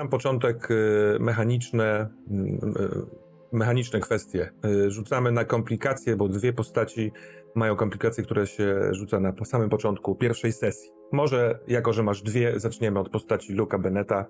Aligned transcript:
sam 0.00 0.08
początek 0.08 0.70
y, 0.70 1.16
mechaniczne, 1.20 2.08
y, 2.30 3.56
mechaniczne 3.56 4.00
kwestie. 4.00 4.50
Y, 4.64 4.90
rzucamy 4.90 5.32
na 5.32 5.44
komplikacje, 5.44 6.16
bo 6.16 6.28
dwie 6.28 6.52
postaci 6.52 7.12
mają 7.54 7.76
komplikacje, 7.76 8.24
które 8.24 8.46
się 8.46 8.94
rzuca 8.94 9.20
na 9.20 9.32
samym 9.44 9.68
początku 9.68 10.14
pierwszej 10.14 10.52
sesji. 10.52 10.90
Może, 11.12 11.58
jako 11.68 11.92
że 11.92 12.02
masz 12.02 12.22
dwie, 12.22 12.60
zaczniemy 12.60 12.98
od 12.98 13.08
postaci 13.08 13.52
Luka 13.52 13.78
Beneta. 13.78 14.26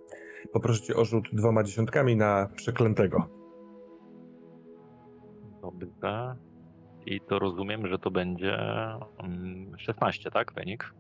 Poproszę 0.53 0.83
cię 0.83 0.97
o 0.97 1.05
rzut 1.05 1.29
dwoma 1.33 1.63
dziesiątkami 1.63 2.17
na 2.17 2.49
przeklętego. 2.57 3.29
Dobrze. 5.63 6.37
I 7.07 7.21
to 7.21 7.39
rozumiem, 7.39 7.87
że 7.87 7.99
to 7.99 8.11
będzie 8.11 8.59
16, 9.79 10.31
tak? 10.31 10.53
Wynik? 10.55 10.95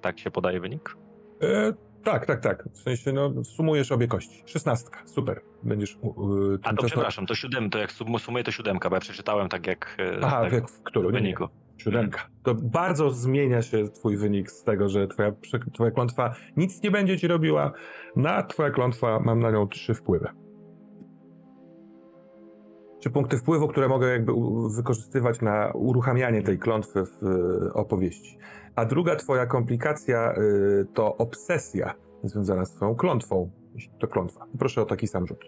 Tak 0.00 0.18
się 0.18 0.30
podaje 0.30 0.60
wynik? 0.60 0.96
E, 1.42 1.72
tak, 2.04 2.26
tak, 2.26 2.40
tak. 2.40 2.64
W 2.72 2.78
sensie, 2.78 3.12
no, 3.12 3.44
sumujesz 3.44 3.92
obie 3.92 4.06
kości. 4.06 4.42
Szesnastka, 4.46 5.02
super. 5.06 5.40
Będziesz. 5.62 5.98
Yy, 6.02 6.58
A 6.62 6.74
to 6.74 6.86
przepraszam, 6.86 7.26
to 7.26 7.34
siódem, 7.34 7.70
to 7.70 7.78
jak 7.78 7.92
sumuję 7.92 8.44
to 8.44 8.50
siódemka, 8.50 8.90
bo 8.90 8.96
ja 8.96 9.00
przeczytałem 9.00 9.48
tak 9.48 9.66
jak. 9.66 9.96
E, 9.98 10.24
Aha, 10.24 10.40
tak, 10.42 10.52
jak 10.52 10.70
w 10.70 10.82
którym? 10.82 11.12
Wyniku. 11.12 11.48
Siódemka. 11.78 12.28
To 12.42 12.54
bardzo 12.54 13.10
zmienia 13.10 13.62
się 13.62 13.88
twój 13.88 14.16
wynik 14.16 14.50
z 14.50 14.62
tego, 14.62 14.88
że 14.88 15.08
twoja, 15.08 15.32
twoja 15.72 15.90
klątwa 15.90 16.34
nic 16.56 16.82
nie 16.82 16.90
będzie 16.90 17.18
ci 17.18 17.28
robiła. 17.28 17.72
Na 18.16 18.42
twoja 18.42 18.70
klątwa 18.70 19.20
mam 19.20 19.40
na 19.40 19.50
nią 19.50 19.68
trzy 19.68 19.94
wpływy. 19.94 20.28
Czy 23.04 23.10
punkty 23.10 23.38
wpływu, 23.38 23.68
które 23.68 23.88
mogę 23.88 24.08
jakby 24.08 24.32
wykorzystywać 24.76 25.40
na 25.40 25.72
uruchamianie 25.74 26.42
tej 26.42 26.58
klątwy 26.58 27.04
w 27.04 27.22
opowieści. 27.74 28.38
A 28.76 28.84
druga 28.84 29.16
twoja 29.16 29.46
komplikacja 29.46 30.32
y, 30.32 30.86
to 30.94 31.16
obsesja 31.16 31.94
związana 32.22 32.64
z 32.64 32.74
twoją 32.74 32.94
klątwą, 32.94 33.50
jeśli 33.74 33.92
to 33.98 34.08
klątwa. 34.08 34.46
Proszę 34.58 34.82
o 34.82 34.84
taki 34.84 35.06
sam 35.06 35.26
rzut. 35.26 35.44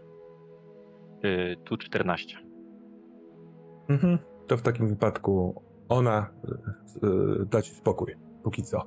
Yy, 1.22 1.56
tu 1.64 1.76
14. 1.76 2.36
Mhm. 3.88 4.18
To 4.46 4.56
w 4.56 4.62
takim 4.62 4.88
wypadku 4.88 5.62
ona 5.88 6.30
y, 7.02 7.06
y, 7.06 7.46
da 7.46 7.62
ci 7.62 7.74
spokój, 7.74 8.16
póki 8.42 8.62
co. 8.62 8.82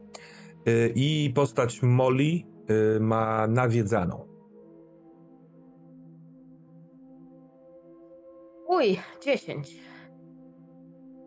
Y, 0.68 0.94
I 0.96 1.32
postać 1.36 1.84
Molly 1.84 2.44
y, 2.70 3.00
ma 3.00 3.48
nawiedzaną. 3.48 4.39
Uj, 8.70 9.00
10. 9.22 9.80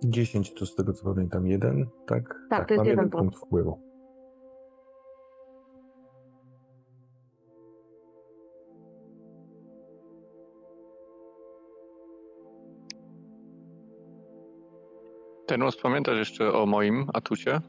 10 0.05 0.55
to 0.55 0.67
z 0.67 0.75
tego 0.75 0.93
co 0.93 1.05
pamiętam 1.05 1.47
jeden, 1.47 1.87
tak? 2.07 2.29
Tak, 2.29 2.59
tak 2.59 2.69
to 2.69 2.75
jest 2.75 2.87
jeden 2.87 3.11
punkt 3.11 3.37
wpływu. 3.37 3.79
Tenos, 15.47 15.77
pamiętasz 15.77 16.19
jeszcze 16.19 16.53
o 16.53 16.67
moim 16.67 17.07
atucie? 17.15 17.61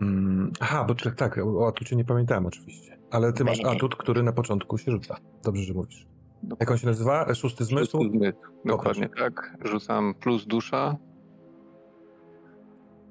Mm, 0.00 0.52
aha, 0.60 0.84
bo 0.88 0.94
tak, 0.94 1.14
tak, 1.14 1.38
o 1.38 1.68
atucie 1.68 1.96
nie 1.96 2.04
pamiętałem 2.04 2.46
oczywiście. 2.46 2.98
Ale 3.10 3.32
ty 3.32 3.44
masz 3.44 3.64
atut, 3.64 3.96
który 3.96 4.22
na 4.22 4.32
początku 4.32 4.78
się 4.78 4.90
rzuca. 4.90 5.16
Dobrze, 5.44 5.62
że 5.62 5.74
mówisz. 5.74 6.11
Jak 6.60 6.70
on 6.70 6.78
się 6.78 6.86
nazywa? 6.86 7.34
Szósty 7.34 7.64
zmysł? 7.64 7.98
Szósty 7.98 8.18
zmysł, 8.18 8.38
dokładnie 8.64 9.08
tak. 9.08 9.56
Rzucam 9.64 10.14
plus 10.14 10.46
dusza, 10.46 10.96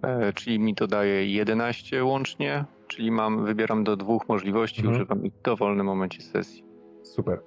e, 0.02 0.34
czyli 0.34 0.60
mi 0.60 0.76
to 0.76 0.88
daje 0.88 1.26
11 1.26 2.04
łącznie, 2.04 2.66
czyli 2.88 3.12
mam, 3.12 3.46
wybieram 3.46 3.84
do 3.84 3.98
dwóch 3.98 4.30
możliwości, 4.30 4.82
mhm. 4.82 4.96
używam 4.96 5.26
ich 5.26 5.34
w 5.34 5.42
dowolnym 5.42 5.86
momencie 5.86 6.22
sesji. 6.22 6.64
Super. 7.04 7.42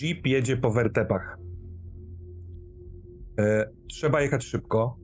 Jeep 0.00 0.26
jedzie 0.26 0.56
po 0.56 0.70
wertepach. 0.70 1.38
E, 3.38 3.70
trzeba 3.88 4.20
jechać 4.20 4.44
szybko. 4.44 4.96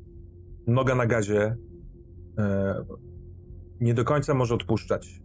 Noga 0.67 0.95
na 0.95 1.07
gazie. 1.07 1.57
E, 2.39 2.75
nie 3.81 3.95
do 3.95 4.05
końca 4.05 4.35
może 4.35 4.55
odpuszczać. 4.55 5.21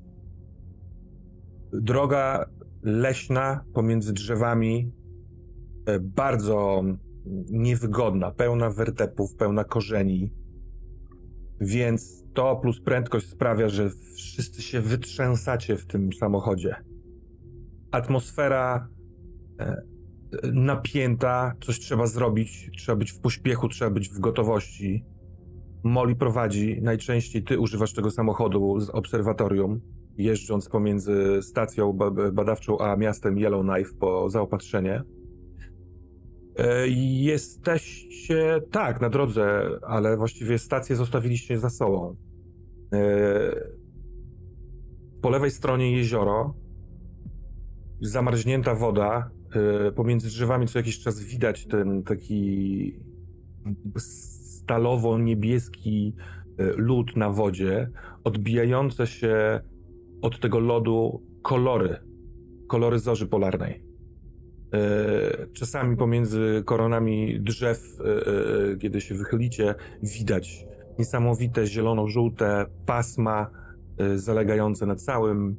Droga 1.74 2.46
leśna 2.84 3.66
pomiędzy 3.74 4.14
drzewami, 4.14 4.92
e, 5.86 6.00
bardzo 6.00 6.84
niewygodna, 7.50 8.32
pełna 8.32 8.70
wertepów, 8.70 9.36
pełna 9.36 9.64
korzeni. 9.64 10.32
Więc 11.62 12.24
to 12.34 12.56
plus 12.56 12.82
prędkość 12.82 13.30
sprawia, 13.30 13.70
że 13.70 13.90
wszyscy 14.16 14.62
się 14.62 14.82
wytrzęsacie 14.82 15.78
w 15.78 15.86
tym 15.86 16.14
samochodzie. 16.14 16.76
Atmosfera 17.92 18.88
e, 19.60 19.82
napięta, 20.54 21.56
coś 21.62 21.80
trzeba 21.80 22.08
zrobić, 22.08 22.72
trzeba 22.78 22.96
być 22.96 23.12
w 23.12 23.20
pośpiechu, 23.20 23.70
trzeba 23.70 23.92
być 23.92 24.10
w 24.10 24.20
gotowości. 24.20 25.06
Molly 25.84 26.16
prowadzi, 26.16 26.82
najczęściej 26.82 27.44
ty 27.44 27.60
używasz 27.60 27.94
tego 27.94 28.12
samochodu 28.12 28.80
z 28.80 28.90
obserwatorium 28.90 29.82
jeżdżąc 30.18 30.70
pomiędzy 30.70 31.40
stacją 31.42 31.94
badawczą 32.34 32.80
a 32.80 32.96
miastem 32.96 33.38
Yellowknife 33.38 33.94
po 34.00 34.30
zaopatrzenie. 34.30 35.04
E, 36.58 36.88
jesteście, 37.22 38.62
tak, 38.72 39.02
na 39.02 39.10
drodze, 39.10 39.70
ale 39.82 40.18
właściwie 40.18 40.58
stację 40.58 40.96
zostawiliście 40.96 41.60
za 41.60 41.70
sobą. 41.70 42.16
E, 42.94 43.00
po 45.22 45.30
lewej 45.30 45.52
stronie 45.52 45.98
jezioro, 45.98 46.56
zamarznięta 48.02 48.76
woda, 48.76 49.32
e, 49.88 49.92
pomiędzy 49.92 50.28
drzewami 50.28 50.68
co 50.68 50.80
jakiś 50.80 51.00
czas 51.00 51.20
widać 51.20 51.68
ten 51.68 52.04
taki 52.04 53.00
stalowo-niebieski 53.98 56.16
lód 56.78 57.16
na 57.16 57.30
wodzie, 57.30 57.90
odbijające 58.24 59.08
się 59.08 59.62
od 60.24 60.40
tego 60.40 60.60
lodu 60.60 61.22
kolory, 61.42 61.98
kolory 62.68 63.00
zorzy 63.00 63.28
polarnej. 63.28 63.84
E, 64.74 65.48
czasami 65.54 65.98
pomiędzy 65.98 66.64
koronami 66.66 67.40
drzew, 67.42 68.00
e, 68.00 68.04
e, 68.72 68.78
kiedy 68.78 69.02
się 69.02 69.16
wychylicie, 69.16 69.76
widać 70.04 70.66
niesamowite 71.00 71.68
zielono-żółte 71.68 72.66
pasma 72.86 73.50
zalegające 74.16 74.86
na 74.86 74.96
całym, 74.96 75.56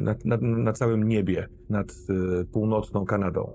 na, 0.00 0.14
na, 0.24 0.36
na 0.36 0.72
całym 0.72 1.08
niebie 1.08 1.48
nad 1.68 1.94
północną 2.52 3.04
Kanadą. 3.04 3.52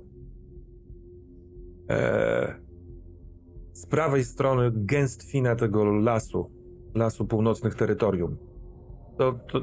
Z 3.74 3.86
prawej 3.86 4.24
strony 4.24 4.72
gęstwina 4.74 5.56
tego 5.56 5.86
lasu, 5.86 6.52
lasu 6.96 7.26
północnych 7.26 7.76
terytorium. 7.76 8.38
To, 9.18 9.34
to 9.52 9.60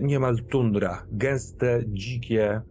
niemal 0.00 0.36
tundra, 0.36 1.06
gęste, 1.12 1.82
dzikie. 1.86 2.62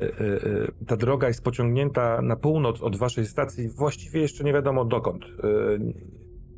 E, 0.00 0.04
e, 0.04 0.08
e, 0.20 0.68
ta 0.86 0.96
droga 0.96 1.28
jest 1.28 1.42
pociągnięta 1.42 2.22
na 2.22 2.36
północ 2.36 2.82
od 2.82 2.96
waszej 2.96 3.26
stacji, 3.26 3.68
właściwie 3.68 4.20
jeszcze 4.20 4.44
nie 4.44 4.52
wiadomo 4.52 4.84
dokąd. 4.84 5.24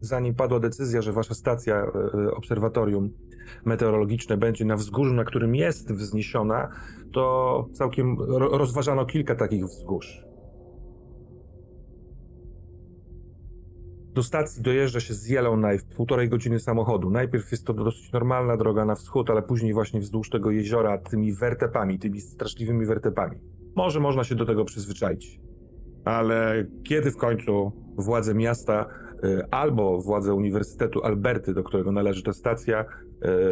Zanim 0.00 0.34
padła 0.34 0.60
decyzja, 0.60 1.02
że 1.02 1.12
wasza 1.12 1.34
stacja, 1.34 1.86
obserwatorium 2.32 3.10
meteorologiczne 3.64 4.36
będzie 4.36 4.64
na 4.64 4.76
wzgórzu, 4.76 5.14
na 5.14 5.24
którym 5.24 5.54
jest 5.54 5.92
wzniesiona, 5.92 6.68
to 7.12 7.66
całkiem 7.72 8.16
rozważano 8.38 9.06
kilka 9.06 9.34
takich 9.34 9.64
wzgórz. 9.64 10.26
Do 14.16 14.22
stacji 14.22 14.62
dojeżdża 14.62 15.00
się 15.00 15.14
z 15.14 15.28
Yellowknife 15.28 15.84
półtorej 15.96 16.28
godziny 16.28 16.60
samochodu. 16.60 17.10
Najpierw 17.10 17.50
jest 17.52 17.66
to 17.66 17.74
dosyć 17.74 18.12
normalna 18.12 18.56
droga 18.56 18.84
na 18.84 18.94
wschód, 18.94 19.30
ale 19.30 19.42
później 19.42 19.74
właśnie 19.74 20.00
wzdłuż 20.00 20.30
tego 20.30 20.50
jeziora 20.50 20.98
tymi 20.98 21.32
wertepami, 21.32 21.98
tymi 21.98 22.20
straszliwymi 22.20 22.86
wertepami. 22.86 23.38
Może 23.74 24.00
można 24.00 24.24
się 24.24 24.34
do 24.34 24.46
tego 24.46 24.64
przyzwyczaić. 24.64 25.40
Ale 26.04 26.66
kiedy 26.84 27.10
w 27.10 27.16
końcu 27.16 27.72
władze 27.96 28.34
miasta 28.34 28.86
y, 29.24 29.50
albo 29.50 29.98
władze 29.98 30.34
Uniwersytetu 30.34 31.04
Alberty, 31.04 31.54
do 31.54 31.62
którego 31.62 31.92
należy 31.92 32.22
ta 32.22 32.32
stacja, 32.32 32.84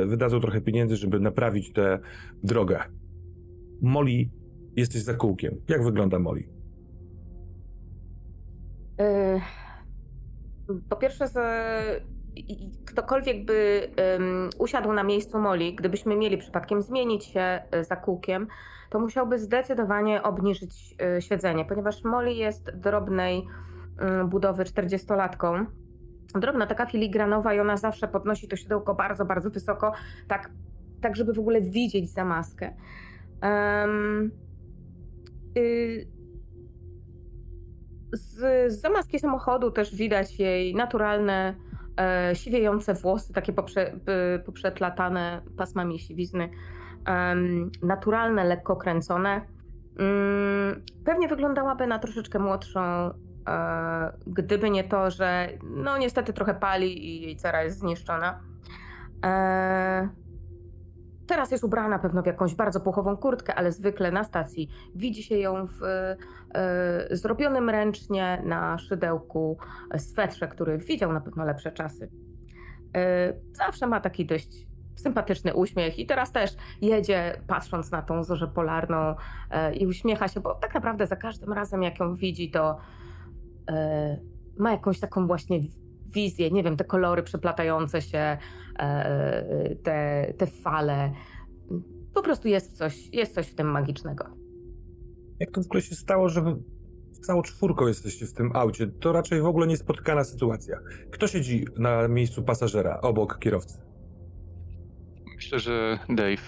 y, 0.03 0.07
wydadzą 0.07 0.41
trochę 0.41 0.61
pieniędzy, 0.61 0.97
żeby 0.97 1.21
naprawić 1.21 1.73
tę 1.73 1.99
drogę. 2.43 2.81
Molly, 3.83 4.31
jesteś 4.77 5.03
za 5.03 5.15
kółkiem. 5.15 5.55
Jak 5.69 5.85
wygląda 5.85 6.19
Molly? 6.19 6.43
Y 9.01 9.64
po 10.89 10.97
pierwsze, 10.97 11.25
ktokolwiek 12.87 13.45
by 13.45 13.91
um, 14.19 14.51
usiadł 14.59 14.93
na 14.93 15.03
miejscu 15.03 15.39
Moli, 15.39 15.75
gdybyśmy 15.75 16.17
mieli 16.17 16.39
przypadkiem 16.39 16.83
zmienić 16.83 17.25
się 17.25 17.41
e, 17.41 17.85
za 17.85 17.97
kółkiem, 17.97 18.47
to 18.91 19.01
musiałby 19.01 19.39
zdecydowanie 19.39 20.23
obniżyć 20.23 20.95
y, 21.19 21.23
siedzenie, 21.23 21.65
ponieważ 21.65 22.05
Moli 22.05 22.37
jest 22.37 22.71
drobnej 22.71 23.47
y, 24.23 24.25
budowy 24.25 24.65
40-latką 24.65 25.67
drobna, 26.41 26.67
taka 26.67 26.87
filigranowa 26.87 27.55
i 27.55 27.61
ona 27.61 27.77
zawsze 27.77 28.09
podnosi 28.09 28.49
to 28.49 28.57
siodełko 28.57 28.95
bardzo, 28.95 29.25
bardzo 29.25 29.51
wysoko, 29.51 29.93
tak, 30.29 30.51
tak 31.01 31.17
żeby 31.17 31.33
w 31.33 31.39
ogóle 31.39 31.61
widzieć 31.61 32.11
za 32.11 32.25
maskę. 32.25 32.75
Um, 33.43 34.31
y, 35.57 36.07
z, 38.17 38.73
zamaski 38.73 39.19
samochodu 39.19 39.71
też 39.71 39.97
widać 39.97 40.39
jej 40.39 40.75
naturalne, 40.75 41.55
e, 42.01 42.35
siwiejące 42.35 42.95
włosy, 42.95 43.33
takie 43.33 43.53
poprze, 43.53 43.93
poprzeplatane 44.47 45.43
pasmami 45.57 45.99
siwizny, 45.99 46.51
naturalne, 47.83 48.45
lekko 48.45 48.77
kręcone. 48.77 49.41
Mm, 49.99 50.83
pewnie 51.05 51.29
wyglądałaby 51.29 51.87
na 51.87 51.99
troszeczkę 51.99 52.39
młodszą, 52.39 52.81
e, 53.49 54.13
gdyby 54.27 54.71
nie 54.71 54.85
to, 54.85 55.11
że 55.11 55.49
no 55.63 55.99
niestety 55.99 56.33
trochę 56.33 56.55
pali 56.55 57.07
i 57.07 57.23
jej 57.23 57.37
cera 57.37 57.63
jest 57.63 57.79
zniszczona. 57.79 58.41
E, 59.25 60.09
teraz 61.27 61.51
jest 61.51 61.65
ubrana 61.65 61.99
pewno 61.99 62.23
w 62.23 62.27
jakąś 62.27 62.55
bardzo 62.55 62.81
puchową 62.81 63.17
kurtkę, 63.17 63.55
ale 63.55 63.73
zwykle 63.73 64.11
na 64.11 64.25
stacji 64.25 64.69
widzi 64.95 65.23
się 65.23 65.39
ją 65.39 65.67
w 65.67 65.83
e, 65.83 66.17
zrobionym 67.11 67.71
ręcznie 67.71 68.43
na 68.45 68.79
szydełku 68.79 69.59
swetrze, 69.97 70.49
który 70.49 70.79
widział 70.79 71.13
na 71.13 71.21
pewno 71.21 71.45
lepsze 71.45 71.73
czasy. 71.73 72.11
Zawsze 73.53 73.87
ma 73.87 74.01
taki 74.01 74.27
dość 74.27 74.67
sympatyczny 74.97 75.55
uśmiech 75.55 75.99
i 75.99 76.07
teraz 76.07 76.33
też 76.33 76.51
jedzie 76.81 77.41
patrząc 77.47 77.91
na 77.91 78.03
tą 78.03 78.25
zorzę 78.25 78.49
polarną 78.49 79.15
e, 79.51 79.75
i 79.75 79.87
uśmiecha 79.87 80.29
się, 80.29 80.41
bo 80.41 80.55
tak 80.55 80.75
naprawdę 80.75 81.07
za 81.07 81.17
każdym 81.17 81.53
razem 81.53 81.83
jak 81.83 82.01
ją 82.01 82.15
widzi, 82.15 82.51
to 82.51 82.79
ma 84.59 84.71
jakąś 84.71 85.01
taką 85.01 85.27
właśnie 85.27 85.61
wizję, 86.15 86.51
nie 86.51 86.63
wiem, 86.63 86.77
te 86.77 86.85
kolory 86.85 87.23
przeplatające 87.23 88.03
się, 88.03 88.39
te, 89.83 90.27
te 90.39 90.47
fale. 90.47 91.13
Po 92.15 92.23
prostu 92.23 92.49
jest 92.49 92.79
coś, 92.79 93.09
jest 93.13 93.35
coś 93.35 93.47
w 93.47 93.55
tym 93.55 93.71
magicznego. 93.71 94.44
Jak 95.41 95.51
to 95.51 95.63
w 95.63 95.67
ogóle 95.67 95.83
się 95.83 95.95
stało, 95.95 96.29
że 96.29 96.57
całą 97.23 97.43
czwórką 97.43 97.87
jesteście 97.87 98.27
w 98.27 98.33
tym 98.33 98.51
aucie? 98.55 98.87
To 98.87 99.13
raczej 99.13 99.41
w 99.41 99.47
ogóle 99.47 99.67
niespotkana 99.67 100.25
sytuacja. 100.25 100.79
Kto 101.11 101.29
siedzi 101.29 101.65
na 101.79 102.09
miejscu 102.09 102.43
pasażera 102.43 103.01
obok 103.01 103.39
kierowcy? 103.39 103.79
Myślę, 105.37 105.59
że 105.59 105.99
Dave. 106.09 106.43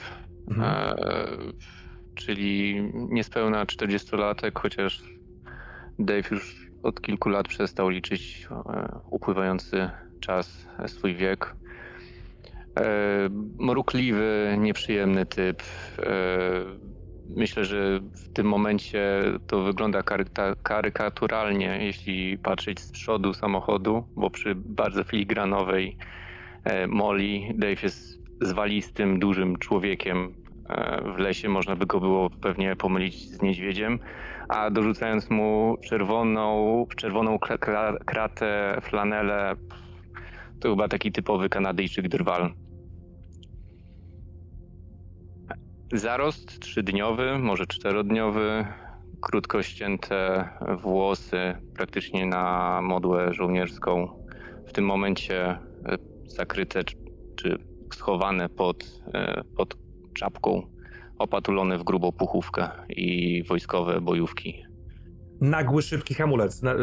Mhm. 0.49 0.97
E, 0.99 1.37
czyli 2.15 2.83
niespełna 2.95 3.65
40-latek, 3.65 4.51
chociaż 4.55 5.03
Dave 5.99 6.31
już 6.31 6.71
od 6.83 7.01
kilku 7.01 7.29
lat 7.29 7.49
przestał 7.49 7.89
liczyć 7.89 8.49
e, 8.51 9.01
upływający 9.11 9.91
czas, 10.21 10.67
e, 10.79 10.89
swój 10.89 11.15
wiek. 11.15 11.55
E, 12.79 13.29
mrukliwy, 13.59 14.57
nieprzyjemny 14.59 15.27
typ. 15.27 15.63
E, 15.99 16.96
myślę, 17.29 17.65
że 17.65 18.01
w 18.01 18.33
tym 18.33 18.47
momencie 18.47 19.23
to 19.47 19.63
wygląda 19.63 20.03
karykaturalnie, 20.63 21.79
jeśli 21.81 22.39
patrzeć 22.39 22.81
z 22.81 22.93
przodu 22.93 23.35
samochodu, 23.35 24.05
bo 24.17 24.31
przy 24.31 24.55
bardzo 24.55 25.05
filigranowej 25.05 25.97
e, 26.65 26.87
Molly 26.87 27.41
Dave 27.55 27.83
jest 27.83 28.23
zwalistym, 28.41 29.19
dużym 29.19 29.59
człowiekiem 29.59 30.35
e, 30.69 31.13
w 31.13 31.19
lesie. 31.19 31.49
Można 31.49 31.77
by 31.77 31.87
go 31.87 32.01
było 32.01 32.31
pewnie 32.31 32.77
pomylić 32.77 33.31
z 33.31 33.43
niedźwiedziem, 33.43 33.99
a 34.49 34.71
dorzucając 34.71 35.31
mu 35.31 35.77
czerwoną, 35.85 36.87
czerwoną 36.97 37.39
kratę, 38.07 38.79
flanelę, 38.83 39.57
to 40.61 40.71
chyba 40.71 40.89
taki 40.89 41.13
typowy 41.13 41.49
kanadyjczyk 41.49 42.09
drwal. 42.09 42.66
Zarost 45.93 46.61
trzydniowy, 46.61 47.39
może 47.39 47.67
czterodniowy, 47.67 48.67
krótko 49.21 49.63
ścięte 49.63 50.49
włosy, 50.83 51.55
praktycznie 51.75 52.27
na 52.27 52.81
modłę 52.83 53.35
żołnierską. 53.35 54.25
W 54.67 54.73
tym 54.73 54.85
momencie 54.85 55.49
e, 55.49 55.59
zakryte 56.27 56.81
czy 57.37 57.59
schowane 57.95 58.49
pod, 58.49 59.03
e, 59.15 59.43
pod 59.57 59.77
czapką, 60.15 60.63
opatulone 61.19 61.79
w 61.79 61.85
grubą 61.85 62.13
puchówkę 62.13 62.69
i 62.89 63.43
wojskowe 63.49 64.01
bojówki. 64.01 64.63
Nagły, 65.41 65.83
szybki 65.83 66.15
hamulec. 66.15 66.65
E, 66.65 66.77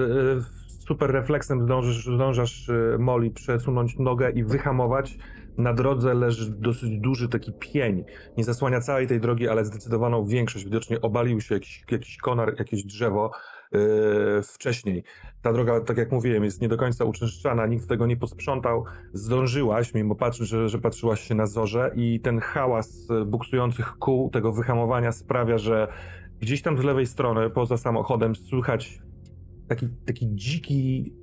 super 0.88 1.12
refleksem 1.12 1.62
zdążysz, 1.62 2.06
zdążasz 2.06 2.72
Moli 3.00 3.32
przesunąć 3.32 3.98
nogę 4.00 4.32
i 4.32 4.44
wyhamować. 4.44 5.18
Na 5.58 5.74
drodze 5.74 6.14
leży 6.14 6.52
dosyć 6.52 7.00
duży 7.00 7.30
taki 7.30 7.54
pień. 7.54 8.04
Nie 8.38 8.44
zasłania 8.44 8.82
całej 8.82 9.08
tej 9.08 9.20
drogi, 9.20 9.48
ale 9.48 9.66
zdecydowaną 9.66 10.26
większość. 10.26 10.66
Widocznie 10.66 11.02
obalił 11.02 11.42
się 11.42 11.56
jakiś, 11.56 11.84
jakiś 11.92 12.18
konar, 12.18 12.56
jakieś 12.60 12.84
drzewo 12.84 13.32
yy, 13.72 13.80
wcześniej. 14.44 15.04
Ta 15.42 15.54
droga, 15.54 15.82
tak 15.82 15.98
jak 15.98 16.12
mówiłem, 16.12 16.44
jest 16.44 16.62
nie 16.62 16.68
do 16.68 16.78
końca 16.78 17.06
uczęszczana, 17.06 17.66
nikt 17.66 17.88
tego 17.88 18.06
nie 18.06 18.18
posprzątał. 18.18 18.84
Zdążyłaś, 19.14 19.94
mimo 19.94 20.16
patrzy, 20.16 20.46
że, 20.46 20.70
że 20.70 20.80
patrzyłaś 20.80 21.22
się 21.22 21.36
na 21.36 21.48
zorze 21.48 21.92
i 21.96 22.20
ten 22.20 22.40
hałas 22.40 23.08
buksujących 23.26 23.94
kół, 24.00 24.30
tego 24.30 24.52
wyhamowania 24.52 25.12
sprawia, 25.12 25.58
że 25.58 25.88
gdzieś 26.40 26.62
tam 26.62 26.78
z 26.78 26.84
lewej 26.84 27.06
strony, 27.06 27.50
poza 27.50 27.78
samochodem, 27.78 28.36
słychać 28.36 29.00
taki, 29.68 29.88
taki 30.06 30.28
dziki 30.36 31.14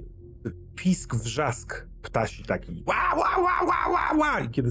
pisk, 0.76 1.16
wrzask 1.16 1.89
ptasi 2.02 2.44
taki 2.44 2.82
ła, 2.86 3.14
ła, 3.16 3.42
ła, 3.42 3.66
ła, 3.66 3.92
ła, 3.92 4.18
ła. 4.18 4.40
I 4.40 4.48
kiedy 4.48 4.70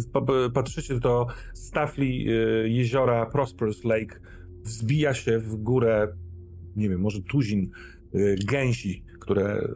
patrzycie, 0.54 1.00
to 1.00 1.28
stafli 1.54 2.26
y, 2.30 2.70
jeziora 2.70 3.26
Prosperous 3.26 3.84
Lake 3.84 4.20
wzbija 4.64 5.14
się 5.14 5.40
w 5.40 5.56
górę 5.56 6.08
nie 6.76 6.90
wiem, 6.90 7.02
może 7.02 7.22
tuzin 7.22 7.72
y, 8.16 8.36
gęsi, 8.46 9.04
które 9.20 9.68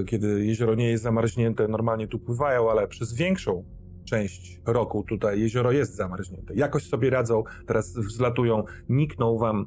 y, 0.00 0.04
kiedy 0.04 0.46
jezioro 0.46 0.74
nie 0.74 0.90
jest 0.90 1.02
zamarznięte, 1.02 1.68
normalnie 1.68 2.08
tu 2.08 2.18
pływają, 2.18 2.70
ale 2.70 2.88
przez 2.88 3.14
większą 3.14 3.64
część 4.04 4.60
roku 4.66 5.04
tutaj 5.08 5.40
jezioro 5.40 5.72
jest 5.72 5.96
zamarznięte. 5.96 6.54
Jakoś 6.54 6.82
sobie 6.82 7.10
radzą, 7.10 7.42
teraz 7.66 7.96
wzlatują, 7.96 8.64
nikną 8.88 9.38
wam 9.38 9.66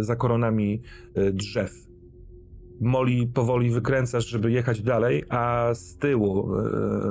za 0.00 0.16
koronami 0.16 0.82
drzew. 1.32 1.91
Moli 2.82 3.26
powoli 3.26 3.70
wykręcasz, 3.70 4.26
żeby 4.26 4.52
jechać 4.52 4.82
dalej, 4.82 5.24
a 5.28 5.70
z 5.74 5.96
tyłu 5.96 6.48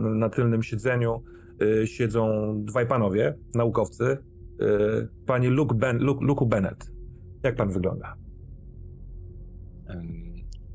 na 0.01 0.30
tylnym 0.30 0.63
siedzeniu 0.63 1.24
siedzą 1.86 2.54
dwaj 2.66 2.88
panowie, 2.88 3.36
naukowcy. 3.56 4.18
Panie 5.25 5.50
Luke, 5.50 5.75
ben, 5.75 5.98
Luke, 5.98 6.25
Luke 6.25 6.46
Bennett. 6.46 6.92
Jak 7.44 7.56
pan 7.56 7.72
wygląda? 7.72 8.16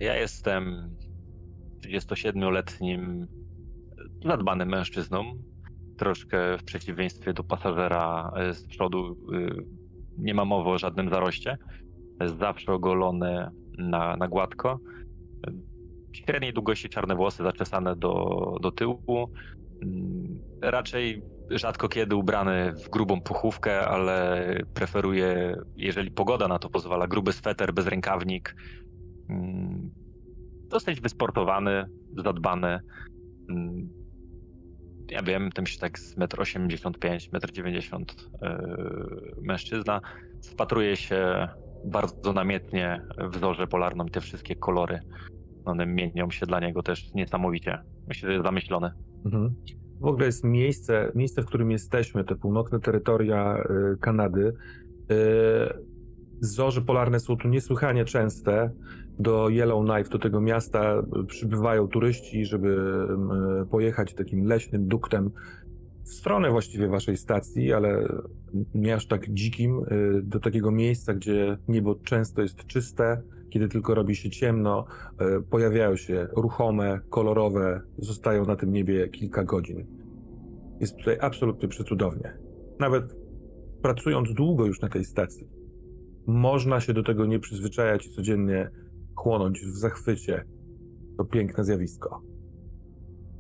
Ja 0.00 0.17
jestem 0.17 0.91
37-letnim, 1.87 3.26
zadbanym 4.25 4.69
mężczyzną. 4.69 5.25
Troszkę 5.97 6.59
w 6.59 6.65
przeciwieństwie 6.65 7.33
do 7.33 7.45
pasażera 7.45 8.33
e, 8.37 8.55
z 8.55 8.67
przodu 8.67 9.17
nie 10.19 10.35
ma 10.35 10.45
mowy 10.45 10.71
o 10.71 10.79
żadnym 10.79 11.11
zaroście. 11.11 11.59
Zawsze 12.38 12.73
ogolony 12.73 13.49
na, 13.78 14.16
na 14.16 14.28
gładko. 14.28 14.80
Średniej 16.12 16.52
długości 16.52 16.88
czarne 16.88 17.16
włosy 17.16 17.42
zaczesane 17.42 17.97
do, 17.97 18.37
do 18.61 18.73
tyłu. 18.73 19.30
Mm, 19.83 20.40
raczej 20.62 21.23
rzadko 21.50 21.88
kiedy 21.88 22.16
ubrany 22.16 22.73
w 22.73 22.90
grubą 22.90 23.21
puchówkę, 23.21 23.88
ale 23.88 24.45
preferuję, 24.75 25.56
jeżeli 25.76 26.11
pogoda 26.11 26.49
na 26.49 26.59
to 26.59 26.71
pozwala, 26.71 27.06
gruby 27.06 27.33
sweter, 27.33 27.75
bez 27.75 27.87
rękawnik, 27.87 28.54
Mm, 29.28 29.90
dosyć 30.71 31.00
wysportowany, 31.00 31.85
zadbany. 32.16 32.80
Mm, 33.50 33.88
ja 35.11 35.23
wiem, 35.23 35.52
tym 35.52 35.66
się 35.66 35.78
tak 35.78 35.99
z 35.99 36.16
1,85 36.16 37.28
m, 37.33 37.40
1,90 37.40 38.04
m 38.42 38.59
mężczyzna. 39.42 40.00
Wpatruje 40.45 40.97
się 40.97 41.49
bardzo 41.85 42.33
namiętnie 42.33 43.02
w 43.33 43.38
zorze 43.38 43.66
polarną 43.66 44.06
te 44.06 44.21
wszystkie 44.21 44.56
kolory. 44.56 45.00
One 45.64 45.87
mienią 45.87 46.30
się 46.30 46.47
dla 46.47 46.61
niego 46.61 46.83
też 46.83 47.14
niesamowicie. 47.14 47.78
Myślę, 48.09 48.26
że 48.26 48.33
jest 48.33 48.45
zamyślony. 48.45 48.90
Mhm. 49.25 49.54
W 50.00 50.04
ogóle 50.04 50.26
jest 50.26 50.45
miejsce, 50.45 51.12
miejsce, 51.14 51.42
w 51.42 51.47
którym 51.47 51.71
jesteśmy, 51.71 52.25
te 52.25 52.37
północne 52.37 52.80
terytoria 52.80 53.59
y, 53.59 53.99
Kanady. 54.00 54.52
Y, 55.11 55.97
zorze 56.40 56.83
polarne 56.83 57.21
są 57.21 57.37
tu 57.37 57.49
niesłychanie 57.49 58.04
częste 58.04 58.71
do 59.18 59.49
Yellowknife, 59.49 60.11
do 60.11 60.18
tego 60.18 60.40
miasta 60.40 61.02
przybywają 61.26 61.88
turyści, 61.88 62.45
żeby 62.45 62.78
pojechać 63.71 64.14
takim 64.14 64.45
leśnym 64.45 64.88
duktem. 64.88 65.30
W 66.07 66.15
stronę 66.15 66.51
właściwie 66.51 66.89
waszej 66.89 67.17
stacji, 67.17 67.73
ale 67.73 68.09
nie 68.75 68.95
aż 68.95 69.07
tak 69.07 69.31
dzikim, 69.31 69.85
y, 70.19 70.23
do 70.23 70.41
takiego 70.41 70.71
miejsca, 70.71 71.15
gdzie 71.15 71.59
niebo 71.69 71.95
często 71.95 72.43
jest 72.43 72.67
czyste, 72.67 73.23
kiedy 73.51 73.69
tylko 73.69 73.95
robi 73.95 74.17
się 74.17 74.31
ciemno, 74.31 74.85
y, 75.39 75.43
pojawiają 75.43 75.97
się 75.97 76.29
ruchome, 76.37 77.01
kolorowe, 77.11 77.81
zostają 77.99 78.45
na 78.45 78.57
tym 78.57 78.73
niebie 78.73 79.09
kilka 79.09 79.45
godzin. 79.45 79.87
Jest 80.81 80.97
tutaj 80.97 81.19
absolutnie 81.21 81.69
przecudownie. 81.69 82.39
Nawet 82.81 83.17
pracując 83.83 84.35
długo 84.35 84.67
już 84.67 84.81
na 84.81 84.89
tej 84.89 85.05
stacji, 85.05 85.49
można 86.27 86.81
się 86.81 86.93
do 86.93 87.03
tego 87.03 87.27
nie 87.27 87.39
przyzwyczajać 87.39 88.07
i 88.07 88.11
codziennie 88.11 88.71
chłonąć 89.15 89.61
w 89.61 89.79
zachwycie 89.79 90.45
to 91.19 91.25
piękne 91.25 91.65
zjawisko. 91.65 92.23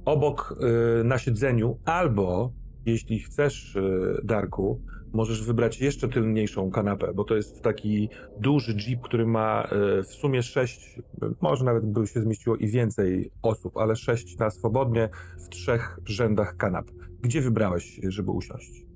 Obok 0.06 0.58
y, 1.00 1.04
na 1.04 1.18
siedzeniu, 1.18 1.78
albo 1.84 2.52
jeśli 2.86 3.18
chcesz, 3.18 3.76
y, 3.76 4.20
Darku, 4.24 4.80
możesz 5.12 5.46
wybrać 5.46 5.80
jeszcze 5.80 6.08
tylniejszą 6.08 6.70
kanapę, 6.70 7.14
bo 7.14 7.24
to 7.24 7.36
jest 7.36 7.62
taki 7.62 8.08
duży 8.40 8.74
jeep, 8.74 9.00
który 9.00 9.26
ma 9.26 9.64
y, 9.98 10.02
w 10.02 10.06
sumie 10.06 10.42
sześć, 10.42 11.00
może 11.40 11.64
nawet 11.64 11.86
by 11.86 12.06
się 12.06 12.20
zmieściło 12.20 12.56
i 12.56 12.68
więcej 12.68 13.30
osób, 13.42 13.76
ale 13.76 13.96
sześć 13.96 14.38
na 14.38 14.50
swobodnie 14.50 15.08
w 15.38 15.48
trzech 15.48 16.00
rzędach 16.04 16.56
kanap. 16.56 16.86
Gdzie 17.22 17.40
wybrałeś, 17.40 18.00
żeby 18.08 18.30
usiąść? 18.30 18.86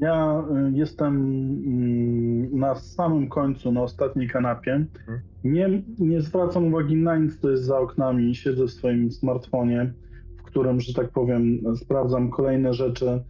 Ja 0.00 0.44
y, 0.68 0.72
jestem 0.72 1.14
mm, 1.16 2.58
na 2.58 2.74
samym 2.74 3.28
końcu, 3.28 3.72
na 3.72 3.82
ostatniej 3.82 4.28
kanapie. 4.28 4.86
Nie, 5.44 5.82
nie 5.98 6.20
zwracam 6.20 6.66
uwagi 6.66 6.96
na 6.96 7.16
nic, 7.16 7.36
co 7.40 7.50
jest 7.50 7.64
za 7.64 7.78
oknami. 7.78 8.34
Siedzę 8.34 8.64
w 8.64 8.70
swoim 8.70 9.12
smartfonie, 9.12 9.92
którym, 10.56 10.80
że 10.80 10.94
tak 10.94 11.10
powiem, 11.12 11.60
sprawdzam 11.76 12.30
kolejne 12.30 12.74
rzeczy, 12.74 13.08
e, 13.08 13.22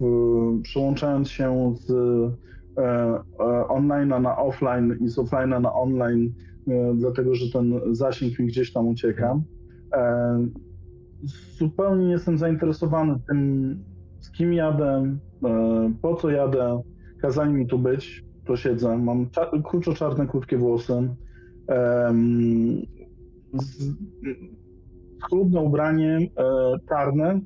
w, 0.00 0.60
przełączając 0.62 1.30
się 1.30 1.74
z 1.76 1.90
e, 1.90 2.82
e, 3.40 3.64
online'a 3.68 4.22
na 4.22 4.36
offline 4.38 4.96
i 5.00 5.08
z 5.08 5.16
offline'a 5.18 5.60
na 5.60 5.72
online, 5.72 6.32
dlatego 6.94 7.34
że 7.34 7.52
ten 7.52 7.80
zasięg 7.92 8.38
mi 8.38 8.46
gdzieś 8.46 8.72
tam 8.72 8.88
ucieka. 8.88 9.40
Zupełnie 11.58 12.04
nie 12.04 12.12
jestem 12.12 12.38
zainteresowany 12.38 13.18
tym, 13.28 13.78
z 14.20 14.30
kim 14.30 14.52
jadę, 14.52 15.16
po 16.02 16.14
co 16.14 16.30
jadę. 16.30 16.82
Kazali 17.22 17.52
mi 17.52 17.66
tu 17.66 17.78
być, 17.78 18.24
to 18.46 18.56
siedzę. 18.56 18.98
Mam 18.98 19.26
cza- 19.26 19.62
kruczo-czarne, 19.62 20.26
krótkie 20.26 20.58
włosy. 20.58 21.08
z- 23.54 23.94
Schludne 25.24 25.60
ubranie, 25.60 26.18
e, 26.18 26.78
czarne, 26.88 27.40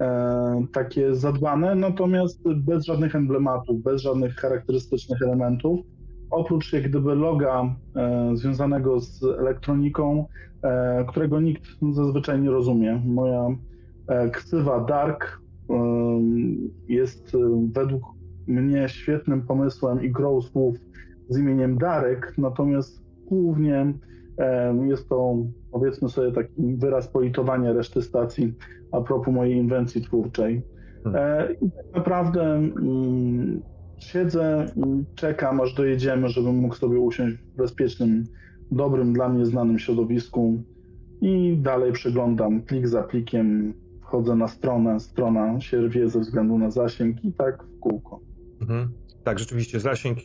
e, 0.00 0.66
takie 0.72 1.14
zadbane, 1.14 1.74
natomiast 1.74 2.42
bez 2.56 2.84
żadnych 2.84 3.14
emblematów, 3.14 3.82
bez 3.82 4.02
żadnych 4.02 4.34
charakterystycznych 4.34 5.22
elementów. 5.22 5.80
Oprócz 6.30 6.72
jak 6.72 6.88
gdyby 6.88 7.14
loga 7.14 7.76
e, 7.96 8.30
związanego 8.34 9.00
z 9.00 9.24
elektroniką, 9.24 10.26
którego 11.08 11.40
nikt 11.40 11.62
zazwyczaj 11.92 12.40
nie 12.40 12.50
rozumie. 12.50 13.02
Moja 13.04 13.48
ksywa 14.32 14.84
Dark 14.84 15.40
jest 16.88 17.36
według 17.72 18.02
mnie 18.46 18.88
świetnym 18.88 19.42
pomysłem 19.42 20.04
i 20.04 20.10
grą 20.10 20.42
słów 20.42 20.76
z 21.28 21.38
imieniem 21.38 21.78
Darek, 21.78 22.34
natomiast 22.38 23.02
głównie 23.26 23.94
jest 24.86 25.08
to 25.08 25.36
powiedzmy 25.72 26.08
sobie 26.08 26.32
taki 26.32 26.76
wyraz 26.76 27.08
politowania 27.08 27.72
reszty 27.72 28.02
stacji 28.02 28.54
a 28.92 29.00
propos 29.00 29.34
mojej 29.34 29.56
inwencji 29.56 30.02
twórczej. 30.02 30.62
E, 31.14 31.52
I 31.52 31.70
tak 31.70 31.94
naprawdę 31.94 32.42
mm, 32.42 33.62
siedzę 33.98 34.66
i 34.76 35.04
czekam, 35.14 35.60
aż 35.60 35.74
dojedziemy, 35.74 36.28
żebym 36.28 36.56
mógł 36.56 36.74
sobie 36.74 37.00
usiąść 37.00 37.36
w 37.36 37.56
bezpiecznym, 37.56 38.24
dobrym 38.70 39.12
dla 39.12 39.28
mnie 39.28 39.46
znanym 39.46 39.78
środowisku 39.78 40.62
i 41.20 41.56
dalej 41.56 41.92
przeglądam 41.92 42.62
plik 42.62 42.88
za 42.88 43.02
plikiem, 43.02 43.74
wchodzę 44.02 44.34
na 44.34 44.48
stronę, 44.48 45.00
strona 45.00 45.60
się 45.60 45.80
rwie 45.80 46.08
ze 46.08 46.20
względu 46.20 46.58
na 46.58 46.70
zasięg 46.70 47.24
i 47.24 47.32
tak 47.32 47.64
w 47.64 47.78
kółko. 47.78 48.20
Mhm. 48.60 48.88
Tak, 49.24 49.38
rzeczywiście 49.38 49.80
zasięg 49.80 50.18
y, 50.18 50.24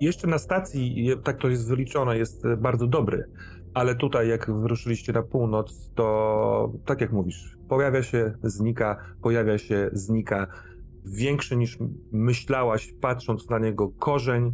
jeszcze 0.00 0.26
na 0.26 0.38
stacji, 0.38 1.10
tak 1.24 1.38
to 1.40 1.48
jest 1.48 1.68
wyliczone, 1.68 2.18
jest 2.18 2.44
y, 2.44 2.56
bardzo 2.56 2.86
dobry, 2.86 3.24
ale 3.74 3.94
tutaj 3.94 4.28
jak 4.28 4.50
wyruszyliście 4.60 5.12
na 5.12 5.22
północ, 5.22 5.90
to 5.94 6.72
tak 6.84 7.00
jak 7.00 7.12
mówisz, 7.12 7.56
pojawia 7.68 8.02
się, 8.02 8.32
znika, 8.42 8.96
pojawia 9.22 9.58
się, 9.58 9.90
znika. 9.92 10.46
Większy 11.04 11.56
niż 11.56 11.78
myślałaś, 12.12 12.94
patrząc 13.00 13.50
na 13.50 13.58
niego 13.58 13.88
korzeń, 13.98 14.52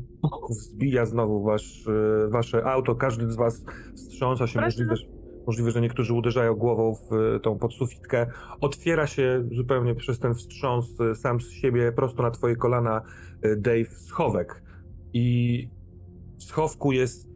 wzbija 0.50 1.06
znowu 1.06 1.42
wasz, 1.42 1.86
y, 1.86 2.28
wasze 2.30 2.64
auto, 2.64 2.94
każdy 2.94 3.30
z 3.32 3.36
was 3.36 3.64
wstrząsa 3.96 4.46
się, 4.46 4.60
możliwe, 4.60 4.96
że- 4.96 5.06
możliwe, 5.46 5.70
że 5.70 5.80
niektórzy 5.80 6.14
uderzają 6.14 6.54
głową 6.54 6.94
w 6.94 7.12
y, 7.36 7.40
tą 7.40 7.58
podsufitkę. 7.58 8.26
Otwiera 8.60 9.06
się 9.06 9.44
zupełnie 9.52 9.94
przez 9.94 10.18
ten 10.18 10.34
wstrząs 10.34 10.96
sam 11.14 11.40
z 11.40 11.50
siebie, 11.50 11.92
prosto 11.92 12.22
na 12.22 12.30
twoje 12.30 12.56
kolana, 12.56 13.02
Dave, 13.56 13.90
schowek. 13.90 14.61
I 15.12 15.68
w 16.38 16.42
schowku 16.42 16.92
jest. 16.92 17.28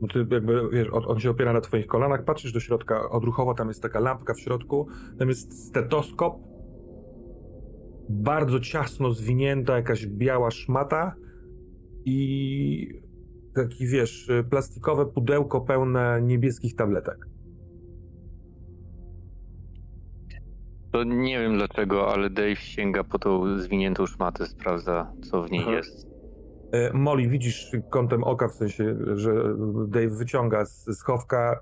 No 0.00 0.08
ty 0.08 0.26
jakby, 0.30 0.68
wiesz, 0.72 0.88
on, 0.92 1.02
on 1.06 1.20
się 1.20 1.30
opiera 1.30 1.52
na 1.52 1.60
twoich 1.60 1.86
kolanach, 1.86 2.24
patrzysz 2.24 2.52
do 2.52 2.60
środka 2.60 3.10
odruchowo, 3.10 3.54
tam 3.54 3.68
jest 3.68 3.82
taka 3.82 4.00
lampka 4.00 4.34
w 4.34 4.40
środku, 4.40 4.88
tam 5.18 5.28
jest 5.28 5.66
stetoskop, 5.66 6.34
bardzo 8.08 8.60
ciasno 8.60 9.10
zwinięta 9.10 9.76
jakaś 9.76 10.06
biała 10.06 10.50
szmata 10.50 11.14
i 12.04 13.02
taki, 13.54 13.86
wiesz, 13.86 14.30
plastikowe 14.50 15.06
pudełko 15.06 15.60
pełne 15.60 16.20
niebieskich 16.22 16.76
tabletek. 16.76 17.26
To 20.92 21.04
nie 21.04 21.38
wiem 21.38 21.56
dlaczego, 21.56 22.12
ale 22.12 22.30
Dave 22.30 22.56
sięga 22.56 23.04
po 23.04 23.18
tą 23.18 23.58
zwiniętą 23.58 24.06
szmatę, 24.06 24.46
sprawdza 24.46 25.12
co 25.22 25.42
w 25.42 25.50
niej 25.50 25.62
Aha. 25.62 25.72
jest. 25.72 26.09
E, 26.72 26.92
Molly, 26.92 27.28
widzisz 27.28 27.70
kątem 27.90 28.24
oka, 28.24 28.48
w 28.48 28.54
sensie, 28.54 28.96
że 29.14 29.54
Dave 29.88 30.16
wyciąga 30.16 30.64
z 30.64 30.98
schowka, 30.98 31.60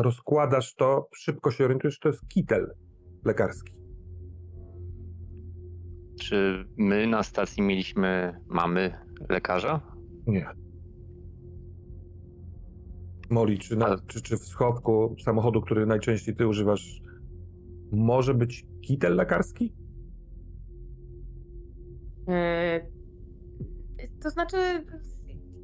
rozkładasz 0.00 0.74
to, 0.74 1.08
szybko 1.14 1.50
się 1.50 1.64
orientujesz, 1.64 1.98
to 1.98 2.08
jest 2.08 2.28
kitel 2.28 2.74
lekarski. 3.24 3.72
Czy 6.20 6.64
my 6.76 7.06
na 7.06 7.22
stacji 7.22 7.62
mieliśmy 7.62 8.40
mamy 8.48 8.94
lekarza? 9.28 9.80
Nie. 10.26 10.46
Molly, 13.30 13.58
czy, 13.58 13.76
na, 13.76 13.96
czy, 14.06 14.22
czy 14.22 14.36
w 14.36 14.44
schowku 14.44 15.16
samochodu, 15.24 15.60
który 15.60 15.86
najczęściej 15.86 16.36
ty 16.36 16.46
używasz, 16.46 17.00
może 17.92 18.34
być 18.34 18.66
kitel 18.80 19.16
lekarski? 19.16 19.74
E, 22.28 22.95
To 24.22 24.30
znaczy, 24.30 24.56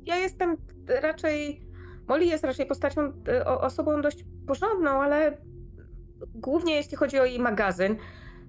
ja 0.04 0.16
jestem 0.16 0.56
raczej. 1.02 1.62
Molly 2.08 2.24
jest 2.24 2.44
raczej 2.44 2.66
postacią, 2.66 3.12
e, 3.28 3.44
osobą 3.46 4.02
dość 4.02 4.24
porządną, 4.46 4.90
ale 4.90 5.38
głównie 6.34 6.74
jeśli 6.74 6.96
chodzi 6.96 7.18
o 7.18 7.24
jej 7.24 7.38
magazyn. 7.38 7.96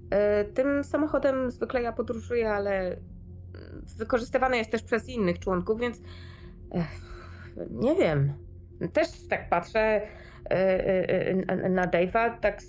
e, 0.10 0.46
Tym 0.46 0.84
samochodem 0.84 1.52
zwykle 1.52 1.82
ja 1.82 1.94
podróżuję, 1.94 2.52
ale 2.52 2.98
wykorzystywany 3.98 4.58
jest 4.58 4.72
też 4.72 4.84
przez 4.84 5.10
innych 5.10 5.40
członków, 5.40 5.80
więc 5.80 6.02
ech, 6.72 6.88
nie 7.70 7.96
wiem. 7.96 8.34
Też 8.94 9.08
tak 9.30 9.50
patrzę 9.50 9.80
e, 9.80 10.08
e, 10.50 11.30
e, 11.48 11.70
na- 11.70 11.88
Dave'a, 11.88 12.40
tak 12.40 12.60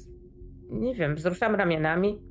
nie 0.70 0.94
wiem, 0.94 1.14
wzruszam 1.14 1.54
ramionami. 1.54 2.22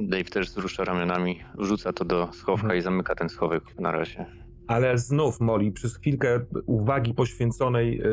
Dave 0.00 0.24
też 0.24 0.46
wzrusza 0.46 0.84
ramionami, 0.84 1.38
wrzuca 1.58 1.92
to 1.92 2.04
do 2.04 2.28
schowka 2.32 2.62
Mhm. 2.62 2.78
i 2.78 2.82
zamyka 2.82 3.14
ten 3.14 3.28
schowek 3.28 3.62
na 3.80 3.92
razie. 3.92 4.26
Ale 4.66 4.98
znów, 4.98 5.40
Molly, 5.40 5.72
przez 5.72 5.96
chwilkę 5.96 6.40
uwagi 6.66 7.14
poświęconej 7.14 8.00
y, 8.00 8.06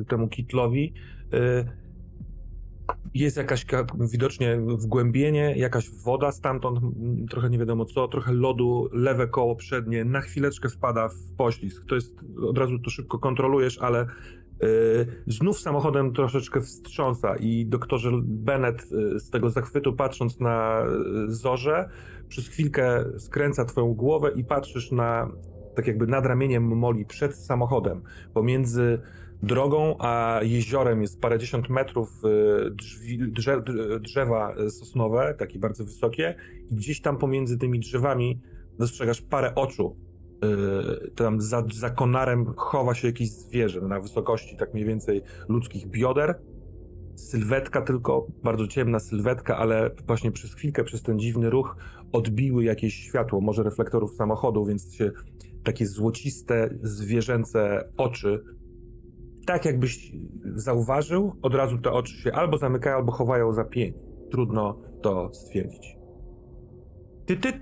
y, 0.00 0.04
temu 0.08 0.28
kitlowi 0.28 0.92
y, 1.34 1.64
jest 3.14 3.36
jakaś 3.36 3.64
ka- 3.64 3.86
widocznie 4.12 4.56
wgłębienie, 4.60 5.54
jakaś 5.56 5.90
woda 5.90 6.32
stamtąd, 6.32 6.80
trochę 7.30 7.50
nie 7.50 7.58
wiadomo 7.58 7.84
co, 7.84 8.08
trochę 8.08 8.32
lodu, 8.32 8.88
lewe 8.92 9.26
koło 9.28 9.56
przednie, 9.56 10.04
na 10.04 10.20
chwileczkę 10.20 10.68
wpada 10.68 11.08
w 11.08 11.36
poślizg. 11.36 11.84
To 11.84 11.94
jest, 11.94 12.14
od 12.48 12.58
razu 12.58 12.78
to 12.78 12.90
szybko 12.90 13.18
kontrolujesz, 13.18 13.78
ale 13.78 14.06
znów 15.26 15.60
samochodem 15.60 16.12
troszeczkę 16.12 16.60
wstrząsa 16.60 17.36
i 17.36 17.66
doktorze 17.66 18.10
Bennett 18.22 18.82
y, 18.82 19.20
z 19.20 19.30
tego 19.30 19.50
zachwytu 19.50 19.92
patrząc 19.92 20.40
na 20.40 20.86
y, 21.28 21.32
zorze, 21.32 21.88
przez 22.28 22.48
chwilkę 22.48 23.04
skręca 23.18 23.64
twoją 23.64 23.94
głowę 23.94 24.30
i 24.36 24.44
patrzysz 24.44 24.92
na 24.92 25.30
tak 25.74 25.86
jakby 25.86 26.06
nad 26.06 26.26
ramieniem 26.26 26.64
Moli 26.64 27.04
przed 27.04 27.36
samochodem, 27.36 28.02
pomiędzy 28.34 28.98
drogą 29.42 29.96
a 29.98 30.40
jeziorem 30.42 31.02
jest 31.02 31.20
parędziesiąt 31.20 31.68
metrów 31.68 32.22
y, 32.24 32.70
drzwi, 32.70 33.18
drze, 33.18 33.62
drzewa 34.00 34.54
sosnowe, 34.70 35.34
takie 35.38 35.58
bardzo 35.58 35.84
wysokie 35.84 36.34
i 36.70 36.74
gdzieś 36.74 37.00
tam 37.00 37.18
pomiędzy 37.18 37.58
tymi 37.58 37.80
drzewami 37.80 38.40
dostrzegasz 38.78 39.22
parę 39.22 39.54
oczu. 39.54 40.05
Y, 40.44 41.10
tam 41.10 41.40
za, 41.40 41.64
za 41.74 41.90
konarem 41.90 42.46
chowa 42.56 42.94
się 42.94 43.06
jakieś 43.06 43.30
zwierzę 43.30 43.80
na 43.80 44.00
wysokości 44.00 44.56
tak 44.56 44.74
mniej 44.74 44.86
więcej 44.86 45.22
ludzkich 45.48 45.86
bioder. 45.86 46.40
Sylwetka 47.14 47.82
tylko, 47.82 48.26
bardzo 48.42 48.66
ciemna 48.66 49.00
sylwetka, 49.00 49.56
ale 49.56 49.90
właśnie 50.06 50.32
przez 50.32 50.54
chwilkę, 50.54 50.84
przez 50.84 51.02
ten 51.02 51.18
dziwny 51.18 51.50
ruch 51.50 51.76
odbiły 52.12 52.64
jakieś 52.64 52.94
światło, 52.94 53.40
może 53.40 53.62
reflektorów 53.62 54.16
samochodu, 54.16 54.64
więc 54.64 54.94
się 54.94 55.10
takie 55.64 55.86
złociste, 55.86 56.70
zwierzęce 56.82 57.88
oczy 57.96 58.44
tak 59.46 59.64
jakbyś 59.64 60.12
zauważył, 60.54 61.32
od 61.42 61.54
razu 61.54 61.78
te 61.78 61.90
oczy 61.92 62.16
się 62.16 62.32
albo 62.32 62.58
zamykają, 62.58 62.96
albo 62.96 63.12
chowają 63.12 63.52
za 63.52 63.64
pień. 63.64 63.92
Trudno 64.30 64.78
to 65.02 65.34
stwierdzić. 65.34 65.96
Ty, 67.26 67.36
ty, 67.36 67.52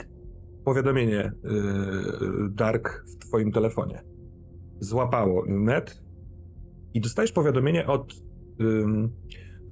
powiadomienie 0.64 1.33
yy, 1.44 2.50
Dark 2.50 3.04
w 3.06 3.16
twoim 3.16 3.52
telefonie. 3.52 4.02
Złapało 4.80 5.44
net 5.47 6.02
i 6.94 7.00
dostajesz 7.00 7.33
powiadomienie 7.33 7.87
od... 7.87 8.14
Yy, 8.59 9.09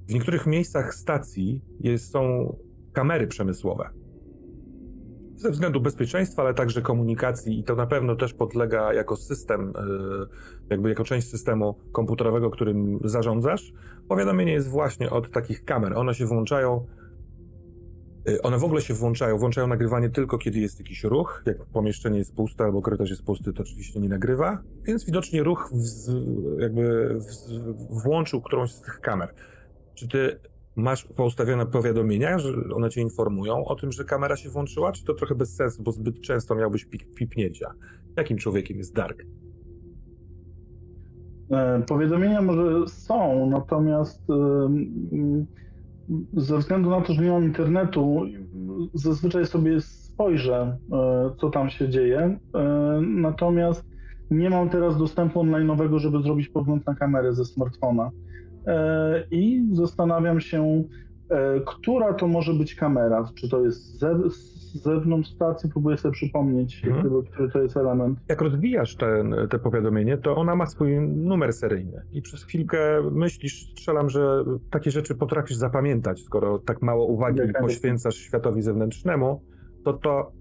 w 0.07 0.13
niektórych 0.13 0.45
miejscach 0.45 0.95
stacji 0.95 1.61
jest, 1.79 2.11
są 2.11 2.55
kamery 2.93 3.27
przemysłowe 3.27 3.89
ze 5.43 5.51
względu 5.51 5.81
bezpieczeństwa, 5.81 6.41
ale 6.41 6.53
także 6.53 6.81
komunikacji 6.81 7.59
i 7.59 7.63
to 7.63 7.75
na 7.75 7.87
pewno 7.87 8.15
też 8.15 8.33
podlega 8.33 8.93
jako 8.93 9.15
system, 9.15 9.73
e, 9.75 9.81
jakby 10.69 10.89
jako 10.89 11.03
część 11.03 11.29
systemu 11.29 11.75
komputerowego, 11.91 12.49
którym 12.49 12.99
zarządzasz. 13.03 13.73
Powiadomienie 14.07 14.51
jest 14.51 14.69
właśnie 14.69 15.09
od 15.09 15.31
takich 15.31 15.65
kamer. 15.65 15.97
One 15.97 16.13
się 16.13 16.25
włączają, 16.25 16.85
one 18.43 18.57
w 18.57 18.63
ogóle 18.63 18.81
się 18.81 18.93
włączają, 18.93 19.37
włączają 19.37 19.67
nagrywanie 19.67 20.09
tylko 20.09 20.37
kiedy 20.37 20.59
jest 20.59 20.79
jakiś 20.79 21.03
ruch. 21.03 21.43
Jak 21.45 21.65
pomieszczenie 21.65 22.17
jest 22.17 22.35
puste 22.35 22.63
albo 22.63 22.81
korytarz 22.81 23.09
jest 23.09 23.23
pusty, 23.23 23.53
to 23.53 23.63
oczywiście 23.63 23.99
nie 23.99 24.09
nagrywa, 24.09 24.61
więc 24.83 25.05
widocznie 25.05 25.43
ruch 25.43 25.71
jakby 26.59 27.17
włączył 28.03 28.41
którąś 28.41 28.71
z 28.71 28.81
tych 28.81 28.99
kamer. 28.99 29.33
Czy 29.93 30.07
ty 30.07 30.39
masz 30.75 31.05
poustawione 31.05 31.65
powiadomienia, 31.65 32.39
że 32.39 32.53
one 32.73 32.89
cię 32.89 33.01
informują 33.01 33.65
o 33.65 33.75
tym, 33.75 33.91
że 33.91 34.03
kamera 34.03 34.35
się 34.35 34.49
włączyła, 34.49 34.91
czy 34.91 35.05
to 35.05 35.13
trochę 35.13 35.35
bez 35.35 35.55
sensu, 35.55 35.83
bo 35.83 35.91
zbyt 35.91 36.21
często 36.21 36.55
miałbyś 36.55 36.85
pip 36.85 37.15
pipnięcia? 37.15 37.73
Jakim 38.17 38.37
człowiekiem 38.37 38.77
jest 38.77 38.95
Dark? 38.95 39.23
E, 41.51 41.83
powiadomienia 41.87 42.41
może 42.41 42.87
są, 42.87 43.49
natomiast 43.49 44.21
ze 46.33 46.57
względu 46.57 46.89
na 46.89 47.01
to, 47.01 47.13
że 47.13 47.21
nie 47.21 47.31
mam 47.31 47.43
internetu, 47.43 48.21
zazwyczaj 48.93 49.45
sobie 49.45 49.81
spojrzę, 49.81 50.77
e, 50.91 51.29
co 51.37 51.49
tam 51.49 51.69
się 51.69 51.89
dzieje. 51.89 52.39
E, 52.55 53.01
natomiast 53.01 53.85
nie 54.31 54.49
mam 54.49 54.69
teraz 54.69 54.97
dostępu 54.97 55.39
online'owego, 55.39 55.97
żeby 55.97 56.21
zrobić 56.21 56.49
pogląd 56.49 56.87
na 56.87 56.95
kamerę 56.95 57.33
ze 57.33 57.45
smartfona. 57.45 58.11
E, 58.67 59.23
i 59.31 59.63
zastanawiam 59.71 60.41
się, 60.41 60.83
która 61.65 62.13
to 62.13 62.27
może 62.27 62.53
być 62.53 62.75
kamera. 62.75 63.29
Czy 63.35 63.49
to 63.49 63.61
jest 63.61 63.99
z 63.99 64.83
zewnątrz 64.83 65.29
stacji? 65.29 65.69
Próbuję 65.69 65.97
sobie 65.97 66.11
przypomnieć, 66.11 66.81
hmm. 66.81 67.23
który 67.31 67.51
to 67.51 67.61
jest 67.61 67.77
element. 67.77 68.19
Jak 68.29 68.41
rozwijasz 68.41 68.95
ten, 68.95 69.35
te 69.49 69.59
powiadomienie, 69.59 70.17
to 70.17 70.35
ona 70.35 70.55
ma 70.55 70.65
swój 70.65 70.99
numer 71.01 71.53
seryjny 71.53 72.01
i 72.11 72.21
przez 72.21 72.43
chwilkę 72.43 72.79
myślisz, 73.11 73.71
strzelam, 73.71 74.09
że 74.09 74.43
takie 74.71 74.91
rzeczy 74.91 75.15
potrafisz 75.15 75.57
zapamiętać, 75.57 76.21
skoro 76.21 76.59
tak 76.59 76.81
mało 76.81 77.05
uwagi 77.05 77.41
poświęcasz 77.61 78.15
światowi 78.15 78.61
zewnętrznemu, 78.61 79.41
to 79.83 79.93
to 79.93 80.31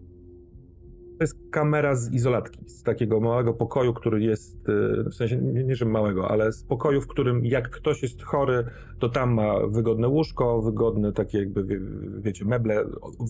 to 1.22 1.24
jest 1.24 1.50
kamera 1.50 1.96
z 1.96 2.12
izolatki, 2.12 2.58
z 2.66 2.82
takiego 2.82 3.20
małego 3.20 3.54
pokoju, 3.54 3.94
który 3.94 4.22
jest, 4.22 4.68
y, 4.68 5.10
w 5.10 5.14
sensie 5.14 5.36
nie, 5.36 5.64
nie 5.64 5.76
że 5.76 5.84
małego, 5.84 6.30
ale 6.30 6.52
z 6.52 6.64
pokoju, 6.64 7.00
w 7.00 7.06
którym 7.06 7.46
jak 7.46 7.70
ktoś 7.70 8.02
jest 8.02 8.22
chory, 8.22 8.64
to 8.98 9.08
tam 9.08 9.34
ma 9.34 9.66
wygodne 9.66 10.08
łóżko, 10.08 10.62
wygodne 10.62 11.12
takie 11.12 11.38
jakby, 11.38 11.64
wie, 11.64 11.80
wiecie, 12.18 12.44
meble 12.44 12.84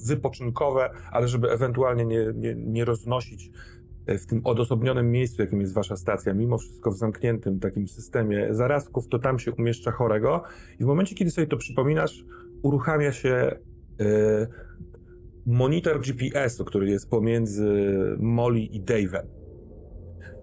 wypoczynkowe, 0.07 0.90
ale 1.11 1.28
żeby 1.28 1.50
ewentualnie 1.50 2.05
nie, 2.05 2.33
nie, 2.35 2.55
nie 2.55 2.85
roznosić 2.85 3.50
e, 4.07 4.18
w 4.18 4.26
tym 4.26 4.40
odosobnionym 4.44 5.11
miejscu, 5.11 5.42
jakim 5.42 5.61
jest 5.61 5.74
wasza 5.74 5.96
stacja, 5.96 6.35
mimo 6.35 6.59
wszystko 6.59 6.90
w 6.90 6.96
zamkniętym 6.96 7.61
takim 7.61 7.88
systemie 7.88 8.55
zarazków, 8.55 9.09
to 9.09 9.18
tam 9.18 9.38
się 9.38 9.52
umieszcza 9.52 9.90
chorego. 9.90 10.42
I 10.81 10.85
w 10.85 10.87
momencie, 10.87 11.14
kiedy 11.14 11.31
sobie 11.31 11.46
to 11.46 11.57
przypominasz, 11.57 12.24
uruchamia 12.62 13.12
się 13.12 13.57
yy, 13.98 14.07
monitor 15.46 16.00
GPS-u, 16.00 16.64
który 16.64 16.90
jest 16.90 17.11
pomiędzy 17.11 17.72
Molly 18.18 18.61
i 18.61 18.83
Dave'em. 18.83 19.26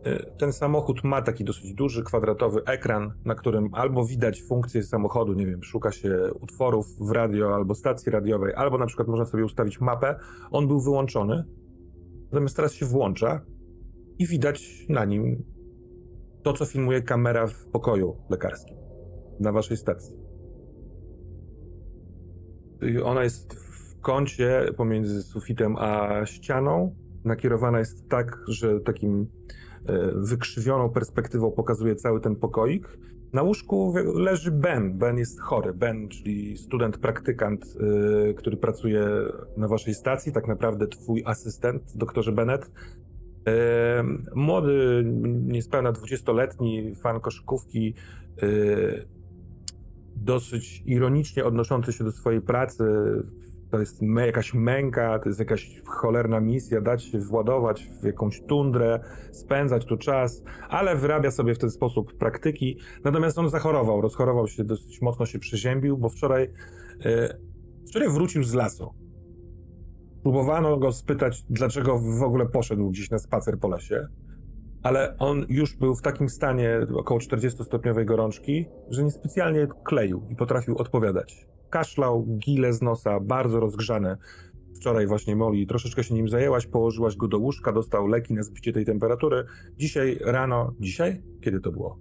Y, 0.07 0.31
ten 0.37 0.53
samochód 0.53 1.03
ma 1.03 1.21
taki 1.21 1.43
dosyć 1.43 1.73
duży, 1.73 2.03
kwadratowy 2.03 2.63
ekran, 2.65 3.13
na 3.25 3.35
którym 3.35 3.69
albo 3.73 4.05
widać 4.05 4.43
funkcję 4.43 4.83
samochodu, 4.83 5.33
nie 5.33 5.45
wiem, 5.45 5.63
szuka 5.63 5.91
się 5.91 6.29
utworów 6.41 6.85
w 6.99 7.11
radio 7.11 7.55
albo 7.55 7.75
stacji 7.75 8.11
radiowej, 8.11 8.53
albo 8.55 8.77
na 8.77 8.85
przykład 8.85 9.07
można 9.07 9.25
sobie 9.25 9.45
ustawić 9.45 9.81
mapę. 9.81 10.19
On 10.51 10.67
był 10.67 10.81
wyłączony, 10.81 11.43
natomiast 12.31 12.55
teraz 12.55 12.73
się 12.73 12.85
włącza 12.85 13.41
i 14.19 14.27
widać 14.27 14.85
na 14.89 15.05
nim 15.05 15.43
to, 16.43 16.53
co 16.53 16.65
filmuje 16.65 17.01
kamera 17.01 17.47
w 17.47 17.65
pokoju 17.65 18.15
lekarskim 18.29 18.77
na 19.39 19.51
waszej 19.51 19.77
stacji. 19.77 20.15
Ona 23.03 23.23
jest 23.23 23.68
kącie 24.01 24.65
pomiędzy 24.77 25.23
sufitem 25.23 25.75
a 25.77 26.25
ścianą 26.25 26.95
nakierowana 27.25 27.79
jest 27.79 28.09
tak, 28.09 28.37
że 28.47 28.79
takim 28.79 29.27
e, 29.85 30.11
wykrzywioną 30.15 30.89
perspektywą 30.89 31.51
pokazuje 31.51 31.95
cały 31.95 32.21
ten 32.21 32.35
pokoik. 32.35 32.97
Na 33.33 33.41
łóżku 33.41 33.93
leży 34.15 34.51
Ben. 34.51 34.97
Ben 34.97 35.17
jest 35.17 35.41
chory. 35.41 35.73
Ben, 35.73 36.09
czyli 36.09 36.57
student, 36.57 36.97
praktykant, 36.97 37.65
e, 38.29 38.33
który 38.33 38.57
pracuje 38.57 39.07
na 39.57 39.67
waszej 39.67 39.93
stacji, 39.93 40.31
tak 40.31 40.47
naprawdę 40.47 40.87
twój 40.87 41.23
asystent, 41.25 41.97
doktorze 41.97 42.31
Bennett. 42.31 42.71
E, 43.47 44.03
młody, 44.35 45.03
niespełna 45.45 45.93
20-letni 45.93 46.95
fan 46.95 47.19
koszykówki, 47.19 47.93
dosyć 50.15 50.83
ironicznie 50.85 51.45
odnoszący 51.45 51.93
się 51.93 52.03
do 52.03 52.11
swojej 52.11 52.41
pracy, 52.41 52.83
to 53.71 53.79
jest 53.79 54.01
jakaś 54.25 54.53
męka, 54.53 55.19
to 55.19 55.29
jest 55.29 55.39
jakaś 55.39 55.81
cholerna 55.85 56.39
misja, 56.39 56.81
dać 56.81 57.03
się 57.03 57.19
władować 57.19 57.89
w 58.01 58.03
jakąś 58.03 58.41
tundrę, 58.41 58.99
spędzać 59.31 59.85
tu 59.85 59.97
czas, 59.97 60.43
ale 60.69 60.95
wyrabia 60.95 61.31
sobie 61.31 61.55
w 61.55 61.59
ten 61.59 61.69
sposób 61.69 62.17
praktyki. 62.17 62.79
Natomiast 63.03 63.37
on 63.37 63.49
zachorował, 63.49 64.01
rozchorował 64.01 64.47
się, 64.47 64.63
dosyć 64.63 65.01
mocno 65.01 65.25
się 65.25 65.39
przeziębił, 65.39 65.97
bo 65.97 66.09
wczoraj, 66.09 66.49
yy, 67.05 67.39
wczoraj 67.87 68.09
wrócił 68.09 68.43
z 68.43 68.53
lasu. 68.53 68.93
Próbowano 70.23 70.77
go 70.77 70.91
spytać, 70.91 71.45
dlaczego 71.49 71.99
w 71.99 72.23
ogóle 72.23 72.45
poszedł 72.45 72.89
gdzieś 72.89 73.09
na 73.09 73.19
spacer 73.19 73.59
po 73.59 73.67
lesie, 73.67 74.07
ale 74.83 75.17
on 75.17 75.45
już 75.49 75.75
był 75.75 75.95
w 75.95 76.01
takim 76.01 76.29
stanie 76.29 76.79
około 76.95 77.19
40-stopniowej 77.19 78.05
gorączki, 78.05 78.65
że 78.89 79.03
niespecjalnie 79.03 79.67
kleił 79.83 80.23
i 80.29 80.35
potrafił 80.35 80.77
odpowiadać 80.77 81.49
kaszlał, 81.69 82.25
gile 82.25 82.73
z 82.73 82.81
nosa, 82.81 83.19
bardzo 83.19 83.59
rozgrzane. 83.59 84.17
Wczoraj 84.75 85.07
właśnie 85.07 85.35
Moli 85.35 85.67
troszeczkę 85.67 86.03
się 86.03 86.13
nim 86.13 86.29
zajęłaś, 86.29 86.67
położyłaś 86.67 87.15
go 87.15 87.27
do 87.27 87.37
łóżka, 87.39 87.71
dostał 87.71 88.07
leki 88.07 88.33
na 88.33 88.43
zbicie 88.43 88.73
tej 88.73 88.85
temperatury. 88.85 89.45
Dzisiaj 89.77 90.17
rano, 90.21 90.73
dzisiaj? 90.79 91.23
Kiedy 91.41 91.59
to 91.59 91.71
było? 91.71 91.99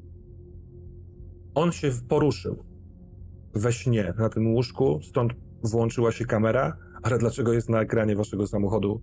On 1.55 1.73
się 1.73 1.91
poruszył 2.09 2.65
we 3.55 3.73
śnie 3.73 4.15
na 4.19 4.29
tym 4.29 4.55
łóżku, 4.55 5.01
stąd 5.03 5.33
włączyła 5.65 6.13
się 6.13 6.25
kamera, 6.25 6.77
ale 7.03 7.19
dlaczego 7.19 7.53
jest 7.53 7.69
na 7.69 7.81
ekranie 7.81 8.17
waszego 8.17 8.47
samochodu? 8.47 9.03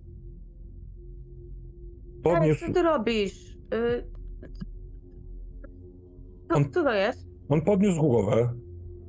Podniósł... 2.22 2.64
Ale 2.64 2.74
co 2.74 2.80
ty 2.80 2.82
robisz? 2.82 3.55
Y... 3.74 4.04
Co, 6.48 6.56
on... 6.56 6.64
co 6.70 6.82
to 6.82 6.92
jest? 6.92 7.26
On 7.48 7.62
podniósł 7.62 8.00
głowę, 8.00 8.54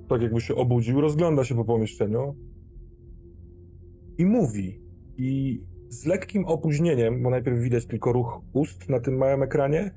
tak 0.10 0.22
jakby 0.22 0.42
się 0.42 0.56
obudził, 0.56 1.02
rozgląda 1.02 1.44
się 1.44 1.56
po 1.56 1.66
pomieszczeniu 1.66 2.36
i 4.18 4.26
mówi. 4.26 4.82
I 5.18 5.60
z 5.90 6.06
lekkim 6.06 6.46
opóźnieniem, 6.46 7.24
bo 7.24 7.30
najpierw 7.30 7.60
widać 7.60 7.86
tylko 7.86 8.12
ruch 8.14 8.42
ust 8.54 8.90
na 8.90 9.00
tym 9.00 9.18
małym 9.18 9.44
ekranie, 9.44 9.92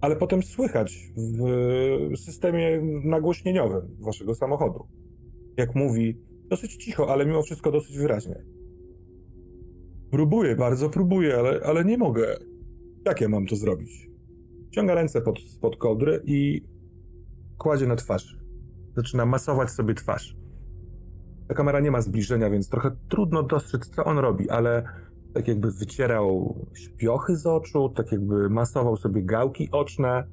ale 0.00 0.16
potem 0.16 0.42
słychać 0.42 1.12
w 1.16 2.16
systemie 2.16 2.82
nagłośnieniowym 3.04 3.96
waszego 4.00 4.34
samochodu. 4.34 4.86
Jak 5.56 5.74
mówi, 5.74 6.18
dosyć 6.48 6.76
cicho, 6.76 7.12
ale 7.12 7.26
mimo 7.26 7.42
wszystko 7.42 7.72
dosyć 7.72 7.98
wyraźnie. 7.98 8.44
Próbuję, 10.10 10.56
bardzo 10.56 10.90
próbuję, 10.90 11.36
ale, 11.36 11.60
ale 11.64 11.84
nie 11.84 11.98
mogę. 11.98 12.36
Jak 13.04 13.20
ja 13.20 13.28
mam 13.28 13.46
to 13.46 13.56
zrobić? 13.56 14.10
Ciąga 14.70 14.94
ręce 14.94 15.22
pod, 15.22 15.38
pod 15.60 15.76
kołdry 15.76 16.22
i 16.24 16.62
kładzie 17.58 17.86
na 17.86 17.96
twarz. 17.96 18.36
Zaczyna 18.96 19.26
masować 19.26 19.70
sobie 19.70 19.94
twarz. 19.94 20.36
Ta 21.48 21.54
kamera 21.54 21.80
nie 21.80 21.90
ma 21.90 22.00
zbliżenia, 22.00 22.50
więc 22.50 22.68
trochę 22.68 22.96
trudno 23.08 23.42
dostrzec, 23.42 23.88
co 23.88 24.04
on 24.04 24.18
robi, 24.18 24.50
ale 24.50 24.82
tak 25.34 25.48
jakby 25.48 25.70
wycierał 25.70 26.56
śpiochy 26.74 27.36
z 27.36 27.46
oczu, 27.46 27.88
tak 27.88 28.12
jakby 28.12 28.50
masował 28.50 28.96
sobie 28.96 29.22
gałki 29.22 29.68
oczne. 29.72 30.24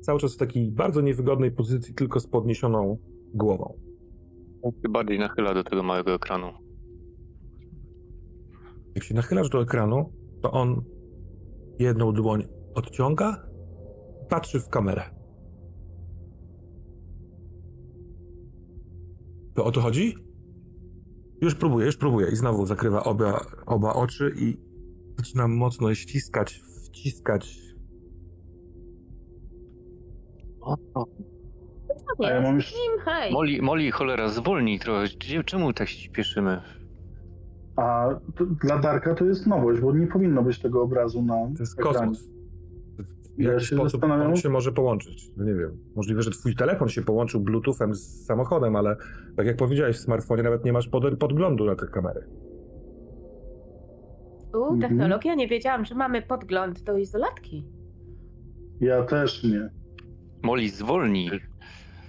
Cały 0.00 0.20
czas 0.20 0.34
w 0.34 0.38
takiej 0.38 0.70
bardzo 0.70 1.00
niewygodnej 1.00 1.52
pozycji, 1.52 1.94
tylko 1.94 2.20
z 2.20 2.26
podniesioną 2.26 2.98
głową. 3.34 3.74
bardziej 4.90 5.18
nachyla 5.18 5.54
do 5.54 5.64
tego 5.64 5.82
małego 5.82 6.14
ekranu. 6.14 6.46
Jak 8.94 9.04
się 9.04 9.14
nachylasz 9.14 9.48
do 9.48 9.62
ekranu, 9.62 10.12
to 10.42 10.52
on 10.52 10.82
jedną 11.82 12.12
dłoń 12.12 12.48
odciąga, 12.74 13.46
patrzy 14.28 14.60
w 14.60 14.68
kamerę. 14.68 15.02
To 19.54 19.64
o 19.64 19.72
to 19.72 19.80
chodzi? 19.80 20.14
Już 21.40 21.54
próbuję, 21.54 21.86
już 21.86 21.96
próbuję. 21.96 22.28
I 22.32 22.36
znowu 22.36 22.66
zakrywa 22.66 23.04
oba, 23.04 23.46
oba 23.66 23.92
oczy 23.92 24.32
i 24.36 24.56
zaczyna 25.18 25.48
mocno 25.48 25.94
ściskać, 25.94 26.62
wciskać. 26.84 27.58
O. 30.60 30.76
A 32.24 32.30
ja 32.30 32.40
mam 32.40 32.54
już... 32.54 32.74
Moli, 33.32 33.62
Moli, 33.62 33.90
cholera, 33.90 34.28
zwolnij 34.28 34.78
trochę. 34.78 35.08
Czemu 35.46 35.72
tak 35.72 35.88
się 35.88 35.98
śpieszymy? 35.98 36.62
A 37.76 38.08
to, 38.36 38.46
dla 38.46 38.78
Darka 38.78 39.14
to 39.14 39.24
jest 39.24 39.46
nowość, 39.46 39.80
bo 39.80 39.92
nie 39.92 40.06
powinno 40.06 40.42
być 40.42 40.58
tego 40.58 40.82
obrazu 40.82 41.22
na 41.22 41.34
To 41.34 41.60
jest 41.60 41.78
ekranie. 41.80 41.98
kosmos. 41.98 42.28
W 43.38 43.40
Ja 43.42 43.52
jaki 43.52 43.64
się 43.66 43.76
sposób 43.76 44.00
zastanawiam- 44.00 44.30
on 44.30 44.36
się 44.36 44.48
może 44.48 44.72
połączyć? 44.72 45.30
No 45.36 45.44
nie 45.44 45.54
wiem. 45.54 45.78
Możliwe, 45.96 46.22
że 46.22 46.30
twój 46.30 46.54
telefon 46.56 46.88
się 46.88 47.02
połączył 47.02 47.40
bluetoothem 47.40 47.94
z 47.94 48.24
samochodem, 48.26 48.76
ale 48.76 48.96
tak 49.36 49.46
jak 49.46 49.56
powiedziałeś, 49.56 49.96
w 49.96 50.00
smartfonie 50.00 50.42
nawet 50.42 50.64
nie 50.64 50.72
masz 50.72 50.88
pod, 50.88 51.18
podglądu 51.18 51.64
na 51.64 51.76
te 51.76 51.86
kamery. 51.86 52.20
U, 54.54 54.64
Mhm. 54.64 54.80
technologia, 54.80 55.34
nie 55.34 55.48
wiedziałam, 55.48 55.84
że 55.84 55.94
mamy 55.94 56.22
podgląd 56.22 56.82
do 56.82 56.96
izolatki. 56.98 57.66
Ja 58.80 59.02
też 59.02 59.44
nie. 59.44 59.70
Moli, 60.42 60.68
zwolnij. 60.68 61.30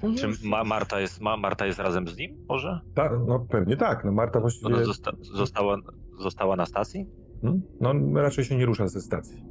No 0.03 0.09
Czy 0.15 0.47
ma, 0.47 0.63
Marta, 0.63 0.99
jest, 0.99 1.21
ma, 1.21 1.37
Marta 1.37 1.65
jest 1.65 1.79
razem 1.79 2.07
z 2.07 2.17
nim 2.17 2.45
może? 2.49 2.79
Ta, 2.93 3.19
no 3.27 3.39
pewnie 3.39 3.77
tak. 3.77 4.05
No 4.05 4.11
Marta 4.11 4.39
właściwie... 4.39 4.75
Ona 4.75 4.85
zosta, 4.85 5.11
została, 5.21 5.77
została 6.19 6.55
na 6.55 6.65
stacji? 6.65 7.09
Hmm? 7.41 7.61
No 7.81 8.21
raczej 8.21 8.45
się 8.45 8.57
nie 8.57 8.65
rusza 8.65 8.87
ze 8.87 9.01
stacji. 9.01 9.43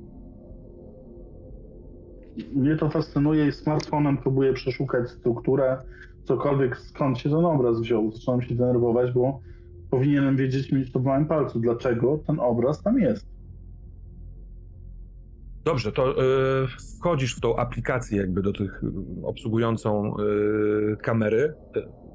Mnie 2.54 2.76
to 2.76 2.90
fascynuje 2.90 3.46
i 3.46 3.52
smartfonem 3.52 4.18
próbuję 4.18 4.52
przeszukać 4.52 5.10
strukturę, 5.10 5.78
cokolwiek 6.24 6.76
skąd 6.76 7.18
się 7.18 7.30
ten 7.30 7.44
obraz 7.44 7.80
wziął. 7.80 8.12
Zaczynam 8.12 8.42
się 8.42 8.54
denerwować, 8.54 9.12
bo 9.12 9.40
powinienem 9.90 10.36
wiedzieć, 10.36 10.72
mieć 10.72 10.92
to 10.92 11.00
w 11.00 11.04
małym 11.04 11.26
palcu, 11.26 11.60
dlaczego 11.60 12.18
ten 12.26 12.40
obraz 12.40 12.82
tam 12.82 12.98
jest. 12.98 13.31
Dobrze, 15.64 15.92
to 15.92 16.22
y, 16.64 16.66
wchodzisz 16.98 17.36
w 17.36 17.40
tą 17.40 17.56
aplikację 17.56 18.18
jakby 18.18 18.42
do 18.42 18.52
tych 18.52 18.82
y, 18.84 18.86
obsługującą 19.26 20.16
y, 20.16 20.96
kamery. 20.96 21.54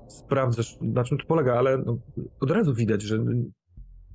Sprawdzasz, 0.07 0.77
na 0.81 1.03
czym 1.03 1.17
to 1.17 1.25
polega, 1.25 1.53
ale 1.53 1.77
no, 1.77 1.97
od 2.39 2.51
razu 2.51 2.73
widać, 2.73 3.01
że 3.01 3.19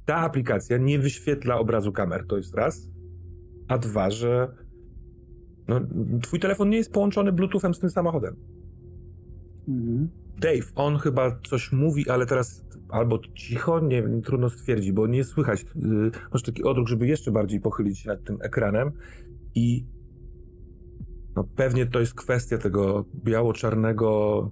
ta 0.07 0.16
aplikacja 0.16 0.79
nie 0.79 0.99
wyświetla 0.99 1.59
obrazu 1.59 1.92
kamer, 1.92 2.27
to 2.29 2.37
jest 2.37 2.55
raz. 2.55 2.90
A 3.68 3.79
dwa, 3.79 4.11
że 4.11 4.49
no, 5.68 5.81
twój 6.23 6.40
telefon 6.40 6.71
nie 6.71 6.77
jest 6.77 6.92
połączony 6.92 7.33
bluetoothem 7.33 7.75
z 7.75 7.79
tym 7.79 7.90
samochodem. 7.90 8.37
Mhm. 9.68 10.09
Dave, 10.38 10.73
on 10.75 10.99
chyba 10.99 11.38
coś 11.51 11.73
mówi, 11.73 12.11
ale 12.11 12.27
teraz 12.27 12.64
albo 12.92 13.18
cicho, 13.35 13.81
nie 13.81 14.02
wiem, 14.02 14.22
trudno 14.22 14.50
stwierdzić, 14.50 14.92
bo 14.92 15.07
nie 15.07 15.24
słychać. 15.24 15.64
Yy, 15.76 16.11
masz 16.33 16.42
taki 16.42 16.64
odruch, 16.64 16.88
żeby 16.88 17.07
jeszcze 17.07 17.33
bardziej 17.33 17.61
pochylić 17.61 17.98
się 17.98 18.09
nad 18.09 18.24
tym 18.24 18.38
ekranem 18.42 18.92
i 19.55 19.87
no 21.37 21.44
pewnie 21.57 21.87
to 21.87 22.00
jest 22.00 22.14
kwestia 22.14 22.59
tego 22.59 23.05
biało-czarnego, 23.24 24.50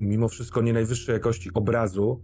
mimo 0.00 0.28
wszystko 0.28 0.62
nie 0.62 0.72
najwyższej 0.72 1.12
jakości 1.12 1.50
obrazu, 1.54 2.22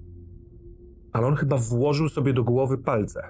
ale 1.13 1.27
on 1.27 1.37
chyba 1.37 1.57
włożył 1.57 2.09
sobie 2.09 2.33
do 2.33 2.45
głowy 2.45 2.79
palce. 2.79 3.23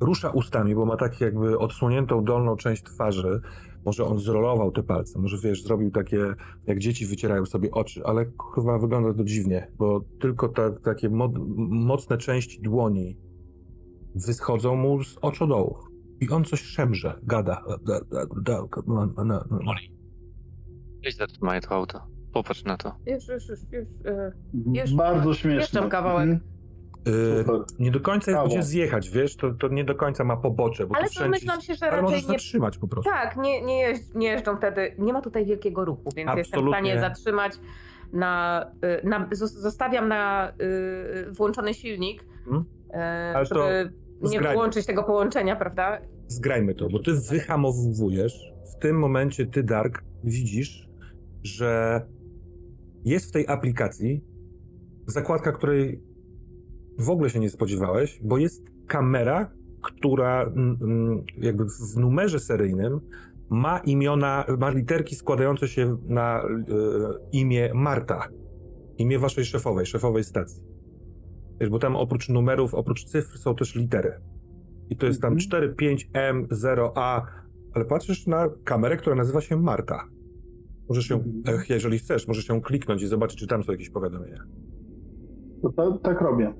Rusza 0.00 0.30
ustami, 0.30 0.74
bo 0.74 0.86
ma 0.86 0.96
tak 0.96 1.20
jakby 1.20 1.58
odsłoniętą 1.58 2.24
dolną 2.24 2.56
część 2.56 2.82
twarzy. 2.82 3.40
Może 3.84 4.04
on 4.04 4.18
zrolował 4.18 4.70
te 4.72 4.82
palce, 4.82 5.18
może 5.18 5.36
wiesz, 5.48 5.62
zrobił 5.62 5.90
takie, 5.90 6.18
jak 6.66 6.78
dzieci 6.78 7.06
wycierają 7.06 7.46
sobie 7.46 7.70
oczy, 7.70 8.02
ale 8.04 8.26
kurwa 8.26 8.78
wygląda 8.78 9.14
to 9.14 9.24
dziwnie, 9.24 9.72
bo 9.78 10.00
tylko 10.20 10.48
te 10.48 10.70
takie 10.84 11.10
mo 11.10 11.28
mocne 11.68 12.18
części 12.18 12.62
dłoni 12.62 13.16
wyschodzą 14.14 14.76
mu 14.76 15.04
z 15.04 15.18
oczodołów. 15.22 15.78
I 16.20 16.28
on 16.30 16.44
coś 16.44 16.62
szemrze, 16.62 17.20
gada. 17.22 17.64
Weź 21.04 21.16
zatrzymaj 21.16 21.60
to 21.60 21.70
auto. 21.70 22.00
Popatrz 22.32 22.64
na 22.64 22.76
to. 22.76 22.92
Już, 23.06 23.28
już, 23.28 23.48
już, 23.48 23.60
już. 23.72 23.88
e, 24.06 24.32
Już- 24.74 24.94
Bardzo 24.94 25.34
śmieszne. 25.34 25.60
jeszcze 25.60 25.88
kawałek. 25.88 26.30
Mhm. 27.06 27.34
Y, 27.40 27.44
Super. 27.44 27.60
nie 27.78 27.90
do 27.90 28.00
końca 28.00 28.30
jest 28.30 28.46
gdzie 28.46 28.62
zjechać, 28.62 29.10
wiesz, 29.10 29.36
to, 29.36 29.50
to 29.54 29.68
nie 29.68 29.84
do 29.84 29.94
końca 29.94 30.24
ma 30.24 30.36
pobocze, 30.36 30.86
bo 30.86 30.96
Ale 30.96 31.08
to 31.18 31.28
myślałam 31.28 31.60
się, 31.60 31.74
że 31.74 31.86
raczej 31.86 32.02
możesz 32.02 32.22
nie... 32.22 32.28
zatrzymać 32.28 32.78
po 32.78 32.88
prostu. 32.88 33.10
Tak, 33.10 33.36
nie, 33.36 33.62
nie, 33.62 33.80
jeźdź, 33.80 34.02
nie 34.14 34.28
jeżdżą 34.28 34.56
wtedy. 34.56 34.94
Nie 34.98 35.12
ma 35.12 35.20
tutaj 35.20 35.46
wielkiego 35.46 35.84
ruchu, 35.84 36.10
więc 36.16 36.30
jestem 36.36 36.60
w 36.60 36.64
Absolutnie. 36.64 36.72
stanie 36.90 37.00
zatrzymać 37.00 37.52
na, 38.12 38.66
y, 39.04 39.06
na 39.08 39.26
zos- 39.28 39.46
zostawiam 39.46 40.08
na 40.08 40.52
y, 41.28 41.32
włączony 41.32 41.74
silnik, 41.74 42.24
to 42.44 43.44
żeby 43.44 43.92
nie 44.22 44.28
zgrajmy. 44.28 44.48
wyłączyć 44.50 44.86
tego 44.86 45.02
połączenia, 45.02 45.56
prawda? 45.56 45.98
Zgrajmy 46.28 46.74
to, 46.74 46.88
bo 46.88 46.98
ty 46.98 47.12
wyhamowujesz. 47.30 48.52
W 48.76 48.82
tym 48.82 48.98
momencie 48.98 49.46
ty, 49.46 49.62
Dark, 49.62 50.04
widzisz, 50.24 50.88
że 51.42 52.02
jest 53.04 53.28
w 53.28 53.32
tej 53.32 53.48
aplikacji 53.48 54.24
zakładka, 55.06 55.52
której 55.52 56.02
w 57.02 57.10
ogóle 57.10 57.30
się 57.30 57.40
nie 57.40 57.50
spodziewałeś, 57.50 58.20
bo 58.24 58.38
jest 58.38 58.62
kamera, 58.86 59.50
która 59.82 60.42
mm, 60.42 60.76
mm, 60.82 61.24
jakby 61.38 61.64
w 61.64 61.96
numerze 61.96 62.38
seryjnym 62.40 63.00
ma 63.50 63.78
imiona, 63.78 64.44
ma 64.58 64.70
literki 64.70 65.14
składające 65.14 65.68
się 65.68 65.96
na 66.06 66.42
e, 66.42 66.48
imię 67.32 67.70
Marta. 67.74 68.28
Imię 68.98 69.18
waszej 69.18 69.44
szefowej, 69.44 69.86
szefowej 69.86 70.24
stacji. 70.24 70.62
Wiesz, 71.60 71.70
bo 71.70 71.78
tam 71.78 71.96
oprócz 71.96 72.28
numerów, 72.28 72.74
oprócz 72.74 73.04
cyfr 73.04 73.38
są 73.38 73.54
też 73.54 73.74
litery. 73.74 74.12
I 74.90 74.96
to 74.96 75.06
jest 75.06 75.22
tam 75.22 75.32
Mhm. 75.32 75.40
4, 75.48 75.74
5, 75.74 76.10
M, 76.12 76.46
0, 76.50 76.92
A, 76.96 77.26
ale 77.74 77.84
patrzysz 77.84 78.26
na 78.26 78.48
kamerę, 78.64 78.96
która 78.96 79.16
nazywa 79.16 79.40
się 79.40 79.56
Marta. 79.56 80.08
Możesz 80.88 81.10
ją, 81.10 81.16
Mhm. 81.16 81.58
e, 81.58 81.62
jeżeli 81.68 81.98
chcesz, 81.98 82.28
możesz 82.28 82.48
ją 82.48 82.60
kliknąć 82.60 83.02
i 83.02 83.06
zobaczyć, 83.06 83.38
czy 83.38 83.46
tam 83.46 83.62
są 83.62 83.72
jakieś 83.72 83.90
powiadomienia. 83.90 84.44
To, 85.62 85.72
to, 85.72 85.98
tak 85.98 86.20
robię. 86.20 86.54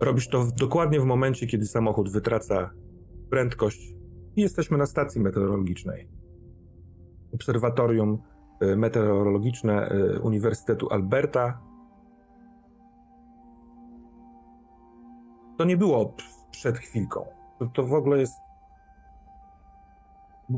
Robisz 0.00 0.28
to 0.28 0.42
w, 0.42 0.52
dokładnie 0.52 1.00
w 1.00 1.04
momencie, 1.04 1.46
kiedy 1.46 1.66
samochód 1.66 2.10
wytraca 2.10 2.70
prędkość 3.30 3.94
i 4.36 4.40
jesteśmy 4.40 4.78
na 4.78 4.86
stacji 4.86 5.20
meteorologicznej. 5.20 6.08
Obserwatorium 7.34 8.22
e, 8.60 8.76
meteorologiczne 8.76 9.88
e, 9.88 10.20
Uniwersytetu 10.20 10.88
Alberta. 10.90 11.60
To 15.58 15.64
nie 15.64 15.76
było 15.76 16.14
przed 16.50 16.78
chwilką. 16.78 17.26
To, 17.58 17.66
to 17.66 17.82
w 17.82 17.94
ogóle 17.94 18.18
jest. 18.18 18.34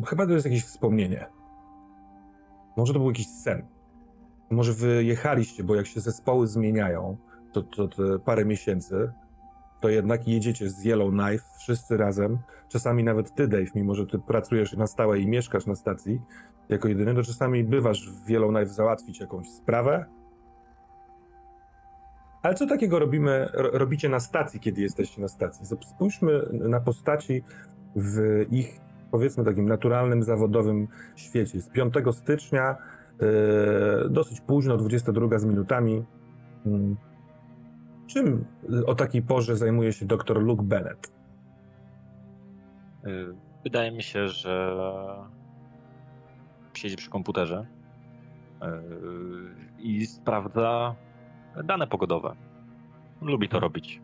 Chyba 0.07 0.27
to 0.27 0.33
jest 0.33 0.47
jakieś 0.47 0.65
wspomnienie. 0.65 1.27
Może 2.77 2.93
to 2.93 2.99
był 2.99 3.09
jakiś 3.09 3.29
sen. 3.29 3.67
Może 4.51 4.73
wyjechaliście, 4.73 5.65
bo 5.65 5.75
jak 5.75 5.87
się 5.87 6.01
zespoły 6.01 6.47
zmieniają, 6.47 7.17
to, 7.53 7.63
to, 7.63 7.89
to 7.89 8.19
parę 8.19 8.45
miesięcy, 8.45 9.13
to 9.81 9.89
jednak 9.89 10.29
jedziecie 10.29 10.71
z 10.71 10.85
Yellowknife 10.85 11.45
wszyscy 11.59 11.97
razem. 11.97 12.39
Czasami 12.69 13.05
nawet 13.05 13.35
ty, 13.35 13.49
Dave, 13.49 13.75
mimo 13.75 13.95
że 13.95 14.07
ty 14.07 14.19
pracujesz 14.19 14.73
na 14.73 14.87
stałe 14.87 15.19
i 15.19 15.27
mieszkasz 15.27 15.67
na 15.67 15.75
stacji 15.75 16.21
jako 16.69 16.89
jedyny, 16.89 17.15
to 17.15 17.23
czasami 17.23 17.65
bywasz 17.65 18.11
w 18.11 18.31
Yellowknife 18.31 18.67
załatwić 18.67 19.21
jakąś 19.21 19.49
sprawę. 19.49 20.05
Ale 22.43 22.55
co 22.55 22.67
takiego 22.67 22.99
robimy, 22.99 23.49
ro, 23.53 23.71
robicie 23.73 24.09
na 24.09 24.21
stacji, 24.21 24.61
kiedy 24.61 24.83
jesteście 24.83 25.23
na 25.23 25.29
stacji? 25.29 25.67
Spójrzmy 25.95 26.41
na 26.53 26.81
postaci 26.81 27.43
w 27.97 28.47
ich, 28.51 28.81
powiedzmy, 29.11 29.45
takim 29.45 29.69
naturalnym, 29.69 30.23
zawodowym 30.23 30.89
świecie. 31.17 31.61
Z 31.61 31.69
5 31.69 31.95
stycznia, 32.13 32.77
yy, 33.21 34.11
dosyć 34.11 34.41
późno, 34.41 34.77
22 34.77 35.39
z 35.39 35.45
minutami. 35.45 36.05
Mm. 36.67 36.97
Czym 38.07 38.45
y, 38.73 38.87
o 38.87 38.95
takiej 38.95 39.23
porze 39.23 39.57
zajmuje 39.57 39.93
się 39.93 40.07
dr 40.07 40.43
Luke 40.43 40.63
Bennett? 40.63 41.13
Y, 43.07 43.47
Wydaje 43.65 43.93
mi 43.93 44.03
się, 44.03 44.29
że 44.29 44.77
siedzi 46.75 46.97
przy 46.97 47.11
komputerze 47.11 47.67
y, 48.63 48.67
i 49.79 50.07
sprawdza 50.07 50.95
dane 51.65 51.87
pogodowe. 51.87 52.37
Lubi 53.23 53.49
to 53.49 53.61
robić. 53.61 54.01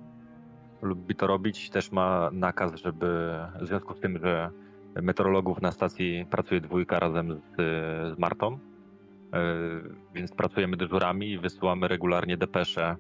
Lubi 0.83 1.15
to 1.15 1.27
robić. 1.27 1.71
Też 1.71 1.93
ma 1.93 2.31
nakaz, 2.33 2.75
żeby 2.75 3.39
w 3.61 3.67
związku 3.67 3.95
z 3.95 4.01
tym, 4.01 4.19
że 4.19 4.51
meteorologów 5.03 5.63
na 5.63 5.73
stacji 5.73 6.27
pracuje 6.31 6.61
dwójka 6.61 6.99
razem 6.99 7.35
z, 7.35 7.57
z 8.17 8.19
Martą, 8.19 8.59
więc 10.15 10.33
pracujemy 10.33 10.77
dyżurami 10.77 11.31
i 11.31 11.39
wysyłamy 11.39 11.89
regularnie 11.89 12.37
depesze 12.37 12.97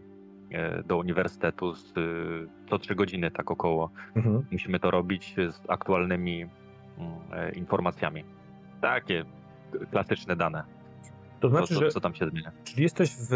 do 0.86 0.96
uniwersytetu 0.96 1.74
z, 1.74 1.96
y, 1.96 2.48
co 2.70 2.78
trzy 2.78 2.94
godziny, 2.94 3.30
tak 3.30 3.50
około. 3.50 3.90
Mhm. 4.16 4.44
Musimy 4.52 4.80
to 4.80 4.90
robić 4.90 5.34
z 5.50 5.60
aktualnymi 5.68 6.42
mm, 6.42 7.12
e, 7.32 7.52
informacjami. 7.52 8.24
Takie 8.80 9.24
klasyczne 9.90 10.36
dane, 10.36 10.62
To 11.40 11.48
co, 11.48 11.56
znaczy, 11.56 11.74
co, 11.74 11.80
że 11.80 11.88
co 11.88 12.00
tam 12.00 12.14
się 12.14 12.28
zmienia. 12.28 12.52
Czyli 12.64 12.82
jesteś 12.82 13.16
w 13.16 13.30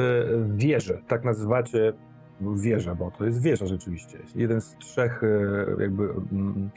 wieży, 0.56 1.02
tak 1.06 1.24
nazywacie 1.24 1.92
wieża, 2.40 2.94
bo 2.94 3.10
to 3.10 3.24
jest 3.24 3.42
wieża 3.42 3.66
rzeczywiście. 3.66 4.18
Jeden 4.34 4.60
z 4.60 4.76
trzech 4.76 5.22
e, 5.24 5.82
jakby 5.82 6.02
mm, 6.32 6.70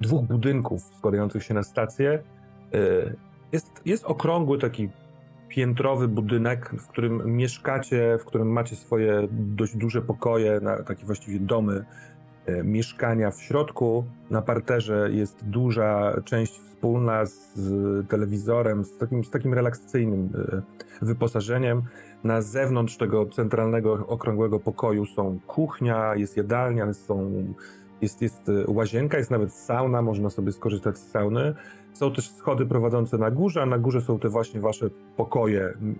dwóch 0.00 0.24
budynków 0.26 0.82
składających 0.82 1.42
się 1.42 1.54
na 1.54 1.62
stację. 1.62 2.22
E, 2.74 2.78
Jest, 3.52 3.82
jest 3.84 4.04
okrągły 4.04 4.58
taki 4.58 4.88
piętrowy 5.54 6.08
budynek, 6.08 6.70
w 6.78 6.88
którym 6.88 7.36
mieszkacie, 7.36 8.18
w 8.20 8.24
którym 8.24 8.52
macie 8.52 8.76
swoje 8.76 9.28
dość 9.30 9.76
duże 9.76 10.02
pokoje, 10.02 10.60
na, 10.60 10.82
takie 10.82 11.06
właściwie 11.06 11.40
domy, 11.40 11.84
e, 12.46 12.64
mieszkania 12.64 13.30
w 13.30 13.42
środku. 13.42 14.04
Na 14.30 14.42
parterze 14.42 15.08
jest 15.12 15.44
duża 15.44 16.20
część 16.24 16.60
wspólna 16.60 17.26
z 17.26 18.08
telewizorem, 18.08 18.84
z 18.84 18.98
takim, 18.98 19.24
z 19.24 19.30
takim 19.30 19.54
relaksacyjnym 19.54 20.30
e, 20.34 20.62
wyposażeniem. 21.06 21.82
Na 22.24 22.42
zewnątrz 22.42 22.96
tego 22.96 23.26
centralnego, 23.26 23.92
okrągłego 24.06 24.60
pokoju 24.60 25.06
są 25.06 25.38
kuchnia, 25.46 26.14
jest 26.14 26.36
jadalnia, 26.36 26.92
są, 26.92 27.44
jest, 28.00 28.22
jest 28.22 28.48
e, 28.48 28.52
łazienka, 28.66 29.18
jest 29.18 29.30
nawet 29.30 29.52
sauna, 29.52 30.02
można 30.02 30.30
sobie 30.30 30.52
skorzystać 30.52 30.98
z 30.98 31.10
sauny. 31.10 31.54
Są 31.94 32.12
też 32.12 32.30
schody 32.30 32.66
prowadzące 32.66 33.18
na 33.18 33.30
górze, 33.30 33.62
a 33.62 33.66
na 33.66 33.78
górze 33.78 34.00
są 34.00 34.18
te 34.18 34.28
właśnie 34.28 34.60
wasze 34.60 34.90
pokoje, 35.16 35.64
m, 35.64 35.96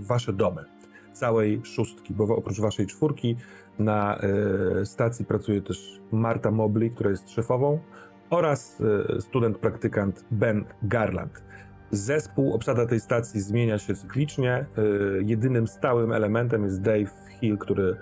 wasze 0.00 0.32
domy. 0.32 0.64
Całej 1.12 1.60
szóstki, 1.64 2.14
bo 2.14 2.24
oprócz 2.24 2.60
waszej 2.60 2.86
czwórki 2.86 3.36
na 3.78 4.18
e, 4.18 4.86
stacji 4.86 5.24
pracuje 5.24 5.62
też 5.62 6.00
Marta 6.12 6.50
Mobley, 6.50 6.90
która 6.90 7.10
jest 7.10 7.30
szefową, 7.30 7.78
oraz 8.30 8.82
e, 9.16 9.20
student 9.20 9.58
praktykant 9.58 10.24
Ben 10.30 10.64
Garland. 10.82 11.42
Zespół, 11.90 12.54
obsada 12.54 12.86
tej 12.86 13.00
stacji 13.00 13.40
zmienia 13.40 13.78
się 13.78 13.94
cyklicznie. 13.94 14.66
Jedynym 15.20 15.66
stałym 15.66 16.12
elementem 16.12 16.64
jest 16.64 16.82
Dave 16.82 17.10
Hill, 17.40 17.58
który, 17.58 17.96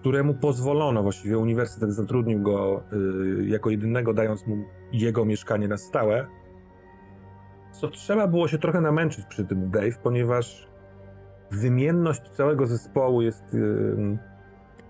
któremu 0.00 0.34
pozwolono, 0.34 1.02
właściwie 1.02 1.38
uniwersytet 1.38 1.92
zatrudnił 1.92 2.42
go 2.42 2.82
e, 2.92 3.44
jako 3.44 3.70
jedynego, 3.70 4.14
dając 4.14 4.46
mu 4.46 4.56
jego 4.92 5.24
mieszkanie 5.24 5.68
na 5.68 5.78
stałe. 5.78 6.26
Co 7.72 7.88
trzeba 7.88 8.26
było 8.26 8.48
się 8.48 8.58
trochę 8.58 8.80
namęczyć 8.80 9.24
przy 9.26 9.44
tym 9.44 9.70
Dave, 9.70 9.98
ponieważ 10.02 10.68
wymienność 11.50 12.30
całego 12.30 12.66
zespołu 12.66 13.22
jest 13.22 13.54
e, 13.54 13.58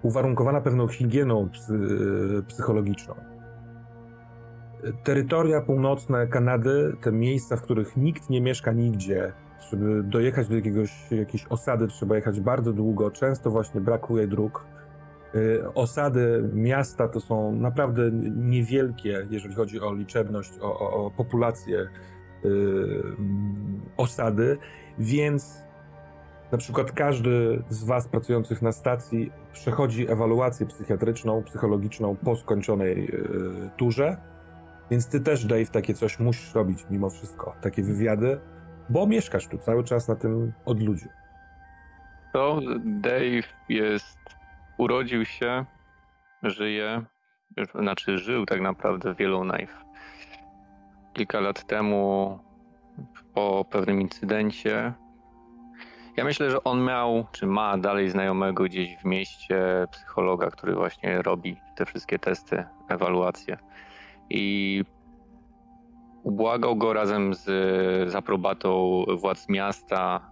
uwarunkowana 0.02 0.60
pewną 0.60 0.88
higieną 0.88 1.48
psy- 1.48 2.42
psychologiczną 2.46 3.14
terytoria 5.04 5.60
północne 5.60 6.26
Kanady, 6.26 6.96
te 7.00 7.12
miejsca, 7.12 7.56
w 7.56 7.62
których 7.62 7.96
nikt 7.96 8.30
nie 8.30 8.40
mieszka 8.40 8.72
nigdzie, 8.72 9.32
żeby 9.70 10.02
dojechać 10.02 10.48
do 10.48 10.54
jakiegoś, 10.56 11.10
jakiejś 11.10 11.46
osady, 11.46 11.86
trzeba 11.86 12.16
jechać 12.16 12.40
bardzo 12.40 12.72
długo, 12.72 13.10
często 13.10 13.50
właśnie 13.50 13.80
brakuje 13.80 14.26
dróg. 14.26 14.66
Y, 15.34 15.74
Osady 15.74 16.50
miasta 16.52 17.08
to 17.08 17.20
są 17.20 17.52
naprawdę 17.52 18.10
niewielkie, 18.36 19.26
jeżeli 19.30 19.54
chodzi 19.54 19.80
o 19.80 19.94
liczebność, 19.94 20.52
o, 20.60 20.78
o, 20.78 21.06
o 21.06 21.10
populację 21.10 21.78
y, 21.78 22.48
mm, 23.18 23.80
osady, 23.96 24.58
więc 24.98 25.64
na 26.52 26.58
przykład 26.58 26.92
każdy 26.92 27.62
z 27.68 27.84
Was 27.84 28.08
pracujących 28.08 28.62
na 28.62 28.72
stacji 28.72 29.32
przechodzi 29.52 30.10
ewaluację 30.10 30.66
psychiatryczną, 30.66 31.42
psychologiczną 31.42 32.16
po 32.16 32.36
skończonej 32.36 33.14
y, 33.14 33.70
turze. 33.76 34.16
Więc 34.90 35.08
ty 35.08 35.20
też, 35.20 35.46
Dave, 35.46 35.66
takie 35.66 35.94
coś 35.94 36.18
musisz 36.18 36.54
robić 36.54 36.86
mimo 36.90 37.10
wszystko. 37.10 37.54
Takie 37.60 37.82
wywiady, 37.82 38.40
bo 38.88 39.06
mieszkasz 39.06 39.48
tu 39.48 39.58
cały 39.58 39.84
czas 39.84 40.08
na 40.08 40.16
tym 40.16 40.52
odludziu. 40.64 41.08
To 42.32 42.60
Dave 42.84 43.48
jest, 43.68 44.18
urodził 44.80 45.24
się, 45.24 45.64
żyje, 46.42 47.02
znaczy 47.74 48.18
żył 48.18 48.46
tak 48.46 48.60
naprawdę 48.60 49.14
w 49.14 49.20
Yellowknife. 49.20 49.84
Kilka 51.12 51.40
lat 51.40 51.66
temu 51.66 52.38
po 53.34 53.64
pewnym 53.70 54.00
incydencie 54.00 54.94
ja 56.16 56.24
myślę, 56.24 56.50
że 56.50 56.64
on 56.64 56.84
miał, 56.84 57.26
czy 57.32 57.46
ma 57.46 57.78
dalej 57.78 58.10
znajomego 58.10 58.64
gdzieś 58.64 58.96
w 58.96 59.04
mieście 59.04 59.86
psychologa, 59.92 60.50
który 60.50 60.74
właśnie 60.74 61.22
robi 61.22 61.56
te 61.76 61.86
wszystkie 61.86 62.18
testy, 62.18 62.64
ewaluacje. 62.88 63.58
I 64.30 64.84
ubłagał 66.22 66.76
go 66.76 66.92
razem 66.92 67.34
z, 67.34 67.44
z 68.10 68.14
aprobatą 68.14 69.04
władz 69.18 69.48
miasta, 69.48 70.29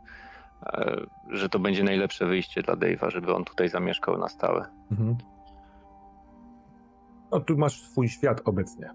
że 1.30 1.48
to 1.48 1.58
będzie 1.58 1.84
najlepsze 1.84 2.26
wyjście 2.26 2.62
dla 2.62 2.74
Dave'a, 2.74 3.10
żeby 3.10 3.34
on 3.34 3.44
tutaj 3.44 3.68
zamieszkał 3.68 4.18
na 4.18 4.28
stałe. 4.28 4.66
No, 7.30 7.40
tu 7.40 7.56
masz 7.56 7.82
swój 7.82 8.08
świat 8.08 8.40
obecnie. 8.44 8.90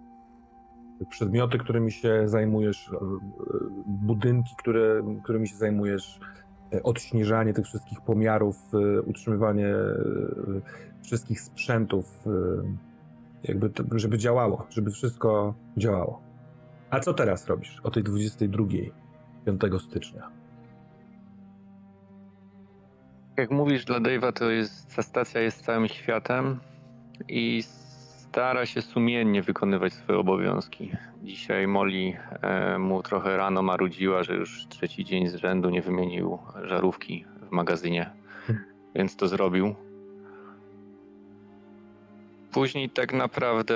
Przedmioty, 1.10 1.58
którymi 1.58 1.92
się 1.92 2.24
zajmujesz, 2.26 2.90
e, 2.90 2.96
e, 2.96 3.00
budynki, 3.88 4.56
które, 4.58 5.04
którymi 5.24 5.48
się 5.48 5.56
zajmujesz, 5.56 6.20
e, 6.74 6.84
odśnieżanie 6.84 7.54
tych 7.54 7.66
wszystkich 7.66 8.02
pomiarów, 8.02 8.58
e, 8.74 9.02
utrzymywanie 9.02 9.68
e, 9.68 9.96
wszystkich 11.04 11.42
sprzętów, 11.42 12.28
e, 12.28 12.30
jakby, 13.44 13.70
to, 13.70 13.84
żeby 13.96 14.18
działało, 14.18 14.68
żeby 14.70 14.92
wszystko 14.92 15.54
działało. 15.78 16.22
A 16.90 17.00
co 17.00 17.14
teraz 17.14 17.48
robisz 17.48 17.80
o 17.84 17.92
tej 17.92 18.04
22, 18.04 18.66
5 19.46 19.80
stycznia? 19.80 20.43
Jak 23.38 23.52
mówisz, 23.52 23.86
dla 23.86 24.00
Dave'a 24.00 24.34
to 24.34 24.50
jest, 24.50 24.96
ta 24.96 25.02
stacja 25.02 25.42
jest 25.42 25.66
całym 25.66 25.88
światem 25.88 26.60
i 27.28 27.64
stara 27.64 28.66
się 28.66 28.82
sumiennie 28.82 29.42
wykonywać 29.42 29.94
swoje 29.94 30.20
obowiązki. 30.20 30.92
Dzisiaj 31.24 31.68
Molly 31.68 32.14
e, 32.42 32.78
mu 32.78 33.04
trochę 33.04 33.38
rano 33.38 33.62
marudziła, 33.62 34.24
że 34.24 34.36
już 34.36 34.68
trzeci 34.68 35.06
dzień 35.06 35.28
z 35.28 35.36
rzędu 35.36 35.70
nie 35.70 35.82
wymienił 35.82 36.40
żarówki 36.64 37.26
w 37.50 37.52
magazynie, 37.52 38.10
więc 38.96 39.16
to 39.16 39.28
zrobił. 39.28 39.76
Później 42.52 42.90
tak 42.90 43.14
naprawdę 43.14 43.76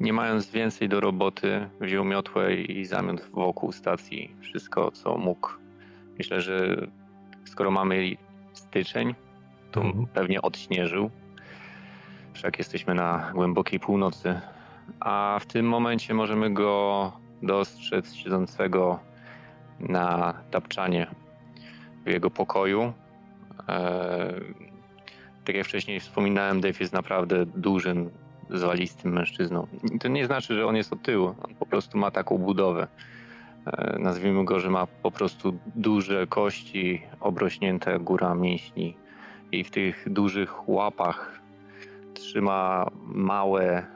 nie 0.00 0.12
mając 0.12 0.50
więcej 0.50 0.88
do 0.88 1.00
roboty, 1.00 1.68
wziął 1.80 2.04
miotłę 2.04 2.54
i 2.54 2.84
zamiot 2.84 3.20
wokół 3.20 3.72
stacji 3.72 4.36
wszystko, 4.40 4.90
co 4.90 5.18
mógł. 5.18 5.50
Myślę, 6.18 6.40
że 6.40 6.86
skoro 7.46 7.70
mamy 7.70 8.16
styczeń, 8.52 9.14
to 9.72 9.80
Mhm. 9.82 10.06
pewnie 10.06 10.42
odśnieżył. 10.42 11.10
Wszak 12.32 12.58
jesteśmy 12.58 12.94
na 12.94 13.32
głębokiej 13.34 13.80
północy. 13.80 14.40
A 15.00 15.38
w 15.40 15.46
tym 15.46 15.68
momencie 15.68 16.14
możemy 16.14 16.50
go 16.50 17.12
dostrzec 17.42 18.14
siedzącego 18.14 18.98
na 19.80 20.34
tapczanie 20.50 21.06
w 22.06 22.10
jego 22.10 22.30
pokoju. 22.30 22.92
Eee, 23.68 24.54
tak 25.44 25.56
jak 25.56 25.66
wcześniej 25.66 26.00
wspominałem, 26.00 26.60
Dave 26.60 26.80
jest 26.80 26.92
naprawdę 26.92 27.46
dużym, 27.46 28.10
zwalistym 28.50 29.12
mężczyzną. 29.12 29.66
To 30.00 30.08
nie 30.08 30.26
znaczy, 30.26 30.54
że 30.54 30.66
on 30.66 30.76
jest 30.76 30.92
od 30.92 31.02
tyłu. 31.02 31.34
On 31.48 31.54
po 31.54 31.66
prostu 31.66 31.98
ma 31.98 32.10
taką 32.10 32.38
budowę. 32.38 32.86
E, 33.66 33.98
Nazwijmy 33.98 34.44
go, 34.44 34.60
że 34.60 34.70
ma 34.70 34.86
po 34.86 35.10
prostu 35.10 35.58
duże 35.74 36.26
kości 36.26 37.02
obrośnięte 37.20 37.98
góra 37.98 38.34
mięśni 38.34 38.96
i 39.52 39.64
w 39.64 39.70
tych 39.70 40.12
dużych 40.12 40.68
łapach 40.68 41.40
trzyma 42.14 42.90
małe 43.02 43.86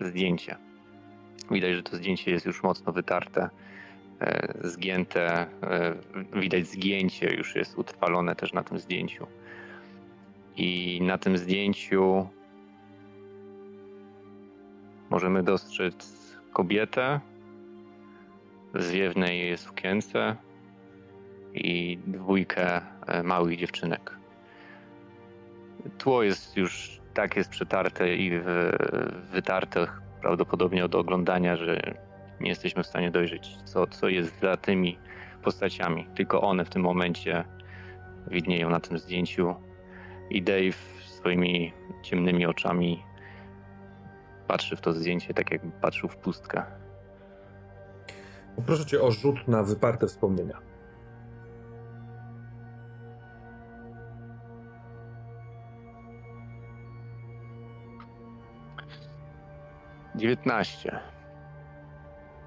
zdjęcie. 0.00 0.56
Widać, 1.50 1.74
że 1.74 1.82
to 1.82 1.96
zdjęcie 1.96 2.30
jest 2.30 2.46
już 2.46 2.62
mocno 2.62 2.92
wytarte, 2.92 3.50
e, 4.20 4.54
zgięte. 4.68 5.46
e, 5.62 5.94
Widać 6.40 6.66
zgięcie 6.66 7.34
już 7.34 7.56
jest 7.56 7.78
utrwalone 7.78 8.36
też 8.36 8.52
na 8.52 8.62
tym 8.62 8.78
zdjęciu. 8.78 9.26
I 10.56 11.00
na 11.02 11.18
tym 11.18 11.38
zdjęciu 11.38 12.28
możemy 15.10 15.42
dostrzec 15.42 16.36
kobietę 16.52 17.20
zwiewnej 18.78 19.58
sukience 19.58 20.36
i 21.54 21.98
dwójkę 22.06 22.80
e, 23.06 23.22
małych 23.22 23.58
dziewczynek. 23.58 24.18
Tło 25.98 26.22
jest 26.22 26.56
już 26.56 27.00
tak 27.14 27.36
jest 27.36 27.50
przetarte 27.50 28.14
i 28.14 28.40
wytarte 29.32 29.86
prawdopodobnie 30.20 30.84
od 30.84 30.94
oglądania, 30.94 31.56
że 31.56 31.94
nie 32.40 32.48
jesteśmy 32.48 32.82
w 32.82 32.86
stanie 32.86 33.10
dojrzeć, 33.10 33.56
co, 33.64 33.86
co 33.86 34.08
jest 34.08 34.40
za 34.40 34.56
tymi 34.56 34.98
postaciami. 35.42 36.06
Tylko 36.14 36.40
one 36.40 36.64
w 36.64 36.70
tym 36.70 36.82
momencie 36.82 37.44
widnieją 38.26 38.70
na 38.70 38.80
tym 38.80 38.98
zdjęciu 38.98 39.54
i 40.30 40.42
Dave 40.42 40.76
swoimi 41.04 41.72
ciemnymi 42.02 42.46
oczami 42.46 43.02
patrzy 44.46 44.76
w 44.76 44.80
to 44.80 44.92
zdjęcie 44.92 45.34
tak 45.34 45.50
jakby 45.50 45.70
patrzył 45.80 46.08
w 46.08 46.16
pustkę. 46.16 46.62
Proszę 48.66 48.86
cię 48.86 49.00
o 49.00 49.10
rzut 49.10 49.48
na 49.48 49.62
wyparte 49.62 50.06
wspomnienia. 50.06 50.60
Dziewiętnaście. 60.14 61.00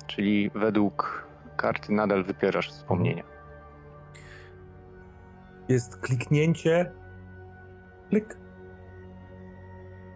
Czyli 0.08 0.50
według 0.50 1.28
karty 1.58 1.93
nadal 1.93 2.24
wypierasz 2.24 2.69
wspomnienia. 2.69 3.24
Jest 5.69 5.98
kliknięcie. 5.98 6.91
Klik. 8.10 8.38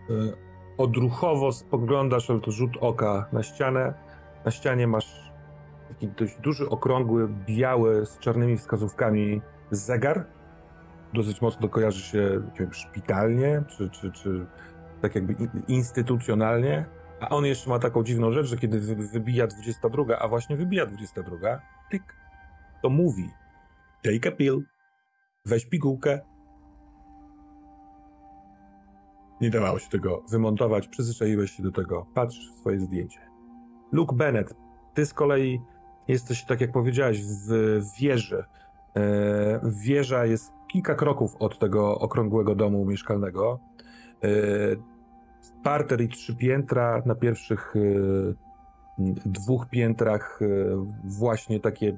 Y, 0.10 0.34
odruchowo 0.78 1.52
spoglądasz, 1.52 2.30
ale 2.30 2.40
to 2.40 2.52
rzut 2.52 2.78
oka 2.82 3.30
na 3.32 3.44
ścianę. 3.44 3.94
Na 4.46 4.52
ścianie 4.52 4.88
masz 4.88 5.23
taki 6.04 6.16
dość 6.18 6.40
duży, 6.40 6.70
okrągły, 6.70 7.28
biały, 7.28 8.06
z 8.06 8.20
czarnymi 8.20 8.58
wskazówkami 8.58 9.42
zegar. 9.72 10.26
Dosyć 11.14 11.42
mocno 11.42 11.70
kojarzy 11.70 12.02
się 12.02 12.42
wiem, 12.60 12.74
szpitalnie, 12.74 13.64
czy, 13.68 13.90
czy, 13.90 14.12
czy 14.12 14.46
tak 15.02 15.16
jakby 15.16 15.36
instytucjonalnie. 15.68 16.86
A 17.20 17.30
on 17.30 17.46
jeszcze 17.46 17.70
ma 17.70 17.80
taką 17.80 18.04
dziwną 18.04 18.32
rzecz, 18.32 18.48
że 18.48 18.58
kiedy 18.58 18.80
wybija 19.14 19.48
22, 19.48 20.20
a 20.20 20.28
właśnie 20.28 20.58
wybija 20.58 20.86
22, 20.86 21.62
tyk, 21.92 22.04
to 22.82 22.90
mówi 22.90 23.30
take 24.04 24.30
a 24.30 24.32
pill, 24.32 24.64
weź 25.46 25.66
pigułkę. 25.66 26.20
Nie 29.42 29.50
dawało 29.50 29.80
się 29.80 29.90
tego 29.90 30.24
wymontować, 30.30 30.88
przyzwyczaiłeś 30.88 31.52
się 31.52 31.64
do 31.64 31.72
tego, 31.72 32.08
patrz 32.14 32.52
w 32.52 32.60
swoje 32.60 32.80
zdjęcie. 32.80 33.20
Luke 33.92 34.16
Bennett, 34.16 34.54
ty 34.94 35.06
z 35.06 35.14
kolei 35.14 35.60
jesteś, 36.08 36.46
tak 36.46 36.62
jak 36.62 36.72
powiedziałeś, 36.72 37.22
w 37.26 37.82
wieży. 38.00 38.44
E, 38.96 39.62
wieża 39.64 40.26
jest 40.26 40.52
kilka 40.68 40.96
kroków 40.96 41.36
od 41.40 41.60
tego 41.60 42.00
okrągłego 42.00 42.56
domu 42.56 42.86
mieszkalnego. 42.86 43.60
E, 44.24 44.28
parter 45.64 46.02
i 46.02 46.10
trzy 46.10 46.36
piętra. 46.36 47.04
Na 47.06 47.16
pierwszych 47.16 47.76
y, 47.76 48.36
dwóch 49.26 49.70
piętrach 49.70 50.40
właśnie 51.04 51.60
takie 51.60 51.98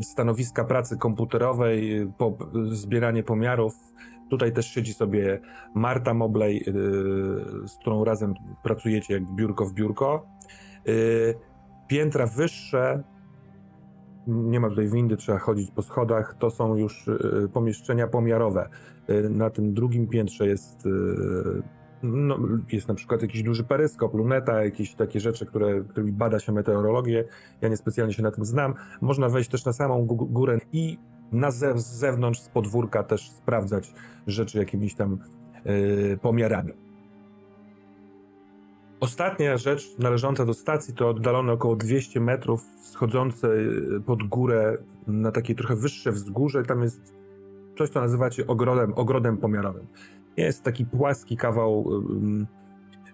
stanowiska 0.00 0.64
pracy 0.64 0.96
komputerowej, 0.96 2.06
po, 2.18 2.38
zbieranie 2.70 3.22
pomiarów. 3.22 3.74
Tutaj 4.30 4.52
też 4.52 4.66
siedzi 4.66 4.94
sobie 4.94 5.40
Marta 5.74 6.14
Mobley, 6.14 6.64
z 7.66 7.76
którą 7.80 8.04
razem 8.04 8.34
pracujecie 8.62 9.14
jak 9.14 9.22
biurko 9.34 9.66
w 9.66 9.72
biurko. 9.72 10.26
Piętra 11.88 12.26
wyższe, 12.26 13.02
nie 14.30 14.60
ma 14.60 14.68
tutaj 14.68 14.88
windy, 14.88 15.16
trzeba 15.16 15.38
chodzić 15.38 15.70
po 15.70 15.82
schodach, 15.82 16.36
to 16.38 16.50
są 16.50 16.76
już 16.76 17.10
pomieszczenia 17.52 18.06
pomiarowe. 18.06 18.68
Na 19.30 19.50
tym 19.50 19.74
drugim 19.74 20.06
piętrze 20.08 20.46
jest 20.46 20.88
no, 22.02 22.38
jest 22.72 22.88
na 22.88 22.94
przykład 22.94 23.22
jakiś 23.22 23.42
duży 23.42 23.64
peryskop, 23.64 24.14
luneta, 24.14 24.64
jakieś 24.64 24.94
takie 24.94 25.20
rzeczy, 25.20 25.46
które, 25.46 25.84
którymi 25.84 26.12
bada 26.12 26.38
się 26.38 26.52
meteorologię. 26.52 27.24
Ja 27.60 27.68
niespecjalnie 27.68 28.14
się 28.14 28.22
na 28.22 28.30
tym 28.30 28.44
znam. 28.44 28.74
Można 29.00 29.28
wejść 29.28 29.50
też 29.50 29.64
na 29.64 29.72
samą 29.72 30.06
górę 30.06 30.58
i 30.72 30.98
na 31.32 31.50
ze 31.50 31.78
z 31.78 31.86
zewnątrz, 31.86 32.40
z 32.40 32.48
podwórka 32.48 33.02
też 33.02 33.30
sprawdzać 33.30 33.94
rzeczy 34.26 34.58
jakimiś 34.58 34.94
tam 34.94 35.18
yy, 35.64 36.18
pomiarami. 36.22 36.89
Ostatnia 39.00 39.56
rzecz 39.56 39.98
należąca 39.98 40.44
do 40.46 40.54
stacji 40.54 40.94
to 40.94 41.08
oddalone 41.08 41.52
około 41.52 41.76
200 41.76 42.20
metrów, 42.20 42.62
schodzące 42.82 43.48
y, 43.48 44.00
pod 44.06 44.22
górę 44.22 44.78
na 45.06 45.32
takie 45.32 45.54
trochę 45.54 45.76
wyższe 45.76 46.12
wzgórze. 46.12 46.62
Tam 46.62 46.82
jest 46.82 47.14
coś, 47.78 47.90
co 47.90 48.00
nazywacie 48.00 48.46
ogrodem, 48.46 48.92
ogrodem 48.96 49.36
pomiarowym. 49.36 49.86
Jest 50.36 50.62
taki 50.62 50.86
płaski 50.86 51.36
kawał 51.36 52.02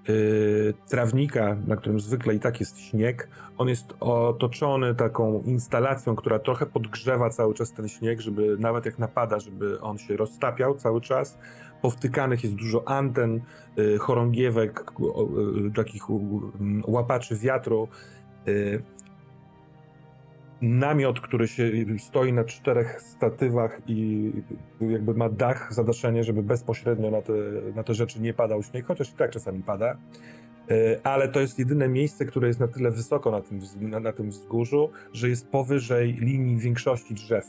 yy, 0.09 0.75
trawnika, 0.89 1.57
na 1.67 1.77
którym 1.77 2.01
zwykle 2.01 2.35
i 2.35 2.41
tak 2.41 2.61
jest 2.61 2.81
śnieg. 2.81 3.29
On 3.59 3.69
jest 3.69 3.95
otoczony 4.01 4.95
taką 4.95 5.43
instalacją, 5.43 6.17
która 6.17 6.39
trochę 6.39 6.67
podgrzewa 6.67 7.31
cały 7.31 7.55
czas 7.55 7.73
ten 7.73 7.89
śnieg, 7.89 8.21
żeby 8.21 8.57
nawet 8.59 8.87
jak 8.87 8.99
napada, 8.99 9.41
żeby 9.41 9.81
on 9.81 9.99
się 9.99 10.17
roztapiał 10.17 10.75
cały 10.75 11.01
czas. 11.01 11.39
Powtykanych 11.83 12.45
jest 12.45 12.57
dużo 12.57 12.89
anten, 12.89 13.41
yy, 13.77 13.99
chorągiewek, 13.99 14.85
yy, 15.65 15.71
takich 15.71 16.03
łapaczy 16.87 17.37
wiatru. 17.37 17.89
Y, 18.49 18.83
namiot, 20.63 21.21
który 21.21 21.49
się 21.49 21.71
stoi 21.99 22.33
na 22.33 22.45
czterech 22.45 23.03
statywach 23.03 23.81
i 23.87 24.33
jakby 24.81 25.15
ma 25.15 25.29
dach, 25.29 25.75
zadaszenie, 25.75 26.25
żeby 26.25 26.43
bezpośrednio 26.43 27.11
na 27.11 27.23
te, 27.23 27.33
na 27.75 27.83
te 27.83 27.95
rzeczy 27.95 28.21
nie 28.21 28.35
padał 28.35 28.63
śnieg, 28.63 28.87
chociaż 28.87 29.11
i 29.11 29.13
tak 29.13 29.31
czasami 29.31 29.63
pada. 29.63 29.97
Ale 31.03 31.29
to 31.29 31.41
jest 31.41 31.59
jedyne 31.59 31.89
miejsce, 31.89 32.25
które 32.25 32.49
jest 32.49 32.61
na 32.61 32.69
tyle 32.69 32.91
wysoko 32.91 33.31
na 33.31 33.41
tym, 33.41 33.61
na, 33.81 34.01
na 34.01 34.13
tym 34.13 34.31
wzgórzu, 34.31 34.91
że 35.13 35.29
jest 35.29 35.49
powyżej 35.49 36.13
linii 36.13 36.59
większości 36.59 37.15
drzew. 37.15 37.47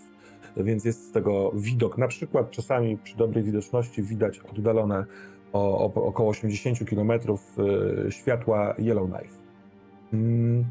Więc 0.63 0.86
jest 0.86 1.10
z 1.10 1.12
tego 1.12 1.52
widok. 1.56 1.98
Na 1.98 2.08
przykład 2.08 2.52
czasami 2.52 2.98
przy 2.98 3.17
dobrej 3.17 3.43
widoczności 3.43 4.04
widać 4.04 4.39
oddalone 4.39 5.06
o, 5.54 5.86
o 5.86 6.06
około 6.06 6.30
80 6.30 6.89
km 6.89 7.12
e, 7.12 8.12
światła 8.12 8.76
Yellowknife. 8.80 9.36
Mm. 10.13 10.65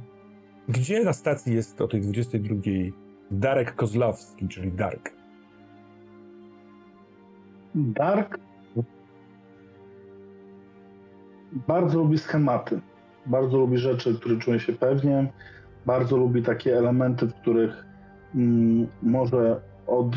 Gdzie 0.69 1.05
na 1.05 1.13
stacji 1.13 1.55
jest 1.55 1.81
o 1.81 1.89
tej 1.89 2.01
22 2.01 2.55
Darek 3.31 3.75
Kozlowski, 3.75 4.49
czyli 4.49 4.73
Dark? 4.73 5.13
Dark 7.75 8.39
bardzo 11.53 11.99
lubi 11.99 12.19
schematy. 12.19 12.81
Bardzo 13.27 13.59
lubi 13.59 13.79
rzeczy, 13.79 14.15
które 14.15 14.37
czuje 14.37 14.61
się 14.61 14.73
pewnie. 14.73 15.33
Bardzo 15.87 16.17
lubi 16.17 16.43
takie 16.43 16.79
elementy, 16.79 17.27
w 17.27 17.35
których 17.35 17.85
mm, 18.35 18.87
może 19.03 19.61
od 19.87 20.17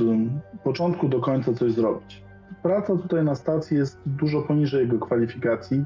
początku 0.64 1.10
do 1.10 1.20
końca 1.20 1.54
coś 1.54 1.72
zrobić. 1.72 2.24
Praca 2.64 2.96
tutaj 2.96 3.24
na 3.24 3.36
stacji 3.36 3.78
jest 3.78 4.02
dużo 4.06 4.42
poniżej 4.42 4.82
jego 4.82 5.00
kwalifikacji. 5.00 5.86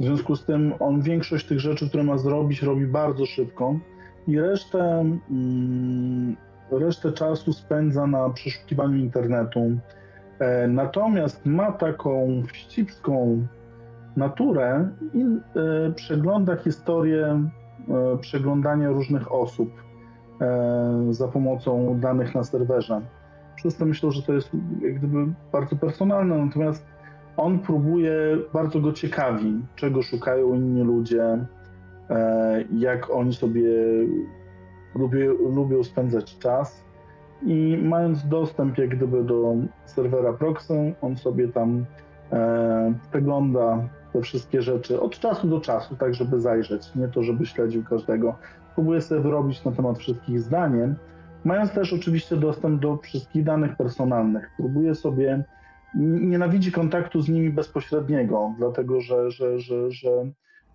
W 0.00 0.04
związku 0.04 0.36
z 0.36 0.44
tym 0.44 0.74
on 0.80 1.00
większość 1.02 1.46
tych 1.46 1.60
rzeczy, 1.60 1.88
które 1.88 2.04
ma 2.04 2.18
zrobić, 2.18 2.62
robi 2.62 2.86
bardzo 2.86 3.26
szybko 3.26 3.74
i 4.26 4.40
resztę, 4.40 5.04
mm, 5.30 6.36
resztę 6.70 7.12
czasu 7.12 7.52
spędza 7.52 8.06
na 8.06 8.30
przeszukiwaniu 8.30 8.96
internetu. 8.96 9.60
E, 10.38 10.68
natomiast 10.68 11.46
ma 11.46 11.72
taką 11.72 12.42
wścibską 12.46 13.46
naturę 14.16 14.88
i 15.14 15.20
e, 15.20 15.92
przegląda 15.92 16.56
historię 16.56 17.26
e, 17.88 18.18
przeglądania 18.18 18.88
różnych 18.88 19.32
osób 19.32 19.68
za 21.10 21.28
pomocą 21.28 22.00
danych 22.00 22.34
na 22.34 22.44
serwerze. 22.44 23.00
Przez 23.58 23.76
to 23.76 24.10
że 24.10 24.22
to 24.22 24.32
jest 24.32 24.50
jak 24.82 24.98
gdyby 24.98 25.26
bardzo 25.52 25.76
personalne, 25.76 26.38
natomiast 26.38 26.86
on 27.36 27.58
próbuje, 27.58 28.12
bardzo 28.52 28.80
go 28.80 28.92
ciekawi, 28.92 29.62
czego 29.76 30.02
szukają 30.02 30.54
inni 30.54 30.82
ludzie, 30.82 31.38
E, 32.10 32.64
jak 32.72 33.10
oni 33.10 33.34
sobie 33.34 33.70
lubią, 34.94 35.34
lubią 35.54 35.84
spędzać 35.84 36.38
czas. 36.38 36.84
I 37.42 37.78
mając 37.82 38.28
dostęp 38.28 38.78
jak 38.78 38.88
gdyby 38.88 39.24
do 39.24 39.54
serwera 39.84 40.32
proxy, 40.32 40.94
on 41.00 41.16
sobie 41.16 41.48
tam 41.48 41.84
e, 42.32 42.94
przegląda 43.10 43.88
te 44.12 44.20
wszystkie 44.20 44.62
rzeczy 44.62 45.00
od 45.00 45.18
czasu 45.18 45.48
do 45.48 45.60
czasu, 45.60 45.96
tak 45.96 46.14
żeby 46.14 46.40
zajrzeć, 46.40 46.94
nie 46.94 47.08
to, 47.08 47.22
żeby 47.22 47.46
śledził 47.46 47.84
każdego. 47.84 48.34
Próbuje 48.74 49.00
sobie 49.00 49.20
wyrobić 49.20 49.64
na 49.64 49.72
temat 49.72 49.98
wszystkich 49.98 50.40
zdaniem, 50.40 50.94
mając 51.44 51.72
też 51.72 51.92
oczywiście 51.92 52.36
dostęp 52.36 52.80
do 52.80 52.96
wszystkich 52.96 53.44
danych 53.44 53.76
personalnych. 53.76 54.50
Próbuje 54.56 54.94
sobie, 54.94 55.44
nienawidzi 55.94 56.72
kontaktu 56.72 57.20
z 57.20 57.28
nimi 57.28 57.50
bezpośredniego, 57.50 58.54
dlatego 58.58 59.00
że, 59.00 59.30
że, 59.30 59.60
że, 59.60 59.90
że 59.90 60.10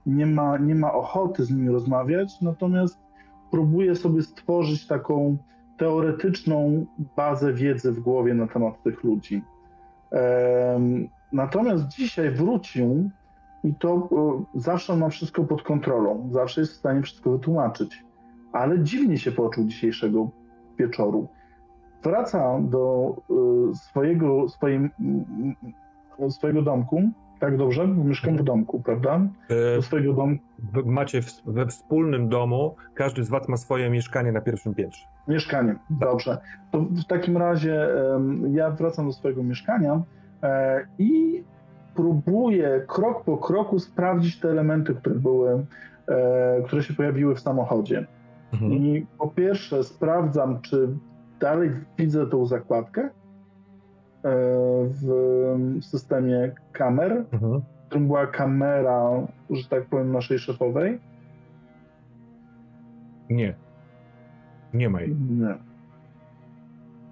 nie 0.05 0.25
ma, 0.25 0.57
nie 0.57 0.75
ma 0.75 0.93
ochoty 0.93 1.45
z 1.45 1.51
nimi 1.51 1.69
rozmawiać, 1.69 2.41
natomiast 2.41 2.99
próbuje 3.51 3.95
sobie 3.95 4.21
stworzyć 4.21 4.87
taką 4.87 5.37
teoretyczną 5.77 6.85
bazę 7.15 7.53
wiedzy 7.53 7.91
w 7.91 7.99
głowie 7.99 8.33
na 8.33 8.47
temat 8.47 8.83
tych 8.83 9.03
ludzi. 9.03 9.41
Natomiast 11.33 11.87
dzisiaj 11.87 12.31
wrócił 12.31 13.09
i 13.63 13.75
to 13.75 14.09
e, 14.55 14.59
zawsze 14.59 14.95
ma 14.95 15.09
wszystko 15.09 15.43
pod 15.43 15.63
kontrolą, 15.63 16.29
zawsze 16.31 16.61
jest 16.61 16.73
w 16.73 16.77
stanie 16.77 17.01
wszystko 17.01 17.31
wytłumaczyć, 17.31 18.03
ale 18.51 18.79
dziwnie 18.79 19.17
się 19.17 19.31
poczuł 19.31 19.65
dzisiejszego 19.65 20.29
wieczoru. 20.79 21.27
Wraca 22.03 22.59
do 22.61 23.15
e, 23.71 23.75
swojego, 23.75 24.45
swojego 26.29 26.61
domku, 26.61 27.01
tak 27.39 27.57
dobrze? 27.57 27.87
Bo 27.87 28.03
mieszkam 28.03 28.37
w 28.37 28.43
domku, 28.43 28.81
prawda? 28.81 29.19
E, 29.49 29.75
Do 29.75 29.81
swojego 29.81 30.13
domku. 30.13 30.43
w- 30.73 30.85
Macie 30.85 31.21
w, 31.21 31.41
we 31.45 31.65
wspólnym 31.67 32.29
domu, 32.29 32.75
każdy 32.93 33.23
z 33.23 33.29
was 33.29 33.49
ma 33.49 33.57
swoje 33.57 33.89
mieszkanie 33.89 34.31
na 34.31 34.41
pierwszym 34.41 34.73
piętrze. 34.75 35.05
Mieszkanie, 35.27 35.75
dobrze. 35.89 36.37
To 36.71 36.79
w 36.79 37.05
takim 37.05 37.37
razie 37.37 37.87
ja 38.51 38.71
wracam 38.71 39.05
do 39.07 39.11
swojego 39.13 39.43
mieszkania 39.43 40.01
e, 40.43 40.85
i 40.97 41.43
próbuję 41.95 42.83
krok 42.87 43.23
po 43.23 43.37
kroku 43.37 43.79
sprawdzić 43.79 44.39
te 44.39 44.49
elementy, 44.49 44.95
które 44.95 45.15
były, 45.15 45.65
e, 46.07 46.61
które 46.65 46.83
się 46.83 46.93
pojawiły 46.93 47.35
w 47.35 47.39
samochodzie. 47.39 48.05
Mhm. 48.53 48.71
I 48.73 49.05
po 49.17 49.27
pierwsze 49.27 49.83
sprawdzam, 49.83 50.61
czy 50.61 50.89
dalej 51.39 51.71
widzę 51.97 52.27
tą 52.27 52.45
zakładkę 52.45 53.01
e, 53.01 53.09
w 54.83 55.05
systemie 55.81 56.51
kamer, 56.71 57.25
Mhm. 57.31 57.61
w 57.61 57.85
którym 57.87 58.07
była 58.07 58.27
kamera, 58.27 59.27
że 59.49 59.67
tak 59.69 59.85
powiem, 59.85 60.11
naszej 60.11 60.39
szefowej. 60.39 60.99
Nie. 63.29 63.55
Nie 64.73 64.89
ma 64.89 65.01
jej. 65.01 65.15
Nie. 65.15 65.55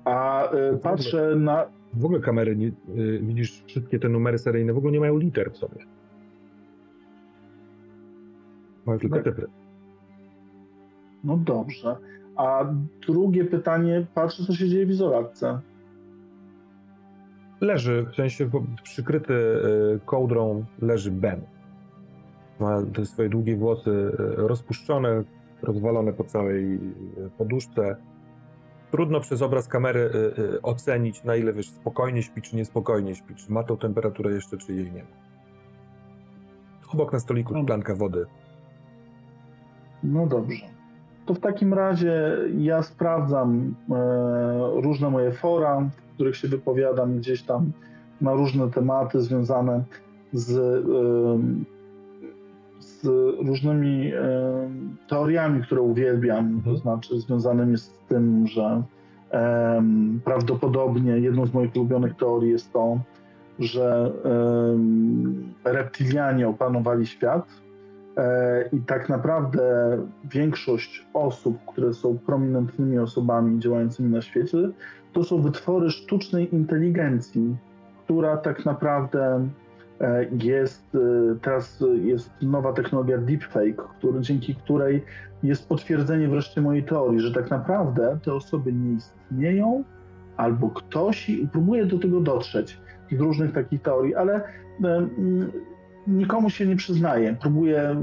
A 0.06 0.50
e, 0.52 0.78
patrzę 0.78 1.36
na, 1.36 1.66
W 1.94 2.06
ogóle 2.06 2.20
kamery, 2.20 2.56
nie, 2.56 2.68
y, 2.68 3.20
widzisz 3.24 3.64
wszystkie 3.68 4.00
te 4.00 4.10
numery 4.10 4.38
seryjne, 4.38 4.74
w 4.74 4.78
ogóle 4.78 4.94
nie 4.94 5.00
mają 5.00 5.18
liter 5.18 5.52
w 5.52 5.58
sobie. 5.58 5.86
Mają 8.86 9.00
tylko 9.00 9.16
Tak. 9.16 9.26
cyfry. 9.26 9.48
No 11.24 11.38
dobrze. 11.38 11.98
A 12.36 12.66
drugie 13.08 13.46
pytanie, 13.46 14.06
patrzę, 14.14 14.44
co 14.44 14.54
się 14.54 14.70
dzieje 14.70 14.86
w 14.86 14.90
izolatce. 14.90 15.62
Leży, 17.62 18.06
w 18.12 18.16
sensie 18.16 18.50
przykryty 18.84 19.34
y, 19.34 20.00
kołdrą 20.06 20.66
leży 20.82 21.12
Ben. 21.12 21.42
Ma 22.60 22.82
te 22.94 23.06
swoje 23.06 23.30
długie 23.30 23.58
włosy 23.58 23.90
y, 23.90 24.14
rozpuszczone, 24.36 25.24
rozwalone 25.62 26.14
po 26.14 26.24
całej 26.24 26.76
y, 26.76 26.80
poduszce. 27.38 27.96
Trudno 28.92 29.20
przez 29.20 29.42
obraz 29.42 29.68
kamery 29.68 30.10
ocenić, 30.64 31.24
na 31.24 31.36
ile 31.36 31.54
wiesz, 31.54 31.70
spokojnie 31.70 32.24
śpi, 32.24 32.42
czy 32.42 32.56
niespokojnie 32.56 33.16
śpi, 33.16 33.36
czy 33.36 33.52
ma 33.52 33.64
tą 33.64 33.78
temperaturę 33.78 34.32
jeszcze, 34.32 34.58
czy 34.58 34.74
jej 34.74 34.92
nie 34.92 35.04
ma. 35.04 35.10
Obok 36.94 37.14
na 37.14 37.20
stoliku 37.20 37.64
szklanka 37.64 37.96
wody. 37.96 38.26
No 40.04 40.28
dobrze. 40.28 40.81
To 41.26 41.34
w 41.34 41.40
takim 41.40 41.74
razie 41.74 42.38
ja 42.58 42.84
sprawdzam 42.84 43.76
e, 43.92 44.82
różne 44.82 45.10
moje 45.10 45.32
fora, 45.32 45.82
w 45.82 46.14
których 46.14 46.36
się 46.36 46.48
wypowiadam 46.48 47.18
gdzieś 47.18 47.44
tam 47.44 47.72
na 48.22 48.34
różne 48.34 48.70
tematy 48.70 49.22
związane 49.22 49.84
z, 50.34 50.58
em, 50.58 51.66
z 52.80 53.06
różnymi 53.48 54.12
em, 54.14 54.98
teoriami, 55.10 55.64
które 55.64 55.82
uwielbiam, 55.82 56.50
to 56.50 56.70
Mhm. 56.70 56.78
znaczy 56.78 57.20
związanymi 57.20 57.78
z 57.78 58.00
tym, 58.10 58.48
że 58.48 58.84
em, 59.32 60.22
prawdopodobnie 60.26 61.12
jedną 61.12 61.46
z 61.46 61.54
moich 61.54 61.76
ulubionych 61.76 62.16
teorii 62.16 62.52
jest 62.52 62.74
to, 62.74 63.00
że 63.60 64.12
em, 64.24 65.54
reptilianie 65.64 66.48
opanowali 66.48 67.08
świat 67.08 67.48
E, 67.48 67.71
I 68.72 68.80
tak 68.82 69.10
naprawdę 69.10 69.98
większość 70.26 71.08
osób, 71.14 71.58
które 71.66 71.94
są 71.94 72.18
prominentnymi 72.18 73.00
osobami 73.00 73.60
działającymi 73.60 74.10
na 74.10 74.22
świecie, 74.22 74.58
to 75.14 75.24
są 75.24 75.42
wytwory 75.42 75.90
sztucznej 75.90 76.56
inteligencji, 76.56 77.56
która 78.04 78.38
tak 78.38 78.66
naprawdę 78.66 79.48
e, 80.02 80.26
jest, 80.44 80.96
e, 80.96 81.00
teraz 81.42 81.84
jest 82.04 82.30
nowa 82.42 82.74
technologia 82.74 83.18
deepfake, 83.18 83.84
który, 83.98 84.22
dzięki 84.22 84.56
której 84.56 85.04
jest 85.44 85.70
potwierdzenie 85.70 86.28
wreszcie 86.28 86.62
mojej 86.62 86.84
teorii, 86.84 87.20
że 87.20 87.32
tak 87.32 87.50
naprawdę 87.50 88.18
te 88.26 88.34
osoby 88.34 88.74
nie 88.74 88.94
istnieją, 88.94 89.84
albo 90.38 90.70
ktoś 90.70 91.32
próbuje 91.52 91.86
do 91.86 92.00
tego 92.00 92.20
dotrzeć 92.20 92.78
z 93.12 93.20
różnych 93.20 93.52
takich 93.52 93.82
teorii, 93.82 94.16
ale 94.16 94.36
e, 94.36 95.08
nikomu 96.08 96.50
się 96.50 96.66
nie 96.66 96.76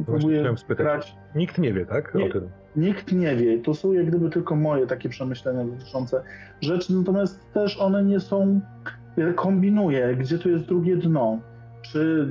próbuje 0.05 0.38
chciałem 0.38 0.59
spytać. 0.59 0.84
grać. 0.84 1.16
Nikt 1.34 1.59
nie 1.59 1.72
wie, 1.72 1.86
tak? 1.86 2.14
Nie. 2.14 2.24
O 2.24 2.32
tym. 2.32 2.49
Nikt 2.76 3.12
nie 3.12 3.36
wie. 3.36 3.59
To 3.59 3.74
są 3.74 3.92
jak 3.92 4.07
gdyby 4.07 4.30
tylko 4.30 4.57
moje 4.57 4.86
takie 4.86 5.09
przemyślenia 5.09 5.64
dotyczące 5.64 6.22
rzeczy, 6.61 6.94
natomiast 6.94 7.53
też 7.53 7.80
one 7.80 8.05
nie 8.05 8.20
są. 8.20 8.61
Ja 9.16 9.32
kombinuję, 9.32 10.16
gdzie 10.16 10.38
tu 10.38 10.51
jest 10.51 10.64
drugie 10.64 10.96
dno. 10.96 11.38
Czy 11.82 12.28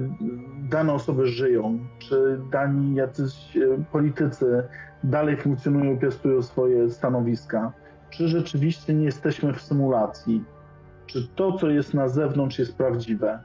dane 0.69 0.93
osoby 0.93 1.27
żyją, 1.27 1.79
czy 1.99 2.39
dani 2.51 2.95
jacyś 2.95 3.57
e, 3.57 3.83
politycy 3.91 4.63
dalej 5.03 5.37
funkcjonują, 5.37 5.99
piastują 5.99 6.41
swoje 6.41 6.89
stanowiska, 6.89 7.73
czy 8.09 8.27
rzeczywiście 8.27 8.93
nie 8.93 9.05
jesteśmy 9.05 9.53
w 9.53 9.61
symulacji, 9.61 10.43
czy 11.05 11.27
to, 11.35 11.51
co 11.51 11.69
jest 11.69 11.93
na 11.93 12.09
zewnątrz, 12.09 12.59
jest 12.59 12.77
prawdziwe. 12.77 13.39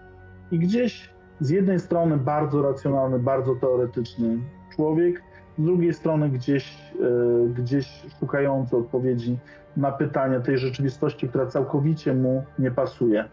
I 0.51 0.59
gdzieś 0.59 1.12
z 1.41 1.51
jednej 1.51 1.81
strony 1.81 2.17
bardzo 2.17 2.63
racjonalny, 2.63 3.19
bardzo 3.19 3.55
teoretyczny 3.55 4.39
człowiek, 4.77 5.23
z 5.59 5.65
drugiej 5.65 5.95
strony 5.95 6.31
gdzieś, 6.31 6.93
e, 7.01 7.49
gdzieś 7.49 8.03
szukający 8.21 8.77
odpowiedzi 8.77 9.39
na 9.77 9.93
pytania 9.93 10.41
tej 10.41 10.59
rzeczywistości, 10.59 11.29
która 11.29 11.47
całkowicie 11.47 12.15
mu 12.15 12.45
nie 12.59 12.71
pasuje, 12.71 13.29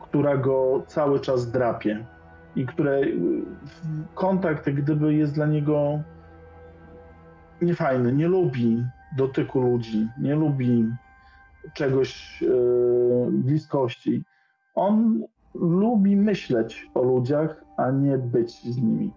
która 0.00 0.36
go 0.36 0.82
cały 0.86 1.20
czas 1.20 1.50
drapie 1.50 2.06
i 2.56 2.66
które 2.66 2.92
e, 3.00 3.06
kontakt 4.14 4.70
gdyby 4.70 5.14
jest 5.14 5.34
dla 5.34 5.46
niego 5.46 6.00
niefajny, 7.62 8.12
nie 8.12 8.28
lubi 8.28 8.84
dotyku 9.16 9.60
ludzi, 9.60 10.08
nie 10.20 10.34
lubi 10.34 10.84
czegoś, 11.74 12.42
e, 12.42 12.46
bliskości. 13.30 14.24
On 14.74 15.22
lubi 15.60 16.16
myśleć 16.16 16.90
o 16.94 17.02
ludziach, 17.02 17.64
a 17.76 17.90
nie 17.90 18.18
być 18.18 18.62
z 18.62 18.76
nimi. 18.76 19.12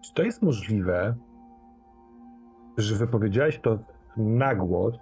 Czy 0.00 0.14
to 0.14 0.22
jest 0.22 0.42
możliwe, 0.42 1.14
że 2.76 2.94
wypowiedziałeś 2.94 3.60
to 3.60 3.78
na 4.16 4.54
głos, 4.54 4.94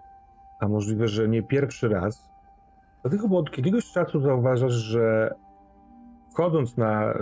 a 0.60 0.68
możliwe, 0.68 1.08
że 1.08 1.28
nie 1.28 1.42
pierwszy 1.42 1.88
raz? 1.88 2.30
Dlatego, 3.02 3.28
bo 3.28 3.38
od 3.38 3.58
jakiegoś 3.58 3.92
czasu 3.92 4.20
zauważasz, 4.20 4.72
że 4.72 5.34
wchodząc 6.32 6.76
na, 6.76 7.04
e, 7.04 7.16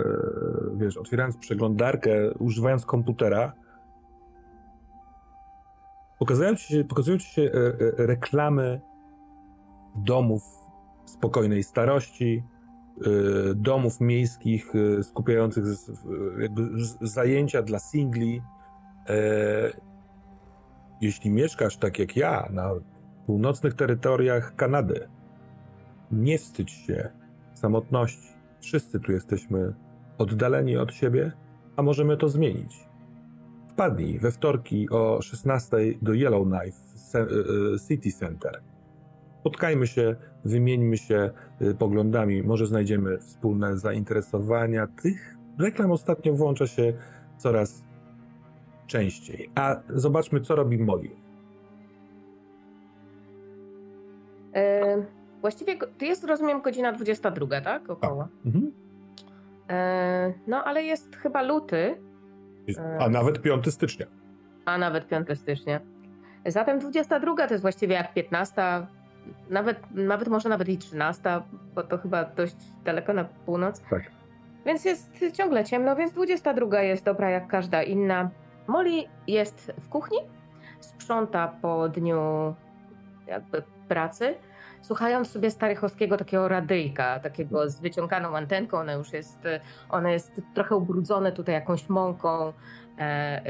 wiesz, 0.75 0.97
otwierając 0.97 1.37
przeglądarkę, 1.37 2.33
używając 2.39 2.85
komputera, 2.85 3.53
pokazują 6.19 6.55
ci 6.55 6.67
się, 6.67 6.83
pokazują 6.83 7.17
ci 7.17 7.27
się 7.27 7.41
e, 7.41 7.47
e, 7.47 8.05
reklamy 8.05 8.81
domów 9.95 10.66
spokojnej 11.09 11.63
starości, 11.63 12.43
e, 12.43 13.09
domów 13.55 14.01
miejskich 14.01 14.73
e, 14.75 15.03
skupiających 15.03 15.65
zajęcia 17.01 17.61
dla 17.61 17.79
singli. 17.79 18.41
E, 19.09 19.87
Jeśli 21.01 21.31
mieszkasz 21.31 21.77
tak 21.77 21.99
jak 21.99 22.17
ja 22.17 22.47
na 22.51 22.71
północnych 23.25 23.73
terytoriach 23.73 24.55
Kanady, 24.55 25.09
nie 26.11 26.37
wstydź 26.37 26.71
się 26.71 27.09
samotności. 27.53 28.27
Wszyscy 28.59 28.99
tu 28.99 29.11
jesteśmy 29.11 29.73
oddaleni 30.17 30.77
od 30.77 30.93
siebie, 30.93 31.31
a 31.75 31.81
możemy 31.81 32.17
to 32.17 32.29
zmienić. 32.29 32.87
Wpadnij 33.69 34.19
we 34.19 34.31
wtorki 34.31 34.89
o 34.89 35.21
16 35.21 35.77
do 36.01 36.13
Yellowknife 36.13 36.77
e, 37.15 37.25
City 37.87 38.11
Center. 38.11 38.61
Spotkajmy 39.39 39.87
się, 39.87 40.15
wymieńmy 40.45 40.97
się 40.97 41.31
y, 41.61 41.75
poglądami, 41.75 42.43
może 42.43 42.67
znajdziemy 42.67 43.17
wspólne 43.17 43.77
zainteresowania. 43.77 44.87
Tych 45.03 45.37
reklam 45.59 45.91
ostatnio 45.91 46.33
włącza 46.33 46.67
się 46.67 46.93
coraz 47.37 47.83
częściej. 48.87 49.49
A 49.55 49.75
zobaczmy, 49.89 50.41
co 50.41 50.55
robi 50.55 50.77
Molly. 50.77 51.09
E, 54.55 54.97
właściwie 55.41 55.77
to 55.77 56.05
jest, 56.05 56.23
rozumiem, 56.23 56.61
godzina 56.61 56.91
22, 56.93 57.61
tak? 57.61 57.89
Około. 57.89 58.27
Mhm. 58.45 58.71
E, 59.69 60.33
no, 60.47 60.63
ale 60.63 60.83
jest 60.83 61.15
chyba 61.15 61.41
luty 61.41 61.95
A 62.99 63.09
nawet 63.09 63.41
5 63.41 63.73
stycznia. 63.73 64.05
a 64.65 64.77
nawet 64.77 65.07
5 65.07 65.27
stycznia. 65.39 65.79
Zatem 66.45 66.79
22 66.79 67.47
to 67.47 67.53
jest 67.53 67.61
właściwie 67.61 67.95
jak 67.95 68.13
15, 68.13 68.61
nawet, 69.49 69.79
nawet 69.91 70.27
może 70.27 70.49
nawet 70.49 70.69
i 70.69 70.77
13, 70.77 71.41
bo 71.75 71.83
to 71.83 71.97
chyba 71.97 72.25
dość 72.25 72.55
daleko 72.83 73.13
na 73.13 73.23
północ. 73.23 73.81
Tak. 73.89 74.03
Więc 74.65 74.85
jest 74.85 75.19
ciągle 75.33 75.65
ciemno, 75.65 75.95
więc 75.95 76.13
22 76.13 76.81
jest 76.81 77.05
dobra 77.05 77.29
jak 77.29 77.47
każda 77.47 77.83
inna. 77.83 78.29
Molly 78.67 79.03
jest 79.27 79.71
w 79.79 79.89
kuchni, 79.89 80.17
sprząta 80.79 81.47
po 81.61 81.89
dniu 81.89 82.53
jakby 83.27 83.63
pracy, 83.87 84.35
słuchając 84.81 85.29
sobie 85.31 85.51
Starychowskiego 85.51 86.17
takiego 86.17 86.47
radyjka, 86.47 87.19
takiego 87.19 87.69
z 87.69 87.79
wyciąganą 87.79 88.37
antenką, 88.37 88.77
ona 88.77 88.93
już 88.93 89.13
jest, 89.13 89.39
ona 89.89 90.11
jest 90.11 90.41
trochę 90.53 90.75
ubrudzone 90.75 91.31
tutaj 91.31 91.55
jakąś 91.55 91.89
mąką, 91.89 92.47
e, 92.47 93.01
e, 93.01 93.43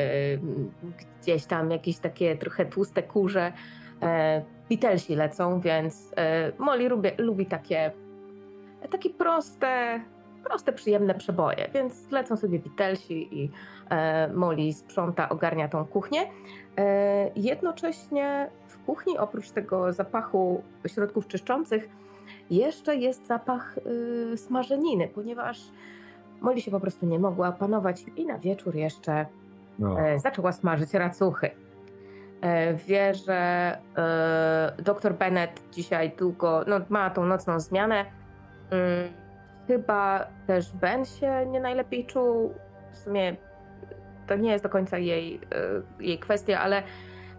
gdzieś 1.21 1.45
tam 1.45 1.71
jakieś 1.71 1.97
takie 1.97 2.38
trochę 2.38 2.65
tłuste 2.65 3.03
kurze. 3.03 3.53
E, 4.01 4.41
Beatlesi 4.69 5.15
lecą, 5.15 5.59
więc 5.59 6.13
e, 6.17 6.51
Molly 6.57 6.89
lubi, 6.89 7.09
lubi 7.17 7.45
takie, 7.45 7.91
takie 8.91 9.09
proste, 9.09 10.01
proste, 10.43 10.73
przyjemne 10.73 11.15
przeboje, 11.15 11.69
więc 11.73 12.11
lecą 12.11 12.37
sobie 12.37 12.59
Beatlesi 12.59 13.43
i 13.43 13.51
e, 13.89 14.27
Molly 14.33 14.73
sprząta, 14.73 15.29
ogarnia 15.29 15.67
tą 15.67 15.85
kuchnię. 15.85 16.21
E, 16.77 17.31
jednocześnie 17.35 18.49
w 18.67 18.85
kuchni 18.85 19.17
oprócz 19.17 19.49
tego 19.49 19.93
zapachu 19.93 20.63
środków 20.87 21.27
czyszczących 21.27 21.89
jeszcze 22.49 22.95
jest 22.95 23.27
zapach 23.27 23.77
y, 24.33 24.37
smażeniny, 24.37 25.07
ponieważ 25.07 25.61
Molly 26.41 26.61
się 26.61 26.71
po 26.71 26.79
prostu 26.79 27.05
nie 27.05 27.19
mogła 27.19 27.47
opanować 27.47 28.05
i 28.15 28.25
na 28.25 28.39
wieczór 28.39 28.75
jeszcze 28.75 29.25
No. 29.79 29.99
e, 29.99 30.19
zaczęła 30.19 30.51
smażyć 30.51 30.93
racuchy. 30.93 31.49
E, 32.41 32.73
wie, 32.73 33.13
że 33.13 33.33
e, 33.97 34.71
dr 34.77 35.13
Bennett 35.13 35.63
dzisiaj 35.71 36.11
długo, 36.17 36.63
no 36.67 36.79
ma 36.89 37.09
tą 37.09 37.25
nocną 37.25 37.59
zmianę. 37.59 38.05
Mm, 38.71 39.13
chyba 39.67 40.27
też 40.47 40.73
Ben 40.73 41.05
się 41.05 41.45
nie 41.45 41.59
najlepiej 41.59 42.05
czuł. 42.05 42.53
W 42.91 42.97
sumie 42.97 43.35
to 44.27 44.35
nie 44.35 44.51
jest 44.51 44.63
do 44.63 44.69
końca 44.69 44.97
jej, 44.97 45.35
e, 45.35 46.03
jej 46.03 46.19
kwestia, 46.19 46.59
ale 46.59 46.83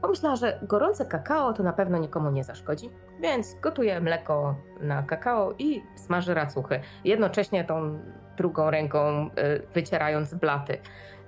pomyślała, 0.03 0.37
że 0.37 0.59
gorące 0.63 1.07
kakao 1.07 1.53
to 1.53 1.63
na 1.63 1.73
pewno 1.73 1.99
nikomu 1.99 2.31
nie 2.31 2.45
zaszkodzi, 2.45 2.91
więc 3.23 3.55
gotuje 3.61 4.01
mleko 4.01 4.57
na 4.81 5.03
kakao 5.03 5.55
i 5.59 5.83
smaży 5.97 6.35
racuchy. 6.35 6.81
Jednocześnie 7.05 7.65
tą 7.65 7.99
drugą 8.37 8.71
ręką 8.71 9.31
wycierając 9.75 10.35
blaty. 10.35 10.79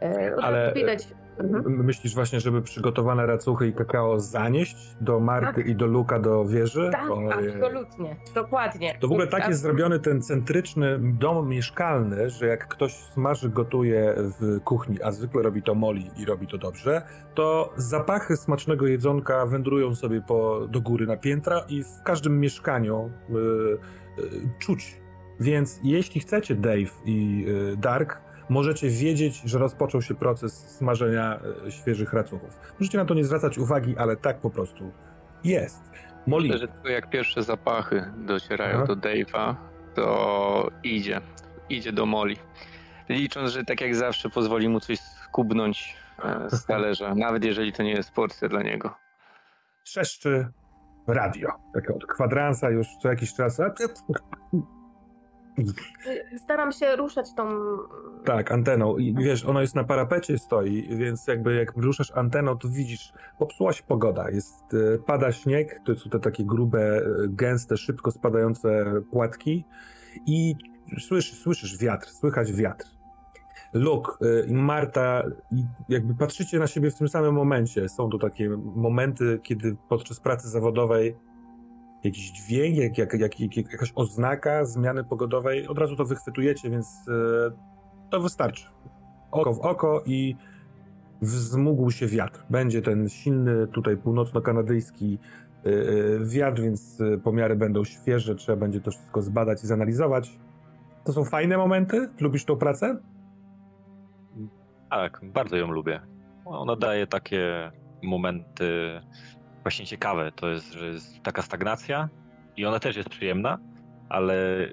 E, 0.02 0.36
od 0.36 0.44
Ale- 0.44 0.72
widać. 0.74 1.08
Mhm. 1.40 1.84
Myślisz 1.84 2.14
właśnie, 2.14 2.40
żeby 2.40 2.62
przygotowane 2.62 3.26
racuchy 3.26 3.68
i 3.68 3.72
kakao 3.72 4.20
zanieść 4.20 4.76
do 5.00 5.20
Marty 5.20 5.62
i 5.62 5.74
do 5.74 5.86
Luka 5.86 6.18
do 6.18 6.44
wieży? 6.44 6.88
Tak, 6.92 7.10
Ojej. 7.10 7.52
absolutnie, 7.52 8.16
dokładnie. 8.34 8.98
To 9.00 9.08
w 9.08 9.10
ogóle 9.10 9.26
tak 9.26 9.48
jest 9.48 9.60
zrobiony 9.60 9.98
ten 9.98 10.22
centryczny 10.22 10.98
dom 10.98 11.48
mieszkalny, 11.48 12.30
że 12.30 12.46
jak 12.46 12.68
ktoś 12.68 12.94
smaży, 12.94 13.50
gotuje 13.50 14.14
w 14.16 14.60
kuchni, 14.64 15.02
a 15.02 15.12
zwykle 15.12 15.42
robi 15.42 15.62
to 15.62 15.74
Moli 15.74 16.10
i 16.16 16.24
robi 16.24 16.46
to 16.46 16.58
dobrze, 16.58 17.02
to 17.34 17.72
zapachy 17.76 18.36
smacznego 18.36 18.86
jedzonka 18.86 19.46
wędrują 19.46 19.94
sobie 19.94 20.20
po, 20.20 20.66
do 20.68 20.80
góry 20.80 21.06
na 21.06 21.16
piętra 21.16 21.64
i 21.68 21.82
w 21.82 22.02
każdym 22.04 22.40
mieszkaniu 22.40 23.10
y, 23.30 23.34
y, 24.22 24.50
czuć. 24.58 25.00
Więc 25.40 25.80
jeśli 25.82 26.20
chcecie, 26.20 26.54
Dave 26.54 26.90
i 27.04 27.46
y, 27.48 27.76
Dark, 27.76 28.29
możecie 28.50 28.88
wiedzieć, 28.88 29.42
że 29.44 29.58
rozpoczął 29.58 30.02
się 30.02 30.14
proces 30.14 30.52
smażenia 30.76 31.40
y, 31.66 31.72
świeżych 31.72 32.12
racuchów. 32.12 32.58
Możecie 32.80 32.98
na 32.98 33.04
to 33.04 33.14
nie 33.14 33.24
zwracać 33.24 33.58
uwagi, 33.58 33.94
ale 33.98 34.16
tak 34.16 34.40
po 34.40 34.50
prostu 34.50 34.92
jest. 35.44 35.82
Molly, 36.26 36.48
Myślę, 36.48 36.58
że 36.58 36.68
tylko 36.68 36.88
jak 36.88 37.10
pierwsze 37.10 37.42
zapachy 37.42 38.12
docierają 38.16 38.76
Aha. 38.76 38.86
do 38.86 38.96
Dave'a, 38.96 39.54
to 39.94 40.70
idzie. 40.82 41.20
Idzie 41.68 41.92
do 41.92 42.06
Moli. 42.06 42.36
Licząc, 43.08 43.50
że 43.52 43.64
tak 43.64 43.80
jak 43.80 43.94
zawsze 43.94 44.30
pozwoli 44.30 44.68
mu 44.68 44.80
coś 44.80 44.98
skubnąć 44.98 45.96
e, 46.24 46.50
z 46.50 46.66
talerza, 46.66 47.14
nawet 47.26 47.44
jeżeli 47.44 47.72
to 47.72 47.82
nie 47.82 47.92
jest 47.92 48.12
porcja 48.12 48.48
dla 48.48 48.62
niego. 48.62 48.94
trzeszczy 49.84 50.48
radio. 51.06 51.48
Takie 51.74 51.94
od 51.94 52.06
kwadransa 52.06 52.70
już 52.70 52.86
co 53.02 53.08
jakiś 53.08 53.34
czas. 53.34 53.60
Staram 56.36 56.72
się 56.72 56.96
ruszać 56.96 57.34
tą. 57.34 57.48
Tak, 58.24 58.52
anteną. 58.52 58.98
I 58.98 59.14
wiesz, 59.14 59.44
ona 59.44 59.60
jest 59.60 59.74
na 59.74 59.84
parapecie 59.84 60.38
stoi, 60.38 60.96
więc 60.96 61.26
jakby 61.26 61.54
jak 61.54 61.76
ruszasz 61.76 62.12
anteną, 62.14 62.58
to 62.58 62.68
widzisz, 62.68 63.12
popsuła 63.38 63.72
się 63.72 63.82
pogoda. 63.82 64.30
Jest, 64.30 64.74
e, 64.74 64.98
pada 64.98 65.32
śnieg, 65.32 65.80
to 65.84 65.94
są 65.94 66.10
te 66.10 66.20
takie 66.20 66.44
grube, 66.44 66.96
e, 66.96 67.02
gęste, 67.28 67.76
szybko 67.76 68.10
spadające 68.10 68.84
płatki 69.10 69.64
i 70.26 70.54
słyszysz, 70.98 71.38
słyszysz 71.38 71.78
wiatr, 71.78 72.08
słychać 72.08 72.52
wiatr. 72.52 72.86
Luke 73.72 74.12
e, 74.20 74.46
i 74.46 74.54
Marta, 74.54 75.22
jakby 75.88 76.14
patrzycie 76.14 76.58
na 76.58 76.66
siebie 76.66 76.90
w 76.90 76.94
tym 76.94 77.08
samym 77.08 77.34
momencie. 77.34 77.88
Są 77.88 78.10
to 78.10 78.18
takie 78.18 78.48
momenty, 78.74 79.40
kiedy 79.42 79.76
podczas 79.88 80.20
pracy 80.20 80.48
zawodowej 80.48 81.16
jakiś 82.04 82.30
dźwięk, 82.30 82.76
jak, 82.76 82.98
jak, 82.98 83.14
jak, 83.14 83.40
jak, 83.40 83.56
jakaś 83.56 83.92
oznaka 83.94 84.64
zmiany 84.64 85.04
pogodowej, 85.04 85.68
od 85.68 85.78
razu 85.78 85.96
to 85.96 86.04
wychwytujecie, 86.04 86.70
więc 86.70 86.86
e, 86.86 87.50
to 88.10 88.20
wystarczy. 88.20 88.66
Oko 89.30 89.54
w 89.54 89.60
oko 89.60 90.02
i 90.06 90.36
wzmógł 91.22 91.90
się 91.90 92.06
wiatr. 92.06 92.44
Będzie 92.50 92.82
ten 92.82 93.08
silny 93.08 93.66
tutaj 93.66 93.96
północno-kanadyjski 93.96 95.18
e, 95.18 95.68
e, 95.68 96.24
wiatr, 96.24 96.62
więc 96.62 96.98
pomiary 97.24 97.56
będą 97.56 97.84
świeże, 97.84 98.34
trzeba 98.34 98.56
będzie 98.56 98.80
to 98.80 98.90
wszystko 98.90 99.22
zbadać 99.22 99.64
i 99.64 99.66
zanalizować. 99.66 100.38
To 101.04 101.12
są 101.12 101.24
fajne 101.24 101.58
momenty? 101.58 102.08
Lubisz 102.20 102.44
tą 102.44 102.56
pracę? 102.56 102.96
Tak, 104.90 105.20
bardzo 105.22 105.56
ją 105.56 105.70
lubię. 105.70 106.00
Ona 106.44 106.76
daje 106.76 107.06
takie 107.06 107.72
momenty 108.02 109.00
właśnie 109.62 109.86
ciekawe. 109.86 110.32
To 110.32 110.48
jest, 110.48 110.72
że 110.72 110.86
jest 110.86 111.22
taka 111.22 111.42
stagnacja 111.42 112.08
i 112.56 112.66
ona 112.66 112.78
też 112.80 112.96
jest 112.96 113.08
przyjemna, 113.08 113.58
ale 114.08 114.66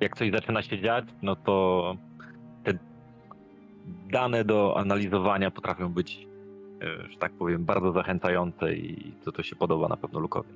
jak 0.00 0.16
coś 0.16 0.30
zaczyna 0.30 0.62
się 0.62 0.80
dziać, 0.80 1.04
no 1.22 1.36
to 1.36 1.96
te 2.64 2.72
dane 4.10 4.44
do 4.44 4.76
analizowania 4.76 5.50
potrafią 5.50 5.88
być, 5.88 6.26
e, 6.82 7.10
że 7.10 7.18
tak 7.18 7.32
powiem, 7.32 7.64
bardzo 7.64 7.92
zachęcające 7.92 8.74
i 8.74 9.12
to, 9.24 9.32
to 9.32 9.42
się 9.42 9.56
podoba 9.56 9.88
na 9.88 9.96
pewno 9.96 10.20
Lukowi. 10.20 10.48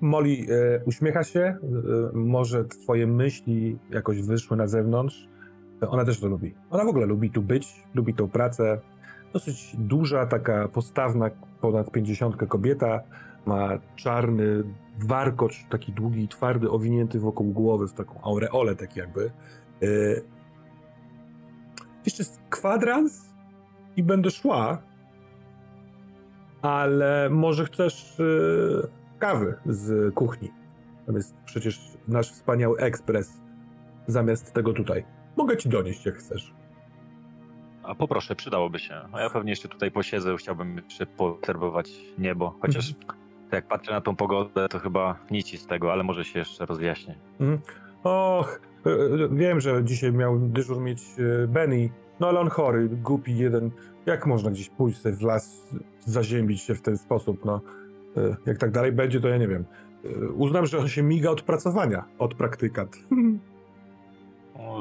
Molly 0.00 0.30
e, 0.30 0.84
uśmiecha 0.84 1.24
się, 1.24 1.40
e, 1.40 1.56
może 2.14 2.64
twoje 2.64 3.06
myśli 3.06 3.78
jakoś 3.90 4.22
wyszły 4.22 4.56
na 4.56 4.66
zewnątrz. 4.66 5.28
Ona 5.88 6.04
też 6.04 6.20
to 6.20 6.26
lubi. 6.26 6.54
Ona 6.70 6.84
w 6.84 6.88
ogóle 6.88 7.06
lubi 7.06 7.30
tu 7.30 7.42
być, 7.42 7.82
lubi 7.94 8.14
tą 8.14 8.28
pracę. 8.28 8.80
Dosyć 9.32 9.76
duża, 9.78 10.26
taka 10.26 10.68
postawna, 10.68 11.30
ponad 11.60 11.90
50 11.90 12.36
kobieta. 12.48 13.00
Ma 13.46 13.78
czarny 13.96 14.64
warkocz, 14.98 15.64
taki 15.70 15.92
długi 15.92 16.22
i 16.24 16.28
twardy, 16.28 16.70
owinięty 16.70 17.20
wokół 17.20 17.52
głowy 17.52 17.88
w 17.88 17.92
taką 17.92 18.20
aureolę, 18.22 18.76
tak 18.76 18.96
jakby. 18.96 19.30
E, 19.82 19.86
jeszcze 22.04 22.22
jest 22.22 22.40
kwadrans 22.50 23.34
i 23.96 24.02
będę 24.02 24.30
szła, 24.30 24.82
ale 26.62 27.30
może 27.30 27.64
chcesz 27.64 28.20
e, 28.20 28.88
kawy 29.18 29.54
z 29.66 30.14
kuchni. 30.14 30.50
Tam 31.06 31.16
jest 31.16 31.34
przecież 31.44 31.80
nasz 32.08 32.32
wspaniały 32.32 32.78
ekspres 32.78 33.40
zamiast 34.06 34.52
tego 34.52 34.72
tutaj. 34.72 35.04
Mogę 35.36 35.56
ci 35.56 35.68
donieść, 35.68 36.06
jak 36.06 36.14
chcesz. 36.14 36.54
A 37.82 37.94
poproszę, 37.94 38.36
przydałoby 38.36 38.78
się. 38.78 38.94
A 39.12 39.20
ja 39.20 39.30
pewnie 39.30 39.52
jeszcze 39.52 39.68
tutaj 39.68 39.90
posiedzę, 39.90 40.36
chciałbym 40.36 40.76
jeszcze 40.76 41.06
poobserwować 41.06 41.90
niebo. 42.18 42.54
Chociaż 42.60 42.94
jak 43.52 43.68
patrzę 43.68 43.92
na 43.92 44.00
tą 44.00 44.16
pogodę, 44.16 44.68
to 44.68 44.78
chyba 44.78 45.18
nic 45.30 45.60
z 45.60 45.66
tego, 45.66 45.92
ale 45.92 46.02
może 46.02 46.24
się 46.24 46.38
jeszcze 46.38 46.66
rozjaśnię. 46.66 47.14
Och, 48.04 48.60
e, 48.86 48.90
e, 48.90 49.28
wiem, 49.32 49.60
że 49.60 49.84
dzisiaj 49.84 50.12
miał 50.12 50.38
dyżur 50.38 50.80
mieć 50.80 51.02
e, 51.18 51.46
Benny, 51.46 51.90
no 52.20 52.28
ale 52.28 52.40
on 52.40 52.48
chory, 52.48 52.88
głupi 52.88 53.36
jeden. 53.36 53.70
Jak 54.06 54.26
można 54.26 54.50
gdzieś 54.50 54.68
pójść 54.68 55.00
sobie 55.00 55.14
w 55.14 55.22
las, 55.22 55.68
zaziębić 56.00 56.60
się 56.60 56.74
w 56.74 56.82
ten 56.82 56.98
sposób, 56.98 57.44
no. 57.44 57.60
Jak 58.46 58.58
tak 58.58 58.70
dalej 58.70 58.92
będzie, 58.92 59.20
to 59.20 59.28
ja 59.28 59.36
nie 59.36 59.48
wiem. 59.48 59.64
Uznam, 60.34 60.66
że 60.66 60.78
on 60.78 60.88
się 60.88 61.02
miga 61.02 61.30
od 61.30 61.42
pracowania, 61.42 62.04
od 62.18 62.34
praktykat. 62.34 62.96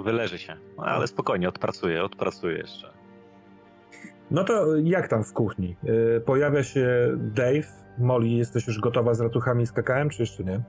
Wyleży 0.03 0.37
się. 0.39 0.55
No, 0.77 0.83
ale 0.83 1.07
spokojnie, 1.07 1.49
odpracuję, 1.49 2.03
odpracuję 2.03 2.57
jeszcze. 2.57 2.93
No 4.31 4.43
to 4.43 4.75
jak 4.75 5.07
tam 5.07 5.23
w 5.23 5.33
kuchni? 5.33 5.75
E, 6.17 6.19
Pojawia 6.19 6.63
się 6.63 6.87
Dave. 7.17 7.67
Molly, 7.97 8.27
jesteś 8.27 8.67
już 8.67 8.79
gotowa 8.79 9.13
z 9.13 9.21
ratuchami 9.21 9.63
i 9.63 9.67
z 9.67 9.71
kakałem, 9.71 10.09
czy 10.09 10.21
jeszcze 10.23 10.43
nie? 10.43 10.61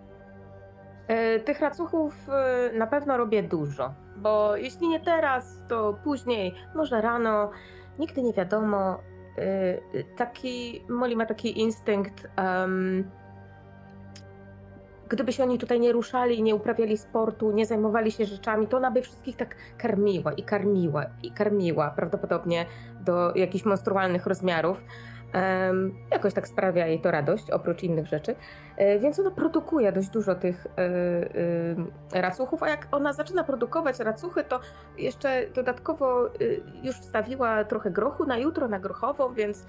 E, 1.09 1.41
Tych 1.41 1.61
racuchów 1.61 2.15
e, 2.29 2.71
na 2.79 2.87
pewno 2.87 3.17
robię 3.17 3.43
dużo, 3.43 3.95
bo 4.17 4.57
jeśli 4.57 4.89
nie 4.89 5.01
teraz, 5.01 5.65
to 5.69 5.99
później, 6.05 6.55
może 6.75 7.01
rano, 7.01 7.51
nigdy 7.99 8.23
nie 8.23 8.33
wiadomo. 8.33 8.99
E, 9.39 10.03
Taki, 10.17 10.85
Molly 10.89 11.17
ma 11.17 11.27
taki 11.27 11.61
instynkt, 11.61 12.29
em, 12.37 13.11
gdyby 15.13 15.33
się 15.33 15.43
oni 15.43 15.59
tutaj 15.59 15.81
nie 15.81 15.93
ruszali, 15.93 16.43
nie 16.43 16.55
uprawiali 16.55 16.99
sportu, 16.99 17.51
nie 17.51 17.67
zajmowali 17.67 18.13
się 18.13 18.25
rzeczami, 18.25 18.67
to 18.67 18.77
ona 18.77 18.91
by 18.91 19.03
wszystkich 19.03 19.37
tak 19.37 19.57
karmiła 19.79 20.33
i 20.33 20.43
karmiła 20.43 21.05
i 21.23 21.33
karmiła, 21.33 21.91
prawdopodobnie 21.91 22.67
do 23.01 23.35
jakichś 23.35 23.65
monstrualnych 23.65 24.27
rozmiarów. 24.27 24.85
Em, 25.33 25.95
jakoś 26.11 26.35
tak 26.35 26.49
sprawia 26.49 26.87
jej 26.87 27.01
to 27.01 27.11
radość, 27.11 27.51
oprócz 27.51 27.83
innych 27.83 28.07
rzeczy. 28.07 28.35
E, 28.77 28.99
Więc 28.99 29.19
ona 29.19 29.31
produkuje 29.31 29.93
dość 29.93 30.09
dużo 30.09 30.35
tych 30.35 30.67
e, 30.67 30.81
e, 32.15 32.23
racuchów, 32.23 32.63
a 32.63 32.69
jak 32.69 32.89
ona 32.93 33.13
zaczyna 33.13 33.45
produkować 33.45 33.99
racuchy, 33.99 34.45
to 34.45 34.61
jeszcze 34.99 35.47
dodatkowo 35.55 36.27
e, 36.27 36.31
już 36.83 36.97
wstawiła 36.97 37.65
trochę 37.65 37.91
grochu 37.91 38.25
na 38.25 38.39
jutro, 38.39 38.69
na 38.69 38.79
grochową, 38.79 39.35
więc 39.35 39.67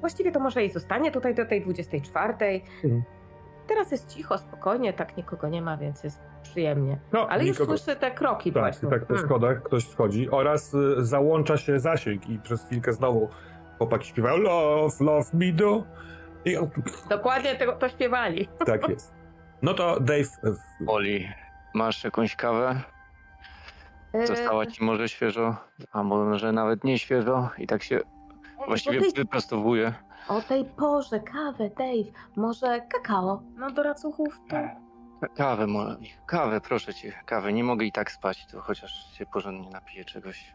właściwie 0.00 0.32
to 0.32 0.40
może 0.40 0.60
jej 0.60 0.70
zostanie 0.70 1.10
tutaj 1.10 1.34
do 1.34 1.46
tej 1.46 1.62
24. 1.62 2.34
Mhm. 2.84 3.02
Teraz 3.70 3.90
jest 3.92 4.08
cicho, 4.08 4.38
spokojnie, 4.38 4.92
tak 4.92 5.16
nikogo 5.16 5.48
nie 5.48 5.62
ma, 5.62 5.76
więc 5.76 6.04
jest 6.04 6.20
przyjemnie. 6.42 6.98
No, 7.12 7.28
Ale 7.28 7.44
już 7.46 7.58
nikogo. 7.58 7.78
słyszę 7.78 7.96
te 8.00 8.10
kroki 8.10 8.52
Tak, 8.52 8.62
właśnie. 8.62 8.90
tak 8.90 9.06
po 9.06 9.14
Mm. 9.14 9.26
schodach 9.26 9.62
ktoś 9.62 9.88
schodzi 9.88 10.30
oraz 10.30 10.74
y, 10.74 11.04
załącza 11.04 11.56
się 11.56 11.78
zasięg 11.80 12.28
i 12.28 12.38
przez 12.38 12.64
chwilkę 12.66 12.92
znowu 12.92 13.28
chłopaki 13.78 14.08
śpiewają 14.08 14.36
love, 14.36 14.96
love 15.04 15.30
me 15.32 15.52
do. 15.52 15.84
I 16.44 16.56
Dokładnie 17.08 17.54
tego 17.56 17.72
to 17.72 17.88
śpiewali. 17.88 18.48
tak 18.66 18.88
jest. 18.88 19.14
No 19.62 19.74
to 19.74 20.00
Dave, 20.00 20.20
y, 20.44 20.54
Oli, 20.86 21.28
masz 21.74 22.04
jakąś 22.04 22.36
kawę? 22.36 22.80
E, 24.12 24.26
Została 24.26 24.66
ci 24.66 24.84
może 24.84 25.08
świeżo, 25.08 25.56
a 25.92 26.02
może 26.02 26.52
nawet 26.52 26.84
nie 26.84 26.98
świeżo 26.98 27.50
i 27.58 27.66
tak 27.66 27.82
się 27.82 28.00
właściwie 28.66 29.00
wyprostowuje. 29.16 29.94
O 30.30 30.40
tej 30.42 30.64
porze, 30.64 31.20
kawę, 31.20 31.70
Dave, 31.70 32.12
może 32.36 32.80
kakao? 32.80 33.42
No 33.56 33.70
do 33.70 33.82
racuchów 33.82 34.40
to... 34.48 34.56
Kawę, 35.36 35.66
Moli, 35.66 36.10
kawę, 36.26 36.60
proszę 36.60 36.94
cię, 36.94 37.12
kawę. 37.26 37.52
Nie 37.52 37.64
mogę 37.64 37.84
i 37.86 37.92
tak 37.92 38.10
spać, 38.12 38.46
to 38.46 38.60
chociaż 38.60 39.12
się 39.18 39.26
porządnie 39.26 39.70
napiję 39.70 40.04
czegoś. 40.04 40.54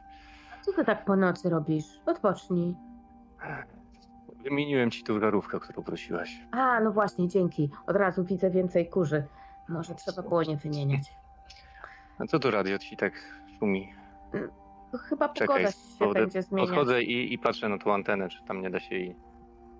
Co 0.61 0.73
ty 0.73 0.85
tak 0.85 1.05
po 1.05 1.15
nocy 1.15 1.49
robisz? 1.49 1.85
Odpocznij. 2.05 2.75
Wymieniłem 4.43 4.91
ci 4.91 5.03
tą 5.03 5.19
żarówkę, 5.19 5.59
którą 5.59 5.83
prosiłaś. 5.83 6.39
A, 6.51 6.79
no 6.79 6.91
właśnie, 6.91 7.27
dzięki. 7.27 7.69
Od 7.87 7.95
razu 7.95 8.23
widzę 8.23 8.49
więcej 8.49 8.89
kurzy. 8.89 9.23
Może 9.69 9.95
trzeba 9.95 10.21
było 10.21 10.43
nie 10.43 10.57
wymieniać. 10.57 11.13
A 12.19 12.25
co 12.25 12.39
tu 12.39 12.51
radio 12.51 12.77
ci 12.77 12.97
tak 12.97 13.13
szumi? 13.59 13.93
To 14.91 14.97
chyba 14.97 15.29
Czekaj, 15.29 15.47
pogoda 15.47 15.71
się 15.71 15.77
podę- 15.99 16.13
będzie 16.19 16.41
zmieniać. 16.41 16.69
podchodzę 16.69 17.03
i, 17.03 17.33
i 17.33 17.39
patrzę 17.39 17.69
na 17.69 17.77
tą 17.77 17.93
antenę, 17.93 18.29
czy 18.29 18.43
tam 18.43 18.61
nie 18.61 18.69
da 18.69 18.79
się 18.79 18.95
jej 18.95 19.15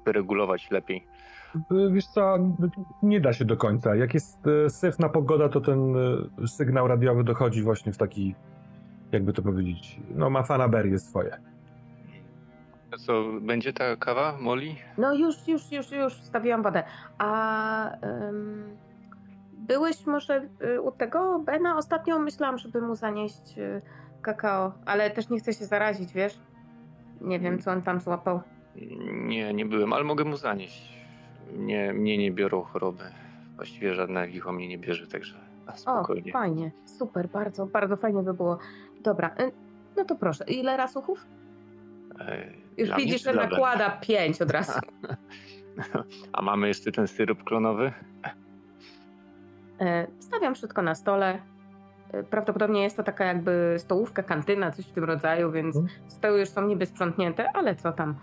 wyregulować 0.05 0.71
lepiej. 0.71 1.07
y, 1.55 1.91
wiesz 1.91 2.07
co, 2.07 2.37
nie 3.03 3.21
da 3.21 3.33
się 3.33 3.45
do 3.45 3.57
końca. 3.57 3.95
Jak 3.95 4.13
jest 4.13 4.47
y, 4.47 4.69
syfna 4.69 5.09
pogoda, 5.09 5.49
to 5.49 5.61
ten 5.61 5.95
y, 6.43 6.47
sygnał 6.47 6.87
radiowy 6.87 7.23
dochodzi 7.23 7.61
właśnie 7.61 7.93
w 7.93 7.97
taki, 7.97 8.35
jakby 9.11 9.33
to 9.33 9.41
powiedzieć, 9.41 9.99
no 10.15 10.29
ma 10.29 10.43
fanaberię 10.43 10.99
swoje. 10.99 11.37
A 12.93 12.97
co, 12.97 13.23
będzie 13.41 13.73
ta 13.73 13.95
kawa, 13.95 14.37
Moli? 14.41 14.75
No 14.97 15.13
już, 15.13 15.47
już, 15.47 15.71
już, 15.71 15.91
już 15.91 16.13
wstawiłam 16.13 16.63
wodę. 16.63 16.83
A 17.17 17.91
ym, 18.27 18.77
byłeś 19.53 20.05
może 20.05 20.47
u 20.83 20.91
tego 20.91 21.39
Bena? 21.39 21.77
Ostatnio 21.77 22.19
myślałam, 22.19 22.57
żeby 22.57 22.81
mu 22.81 22.95
zanieść 22.95 23.55
kakao, 24.21 24.71
ale 24.85 25.11
też 25.11 25.29
nie 25.29 25.39
chcę 25.39 25.53
się 25.53 25.65
zarazić, 25.65 26.13
wiesz? 26.13 26.39
Nie 27.21 27.39
wiem, 27.39 27.59
co 27.59 27.71
on 27.71 27.81
tam 27.81 27.99
złapał. 27.99 28.41
Nie, 29.11 29.53
nie 29.53 29.65
byłem, 29.65 29.93
ale 29.93 30.03
mogę 30.03 30.23
mu 30.23 30.37
zanieść. 30.37 30.93
Mnie, 31.57 31.93
mnie 31.93 32.17
nie 32.17 32.31
biorą 32.31 32.61
choroby. 32.63 33.03
Właściwie 33.55 33.93
żadne 33.95 34.27
licho 34.27 34.51
mnie 34.51 34.67
nie 34.67 34.77
bierze, 34.77 35.07
także 35.07 35.37
na 35.65 35.73
O, 35.73 35.77
spokojnie. 35.77 36.31
fajnie, 36.31 36.71
super, 36.85 37.27
bardzo, 37.29 37.65
bardzo 37.65 37.97
fajnie 37.97 38.21
by 38.23 38.33
było. 38.33 38.59
Dobra, 39.01 39.35
y, 39.39 39.51
no 39.97 40.05
to 40.05 40.15
proszę, 40.15 40.45
ile 40.47 40.77
rasuchów? 40.77 41.25
E, 42.19 42.47
Już 42.77 42.87
dla 42.89 42.97
widzisz, 42.97 43.23
że 43.23 43.33
Bena? 43.33 43.47
nakłada 43.47 43.89
pięć 43.89 44.41
od 44.41 44.51
razu. 44.51 44.79
A 46.33 46.41
mamy 46.41 46.67
jeszcze 46.67 46.91
ten 46.91 47.07
syrop 47.07 47.43
klonowy? 47.43 47.91
E, 49.81 50.07
Stawiam 50.19 50.55
wszystko 50.55 50.81
na 50.81 50.95
stole. 50.95 51.39
E, 52.13 52.23
Prawdopodobnie 52.23 52.83
jest 52.83 52.97
to 52.97 53.03
taka 53.03 53.25
jakby 53.25 53.75
stołówka, 53.77 54.23
kantyna, 54.23 54.71
coś 54.71 54.85
w 54.85 54.91
tym 54.91 55.03
rodzaju, 55.03 55.51
więc 55.51 55.75
Mhm. 55.77 55.99
stoły 56.09 56.39
już 56.39 56.49
są 56.49 56.67
niby 56.67 56.85
sprzątnięte, 56.85 57.49
ale 57.53 57.75
co 57.75 57.91
tam. 57.91 58.15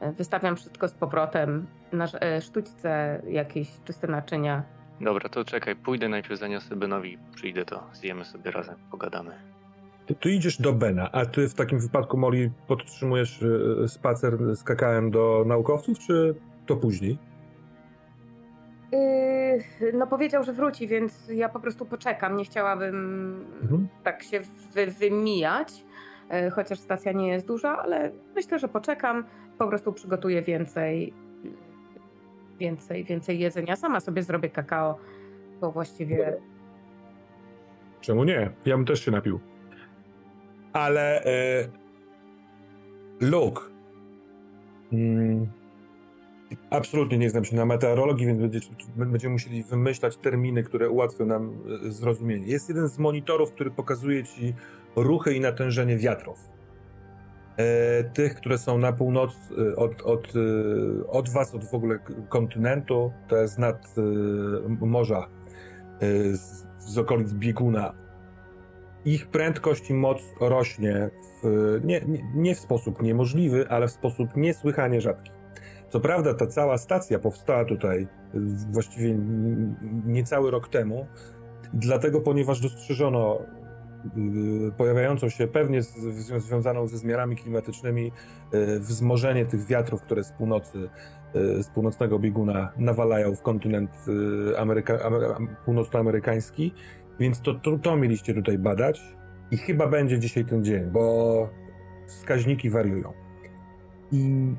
E, 0.00 0.12
Wystawiam 0.12 0.56
wszystko 0.56 0.88
z 0.88 0.94
powrotem 0.94 1.66
na 1.92 2.04
e, 2.20 2.40
sztućce, 2.40 3.22
jakieś 3.28 3.68
czyste 3.84 4.06
naczynia. 4.06 4.62
Dobra, 5.00 5.28
to 5.28 5.44
czekaj, 5.44 5.76
pójdę 5.76 6.08
najpierw 6.08 6.40
zaniosę 6.40 6.76
Benowi, 6.76 7.18
przyjdę 7.34 7.64
to, 7.64 7.82
zjemy 7.92 8.24
sobie 8.24 8.50
razem, 8.50 8.74
pogadamy. 8.90 9.30
To 10.06 10.14
ty 10.14 10.30
idziesz 10.30 10.60
do 10.60 10.72
Bena, 10.72 11.12
a 11.12 11.26
ty 11.26 11.48
w 11.48 11.54
takim 11.54 11.78
wypadku, 11.80 12.16
Molly, 12.16 12.50
podtrzymujesz 12.66 13.42
y, 13.42 13.88
spacer 13.88 14.56
z 14.56 14.62
kakałem 14.64 15.10
do 15.10 15.44
naukowców, 15.46 15.98
czy 15.98 16.34
to 16.66 16.76
później? 16.76 17.18
Yy, 18.92 19.92
No 19.92 20.06
powiedział, 20.06 20.44
że 20.44 20.52
wróci, 20.52 20.88
więc 20.88 21.28
ja 21.28 21.48
po 21.48 21.60
prostu 21.60 21.86
poczekam. 21.86 22.36
Nie 22.36 22.44
chciałabym 22.44 22.96
Mhm. 23.62 23.88
tak 24.02 24.22
się 24.22 24.40
wy, 24.74 24.86
wymijać, 24.86 25.84
e, 26.30 26.50
chociaż 26.50 26.78
stacja 26.78 27.12
nie 27.12 27.28
jest 27.28 27.46
duża, 27.46 27.78
ale 27.78 28.10
myślę, 28.34 28.58
że 28.58 28.68
poczekam. 28.68 29.24
Po 29.58 29.68
prostu 29.68 29.92
przygotuję 29.92 30.42
więcej, 30.42 31.12
więcej, 32.58 33.04
więcej 33.04 33.38
jedzenia. 33.38 33.76
Sama 33.76 34.00
sobie 34.00 34.22
zrobię 34.22 34.50
kakao, 34.50 34.98
bo 35.60 35.72
właściwie 35.72 36.38
Czemu 38.00 38.24
nie? 38.24 38.50
Ja 38.64 38.76
bym 38.76 38.86
też 38.86 39.04
się 39.04 39.10
napił. 39.10 39.40
Ale 40.72 41.24
e, 41.24 41.68
Luke. 43.20 43.62
Mm, 44.92 45.46
absolutnie 46.70 47.18
nie 47.18 47.30
znam 47.30 47.44
się 47.44 47.56
na 47.56 47.66
meteorologii, 47.66 48.26
więc 48.26 48.68
będziemy 48.96 49.32
musieli 49.32 49.64
wymyślać 49.64 50.16
terminy, 50.16 50.62
które 50.62 50.90
ułatwią 50.90 51.26
nam 51.26 51.58
e, 51.86 51.90
zrozumienie. 51.90 52.46
Jest 52.46 52.68
jeden 52.68 52.88
z 52.88 52.98
monitorów, 52.98 53.52
który 53.52 53.70
pokazuje 53.70 54.24
ci 54.24 54.54
ruchy 54.96 55.34
i 55.34 55.40
natężenie 55.40 55.96
wiatrów. 55.96 56.57
E, 57.58 58.04
tych, 58.04 58.34
które 58.34 58.58
są 58.58 58.78
na 58.78 58.92
północ 58.92 59.36
e, 59.72 59.76
od, 59.76 60.02
od, 60.02 60.32
e, 60.36 61.08
od 61.08 61.28
was, 61.28 61.54
od 61.54 61.64
w 61.64 61.74
ogóle 61.74 61.98
kontynentu, 62.28 63.12
to 63.28 63.36
jest 63.36 63.58
nad 63.58 63.94
morza 64.80 65.28
z, 66.32 66.66
z 66.78 66.98
okolic 66.98 67.32
bieguna. 67.32 67.94
Ich 69.04 69.26
prędkość 69.26 69.90
i 69.90 69.94
moc 69.94 70.22
rośnie 70.40 71.10
w, 71.42 71.80
nie, 71.84 72.00
nie, 72.00 72.18
nie 72.34 72.54
w 72.54 72.58
sposób 72.58 73.02
niemożliwy, 73.02 73.68
ale 73.68 73.88
w 73.88 73.90
sposób 73.90 74.36
niesłychanie 74.36 75.00
rzadki. 75.00 75.30
Co 75.88 76.00
prawda, 76.00 76.34
ta 76.34 76.46
cała 76.46 76.78
stacja 76.78 77.18
powstała 77.18 77.64
tutaj 77.64 78.08
właściwie 78.70 79.18
niecały 80.06 80.50
rok 80.50 80.68
temu, 80.68 81.06
dlatego, 81.74 82.20
ponieważ 82.20 82.60
dostrzeżono 82.60 83.38
pojawiającą 84.76 85.28
się 85.28 85.46
pewnie 85.46 85.82
z, 85.82 85.96
zwią- 85.96 86.40
związaną 86.40 86.86
ze 86.86 86.98
zmianami 86.98 87.36
klimatycznymi 87.36 88.12
y, 88.54 88.80
wzmożenie 88.80 89.46
tych 89.46 89.66
wiatrów, 89.66 90.02
które 90.02 90.24
z 90.24 90.32
północy, 90.32 90.88
y, 91.36 91.62
z 91.62 91.68
północnego 91.68 92.18
bieguna 92.18 92.72
nawalają 92.76 93.34
w 93.34 93.42
kontynent 93.42 93.90
y, 94.52 94.58
Ameryka, 94.58 94.98
Amery, 95.04 95.26
północnoamerykański, 95.64 96.74
więc 97.20 97.40
to, 97.40 97.54
to, 97.54 97.78
to 97.78 97.96
mieliście 97.96 98.34
tutaj 98.34 98.58
badać 98.58 99.00
i 99.50 99.56
chyba 99.56 99.86
będzie 99.86 100.18
dzisiaj 100.18 100.44
ten 100.44 100.64
dzień, 100.64 100.90
bo 100.90 101.48
wskaźniki 102.06 102.70
wariują. 102.70 103.12
I 104.12 104.54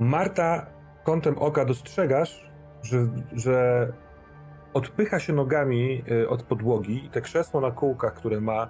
Marta 0.00 0.66
kątem 1.04 1.38
oka 1.38 1.64
dostrzegasz, 1.64 2.50
że, 2.82 3.08
że 3.32 3.86
odpycha 4.74 5.18
się 5.20 5.32
nogami 5.32 6.02
y, 6.10 6.28
od 6.28 6.42
podłogi 6.42 7.04
i 7.04 7.10
te 7.10 7.20
krzesło 7.20 7.60
na 7.60 7.70
kółkach, 7.70 8.14
które 8.14 8.40
ma, 8.40 8.68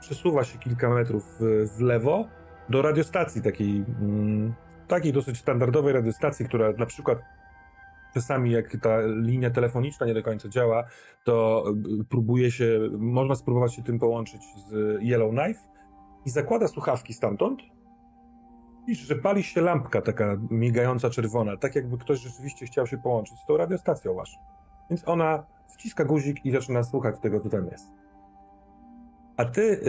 przesuwa 0.00 0.44
się 0.44 0.58
kilka 0.58 0.90
metrów 0.90 1.24
w, 1.40 1.80
lewo 1.80 2.28
do 2.68 2.82
radiostacji 2.82 3.42
takiej, 3.42 3.84
mm, 4.00 4.54
takiej 4.88 5.12
dosyć 5.12 5.38
standardowej 5.38 5.92
radiostacji, 5.92 6.46
która 6.46 6.72
na 6.72 6.86
przykład 6.86 7.18
czasami 8.14 8.50
jak 8.50 8.76
ta 8.82 9.00
linia 9.06 9.50
telefoniczna 9.50 10.06
nie 10.06 10.14
do 10.14 10.22
końca 10.22 10.48
działa, 10.48 10.84
to 11.24 11.64
y, 12.00 12.04
próbuje 12.04 12.50
się, 12.50 12.80
można 12.98 13.34
spróbować 13.34 13.74
się 13.74 13.82
tym 13.82 13.98
połączyć 13.98 14.42
z 14.68 15.02
Yellowknife 15.02 15.60
i 16.26 16.30
zakłada 16.30 16.68
słuchawki 16.68 17.14
stamtąd 17.14 17.62
Widzisz, 18.86 19.06
że 19.06 19.16
pali 19.16 19.42
się 19.42 19.60
lampka 19.60 20.02
taka 20.02 20.36
migająca 20.50 21.10
czerwona, 21.10 21.56
tak 21.56 21.74
jakby 21.74 21.98
ktoś 21.98 22.20
rzeczywiście 22.20 22.66
chciał 22.66 22.86
się 22.86 22.98
połączyć 22.98 23.38
z 23.38 23.46
tą 23.46 23.56
radiostacją 23.56 24.14
waszą. 24.14 24.38
Więc 24.90 25.08
ona 25.08 25.44
wciska 25.68 26.04
guzik 26.04 26.44
i 26.44 26.50
zaczyna 26.50 26.82
słuchać 26.82 27.18
tego, 27.20 27.40
co 27.40 27.48
tam 27.48 27.66
jest. 27.66 27.92
A 29.36 29.44
ty, 29.44 29.80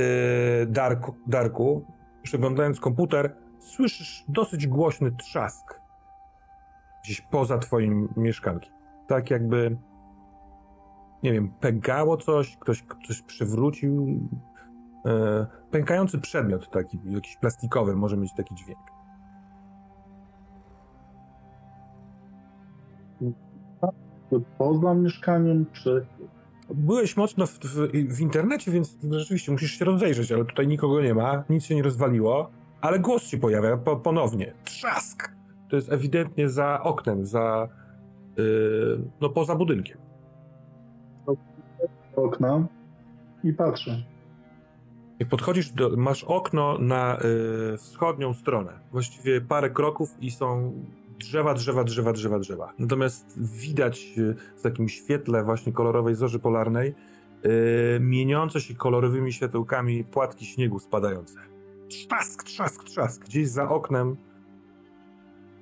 yy, 0.62 0.66
Darku, 0.72 1.16
Darku, 1.28 1.86
przeglądając 2.22 2.80
komputer, 2.80 3.36
słyszysz 3.60 4.26
dosyć 4.28 4.68
głośny 4.68 5.12
trzask 5.12 5.82
gdzieś 7.04 7.22
poza 7.22 7.58
twoim 7.58 8.10
mieszkankiem. 8.18 8.74
Tak 9.08 9.32
jakby, 9.32 9.78
nie 11.24 11.34
wiem, 11.34 11.52
pękało 11.60 12.18
coś, 12.18 12.58
ktoś 12.58 12.86
coś 13.08 13.22
przewrócił. 13.22 14.30
Yy, 15.06 15.48
pękający 15.72 16.20
przedmiot 16.20 16.70
taki, 16.70 17.00
jakiś 17.06 17.38
plastikowy 17.38 17.96
może 17.96 18.18
mieć 18.18 18.34
taki 18.34 18.56
dźwięk. 18.56 18.98
Poza 24.58 24.94
mieszkaniem, 24.94 25.66
czy 25.74 26.06
Byłeś 26.74 27.18
mocno 27.18 27.48
w, 27.48 27.60
w, 27.60 27.92
w 28.16 28.22
internecie, 28.22 28.72
więc 28.72 28.98
rzeczywiście 29.12 29.52
musisz 29.52 29.72
się 29.72 29.86
rozejrzeć, 29.86 30.32
ale 30.32 30.46
tutaj 30.46 30.68
nikogo 30.68 31.02
nie 31.02 31.14
ma, 31.14 31.44
nic 31.50 31.66
się 31.66 31.76
nie 31.76 31.84
rozwaliło, 31.84 32.50
ale 32.82 33.00
głos 33.00 33.24
się 33.24 33.38
pojawia 33.38 33.78
po, 33.78 33.96
ponownie. 33.96 34.54
Trzask! 34.64 35.32
To 35.70 35.76
jest 35.76 35.92
ewidentnie 35.92 36.50
za 36.50 36.84
oknem, 36.84 37.26
za. 37.26 37.68
Yy, 38.38 39.00
no 39.22 39.30
poza 39.30 39.56
budynkiem. 39.56 39.98
okna 42.16 42.68
i 43.44 43.54
patrzę. 43.54 44.04
Jak 45.20 45.30
podchodzisz, 45.30 45.72
do, 45.72 45.90
masz 45.98 46.24
okno 46.24 46.78
na 46.78 47.18
y, 47.74 47.78
wschodnią 47.78 48.34
stronę. 48.34 48.80
Właściwie 48.92 49.42
parę 49.42 49.70
kroków 49.70 50.16
i 50.20 50.32
są 50.32 50.74
drzewa, 51.20 51.54
drzewa, 51.54 51.84
drzewa, 51.84 52.14
drzewa, 52.14 52.40
drzewa. 52.40 52.74
Natomiast 52.80 53.40
widać 53.40 54.14
y, 54.18 54.36
w 54.58 54.62
takim 54.62 54.90
świetle 54.90 55.44
właśnie 55.44 55.74
kolorowej 55.74 56.16
zorzy 56.16 56.40
polarnej 56.40 56.96
y, 57.46 58.00
mieniące 58.00 58.62
się 58.62 58.76
kolorowymi 58.76 59.34
światełkami 59.34 60.04
płatki 60.04 60.46
śniegu 60.46 60.80
spadające. 60.80 61.40
Trzask, 61.90 62.44
trzask, 62.44 62.84
trzask. 62.84 63.26
Gdzieś 63.26 63.48
za 63.48 63.70
oknem 63.70 64.18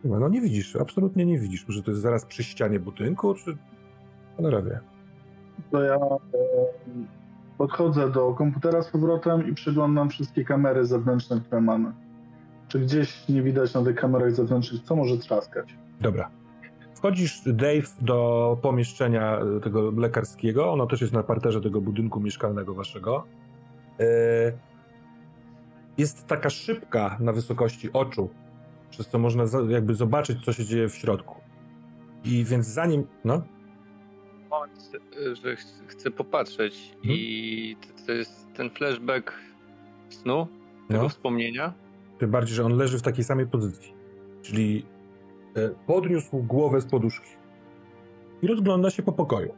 no 0.06 0.30
nie 0.30 0.41
widzisz, 0.41 0.76
absolutnie 0.76 1.26
nie 1.26 1.39
widzisz. 1.39 1.68
Może 1.68 1.84
to 1.84 1.91
jest 1.91 2.03
zaraz 2.03 2.26
przy 2.26 2.43
ścianie 2.43 2.80
budynku, 2.80 3.34
czy... 3.34 3.58
Cholera 4.38 4.62
wie. 4.62 4.80
To 5.72 5.84
ja 5.84 5.95
e, 5.95 6.18
podchodzę 7.58 8.12
do 8.12 8.34
komputera 8.34 8.82
z 8.82 8.91
powrotem 8.91 9.47
i 9.47 9.53
przeglądam 9.53 10.10
wszystkie 10.10 10.45
kamery 10.45 10.86
zewnętrzne, 10.86 11.41
które 11.41 11.62
mamy. 11.62 11.91
Czy 12.76 12.80
gdzieś 12.82 13.30
nie 13.30 13.41
widać 13.41 13.73
na 13.73 13.84
tych 13.84 13.95
kamerach 13.95 14.32
zewnętrznych, 14.36 14.82
co 14.82 14.95
może 14.95 15.17
trzaskać? 15.17 15.76
Dobra. 16.01 16.30
Wchodzisz, 16.95 17.41
Dave, 17.45 17.88
do 18.01 18.57
pomieszczenia 18.61 19.39
e, 19.39 19.59
tego 19.59 19.91
lekarskiego. 19.91 20.71
Ono 20.71 20.88
też 20.88 21.01
jest 21.01 21.13
na 21.13 21.23
parterze 21.23 21.61
tego 21.61 21.82
budynku 21.82 22.19
mieszkalnego 22.19 22.73
waszego. 22.73 23.23
E, 23.99 24.05
Jest 25.97 26.28
taka 26.28 26.49
szybka 26.49 27.17
na 27.19 27.34
wysokości 27.34 27.89
oczu, 27.93 28.30
przez 28.89 29.07
co 29.07 29.19
można 29.19 29.43
jakby 29.69 29.95
zobaczyć, 29.95 30.45
co 30.45 30.53
się 30.53 30.65
dzieje 30.65 30.89
w 30.89 30.95
środku. 30.95 31.36
I 32.23 32.43
więc 32.45 32.65
zanim... 32.67 33.07
No? 33.26 33.41
Moment, 34.49 34.91
że 35.43 35.55
ch- 35.55 35.84
chcę 35.88 36.11
popatrzeć 36.11 36.91
Mhm. 36.95 37.13
i 37.19 37.78
to, 37.82 38.05
to 38.05 38.11
jest 38.11 38.47
ten 38.53 38.69
flashback 38.69 39.34
snu, 40.09 40.47
tego 40.88 41.03
No. 41.03 41.09
wspomnienia. 41.09 41.73
Tym 42.18 42.32
bardziej, 42.32 42.55
że 42.55 42.66
on 42.66 42.78
leży 42.78 42.99
w 42.99 43.01
takiej 43.01 43.24
samej 43.24 43.47
pozycji. 43.47 43.93
Czyli 44.41 44.86
e, 45.55 45.70
podniósł 45.88 46.38
głowę 46.38 46.82
z 46.82 46.86
poduszki. 46.86 47.30
I 48.41 48.47
rozgląda 48.47 48.89
się 48.89 49.03
po 49.03 49.11
pokoju. 49.11 49.53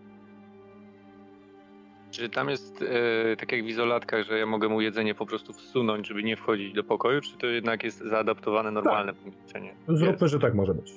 Czy 2.12 2.30
tam 2.30 2.50
jest 2.50 2.82
e, 2.82 3.36
tak 3.36 3.52
jak 3.52 3.64
w 3.64 3.68
izolatkach, 3.68 4.26
że 4.26 4.40
ja 4.40 4.46
mogę 4.46 4.70
mu 4.70 4.82
jedzenie 4.82 5.16
po 5.16 5.26
prostu 5.26 5.54
wsunąć, 5.54 6.08
żeby 6.08 6.24
nie 6.24 6.38
wchodzić 6.38 6.74
do 6.74 6.84
pokoju, 6.84 7.22
czy 7.22 7.38
to 7.38 7.48
jednak 7.48 7.84
jest 7.84 8.00
zaadaptowane 8.00 8.72
normalne 8.72 9.14
pomieszczenie? 9.14 9.76
Zróbmy, 9.88 10.18
Jest. 10.22 10.34
że 10.34 10.40
tak 10.40 10.54
może 10.54 10.74
być. 10.74 10.94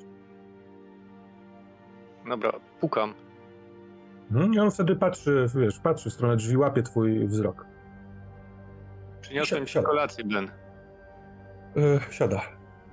Dobra, 2.28 2.52
pukam. 2.80 3.14
Mhm. 4.30 4.54
I 4.54 4.58
on 4.58 4.70
wtedy 4.70 4.96
patrzy, 4.96 5.46
wiesz, 5.54 5.78
patrzy 5.78 6.10
w 6.10 6.12
stronę 6.12 6.36
drzwi, 6.36 6.56
łapie 6.56 6.82
twój 6.82 7.26
wzrok. 7.26 7.66
Przyniosłem 9.20 9.66
ci 9.66 9.82
kolację, 9.82 10.24
Ben. 10.24 10.50
E, 11.76 12.12
siada. 12.12 12.40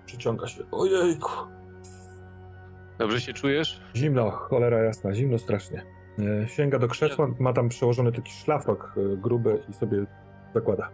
Przyciąga 0.05 0.47
się. 0.47 0.63
Ojejku. 0.71 1.31
Dobrze 2.99 3.21
się 3.21 3.33
czujesz? 3.33 3.81
Zimno, 3.95 4.31
cholera 4.31 4.77
jasna, 4.79 5.13
zimno 5.13 5.37
strasznie. 5.37 5.85
Sięga 6.47 6.79
do 6.79 6.87
krzesła, 6.87 7.27
ma 7.39 7.53
tam 7.53 7.69
przełożony 7.69 8.11
taki 8.11 8.31
szlafrok 8.31 8.93
e, 8.97 9.17
gruby 9.17 9.63
i 9.69 9.73
sobie 9.73 10.05
zakłada. 10.53 10.89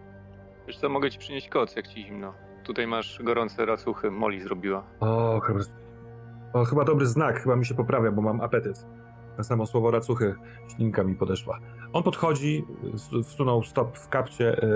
Wiesz 0.68 0.78
co, 0.78 0.90
mogę 0.90 1.12
ci 1.12 1.20
przynieść 1.20 1.50
koc, 1.50 1.76
jak 1.76 1.88
ci 1.88 2.04
zimno. 2.06 2.34
Tutaj 2.64 2.88
masz 2.88 3.20
gorące 3.24 3.66
racuchy, 3.66 4.12
Molly 4.12 4.42
zrobiła. 4.42 4.84
O, 5.00 5.40
chyba, 5.40 5.60
o, 6.54 6.66
chyba 6.66 6.84
dobry 6.84 7.06
znak, 7.06 7.40
chyba 7.44 7.56
mi 7.56 7.66
się 7.66 7.76
poprawia, 7.76 8.12
bo 8.12 8.22
mam 8.22 8.42
apetyt. 8.42 8.86
Na 9.38 9.44
samo 9.44 9.66
słowo 9.66 9.92
racuchy 9.92 10.36
ślinka 10.76 11.04
mi 11.04 11.16
podeszła. 11.16 11.60
On 11.94 12.04
podchodzi, 12.04 12.66
wsunął 13.24 13.64
stop 13.64 13.98
w 13.98 14.10
kapcie, 14.10 14.64
e, 14.64 14.68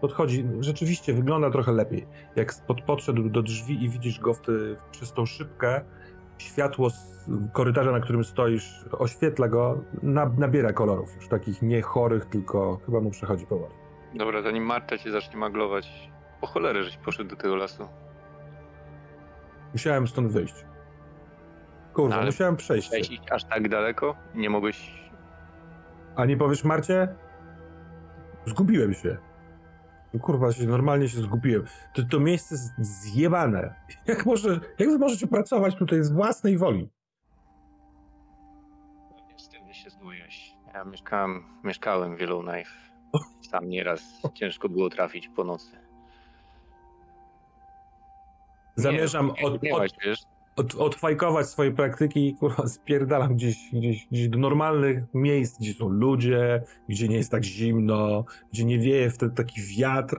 podchodzi, 0.00 0.46
rzeczywiście 0.60 1.14
wygląda 1.14 1.50
trochę 1.50 1.72
lepiej. 1.72 2.06
Jak 2.36 2.54
pod, 2.66 2.82
podszedł 2.82 3.28
do 3.28 3.42
drzwi 3.42 3.84
i 3.84 3.88
widzisz 3.88 4.20
go 4.20 4.34
w 4.34 4.40
ty, 4.40 4.76
przez 4.90 5.12
tą 5.12 5.26
szybkę, 5.26 5.84
światło 6.38 6.90
z 6.90 7.26
korytarza, 7.52 7.92
na 7.92 8.00
którym 8.00 8.24
stoisz, 8.24 8.84
oświetla 8.92 9.48
go, 9.48 9.80
na, 10.02 10.26
nabiera 10.38 10.72
kolorów 10.72 11.16
już 11.16 11.28
takich 11.28 11.62
nie 11.62 11.82
chorych, 11.82 12.24
tylko 12.26 12.80
chyba 12.86 13.00
mu 13.00 13.10
przechodzi 13.10 13.46
powoli. 13.46 13.74
Dobra, 14.14 14.42
zanim 14.42 14.64
Marta 14.64 14.98
cię 14.98 15.10
zacznie 15.10 15.36
maglować, 15.36 16.10
po 16.40 16.46
cholerę, 16.46 16.84
żeś 16.84 16.96
poszedł 16.96 17.30
do 17.30 17.36
tego 17.36 17.56
lasu. 17.56 17.88
Musiałem 19.72 20.08
stąd 20.08 20.32
wyjść. 20.32 20.54
Kurwa, 21.92 22.16
Ale 22.16 22.26
musiałem 22.26 22.56
przejść. 22.56 22.88
Chciałeś 22.88 23.10
iść 23.10 23.22
aż 23.30 23.44
tak 23.44 23.68
daleko? 23.68 24.16
Nie 24.34 24.50
mogłeś... 24.50 25.00
A 26.16 26.24
nie 26.24 26.36
powiesz 26.36 26.64
Marcie? 26.64 27.08
Zgubiłem 28.46 28.94
się. 28.94 29.16
No 30.14 30.20
Kurwa, 30.20 30.52
się, 30.52 30.66
normalnie 30.66 31.08
się 31.08 31.20
zgubiłem. 31.20 31.64
To, 31.94 32.02
to 32.10 32.20
miejsce 32.20 32.54
jest 32.54 32.72
zjebane. 32.78 33.74
Jak, 34.06 34.26
może, 34.26 34.60
jak 34.78 34.88
wy 34.90 34.98
możecie 34.98 35.26
pracować 35.26 35.76
tutaj 35.76 36.02
z 36.02 36.10
własnej 36.12 36.58
woli? 36.58 36.90
Niestety 39.32 39.74
się 39.74 39.90
zgujesz. 39.90 40.56
Ja 40.74 40.84
mieszkałem, 40.84 41.44
mieszkałem 41.64 42.16
w 42.16 42.20
Yellowknife. 42.20 42.70
Sam 43.50 43.68
nieraz 43.68 44.02
ciężko 44.38 44.68
było 44.68 44.90
trafić 44.90 45.28
po 45.28 45.44
nocy. 45.44 45.76
Zamierzam 48.76 49.26
nie, 49.26 49.46
od, 49.46 49.62
nie 49.62 49.74
od, 49.74 49.80
bać, 49.80 49.92
wiesz? 50.04 50.22
Od, 50.56 50.74
odfajkować 50.74 51.46
swoje 51.46 51.72
praktyki 51.72 52.28
i 52.28 52.34
kurwa 52.34 52.66
spierdalam 52.68 53.34
gdzieś, 53.34 53.56
gdzieś, 53.72 54.06
gdzieś 54.06 54.28
do 54.28 54.38
normalnych 54.38 55.04
miejsc, 55.14 55.60
gdzie 55.60 55.74
są 55.74 55.88
ludzie, 55.88 56.62
gdzie 56.88 57.08
nie 57.08 57.16
jest 57.16 57.30
tak 57.30 57.44
zimno, 57.44 58.24
gdzie 58.52 58.64
nie 58.64 58.78
wieje 58.78 59.10
wtedy 59.10 59.34
taki 59.34 59.60
wiatr. 59.78 60.18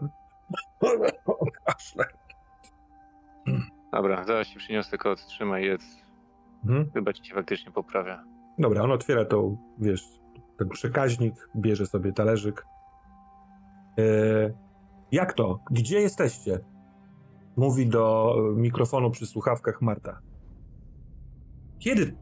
Dobra, 3.94 4.24
zaraz 4.24 4.48
ci 4.48 4.58
przyniosę 4.58 4.98
koc, 4.98 5.26
trzymaj, 5.26 5.66
jedz. 5.66 5.84
Mhm. 6.66 6.92
Chyba 6.94 7.14
ci 7.14 7.26
się 7.26 7.36
faktycznie 7.36 7.72
poprawia. 7.72 8.24
Dobra, 8.58 8.82
on 8.84 8.92
otwiera 8.92 9.26
tą, 9.26 9.58
wiesz, 9.80 10.04
ten 10.58 10.70
przekaźnik, 10.70 11.50
bierze 11.56 11.86
sobie 11.86 12.14
talerzyk. 12.14 12.66
E, 14.00 14.04
jak 15.12 15.34
to? 15.34 15.60
Gdzie 15.72 16.02
jesteście? 16.02 16.60
Mówi 17.62 17.88
do 17.88 18.36
mikrofonu 18.56 19.12
przy 19.12 19.26
słuchawkach 19.26 19.82
Marta. 19.82 20.22
Kiedy? 21.80 22.16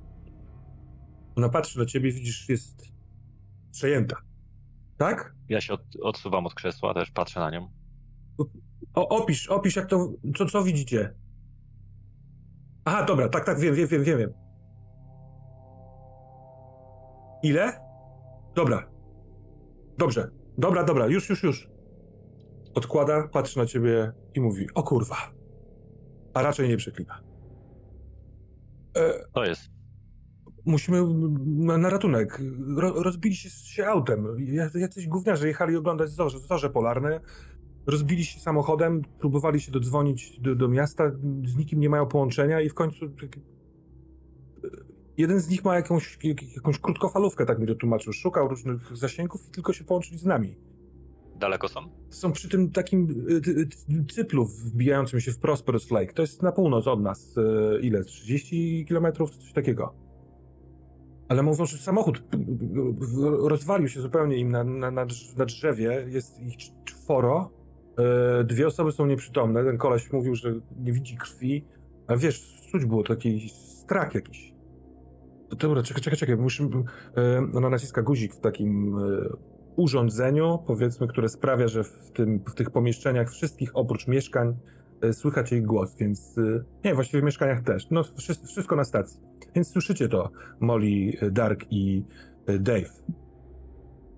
Ona 1.36 1.50
patrzy 1.50 1.80
na 1.80 1.86
ciebie, 1.86 2.12
widzisz, 2.12 2.50
jest 2.50 2.84
przejęta. 3.72 4.18
Tak? 4.98 5.36
Ja 5.50 5.62
się 5.62 5.74
od, 5.74 5.82
odsuwam 6.02 6.46
od 6.46 6.54
krzesła, 6.54 6.94
też 6.94 7.12
patrzę 7.12 7.40
na 7.40 7.52
nią. 7.52 7.72
O, 8.94 9.10
opisz, 9.10 9.48
opisz, 9.48 9.76
jak 9.76 9.86
to, 9.86 10.14
co, 10.38 10.46
co 10.46 10.64
widzicie? 10.64 11.16
Aha, 12.86 13.04
dobra, 13.06 13.30
tak, 13.30 13.46
tak, 13.46 13.60
wiem, 13.60 13.76
wiem, 13.76 13.88
wiem, 13.88 14.04
wiem. 14.04 14.18
wiem. 14.18 14.34
Ile? 17.44 17.80
Dobra. 18.56 18.90
Dobrze. 19.98 20.32
Dobra, 20.58 20.84
dobra, 20.84 21.08
już, 21.08 21.30
już, 21.30 21.44
już. 21.44 21.69
Odkłada, 22.74 23.28
patrzy 23.28 23.58
na 23.58 23.66
ciebie 23.66 24.12
i 24.36 24.42
mówi, 24.42 24.68
o 24.76 24.84
kurwa. 24.84 25.16
A 26.34 26.42
raczej 26.42 26.70
nie 26.70 26.78
przeklina. 26.78 27.20
E, 28.98 29.14
To 29.34 29.46
jest. 29.46 29.62
musimy 30.66 31.04
na, 31.78 31.90
ratunek. 31.90 32.42
Ro, 32.78 33.04
rozbili 33.04 33.36
się, 33.36 33.50
się 33.50 33.86
autem. 33.88 34.28
Ja- 34.40 34.70
Jacyś 34.76 35.08
gówniarze 35.08 35.48
jechali 35.48 35.76
oglądać 35.76 36.10
zorze, 36.10 36.40
zorze 36.40 36.70
polarne. 36.70 37.20
Rozbili 37.88 38.26
się 38.26 38.40
samochodem, 38.40 39.02
próbowali 39.20 39.62
się 39.62 39.72
dodzwonić 39.72 40.40
do, 40.40 40.56
do 40.56 40.68
miasta, 40.68 41.12
z 41.46 41.56
nikim 41.56 41.80
nie 41.80 41.90
mają 41.90 42.06
połączenia 42.06 42.62
i 42.62 42.70
w 42.70 42.74
końcu... 42.74 43.06
jeden 45.18 45.40
z 45.40 45.50
nich 45.50 45.64
ma 45.66 45.76
jakąś, 45.76 46.18
jak- 46.24 46.56
jakąś 46.56 46.80
krótkofalówkę, 46.80 47.46
tak 47.46 47.60
mi 47.60 47.68
to 47.68 47.76
tłumaczył. 47.76 48.14
Szukał 48.14 48.48
różnych 48.48 48.98
zasięgów 48.98 49.48
i 49.48 49.52
tylko 49.52 49.74
się 49.74 49.84
połączyli 49.84 50.18
z 50.18 50.26
nami. 50.26 50.56
Daleko 51.40 51.68
są? 51.68 51.80
Są 52.10 52.32
przy 52.32 52.50
tym 52.50 52.72
takim 52.72 53.26
y, 53.30 53.50
y, 53.50 53.68
y, 54.00 54.06
cyplu 54.06 54.46
wbijającym 54.46 55.20
się 55.20 55.32
w 55.32 55.40
Prosperous 55.40 55.92
Lake. 55.92 56.14
To 56.14 56.22
jest 56.22 56.44
na 56.44 56.52
północ 56.52 56.88
od 56.88 57.02
nas. 57.02 57.36
Ile? 57.82 58.04
30 58.04 58.86
kilometrów? 58.88 59.38
Coś 59.38 59.54
takiego. 59.54 59.94
Ale 61.30 61.44
mówią, 61.44 61.66
że 61.66 61.78
samochód 61.78 62.24
rozwalił 63.38 63.88
się 63.88 64.02
zupełnie 64.02 64.38
im 64.38 64.52
na, 64.52 64.64
na, 64.64 64.92
na, 64.92 65.06
drz- 65.06 65.38
na 65.38 65.46
drzewie. 65.46 66.06
Jest 66.08 66.40
ich 66.40 66.58
cz- 66.58 66.84
czworo. 66.86 67.52
Dwie 68.46 68.68
osoby 68.68 68.92
są 68.92 69.06
nieprzytomne. 69.06 69.64
Ten 69.64 69.78
koleś 69.78 70.12
mówił, 70.12 70.36
że 70.36 70.54
nie 70.80 70.94
widzi 70.94 71.18
krwi. 71.18 71.66
Ale 72.08 72.18
wiesz, 72.18 72.62
czuć 72.72 72.86
było 72.86 73.04
taki 73.04 73.50
strach 73.50 74.16
jakiś. 74.16 74.54
Dobra, 75.60 75.84
czekaj, 75.84 76.04
czekaj, 76.04 76.20
czekaj. 76.20 76.36
Y, 76.36 77.58
ona 77.58 77.70
naciska 77.70 78.02
guzik 78.02 78.34
w 78.34 78.40
takim 78.40 78.98
urządzeniu, 79.80 80.60
powiedzmy, 80.68 81.08
które 81.08 81.30
sprawia, 81.30 81.68
że 81.68 81.84
w, 81.84 82.12
tym, 82.12 82.40
w 82.40 82.54
tych 82.54 82.72
pomieszczeniach 82.72 83.32
wszystkich 83.32 83.72
oprócz 83.74 84.08
mieszkań 84.08 84.56
y, 85.04 85.14
słychać 85.14 85.52
jej 85.52 85.62
głos, 85.62 85.96
więc 85.96 86.38
y, 86.38 86.64
nie, 86.86 86.96
właściwie 86.96 87.22
w 87.22 87.26
mieszkaniach 87.26 87.62
też. 87.62 87.90
No, 87.92 88.04
wszystko, 88.48 88.76
na 88.76 88.84
stacji. 88.84 89.22
Więc 89.56 89.72
słyszycie 89.72 90.10
to, 90.10 90.30
Molly, 90.60 91.18
y, 91.24 91.32
Dark 91.32 91.66
i 91.70 92.04
Dave. 92.60 93.04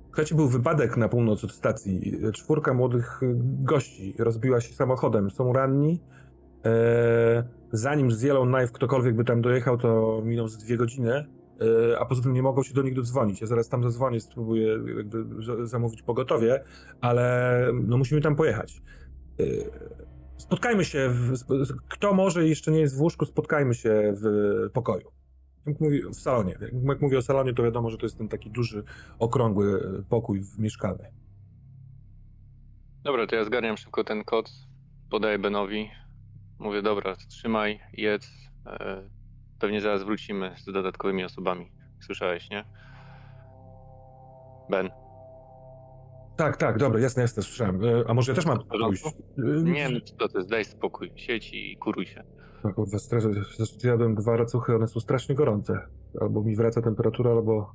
Słuchajcie, 0.05 0.35
był 0.35 0.47
wypadek 0.47 0.97
na 0.97 1.09
północ 1.09 1.43
od 1.43 1.51
stacji. 1.51 2.17
Czwórka 2.33 2.73
młodych 2.73 3.21
gości 3.63 4.15
rozbiła 4.19 4.61
się 4.61 4.73
samochodem. 4.73 5.29
Są 5.29 5.53
ranni. 5.53 6.01
E, 6.65 7.43
zanim 7.71 8.11
z 8.11 8.23
Yellowknife 8.23 8.73
ktokolwiek 8.73 9.15
by 9.15 9.23
tam 9.23 9.41
dojechał, 9.41 9.77
to 9.77 10.21
minął 10.25 10.47
z 10.47 10.57
dwie 10.57 10.77
godziny. 10.77 11.25
E, 11.61 11.99
a 11.99 12.05
poza 12.05 12.21
tym 12.23 12.33
nie 12.33 12.41
mogą 12.43 12.63
się 12.63 12.73
do 12.73 12.81
nich 12.81 12.93
dodzwonić. 12.95 13.41
Ja 13.41 13.47
zaraz 13.47 13.69
tam 13.69 13.83
zadzwonię, 13.83 14.19
spróbuję 14.19 14.79
zamówić 15.63 16.01
pogotowie, 16.01 16.63
ale 17.01 17.67
no 17.83 17.97
musimy 17.97 18.21
tam 18.21 18.35
pojechać. 18.35 18.81
E, 19.39 19.43
Spotkajmy 20.37 20.85
się, 20.85 21.09
w, 21.09 21.33
kto 21.89 22.13
może 22.13 22.47
jeszcze 22.47 22.71
nie 22.71 22.79
jest 22.79 22.97
w 22.97 23.01
łóżku, 23.01 23.25
spotkajmy 23.25 23.73
się 23.73 24.13
w 24.21 24.23
pokoju. 24.73 25.11
W 26.11 26.15
salonie. 26.15 26.55
Jak, 26.87 27.01
mówię 27.01 27.17
o 27.17 27.21
salonie, 27.21 27.53
to 27.53 27.63
wiadomo, 27.63 27.89
że 27.89 27.97
to 27.97 28.05
jest 28.05 28.17
ten 28.17 28.27
taki 28.27 28.49
duży, 28.51 28.83
okrągły 29.19 29.81
pokój 30.09 30.41
w- 30.41 30.59
mieszkalny. 30.59 31.11
Dobra, 33.03 33.27
to 33.27 33.35
ja 33.35 33.45
zgarniam 33.45 33.77
szybko 33.77 34.03
ten 34.03 34.23
kod, 34.23 34.51
podaję 35.11 35.39
Benowi. 35.39 35.89
Mówię, 36.59 36.81
dobra, 36.81 37.15
trzymaj, 37.15 37.79
jedz. 37.93 38.27
Pewnie 39.61 39.81
zaraz 39.81 40.03
wrócimy 40.03 40.55
z 40.57 40.65
dodatkowymi 40.65 41.23
osobami. 41.23 41.71
Słyszałeś, 42.05 42.49
nie? 42.49 42.63
Ben. 44.69 44.89
Tak, 46.37 46.57
tak, 46.57 46.77
dobra, 46.77 46.99
jasne, 46.99 47.21
jasne, 47.21 47.43
słyszałem. 47.43 47.83
E, 47.83 48.03
A 48.07 48.13
może 48.13 48.31
ja 48.31 48.35
też 48.35 48.45
mam 48.45 48.59
pójść? 48.67 49.05
E, 49.05 49.11
Nie, 49.63 49.89
no 49.89 49.99
co 50.01 50.27
to 50.29 50.37
jest, 50.37 50.49
daj 50.49 50.65
spokój. 50.65 51.11
Siedź 51.15 51.53
i 51.53 51.77
kuruj 51.77 52.05
się. 52.05 52.23
No 52.63 52.73
kurwa, 52.73 52.97
zjadłem 53.79 54.15
dwa 54.15 54.37
racuchy, 54.37 54.75
one 54.75 54.87
są 54.87 54.99
strasznie 54.99 55.35
gorące. 55.35 55.79
Albo 56.21 56.43
mi 56.43 56.55
wraca 56.55 56.81
temperatura, 56.81 57.31
albo... 57.31 57.73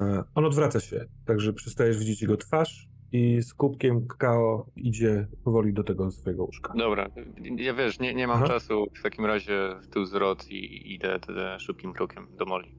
E, 0.00 0.22
On 0.34 0.44
odwraca 0.44 0.80
się, 0.80 1.04
także 1.26 1.52
przestajesz 1.52 1.98
widzieć 1.98 2.22
jego 2.22 2.36
twarz 2.36 2.88
i 3.12 3.42
z 3.42 3.54
kubkiem 3.54 4.06
kakao 4.06 4.66
idzie 4.76 5.26
powoli 5.44 5.72
do 5.72 5.84
tego 5.84 6.10
swojego 6.10 6.44
łóżka. 6.44 6.72
Dobra, 6.76 7.08
ja 7.56 7.74
wiesz, 7.74 8.00
nie, 8.00 8.14
nie 8.14 8.26
mam 8.26 8.36
Aha. 8.36 8.46
czasu. 8.46 8.86
W 8.98 9.02
takim 9.02 9.24
razie 9.26 9.76
w 9.82 9.86
tył 9.86 10.04
zwrot 10.04 10.48
i 10.50 10.94
idę 10.94 11.18
szybkim 11.58 11.92
krokiem 11.92 12.26
do 12.38 12.44
Moli. 12.44 12.74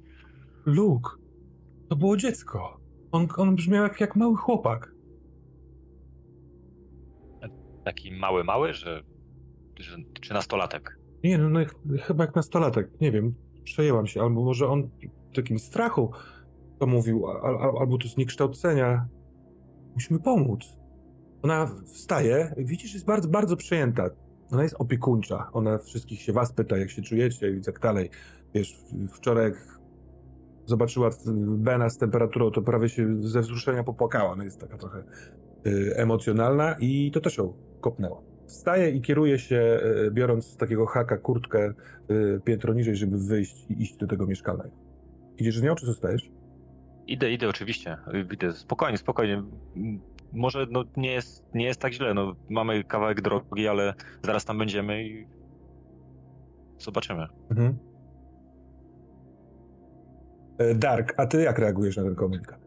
Luke, 0.65 1.09
to 1.89 1.95
było 1.95 2.17
dziecko. 2.17 2.79
On, 3.11 3.27
on 3.37 3.55
brzmiał 3.55 3.83
jak, 3.83 4.01
jak 4.01 4.15
mały 4.15 4.35
chłopak. 4.35 4.91
Taki 7.85 8.11
mały, 8.11 8.43
mały, 8.43 8.73
że, 8.73 9.03
że 9.79 9.97
czy 10.21 10.33
nastolatek? 10.33 10.99
Nie, 11.23 11.37
no, 11.37 11.49
no 11.49 11.65
ch- 11.65 12.01
chyba 12.01 12.23
jak 12.23 12.35
nastolatek, 12.35 13.01
nie 13.01 13.11
wiem, 13.11 13.35
przejęłam 13.63 14.07
się, 14.07 14.21
albo 14.21 14.43
może 14.43 14.67
on 14.67 14.89
w 15.31 15.35
takim 15.35 15.59
strachu 15.59 16.11
to 16.79 16.87
mówił, 16.87 17.27
al, 17.27 17.57
al, 17.57 17.77
albo 17.79 17.97
to 17.97 18.07
zniekształcenia. 18.07 19.07
Musimy 19.93 20.19
pomóc. 20.19 20.77
Ona 21.41 21.71
wstaje, 21.85 22.55
widzisz, 22.57 22.93
jest 22.93 23.05
bardzo, 23.05 23.27
bardzo 23.27 23.57
przejęta. 23.57 24.09
Ona 24.51 24.63
jest 24.63 24.75
opiekuńcza, 24.79 25.49
ona 25.53 25.77
wszystkich 25.77 26.21
się 26.21 26.33
was 26.33 26.53
pyta, 26.53 26.77
jak 26.77 26.89
się 26.89 27.01
czujecie 27.01 27.49
i 27.49 27.61
tak 27.61 27.79
dalej. 27.79 28.09
Wiesz, 28.53 28.79
wczoraj 29.13 29.43
jak 29.43 29.79
zobaczyła 30.65 31.09
Bena 31.57 31.89
z 31.89 31.97
temperaturą, 31.97 32.51
to 32.51 32.61
prawie 32.61 32.89
się 32.89 33.21
ze 33.21 33.41
wzruszenia 33.41 33.83
popłakała. 33.83 34.31
Ona 34.31 34.43
jest 34.43 34.59
taka 34.59 34.77
trochę 34.77 35.03
y, 35.67 35.93
emocjonalna 35.95 36.75
i 36.79 37.11
to 37.13 37.21
też 37.21 37.37
ją 37.37 37.53
kopnęło. 37.81 38.23
Wstaje 38.47 38.89
i 38.89 39.01
kieruje 39.01 39.39
się, 39.39 39.79
y, 40.07 40.11
biorąc 40.11 40.45
z 40.45 40.57
takiego 40.57 40.85
haka 40.85 41.17
kurtkę 41.17 41.73
y, 42.11 42.41
piętro 42.43 42.73
niżej, 42.73 42.95
żeby 42.95 43.17
wyjść 43.17 43.65
i 43.69 43.81
iść 43.81 43.97
do 43.97 44.07
tego 44.07 44.27
mieszkalnego. 44.27 44.75
Idziesz 45.37 45.57
z 45.57 45.61
nią, 45.61 45.75
czy 45.75 45.85
zostajesz? 45.85 46.31
Idę, 47.07 47.31
idę 47.31 47.49
oczywiście. 47.49 47.97
Idę, 48.33 48.53
spokojnie, 48.53 48.97
spokojnie. 48.97 49.43
Może 50.33 50.65
no, 50.71 50.83
nie, 50.97 51.11
jest, 51.11 51.43
nie 51.53 51.65
jest 51.65 51.81
tak 51.81 51.93
źle. 51.93 52.13
No, 52.13 52.33
mamy 52.49 52.83
kawałek 52.83 53.21
drogi, 53.21 53.67
ale 53.67 53.93
zaraz 54.23 54.45
tam 54.45 54.57
będziemy 54.57 55.03
i 55.07 55.27
zobaczymy. 56.79 57.27
Mhm. 57.49 57.77
E, 60.57 60.75
Dark, 60.75 61.13
a 61.17 61.25
ty 61.25 61.41
jak 61.41 61.59
reagujesz 61.59 61.97
na 61.97 62.03
ten 62.03 62.15
komunikat? 62.15 62.61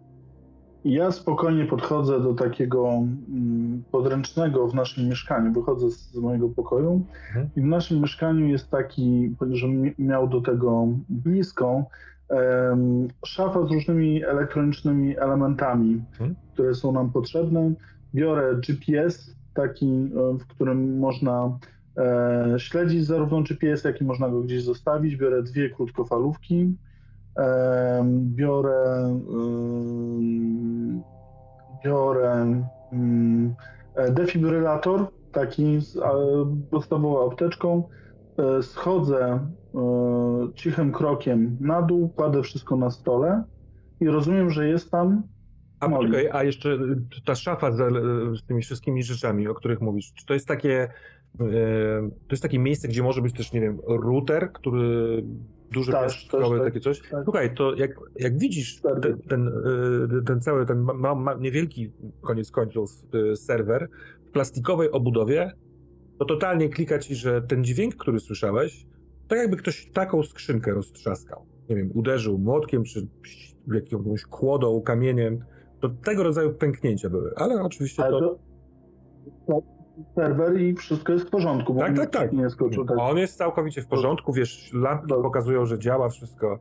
Ja 0.84 1.12
spokojnie 1.12 1.64
podchodzę 1.64 2.20
do 2.20 2.34
takiego 2.34 2.88
mm, 2.88 3.84
podręcznego 3.92 4.68
w 4.68 4.74
naszym 4.74 5.08
mieszkaniu. 5.08 5.52
Wychodzę 5.52 5.90
z, 5.90 6.10
z 6.12 6.16
mojego 6.16 6.48
pokoju 6.48 7.06
Mhm. 7.28 7.50
i 7.56 7.60
w 7.60 7.64
naszym 7.64 8.00
mieszkaniu 8.00 8.46
jest 8.46 8.70
taki, 8.70 9.36
że 9.50 9.68
mi- 9.68 9.94
miał 9.98 10.28
do 10.28 10.40
tego 10.40 10.86
blisko, 11.08 11.86
em, 12.28 13.08
szafa 13.26 13.66
z 13.66 13.70
różnymi 13.70 14.24
elektronicznymi 14.24 15.18
elementami, 15.18 16.04
Mhm. 16.12 16.34
które 16.52 16.74
są 16.74 16.92
nam 16.92 17.10
potrzebne. 17.12 17.72
Biorę 18.14 18.54
GPS, 18.68 19.34
taki, 19.54 20.10
w 20.40 20.46
którym 20.46 20.98
można 20.98 21.58
e, 21.98 22.54
śledzić 22.58 23.06
zarówno 23.06 23.42
GPS, 23.42 23.84
jak 23.84 24.00
i 24.00 24.04
można 24.04 24.28
go 24.28 24.40
gdzieś 24.40 24.62
zostawić. 24.64 25.16
Biorę 25.16 25.42
dwie 25.42 25.70
krótkofalówki. 25.70 26.76
Biorę, 28.14 29.20
biorę 31.84 32.62
e, 33.96 34.10
defibrylator, 34.12 35.06
taki 35.32 35.80
z 35.80 35.98
podstawową 36.70 37.26
apteczką. 37.32 37.82
E, 38.58 38.62
Schodzę 38.62 39.24
e, 39.74 39.78
cichym 40.52 40.92
krokiem 40.92 41.56
na 41.60 41.82
dół, 41.82 42.08
kładę 42.08 42.42
wszystko 42.42 42.76
na 42.76 42.90
stole 42.90 43.44
i 44.00 44.06
rozumiem, 44.06 44.50
że 44.50 44.68
jest 44.68 44.90
tam 44.90 45.22
A 45.80 45.88
poczekaj, 45.88 46.28
a 46.32 46.44
jeszcze 46.44 46.72
y, 46.72 46.96
ta 47.24 47.34
szafa 47.34 47.72
z, 47.72 47.76
z 48.38 48.46
tymi 48.46 48.62
wszystkimi 48.62 49.02
rzeczami, 49.02 49.48
o 49.48 49.54
których 49.54 49.80
mówisz, 49.80 50.12
czy 50.14 50.26
to 50.26 50.34
jest 50.34 50.48
takie, 50.48 50.82
e, 51.40 52.10
to 52.10 52.30
jest 52.30 52.42
takie 52.42 52.58
miejsce, 52.58 52.88
gdzie 52.88 53.02
może 53.02 53.22
być 53.22 53.34
też, 53.34 53.52
nie 53.52 53.60
wiem, 53.60 53.78
router, 53.86 54.52
który 54.52 55.22
duży 55.72 55.92
Tak, 55.92 56.10
tak. 56.30 56.64
takie 56.64 56.80
coś? 56.80 57.00
Tak. 57.10 57.24
Słuchaj, 57.24 57.54
to 57.54 57.74
jak, 57.74 57.90
jak 58.18 58.38
widzisz 58.38 58.80
Tak. 58.80 59.02
ten, 59.02 59.18
ten, 59.18 59.50
ten 60.26 60.40
cały, 60.40 60.66
ten 60.66 60.80
ma, 60.80 61.14
ma, 61.14 61.34
niewielki 61.34 61.92
koniec 62.20 62.50
końców 62.50 62.90
serwer 63.34 63.88
w 64.26 64.30
plastikowej 64.30 64.90
obudowie, 64.90 65.52
to 66.18 66.24
totalnie 66.24 66.68
klika 66.68 66.98
ci, 66.98 67.14
że 67.14 67.42
ten 67.42 67.64
dźwięk, 67.64 67.96
który 67.96 68.20
słyszałeś, 68.20 68.86
to 69.28 69.36
jakby 69.36 69.56
ktoś 69.56 69.90
taką 69.92 70.22
skrzynkę 70.22 70.70
roztrzaskał. 70.74 71.46
Nie 71.68 71.76
wiem, 71.76 71.90
uderzył 71.94 72.38
młotkiem, 72.38 72.84
czy 72.84 73.08
jakąś 73.92 74.22
kłodą, 74.22 74.80
kamieniem. 74.82 75.44
To 75.80 75.88
tego 75.88 76.22
rodzaju 76.22 76.54
pęknięcia 76.54 77.10
były, 77.10 77.32
ale 77.36 77.62
oczywiście 77.62 78.04
Ale 78.04 78.20
to... 78.20 78.38
to, 79.46 79.62
serwer 80.14 80.60
i 80.60 80.74
wszystko 80.74 81.12
jest 81.12 81.24
w 81.26 81.30
porządku. 81.30 81.74
Tak, 81.74 81.96
tak, 81.96 82.10
tak. 82.10 82.32
Nie 82.32 82.50
skoczył 82.50 82.84
tak. 82.84 82.96
On 83.00 83.16
jest 83.18 83.36
całkowicie 83.38 83.82
w 83.82 83.86
porządku, 83.86 84.32
wiesz, 84.32 84.72
lampki 84.72 85.08
Dobrze. 85.08 85.22
pokazują, 85.22 85.66
że 85.66 85.78
działa 85.78 86.08
wszystko, 86.08 86.58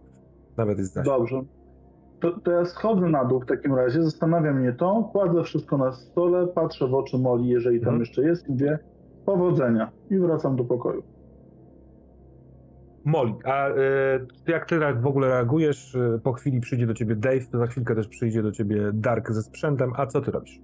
nawet 0.58 0.78
jest 0.78 0.94
zasięg. 0.94 1.18
Dobrze. 1.18 1.42
To, 2.22 2.40
to 2.40 2.52
ja 2.52 2.66
schodzę 2.66 3.10
na 3.10 3.26
dół 3.26 3.40
w 3.40 3.46
takim 3.46 3.76
razie, 3.76 4.04
zastanawia 4.04 4.54
mnie 4.54 4.74
to, 4.74 5.10
kładę 5.12 5.44
wszystko 5.44 5.78
na 5.78 5.92
stole, 5.92 6.48
patrzę 6.48 6.88
w 6.88 6.94
oczy 6.94 7.18
Moli, 7.18 7.48
jeżeli 7.50 7.80
tam 7.80 7.88
Mhm. 7.90 8.00
jeszcze 8.00 8.24
jest, 8.24 8.48
i 8.48 8.52
mówię 8.52 8.80
powodzenia 9.26 9.92
i 10.10 10.18
wracam 10.18 10.56
do 10.56 10.64
pokoju. 10.64 11.04
Molly, 13.06 13.34
a 13.46 13.68
ty 14.46 14.52
jak 14.52 14.66
ty 14.66 14.80
w 14.94 15.08
ogóle 15.08 15.28
reagujesz? 15.28 15.96
E, 15.96 16.20
Po 16.24 16.34
chwili 16.34 16.60
przyjdzie 16.62 16.88
do 16.88 16.94
ciebie 16.94 17.16
Dave, 17.16 17.46
to 17.52 17.58
za 17.58 17.68
chwilkę 17.68 17.96
też 17.96 18.08
przyjdzie 18.08 18.44
do 18.44 18.52
ciebie 18.52 18.90
Dark 18.94 19.32
ze 19.32 19.42
sprzętem, 19.44 19.94
a 19.98 20.06
co 20.08 20.22
ty 20.22 20.32
robisz? 20.32 20.60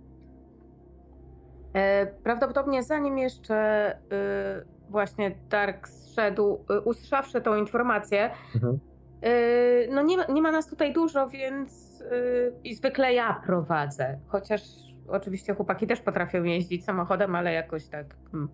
E, 1.73 2.07
Prawdopodobnie 2.23 2.83
zanim 2.83 3.17
jeszcze 3.17 3.91
y, 3.95 4.89
właśnie 4.91 5.35
Dark 5.49 5.87
zszedł, 5.87 6.65
y, 6.71 6.81
usłyszawszy 6.81 7.41
tą 7.41 7.55
informację, 7.55 8.29
Mhm. 8.55 8.79
Yy, 9.21 9.87
no 9.91 10.01
nie, 10.01 10.17
ma- 10.17 10.25
nie 10.25 10.41
ma 10.41 10.51
nas 10.51 10.67
tutaj 10.67 10.93
dużo, 10.93 11.29
więc 11.29 12.03
i 12.63 12.75
zwykle 12.75 13.13
ja 13.13 13.41
prowadzę. 13.45 14.19
Chociaż 14.27 14.61
oczywiście 15.07 15.53
chłopaki 15.55 15.87
też 15.87 16.01
potrafią 16.01 16.43
jeździć 16.43 16.85
samochodem, 16.85 17.35
ale 17.35 17.53
jakoś 17.53 17.87
tak. 17.87 18.05
hmm. 18.31 18.49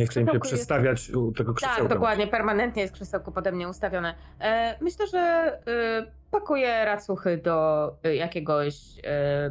Nie 0.00 0.06
chcę 0.06 0.20
im 0.20 0.26
się 0.26 0.30
Krzesełko 0.30 0.48
jest- 0.48 0.56
przestawiać 0.56 1.10
u 1.10 1.32
tego 1.32 1.54
krzesełka. 1.54 1.82
Tak, 1.82 1.92
dokładnie, 1.92 2.26
permanentnie 2.26 2.82
jest 2.82 2.94
krzesełko 2.94 3.32
pode 3.32 3.52
mnie 3.52 3.68
ustawione. 3.68 4.14
E, 4.40 4.84
myślę, 4.84 5.06
że 5.06 5.52
y, 5.68 6.30
pakuję 6.30 6.84
racuchy 6.84 7.36
do 7.36 7.88
y, 8.06 8.14
jakiegoś 8.14 8.74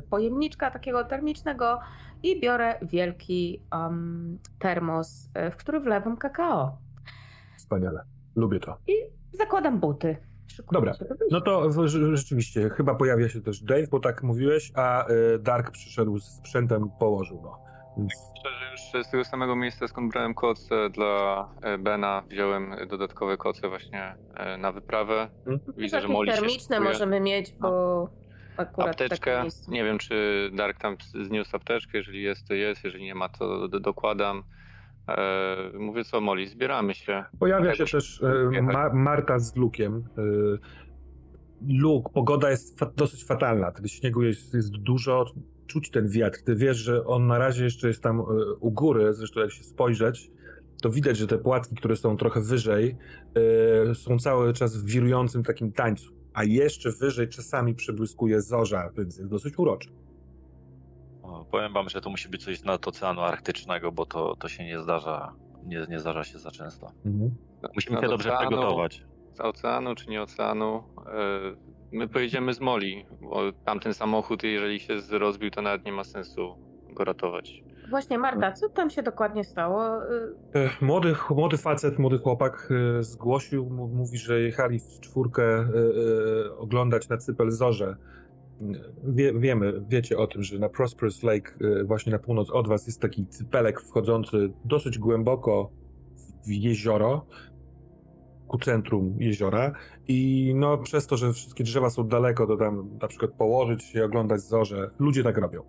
pojemniczka 0.09 0.71
takiego 0.71 1.03
termicznego 1.03 1.79
i 2.23 2.41
biorę 2.41 2.75
wielki 2.81 3.61
um, 3.71 4.39
termos, 4.59 5.29
w 5.51 5.55
który 5.55 5.79
wlewam 5.79 6.17
kakao. 6.17 6.77
Wspaniale. 7.57 8.03
Lubię 8.35 8.59
to. 8.59 8.77
I 8.87 8.93
zakładam 9.33 9.79
buty. 9.79 10.17
Dobra. 10.71 10.93
No 11.31 11.41
to 11.41 11.71
rzeczywiście, 12.13 12.69
chyba 12.69 12.95
pojawia 12.95 13.29
się 13.29 13.41
też 13.41 13.63
Dave, 13.63 13.87
bo 13.91 13.99
tak 13.99 14.23
mówiłeś, 14.23 14.71
a 14.75 15.05
Dark 15.39 15.71
przyszedł 15.71 16.19
z 16.19 16.23
sprzętem, 16.23 16.89
położył 16.99 17.41
go. 17.41 17.68
Szczerze, 18.39 18.71
już 18.71 19.05
z 19.07 19.11
tego 19.11 19.23
samego 19.25 19.55
miejsca, 19.55 19.87
skąd 19.87 20.11
brałem 20.11 20.33
koce 20.33 20.89
dla 20.89 21.49
e, 21.61 21.77
Bena, 21.77 22.23
wziąłem 22.29 22.75
dodatkowe 22.89 23.37
koce 23.37 23.69
właśnie 23.69 24.15
e, 24.35 24.57
na 24.57 24.71
wyprawę. 24.71 25.29
Widzę, 25.77 26.01
że 26.01 26.07
się 26.07 26.13
termiczne 26.25 26.79
możemy 26.79 27.19
mieć, 27.19 27.53
bo 27.59 28.09
akurat 28.57 28.97
takie 28.97 29.05
Apteczkę, 29.05 29.43
nie 29.67 29.83
wiem 29.83 29.97
czy 29.97 30.49
Dark 30.53 30.79
tam 30.81 30.97
zniósł 31.25 31.55
apteczkę, 31.55 31.97
jeżeli 31.97 32.23
jest 32.23 32.47
to 32.47 32.53
jest, 32.53 32.83
jeżeli 32.83 33.03
nie 33.03 33.15
ma 33.15 33.29
to 33.29 33.67
do, 33.67 33.79
dokładam. 33.79 34.43
E, 35.07 35.57
mówię 35.79 36.03
co 36.03 36.21
Molly, 36.21 36.47
zbieramy 36.47 36.93
się. 36.93 37.23
pojawia 37.39 37.75
się 37.75 37.85
też 37.85 38.21
Ma- 38.61 38.93
Marta 38.93 39.39
z 39.39 39.55
Lukiem. 39.55 40.03
Luk, 41.67 42.09
pogoda 42.13 42.49
jest 42.49 42.79
fa- 42.79 42.91
dosyć 42.95 43.25
fatalna, 43.25 43.71
tego 43.71 43.87
śniegu 43.87 44.23
jest, 44.23 44.53
jest 44.53 44.71
dużo, 44.77 45.25
czuć 45.69 45.89
ten 45.89 46.07
wiatr. 46.09 46.39
Ty 46.43 46.55
wiesz, 46.55 46.77
że 46.77 47.05
on 47.05 47.27
na 47.27 47.37
razie 47.37 47.63
jeszcze 47.63 47.87
jest 47.87 48.03
tam 48.03 48.19
y, 48.19 48.23
u 48.59 48.71
góry, 48.71 49.13
zresztą 49.13 49.39
jak 49.39 49.51
się 49.51 49.63
spojrzeć, 49.63 50.31
to 50.81 50.89
widać, 50.89 51.17
że 51.17 51.27
te 51.27 51.37
płatki, 51.37 51.75
które 51.75 51.95
są 51.95 52.17
trochę 52.17 52.41
wyżej, 52.41 52.95
y, 53.91 53.95
są 53.95 54.19
cały 54.19 54.53
czas 54.53 54.77
w 54.77 54.85
wirującym 54.85 55.43
takim 55.43 55.71
tańcu. 55.71 56.11
A 56.33 56.43
jeszcze 56.43 56.91
wyżej 56.91 57.27
czasami 57.29 57.75
przebłyskuje 57.75 58.41
zorza, 58.41 58.89
więc 58.97 59.17
jest 59.17 59.29
dosyć 59.29 59.59
uroczy. 59.59 59.89
O, 61.23 61.45
powiem 61.51 61.73
wam, 61.73 61.89
że 61.89 62.01
to 62.01 62.09
musi 62.09 62.29
być 62.29 62.43
coś 62.43 62.63
nad 62.63 62.87
oceanu 62.87 63.21
arktycznego, 63.21 63.91
bo 63.91 64.05
to, 64.05 64.35
to 64.35 64.47
się 64.47 64.63
nie 64.65 64.79
zdarza. 64.79 65.33
Nie, 65.65 65.85
nie 65.89 65.99
zdarza 65.99 66.23
się 66.23 66.39
za 66.39 66.51
często. 66.51 66.91
Musimy 67.75 67.95
Nad 67.95 68.03
się 68.03 68.09
dobrze 68.09 68.33
oceanu. 68.33 68.49
przygotować. 68.51 69.05
Z 69.33 69.39
oceanu 69.39 69.95
czy 69.95 70.09
nie 70.09 70.21
oceanu? 70.21 70.83
E, 71.07 71.55
my 71.91 72.07
pojedziemy 72.07 72.53
z 72.53 72.59
Molly, 72.61 73.05
bo 73.21 73.51
tamten 73.65 73.93
samochód, 73.93 74.43
jeżeli 74.43 74.79
się 74.79 74.93
rozbił, 75.11 75.51
to 75.51 75.61
nawet 75.61 75.85
nie 75.85 75.91
ma 75.91 76.03
sensu 76.03 76.55
go 76.93 77.03
ratować. 77.03 77.63
Właśnie 77.89 78.17
Marta, 78.17 78.51
co 78.51 78.69
tam 78.69 78.89
się 78.89 79.03
dokładnie 79.03 79.43
stało? 79.43 80.05
E, 80.05 80.69
Młody, 80.81 81.15
młody 81.29 81.57
facet, 81.57 81.99
młody 81.99 82.17
chłopak 82.17 82.69
e, 82.99 83.03
zgłosił, 83.03 83.69
mówi, 83.69 84.17
że 84.17 84.41
jechali 84.41 84.79
w 84.79 84.99
czwórkę 84.99 85.43
e, 85.43 85.67
oglądać 86.57 87.09
na 87.09 87.17
Cypel 87.17 87.51
Zorze. 87.51 87.95
Wie, 89.03 89.33
wiemy, 89.33 89.73
wiecie 89.87 90.17
o 90.17 90.27
tym, 90.27 90.43
że 90.43 90.59
na 90.59 90.69
Prosperous 90.69 91.23
Lake, 91.23 91.51
właśnie 91.85 92.11
na 92.11 92.19
północ 92.19 92.49
od 92.49 92.67
was, 92.67 92.87
jest 92.87 93.01
taki 93.01 93.27
cypelek 93.27 93.81
wchodzący 93.81 94.53
dosyć 94.65 94.97
głęboko 94.97 95.71
w 96.45 96.49
jezioro, 96.51 97.25
ku 98.49 98.57
centrum 98.57 99.15
jeziora 99.19 99.71
i 100.07 100.51
no 100.55 100.77
przez 100.77 101.07
to, 101.07 101.17
że 101.17 101.33
wszystkie 101.33 101.63
drzewa 101.63 101.89
są 101.89 102.07
daleko, 102.07 102.47
to 102.47 102.57
tam 102.57 102.97
na 103.01 103.07
przykład 103.07 103.31
położyć 103.31 103.83
się, 103.83 104.05
oglądać 104.05 104.41
zorze. 104.41 104.91
Ludzie 104.99 105.23
tak 105.23 105.37
robią. 105.37 105.63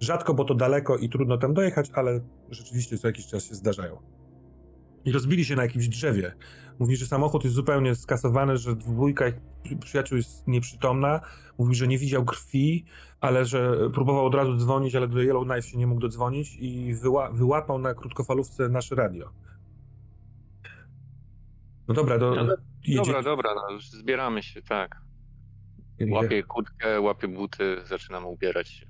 Rzadko, 0.00 0.34
bo 0.34 0.44
to 0.44 0.54
daleko 0.54 0.96
i 0.96 1.08
trudno 1.08 1.38
tam 1.38 1.54
dojechać, 1.54 1.90
ale 1.94 2.20
rzeczywiście 2.50 2.98
co 2.98 3.06
jakiś 3.08 3.26
czas 3.26 3.44
się 3.44 3.54
zdarzają. 3.54 3.98
I 5.04 5.12
rozbili 5.12 5.44
się 5.44 5.56
na 5.56 5.62
jakimś 5.62 5.88
drzewie. 5.88 6.32
Mówi, 6.78 6.96
że 6.96 7.06
samochód 7.06 7.44
jest 7.44 7.56
zupełnie 7.56 7.94
skasowany, 7.94 8.56
że 8.56 8.76
dwójka 8.76 9.28
ich 9.28 9.34
przy- 9.62 9.76
przyjaciół 9.76 10.16
jest 10.16 10.48
nieprzytomna. 10.48 11.20
Mówi, 11.58 11.74
że 11.74 11.86
nie 11.88 11.98
widział 11.98 12.24
krwi, 12.24 12.84
ale 13.20 13.44
że 13.44 13.90
próbował 13.94 14.26
od 14.26 14.34
razu 14.34 14.56
dzwonić, 14.56 14.94
ale 14.94 15.08
do 15.08 15.18
Yellowknife 15.18 15.62
się 15.62 15.78
nie 15.78 15.86
mógł 15.86 16.00
dodzwonić 16.00 16.56
i 16.60 16.94
wyła 16.94 17.30
wyłapał 17.30 17.78
na 17.78 17.94
krótkofalówce 17.94 18.68
nasze 18.68 18.94
radio. 18.94 19.30
No 21.88 21.94
dobra, 21.94 22.18
to 22.18 22.34
Dobra, 22.34 22.54
jedzie... 22.86 22.96
Dobra, 23.04 23.22
dobra, 23.22 23.50
no, 23.54 23.74
już 23.74 23.90
zbieramy 23.90 24.42
się, 24.42 24.62
tak. 24.62 24.96
Łapię 26.10 26.42
kurtkę, 26.42 27.00
łapię 27.00 27.28
buty, 27.28 27.76
zaczynamy 27.84 28.26
ubierać 28.26 28.68
się. 28.68 28.86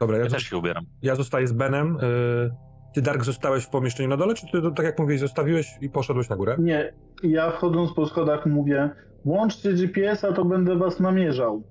Dobra, 0.00 0.18
ja, 0.18 0.24
Ja 0.24 0.30
też 0.30 0.42
się 0.42 0.56
ubieram. 0.56 0.84
ja 1.02 1.14
zostaję 1.14 1.46
z 1.46 1.52
Benem. 1.52 1.96
y, 1.96 2.50
Ty, 2.94 3.02
Dark, 3.02 3.24
zostałeś 3.24 3.64
w 3.64 3.70
pomieszczeniu 3.70 4.08
na 4.08 4.16
dole, 4.16 4.34
czy 4.34 4.46
ty, 4.52 4.62
tak 4.76 4.86
jak 4.86 4.98
mówiłeś, 4.98 5.20
zostawiłeś 5.20 5.66
i 5.80 5.90
poszedłeś 5.90 6.28
na 6.28 6.36
górę? 6.36 6.56
Nie, 6.58 6.92
ja 7.22 7.50
wchodząc 7.50 7.92
po 7.92 8.06
schodach 8.06 8.46
mówię, 8.46 8.90
włączcie 9.24 9.72
GPS-a, 9.72 10.32
to 10.32 10.44
będę 10.44 10.76
was 10.76 11.00
namierzał. 11.00 11.62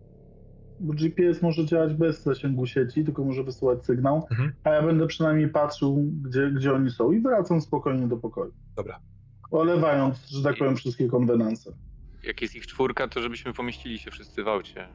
Bo 0.79 0.93
GPS 0.93 1.41
może 1.41 1.65
działać 1.65 1.93
bez 1.93 2.23
zasięgu 2.23 2.65
sieci, 2.65 3.05
tylko 3.05 3.23
może 3.23 3.43
wysyłać 3.43 3.85
sygnał, 3.85 4.27
Mhm. 4.31 4.51
a 4.63 4.69
ja 4.69 4.81
będę 4.81 5.07
przynajmniej 5.07 5.49
patrzył, 5.49 5.97
gdzie, 6.21 6.51
gdzie 6.51 6.73
oni 6.73 6.89
są 6.89 7.11
i 7.11 7.19
wracam 7.21 7.61
spokojnie 7.61 8.07
do 8.07 8.17
pokoju. 8.17 8.53
Dobra. 8.75 8.99
Olewając, 9.51 10.29
że 10.29 10.43
tak 10.43 10.57
powiem, 10.57 10.75
wszystkie 10.75 11.07
konwenanse. 11.07 11.71
Jak 12.23 12.41
jest 12.41 12.55
ich 12.55 12.67
czwórka, 12.67 13.07
to 13.07 13.21
żebyśmy 13.21 13.53
pomieścili 13.53 13.99
się 13.99 14.11
wszyscy 14.11 14.43
w 14.43 14.47
aucie. 14.47 14.87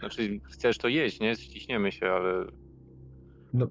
Znaczy, 0.00 0.40
chcesz 0.52 0.78
to 0.78 0.88
jeść, 0.88 1.20
nie? 1.20 1.36
Ściśniemy 1.36 1.92
się, 1.92 2.06
ale 2.06 2.46
No, 3.52 3.66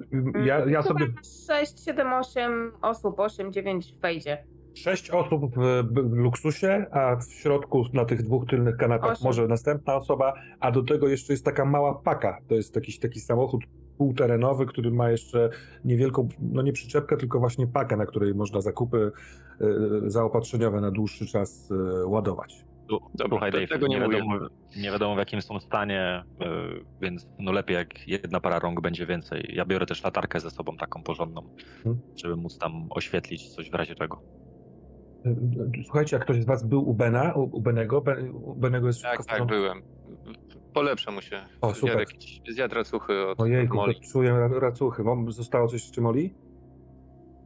ja, 0.46 0.66
ja 0.66 0.84
sobie... 0.84 1.08
6, 1.48 1.86
7, 1.86 2.14
8 2.14 2.72
osób, 2.82 3.20
8, 3.20 3.54
9 3.54 3.94
wejdzie. 4.02 4.44
Sześć 4.74 5.10
osób 5.10 5.56
w 5.56 6.14
luksusie, 6.14 6.86
a 6.92 7.16
w 7.16 7.34
środku 7.34 7.86
na 7.94 8.06
tych 8.06 8.24
dwóch 8.24 8.46
tylnych 8.46 8.78
kanapach 8.78 9.12
Osiem. 9.12 9.24
może 9.24 9.48
następna 9.48 9.96
osoba, 9.96 10.34
a 10.60 10.72
do 10.72 10.84
tego 10.84 11.08
jeszcze 11.08 11.34
jest 11.34 11.46
taka 11.46 11.66
mała 11.66 11.96
paka. 11.96 12.38
To 12.48 12.56
jest 12.56 12.76
jakiś 12.76 13.00
taki 13.00 13.20
samochód 13.20 13.64
półterenowy, 14.04 14.66
który 14.66 14.92
ma 14.92 15.10
jeszcze 15.12 15.50
niewielką, 15.86 16.28
no 16.40 16.62
nie 16.62 16.74
przyczepkę, 16.74 17.18
tylko 17.18 17.40
właśnie 17.40 17.68
pakę, 17.68 17.98
na 17.98 18.06
której 18.06 18.36
można 18.36 18.62
zakupy 18.62 19.12
e, 19.62 19.66
zaopatrzeniowe 20.10 20.82
na 20.82 20.92
dłuższy 20.92 21.26
czas 21.28 21.72
e, 21.72 22.06
ładować. 22.06 22.66
Tu- 22.90 23.00
Dobra, 23.14 23.30
Słuchaj, 23.30 23.52
Dave, 23.52 23.68
tego 23.68 23.88
nie 23.88 24.00
wiadomo, 24.00 24.40
nie 24.78 24.92
wiadomo 24.92 25.16
w 25.16 25.18
jakim 25.18 25.42
są 25.42 25.60
stanie, 25.60 26.24
y, 26.42 26.46
więc 27.02 27.28
no 27.40 27.52
lepiej 27.52 27.76
jak 27.76 28.08
jedna 28.08 28.40
para 28.40 28.60
rąk 28.60 28.82
będzie 28.82 29.06
więcej. 29.06 29.52
Ja 29.54 29.66
biorę 29.66 29.86
też 29.86 30.04
latarkę 30.04 30.40
ze 30.40 30.50
sobą 30.50 30.78
taką 30.78 31.04
porządną, 31.04 31.42
Hmm. 31.84 32.02
żeby 32.16 32.36
móc 32.36 32.58
tam 32.58 32.88
oświetlić 32.90 33.50
coś 33.50 33.70
w 33.72 33.74
razie 33.74 33.96
czego. 33.96 34.22
E, 35.26 35.36
Słuchajcie, 35.84 36.16
jak 36.16 36.24
ktoś 36.24 36.42
z 36.42 36.46
was 36.46 36.64
był 36.64 36.90
u 36.90 36.94
Bena, 36.94 37.34
u, 37.34 37.58
u 37.58 37.62
Benego, 37.62 38.02
ben, 38.02 38.30
u 38.32 38.56
Benego 38.56 38.88
jest 38.88 39.02
tak, 39.02 39.26
tak, 39.26 39.46
byłem. 39.46 39.82
Polepszę 40.80 41.12
mu 41.12 41.22
się. 41.22 41.42
O, 41.62 41.74
super. 41.74 41.80
Zjadł, 41.96 42.00
jakieś, 42.00 42.42
zjadł 42.50 42.76
racuchy 42.76 43.22
od, 43.26 43.32
od 43.32 43.40
Ojejku, 43.42 43.76
Molly. 43.76 43.94
to 43.94 44.00
czuję 44.12 44.30
ra- 44.32 44.60
racuchy. 44.60 45.04
Mam, 45.04 45.32
zostało 45.32 45.68
coś 45.68 45.84
z 45.84 45.92
Czymoli? 45.92 46.34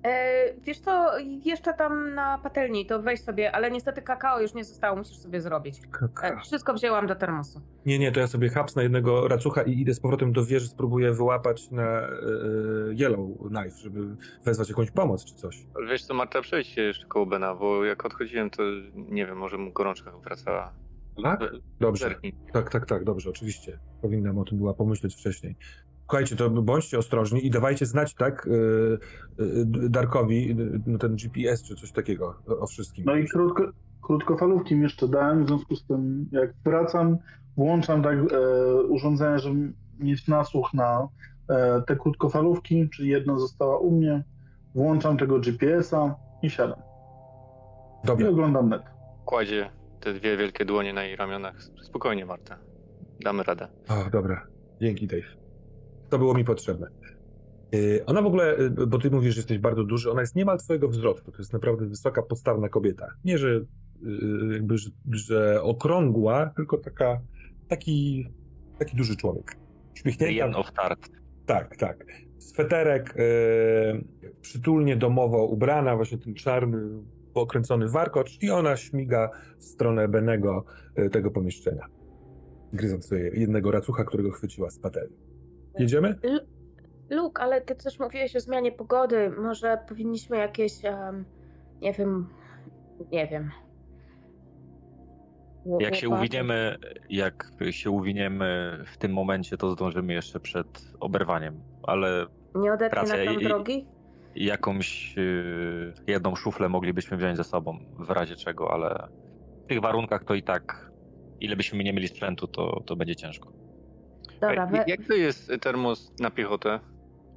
E, 0.05 0.53
wiesz 0.61 0.79
co, 0.79 1.19
jeszcze 1.19 1.73
tam 1.73 2.13
na 2.13 2.38
patelni, 2.38 2.86
to 2.86 3.01
weź 3.01 3.21
sobie, 3.21 3.51
ale 3.51 3.71
niestety 3.71 4.01
kakao 4.01 4.41
już 4.41 4.53
nie 4.53 4.63
zostało, 4.63 4.97
musisz 4.97 5.17
sobie 5.17 5.41
zrobić. 5.41 5.79
E, 6.23 6.38
wszystko 6.43 6.73
wzięłam 6.73 7.07
do 7.07 7.15
termosu. 7.15 7.61
Nie, 7.86 7.99
nie, 7.99 8.11
to 8.11 8.19
ja 8.19 8.27
sobie 8.27 8.49
hapsnę 8.49 8.84
jednego 8.84 9.27
racucha 9.27 9.61
i 9.61 9.79
idę 9.79 9.93
z 9.93 9.99
powrotem 9.99 10.34
do 10.34 10.45
wieży, 10.45 10.67
spróbuję 10.67 11.11
wyłapać 11.13 11.71
na 11.71 11.84
e, 12.01 12.09
Yellow 13.01 13.19
Knife, 13.47 13.77
żeby 13.77 13.99
wezwać 14.45 14.69
jakąś 14.69 14.91
pomoc 14.91 15.25
czy 15.25 15.36
coś. 15.36 15.65
Ale 15.75 15.88
Wiesz 15.88 16.03
co, 16.03 16.13
Marta, 16.13 16.41
przejdź 16.41 16.67
się 16.67 16.81
jeszcze 16.81 17.05
koło 17.07 17.25
Bena, 17.25 17.55
bo 17.55 17.86
jak 17.86 18.05
odchodziłem, 18.05 18.49
to 18.49 18.63
nie 18.95 19.25
wiem, 19.25 19.38
może 19.38 19.57
mu 19.57 19.71
gorączka 19.71 20.11
wracała. 20.11 20.73
Tak? 21.24 21.51
Dobrze. 21.80 22.05
Zerknij. 22.05 22.36
Tak, 22.53 22.70
tak, 22.70 22.86
tak, 22.86 23.03
dobrze, 23.03 23.30
oczywiście. 23.30 23.80
Powinnam 24.01 24.38
o 24.38 24.45
tym 24.45 24.57
była 24.57 24.74
pomyśleć 24.74 25.16
wcześniej. 25.16 25.55
Słuchajcie, 26.01 26.36
to 26.36 26.49
bądźcie 26.49 26.97
ostrożni 26.97 27.45
i 27.45 27.49
dawajcie 27.49 27.86
znać, 27.86 28.16
tak, 28.16 28.47
e, 28.47 28.51
e, 29.43 29.66
Darkowi, 29.66 30.51
e, 30.51 30.55
no 30.88 30.97
ten 30.97 31.16
GPS 31.16 31.64
czy 31.64 31.76
coś 31.76 31.91
takiego 31.91 32.36
o, 32.59 32.68
wszystkim. 32.68 33.05
No 33.05 33.16
i 33.16 33.28
krótko, 33.28 33.64
krótkofalówki 34.01 34.76
mi 34.76 34.82
jeszcze 34.82 35.07
dałem, 35.07 35.45
w 35.45 35.47
związku 35.47 35.76
z 35.76 35.86
tym 35.86 36.30
jak 36.32 36.53
wracam, 36.66 37.18
włączam 37.57 38.03
tak 38.03 38.18
e, 38.18 38.76
urządzenie, 38.84 39.39
żeby 39.39 39.74
mieć 39.99 40.28
nasłuch 40.28 40.74
na 40.74 41.07
e, 41.49 41.82
te 41.82 41.95
krótkofalówki, 41.95 42.89
czyli 42.89 43.09
jedna 43.09 43.39
została 43.39 43.78
u 43.78 43.91
mnie, 43.91 44.24
włączam 44.76 45.18
tego 45.18 45.39
GPS-a 45.39 46.16
i 46.41 46.49
siadam. 46.49 46.80
I 48.03 48.07
Dobra, 48.07 48.30
oglądam 48.30 48.70
net. 48.70 48.84
Kładzie 49.26 49.82
te 50.04 50.14
dwie 50.14 50.38
wielkie 50.38 50.66
dłonie 50.66 50.93
na 50.93 51.04
jej 51.04 51.16
ramionach. 51.16 51.56
Spokojnie, 51.82 52.26
Marta. 52.26 52.58
Damy 53.20 53.43
radę. 53.43 53.68
o, 53.89 54.10
dobra, 54.10 54.47
dzięki 54.82 55.08
Dave. 55.08 55.38
To 56.10 56.18
było 56.18 56.34
mi 56.34 56.43
potrzebne. 56.43 56.88
E, 57.74 58.06
Ona 58.06 58.22
w 58.22 58.26
ogóle, 58.26 58.58
e, 58.58 58.70
bo 58.70 58.99
ty 58.99 59.12
mówisz, 59.12 59.34
że 59.36 59.39
jesteś 59.39 59.58
bardzo 59.58 59.84
duży, 59.84 60.12
ona 60.12 60.22
jest 60.22 60.36
niemal 60.36 60.58
twojego 60.58 60.88
wzrostu. 60.89 61.32
To 61.32 61.38
jest 61.38 61.54
naprawdę 61.54 61.86
wysoka, 61.86 62.22
postawna 62.22 62.70
kobieta. 62.70 63.08
Nie, 63.26 63.38
że 63.38 63.49
y, 63.49 63.64
jakby, 64.54 64.78
że, 64.78 64.89
że 65.12 65.62
okrągła, 65.62 66.51
tylko 66.56 66.78
taka, 66.78 67.22
taki, 67.68 68.28
taki 68.80 68.97
duży 68.97 69.16
człowiek. 69.16 69.58
Uśmiechnięta. 69.93 70.34
Jen 70.34 70.56
of 70.56 70.72
Tart. 70.72 71.10
Tak, 71.45 71.78
tak. 71.78 72.06
Sweterek 72.39 73.14
e, 73.18 73.22
przytulnie 74.41 74.95
domowo 74.95 75.45
ubrana, 75.45 75.95
właśnie 75.95 76.18
ten 76.18 76.34
czarny, 76.34 77.04
okręcony 77.34 77.89
warkocz 77.89 78.43
i 78.43 78.51
ona 78.51 78.77
śmiga 78.77 79.29
w 79.57 79.63
stronę 79.63 80.07
Benego 80.07 80.63
e, 80.95 81.09
tego 81.09 81.31
pomieszczenia. 81.31 81.86
Gryząc 82.73 83.05
sobie 83.05 83.31
jednego 83.34 83.71
racucha, 83.71 84.03
którego 84.03 84.31
chwyciła 84.31 84.69
z 84.69 84.79
patelni. 84.79 85.17
Jedziemy? 85.79 86.15
Luke, 87.09 87.43
ale 87.43 87.61
ty 87.61 87.75
coś 87.75 87.99
mówiłeś 87.99 88.36
o 88.36 88.39
zmianie 88.39 88.71
pogody. 88.71 89.29
Może 89.29 89.77
powinniśmy 89.89 90.38
jakieś, 90.38 90.86
em, 90.86 91.25
nie 91.81 91.93
wiem, 91.93 92.29
nie 93.11 93.27
wiem. 93.27 93.51
Jak 95.79 95.95
się 95.95 96.09
uwiniemy, 96.09 96.77
jak 97.09 97.53
się 97.71 97.89
uwiniemy 97.89 98.77
w 98.93 98.97
tym 98.97 99.13
momencie, 99.13 99.57
to 99.57 99.71
zdążymy 99.71 100.13
jeszcze 100.13 100.39
przed 100.39 100.93
oberwaniem, 100.99 101.63
ale 101.84 102.25
Nie 102.55 102.73
odetnie 102.73 102.95
Racja, 102.95 103.25
nam 103.25 103.39
drogi? 103.43 103.88
Jakąś 104.36 105.15
yy, 105.15 105.93
jedną 106.07 106.36
szuflę 106.36 106.69
moglibyśmy 106.69 107.17
wziąć 107.17 107.38
ze 107.38 107.43
sobą 107.43 107.79
w 107.99 108.09
razie 108.09 108.36
czego, 108.36 108.73
ale 108.73 109.07
w 109.65 109.67
tych 109.67 109.81
warunkach 109.81 110.23
to 110.23 110.34
i 110.36 110.43
tak, 110.43 110.91
ile 111.39 111.55
byśmy 111.55 111.84
nie 111.84 111.93
mieli 111.93 112.07
sprzętu, 112.07 112.47
to, 112.47 112.81
to 112.86 112.95
będzie 112.95 113.15
ciężko. 113.15 113.51
Dobra, 114.41 114.69
Ej, 114.73 114.81
Jak 114.88 115.07
to 115.07 115.13
jest 115.13 115.51
termos 115.61 116.13
na 116.19 116.31
piechotę 116.31 116.79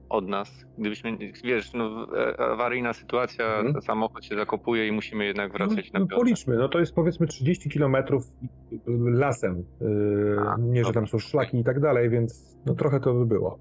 od 0.08 0.28
nas? 0.28 0.66
Gdybyśmy, 0.78 1.18
wiesz, 1.44 1.72
no, 1.72 2.06
e, 2.18 2.40
awaryjna 2.40 2.92
sytuacja, 2.92 3.44
Mhm. 3.58 3.82
samochód 3.82 4.24
się 4.24 4.36
zakopuje 4.36 4.88
i 4.88 4.92
musimy 4.92 5.24
jednak 5.24 5.52
wracać 5.52 5.92
no, 5.92 5.98
na 5.98 6.00
no, 6.00 6.06
piechotę. 6.06 6.24
policzmy, 6.24 6.56
no 6.56 6.68
to 6.68 6.78
jest 6.78 6.94
powiedzmy 6.94 7.26
30 7.26 7.70
kilometrów 7.70 8.24
y, 8.72 8.78
lasem. 8.96 9.64
Yy, 9.80 10.36
A, 10.48 10.56
nie, 10.58 10.84
że 10.84 10.92
tam 10.92 11.06
są 11.06 11.18
szlaki 11.18 11.58
i 11.58 11.64
tak 11.64 11.80
dalej, 11.80 12.10
więc 12.10 12.58
no 12.66 12.74
trochę 12.74 13.00
to 13.00 13.14
by 13.14 13.26
było. 13.26 13.58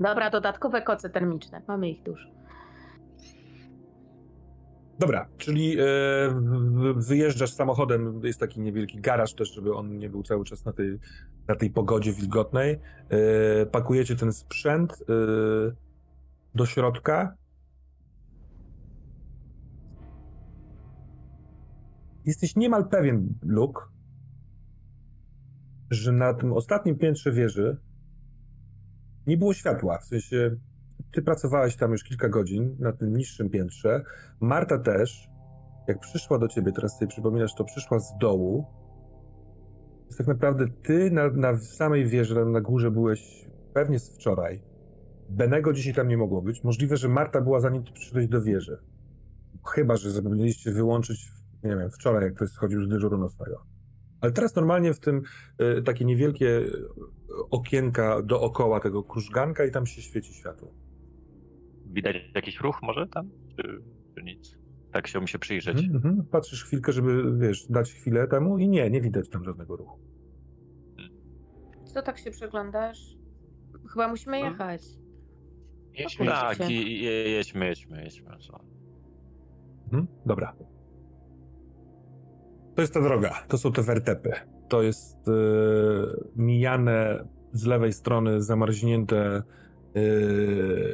Dobra, 0.00 0.30
dodatkowe 0.30 0.82
koce 0.82 1.10
termiczne. 1.10 1.62
Mamy 1.68 1.90
ich 1.90 2.02
dużo. 2.02 2.28
Dobra, 4.98 5.28
czyli 5.38 5.76
e, 5.78 5.84
wyjeżdżasz 6.96 7.52
samochodem, 7.52 8.20
jest 8.24 8.40
taki 8.40 8.60
niewielki 8.60 9.00
garaż 9.00 9.34
też, 9.34 9.54
żeby 9.54 9.74
on 9.74 9.98
nie 9.98 10.10
był 10.10 10.22
cały 10.22 10.44
czas 10.44 10.64
na 10.64 10.72
tej, 10.72 10.98
na 11.48 11.54
tej 11.54 11.70
pogodzie 11.70 12.12
wilgotnej. 12.12 12.80
E, 13.08 13.66
pakujecie 13.66 14.16
ten 14.16 14.32
sprzęt 14.32 14.92
e, 14.92 15.04
do 16.54 16.66
środka. 16.66 17.36
Jesteś 22.24 22.56
niemal 22.56 22.88
pewien, 22.88 23.34
Luke, 23.42 23.82
że 25.90 26.12
na 26.12 26.34
tym 26.34 26.52
ostatnim 26.52 26.98
piętrze 26.98 27.32
wieży 27.32 27.76
nie 29.26 29.36
było 29.36 29.54
światła. 29.54 29.98
W 29.98 30.04
sensie, 30.04 30.56
ty 31.12 31.22
pracowałeś 31.22 31.76
tam 31.76 31.92
już 31.92 32.04
kilka 32.04 32.28
godzin 32.28 32.76
na 32.78 32.92
tym 32.92 33.16
niższym 33.16 33.50
piętrze. 33.50 34.04
Marta 34.40 34.78
też, 34.78 35.28
jak 35.88 36.00
przyszła 36.00 36.38
do 36.38 36.48
ciebie, 36.48 36.72
teraz 36.72 36.98
sobie 36.98 37.08
przypominasz, 37.08 37.54
to 37.54 37.64
przyszła 37.64 37.98
z 37.98 38.18
dołu. 38.20 38.64
Więc 40.02 40.16
tak 40.16 40.26
naprawdę 40.26 40.66
ty 40.82 41.10
na, 41.10 41.30
na 41.30 41.58
samej 41.58 42.06
wieży, 42.06 42.44
na 42.44 42.60
górze 42.60 42.90
byłeś 42.90 43.46
pewnie 43.74 43.98
z 43.98 44.14
wczoraj. 44.14 44.62
Benego 45.28 45.72
dzisiaj 45.72 45.94
tam 45.94 46.08
nie 46.08 46.16
mogło 46.16 46.42
być. 46.42 46.64
Możliwe, 46.64 46.96
że 46.96 47.08
Marta 47.08 47.40
była 47.40 47.60
zanim 47.60 47.84
ty 47.84 47.92
przyszedłeś 47.92 48.28
do 48.28 48.42
wieży. 48.42 48.78
Chyba, 49.66 49.96
że 49.96 50.10
zapomnieliście 50.10 50.72
wyłączyć, 50.72 51.28
nie 51.64 51.76
wiem, 51.76 51.90
wczoraj, 51.90 52.24
jak 52.24 52.34
ktoś 52.34 52.50
schodził 52.50 52.84
z 52.84 52.88
dyżuru 52.88 53.18
nocnego. 53.18 53.64
Ale 54.20 54.32
teraz 54.32 54.56
normalnie 54.56 54.94
w 54.94 55.00
tym 55.00 55.22
y, 55.78 55.82
takie 55.82 56.04
niewielkie 56.04 56.60
okienka 57.50 58.22
dookoła 58.22 58.80
tego 58.80 59.02
krużganka 59.02 59.64
i 59.64 59.70
tam 59.70 59.86
się 59.86 60.02
świeci 60.02 60.34
światło. 60.34 60.74
Widać 61.86 62.16
jakiś 62.34 62.60
ruch 62.60 62.82
może 62.82 63.06
tam, 63.06 63.30
czy, 63.56 63.82
czy 64.14 64.22
nic? 64.22 64.56
Tak 64.92 65.06
się 65.06 65.20
mi 65.20 65.28
się 65.28 65.38
przyjrzeć. 65.38 65.78
Mhm, 65.78 65.96
mhm. 65.96 66.26
Patrzysz 66.26 66.64
chwilkę, 66.64 66.92
żeby, 66.92 67.38
wiesz, 67.38 67.66
dać 67.66 67.92
chwilę 67.92 68.28
temu 68.28 68.58
i 68.58 68.68
nie, 68.68 68.90
nie 68.90 69.00
widać 69.00 69.28
tam 69.28 69.44
żadnego 69.44 69.76
ruchu. 69.76 69.98
Co 71.84 72.02
tak 72.02 72.18
się 72.18 72.30
przeglądasz? 72.30 73.16
Chyba 73.92 74.08
musimy 74.08 74.40
No. 74.40 74.46
jechać. 74.50 74.82
Dobra. 76.18 76.40
Tak, 76.40 76.70
jedźmy, 76.70 77.66
jedźmy, 77.66 78.04
jedźmy. 78.04 78.30
Co? 78.38 78.60
Mhm, 79.84 80.06
dobra. 80.26 80.56
To 82.74 82.80
jest 82.80 82.94
ta 82.94 83.00
droga, 83.00 83.44
to 83.48 83.58
są 83.58 83.72
te 83.72 83.82
wertepy. 83.82 84.32
To 84.68 84.82
jest 84.82 85.28
e, 85.28 85.32
mijane 86.36 87.24
z 87.52 87.66
lewej 87.66 87.92
strony 87.92 88.42
zamarznięte 88.42 89.42
e, 89.94 90.00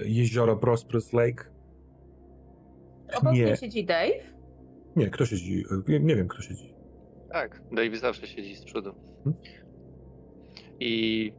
jezioro 0.05 0.57
Prosperous 0.57 1.13
Lake. 1.13 1.45
Obok 3.17 3.35
Nie. 3.35 3.45
mnie 3.45 3.57
siedzi 3.57 3.85
Dave. 3.85 4.21
Nie, 4.97 5.11
kto 5.11 5.27
siedzi? 5.27 5.65
Nie, 5.89 6.01
nie 6.01 6.17
wiem, 6.17 6.29
kto 6.29 6.43
siedzi. 6.43 6.75
Tak, 7.33 7.63
Dave 7.73 7.97
zawsze 7.97 8.27
siedzi 8.27 8.57
z 8.57 8.65
przodu. 8.65 8.95
Hmm? 9.25 9.41
I... 10.81 11.33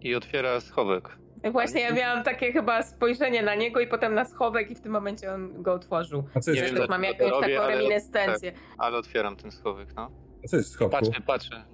I 0.00 0.14
otwiera 0.14 0.60
schowek. 0.60 1.18
Właśnie 1.52 1.80
ja 1.80 1.92
miałam 1.92 2.24
takie 2.24 2.52
chyba 2.52 2.82
spojrzenie 2.82 3.42
na 3.42 3.54
niego 3.54 3.80
i 3.80 3.86
potem 3.86 4.14
na 4.14 4.24
schowek 4.24 4.70
i 4.70 4.74
w 4.74 4.80
tym 4.80 4.92
momencie 4.92 5.32
on 5.34 5.62
go 5.62 5.72
otworzył. 5.72 6.24
A 6.34 6.40
co 6.40 6.50
jest, 6.50 6.72
Nie 6.72 6.78
wiem, 6.78 6.86
mam 6.88 7.02
jakąś 7.04 7.30
robię, 7.30 7.54
taką 7.54 7.64
ale- 7.66 7.76
reminiscencję. 7.76 8.52
Ale 8.78 8.96
otwieram 8.98 9.36
ten 9.36 9.50
schowek, 9.50 9.88
no. 9.96 10.10
a 10.44 10.48
co 10.48 10.56
jest 10.56 10.68
w 10.68 10.72
schowku? 10.72 10.96
Patrzę, 10.96 11.20
patrzę. 11.26 11.64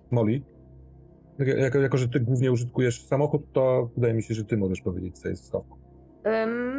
Tak, 1.38 1.48
Jako, 1.48 1.78
jako, 1.78 1.96
że 1.96 2.08
ty 2.08 2.20
głównie 2.20 2.52
użytkujesz 2.52 3.02
samochód, 3.06 3.52
to 3.52 3.90
wydaje 3.96 4.14
mi 4.14 4.22
się, 4.22 4.34
że 4.34 4.44
ty 4.44 4.56
możesz 4.56 4.80
powiedzieć, 4.80 5.18
co 5.18 5.28
jest 5.28 5.42
w 5.44 5.46
schowku. 5.46 5.78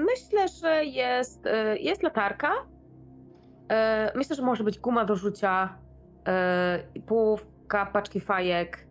Myślę, 0.05 0.47
że 0.61 0.85
jest, 0.85 1.45
y, 1.45 1.77
jest 1.80 2.03
latarka. 2.03 2.51
Y, 2.51 4.18
Myślę, 4.18 4.35
że 4.35 4.41
może 4.41 4.64
być 4.64 4.80
guma 4.80 5.05
do 5.05 5.15
rzucia, 5.15 5.77
y, 6.95 7.01
połówka, 7.01 7.85
paczki 7.85 8.19
fajek. 8.19 8.88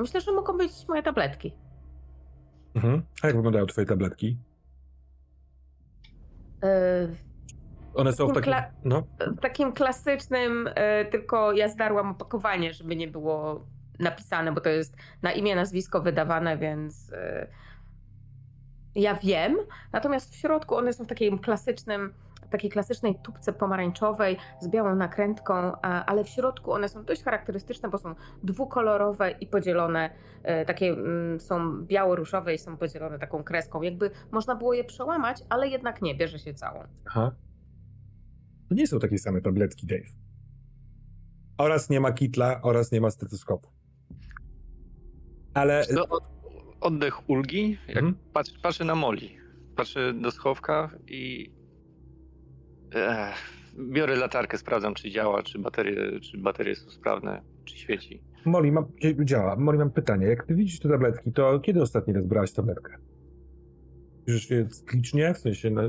Myślę, 0.00 0.20
że 0.20 0.32
mogą 0.32 0.58
być 0.58 0.72
moje 0.88 1.02
tabletki. 1.02 1.54
Mhm. 2.74 3.02
A 3.22 3.26
jak 3.26 3.36
wyglądają 3.36 3.66
twoje 3.66 3.86
tabletki? 3.86 4.38
Y, 6.64 7.14
One 7.94 8.12
są 8.12 8.26
w 8.28 8.34
Takim 8.34 8.52
kla- 8.52 8.70
No, 8.84 9.02
W 9.36 9.40
takim 9.40 9.72
klasycznym, 9.72 10.66
y, 10.66 10.72
tylko 11.10 11.52
ja 11.52 11.68
zdarłam 11.68 12.08
opakowanie, 12.10 12.72
żeby 12.72 12.96
nie 12.96 13.08
było 13.08 13.66
napisane, 13.98 14.52
bo 14.52 14.60
to 14.60 14.68
jest 14.68 14.96
na 15.22 15.32
imię, 15.32 15.56
nazwisko 15.56 16.00
wydawane, 16.02 16.58
więc 16.58 17.10
y, 17.12 17.46
ja 18.94 19.14
wiem. 19.14 19.56
Natomiast 19.92 20.32
w 20.34 20.36
środku 20.36 20.74
one 20.76 20.92
są 20.92 21.04
w 21.04 21.06
takim 21.06 21.38
klasycznym, 21.38 22.14
takiej 22.50 22.70
klasycznej 22.70 23.14
tubce 23.22 23.52
pomarańczowej 23.52 24.36
z 24.60 24.68
białą 24.68 24.94
nakrętką, 24.94 25.54
a- 25.54 26.04
ale 26.04 26.24
w 26.24 26.28
środku 26.28 26.72
one 26.72 26.88
są 26.88 27.04
dość 27.04 27.22
charakterystyczne, 27.22 27.88
bo 27.88 27.98
są 27.98 28.14
dwukolorowe 28.42 29.30
i 29.30 29.46
podzielone, 29.46 30.10
y, 30.62 30.66
takie 30.66 30.86
mm, 30.90 31.40
są 31.40 31.84
biało-różowe 31.86 32.54
i 32.54 32.58
są 32.58 32.76
podzielone 32.76 33.18
taką 33.18 33.42
kreską. 33.44 33.82
Jakby 33.82 34.10
można 34.30 34.54
było 34.54 34.74
je 34.74 34.84
przełamać, 34.84 35.36
ale 35.48 35.68
jednak 35.68 36.02
nie, 36.02 36.14
bierze 36.14 36.38
się 36.38 36.54
całą. 36.54 36.84
Aha. 37.06 37.32
To 38.68 38.74
nie 38.74 38.86
są 38.86 38.98
takie 38.98 39.18
same 39.18 39.40
tabletki, 39.40 39.86
Dave. 39.86 40.10
Oraz 41.58 41.90
nie 41.90 42.00
ma 42.00 42.12
kitla, 42.12 42.60
oraz 42.62 42.92
nie 42.92 43.00
ma 43.00 43.10
stetoskopu. 43.10 43.68
Ale... 45.54 45.86
To 45.86 46.08
od, 46.08 46.30
oddech 46.80 47.30
ulgi, 47.30 47.78
jak 47.88 48.04
patrzę, 48.32 48.52
patrzę 48.62 48.84
na 48.84 48.94
Moli. 48.94 49.36
Patrzę 49.76 50.12
do 50.14 50.30
schowka 50.30 50.90
i 51.06 51.52
Ech, 52.94 53.36
biorę 53.78 54.16
latarkę, 54.16 54.58
sprawdzam 54.58 54.94
czy 54.94 55.10
działa, 55.10 55.42
czy 55.42 55.58
baterie, 55.58 56.20
czy 56.20 56.38
baterie 56.38 56.76
są 56.76 56.90
sprawne, 56.90 57.42
czy 57.64 57.76
świeci. 57.76 58.22
Molly, 58.44 58.72
mam, 58.72 58.86
działa. 59.24 59.56
Molly, 59.56 59.78
mam 59.78 59.90
pytanie. 59.90 60.26
Jak 60.26 60.46
ty 60.46 60.54
widzisz 60.54 60.80
te 60.80 60.88
tabletki, 60.88 61.32
to 61.32 61.60
kiedy 61.60 61.82
ostatni 61.82 62.14
raz 62.14 62.26
brałaś 62.26 62.52
tabletkę? 62.52 62.96
Bierzesz 64.26 64.50
je 64.50 64.66
cyklicznie? 64.66 65.34
W 65.34 65.38
sensie 65.38 65.70
na, 65.70 65.82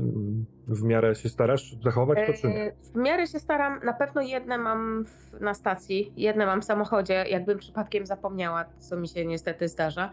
w 0.68 0.82
miarę 0.82 1.14
się 1.14 1.28
starasz 1.28 1.76
zachować 1.84 2.18
to, 2.26 2.32
czy 2.32 2.48
nie? 2.48 2.72
W 2.94 2.96
miarę 2.96 3.26
się 3.26 3.38
staram. 3.38 3.80
Na 3.84 3.92
pewno 3.92 4.22
jedne 4.22 4.58
mam 4.58 5.04
w, 5.04 5.40
na 5.40 5.54
stacji, 5.54 6.12
jedne 6.16 6.46
mam 6.46 6.62
w 6.62 6.64
samochodzie, 6.64 7.24
jakbym 7.28 7.58
przypadkiem 7.58 8.06
zapomniała, 8.06 8.64
co 8.78 8.96
mi 8.96 9.08
się 9.08 9.26
niestety 9.26 9.68
zdarza. 9.68 10.10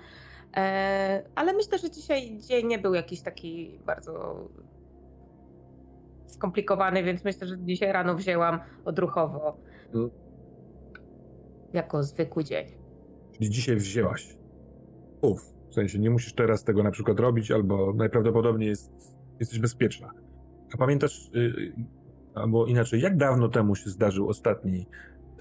E, 0.57 1.23
ale 1.35 1.53
myślę, 1.53 1.77
że 1.77 1.89
dzisiaj 1.89 2.37
dzień 2.37 2.67
nie 2.67 2.79
był 2.79 2.93
jakiś 2.93 3.21
taki 3.21 3.79
bardzo 3.85 4.35
skomplikowany, 6.31 7.03
więc 7.03 7.23
myślę, 7.23 7.47
że 7.47 7.57
dzisiaj 7.59 7.91
rano 7.91 8.15
wzięłam 8.15 8.59
odruchowo. 8.85 9.57
Mm. 9.93 10.09
Jako 11.73 12.03
zwykły 12.03 12.43
dzień. 12.43 12.67
Czyli 13.31 13.49
dzisiaj 13.49 13.75
wzięłaś. 13.75 14.37
Uf, 15.21 15.41
w 15.69 15.73
sensie 15.73 15.99
nie 15.99 16.09
musisz 16.09 16.33
teraz 16.33 16.63
tego 16.63 16.83
na 16.83 16.91
przykład 16.91 17.19
robić, 17.19 17.51
albo 17.51 17.93
najprawdopodobniej 17.93 18.69
jest, 18.69 18.91
jesteś 19.39 19.59
bezpieczna. 19.59 20.11
A 20.73 20.77
pamiętasz, 20.77 21.31
y, 21.35 21.73
albo 22.35 22.65
inaczej, 22.65 23.01
jak 23.01 23.17
dawno 23.17 23.49
temu 23.49 23.75
się 23.75 23.89
zdarzył 23.89 24.29
ostatni 24.29 24.87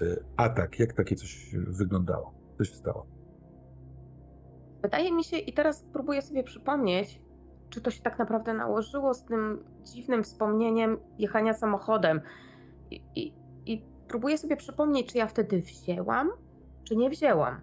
y, 0.01 0.23
atak? 0.37 0.79
Jak 0.79 0.93
takie 0.93 1.15
coś 1.15 1.55
wyglądało? 1.55 2.33
Co 2.57 2.63
się 2.63 2.75
stało? 2.75 3.05
Wydaje 4.81 5.11
mi 5.11 5.23
się, 5.23 5.37
i 5.37 5.53
teraz 5.53 5.85
próbuję 5.93 6.21
sobie 6.21 6.43
przypomnieć, 6.43 7.21
czy 7.69 7.81
to 7.81 7.91
się 7.91 8.01
tak 8.01 8.19
naprawdę 8.19 8.53
nałożyło 8.53 9.13
z 9.13 9.25
tym 9.25 9.63
dziwnym 9.83 10.23
wspomnieniem 10.23 10.97
jechania 11.17 11.53
samochodem. 11.53 12.21
I, 12.91 13.01
i, 13.15 13.33
i 13.65 13.85
próbuję 14.07 14.37
sobie 14.37 14.57
przypomnieć, 14.57 15.11
czy 15.11 15.17
ja 15.17 15.27
wtedy 15.27 15.61
wzięłam, 15.61 16.29
czy 16.83 16.95
nie 16.95 17.09
wzięłam. 17.09 17.61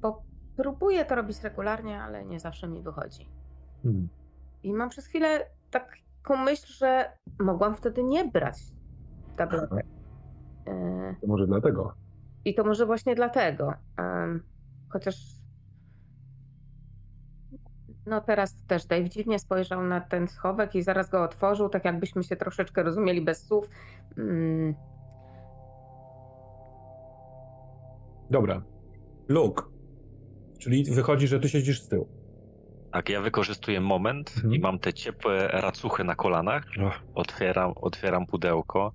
Bo 0.00 0.22
próbuję 0.56 1.04
to 1.04 1.14
robić 1.14 1.42
regularnie, 1.42 2.02
ale 2.02 2.24
nie 2.24 2.40
zawsze 2.40 2.68
mi 2.68 2.82
wychodzi. 2.82 3.28
Hmm. 3.82 4.08
I 4.62 4.72
mam 4.72 4.88
przez 4.88 5.06
chwilę 5.06 5.46
taką 5.70 6.36
myśl, 6.36 6.66
że 6.72 7.12
mogłam 7.40 7.74
wtedy 7.74 8.02
nie 8.02 8.24
brać 8.24 8.58
tabletek. 9.36 9.86
E, 10.66 11.14
To 11.20 11.26
może 11.26 11.46
dlatego. 11.46 11.94
I 12.44 12.54
to 12.54 12.64
może 12.64 12.86
właśnie 12.86 13.14
dlatego. 13.14 13.72
Chociaż. 14.88 15.37
No 18.08 18.20
teraz 18.20 18.62
też 18.66 18.86
Dave 18.86 19.08
dziwnie 19.08 19.38
spojrzał 19.38 19.82
na 19.82 20.00
ten 20.00 20.28
schowek 20.28 20.74
i 20.74 20.82
zaraz 20.82 21.10
go 21.10 21.22
otworzył, 21.22 21.68
tak 21.68 21.84
jakbyśmy 21.84 22.24
się 22.24 22.36
troszeczkę 22.36 22.82
rozumieli 22.82 23.22
bez 23.22 23.46
słów. 23.46 23.68
Mm, 24.18 24.74
Dobra. 28.30 28.62
Luke. 29.28 29.62
Czyli 30.58 30.84
wychodzi, 30.84 31.28
że 31.28 31.40
ty 31.40 31.48
siedzisz 31.48 31.82
z 31.82 31.88
tyłu. 31.88 32.08
Tak, 32.92 33.08
ja 33.08 33.20
wykorzystuję 33.20 33.80
moment 33.80 34.32
Mhm. 34.36 34.54
i 34.54 34.58
mam 34.58 34.78
te 34.78 34.92
ciepłe 34.92 35.48
racuchy 35.48 36.04
na 36.04 36.14
kolanach. 36.14 36.64
Otwieram, 37.14 37.72
otwieram 37.76 38.26
pudełko, 38.26 38.92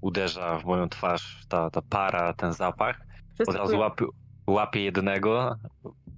uderza 0.00 0.58
w 0.58 0.64
moją 0.64 0.88
twarz 0.88 1.46
ta, 1.48 1.70
ta 1.70 1.82
para, 1.82 2.32
ten 2.34 2.52
zapach. 2.52 3.00
wszyscy 3.34 3.50
Od 3.50 3.56
razu 3.56 3.78
łapię, 3.78 4.04
łapię 4.46 4.80
jednego, 4.80 5.56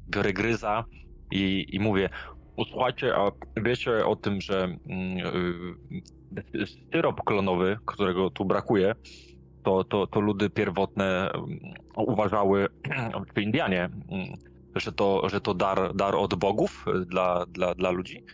biorę 0.08 0.32
gryza 0.32 0.84
i, 1.30 1.66
i 1.72 1.80
mówię, 1.80 2.08
posłuchajcie, 2.56 3.16
a 3.16 3.30
wiecie 3.56 4.06
o 4.06 4.16
tym, 4.16 4.40
że 4.40 4.64
mm, 4.64 5.18
y, 6.54 6.66
syrop 6.92 7.24
klonowy, 7.24 7.78
którego 7.86 8.30
tu 8.30 8.44
brakuje, 8.44 8.94
to, 9.64 9.84
to, 9.84 10.06
to 10.06 10.20
ludy 10.20 10.50
pierwotne 10.50 11.30
mm, 11.32 11.58
uważały, 11.96 12.68
czy 13.34 13.42
Indianie, 13.42 13.84
mm, 13.84 14.34
że 14.76 14.92
to, 14.92 15.28
że 15.28 15.40
to 15.40 15.54
dar, 15.54 15.96
dar 15.96 16.14
od 16.14 16.34
bogów 16.34 16.84
y, 16.88 17.06
dla, 17.06 17.46
dla, 17.46 17.74
dla 17.74 17.90
ludzi. 17.90 18.24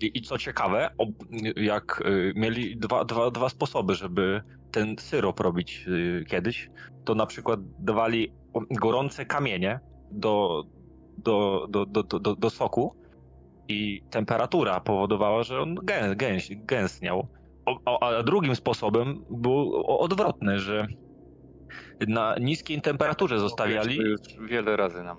I, 0.00 0.18
I 0.18 0.22
co 0.22 0.38
ciekawe, 0.38 0.90
jak 1.56 2.02
y, 2.06 2.32
mieli 2.36 2.76
dwa, 2.76 3.04
dwa, 3.04 3.30
dwa 3.30 3.48
sposoby, 3.48 3.94
żeby 3.94 4.42
ten 4.70 4.96
syrop 4.98 5.40
robić 5.40 5.84
y, 5.88 6.24
kiedyś, 6.28 6.70
to 7.04 7.14
na 7.14 7.26
przykład 7.26 7.60
dawali 7.78 8.32
gorące 8.70 9.26
kamienie 9.26 9.80
do, 10.10 10.64
do, 11.22 11.66
do, 11.70 11.86
do, 11.86 12.02
do, 12.02 12.36
do, 12.36 12.50
soku 12.50 12.96
i 13.68 14.02
temperatura 14.10 14.80
powodowała, 14.80 15.42
że 15.42 15.60
on 15.60 15.74
gę, 15.74 16.16
gęś, 16.16 16.50
gęstniał. 16.56 17.28
O, 17.66 18.02
a 18.02 18.22
drugim 18.22 18.56
sposobem 18.56 19.24
był 19.30 19.84
odwrotny, 19.86 20.58
że 20.58 20.86
na 22.08 22.34
niskiej 22.40 22.80
temperaturze 22.80 23.38
zostawiali 23.38 23.96
To 23.96 24.02
już 24.02 24.20
wiele 24.48 24.76
razy 24.76 25.02
nam. 25.02 25.16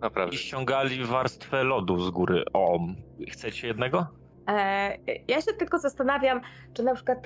Naprawdę. 0.00 0.34
i 0.34 0.38
ściągali 0.38 1.04
warstwę 1.04 1.64
lodu 1.64 1.98
z 1.98 2.10
góry. 2.10 2.44
O, 2.52 2.78
chcecie 3.30 3.66
jednego? 3.66 4.06
E, 4.48 4.96
ja 5.28 5.40
się 5.40 5.52
tylko 5.52 5.78
zastanawiam, 5.78 6.40
czy 6.74 6.82
na 6.82 6.94
przykład. 6.94 7.18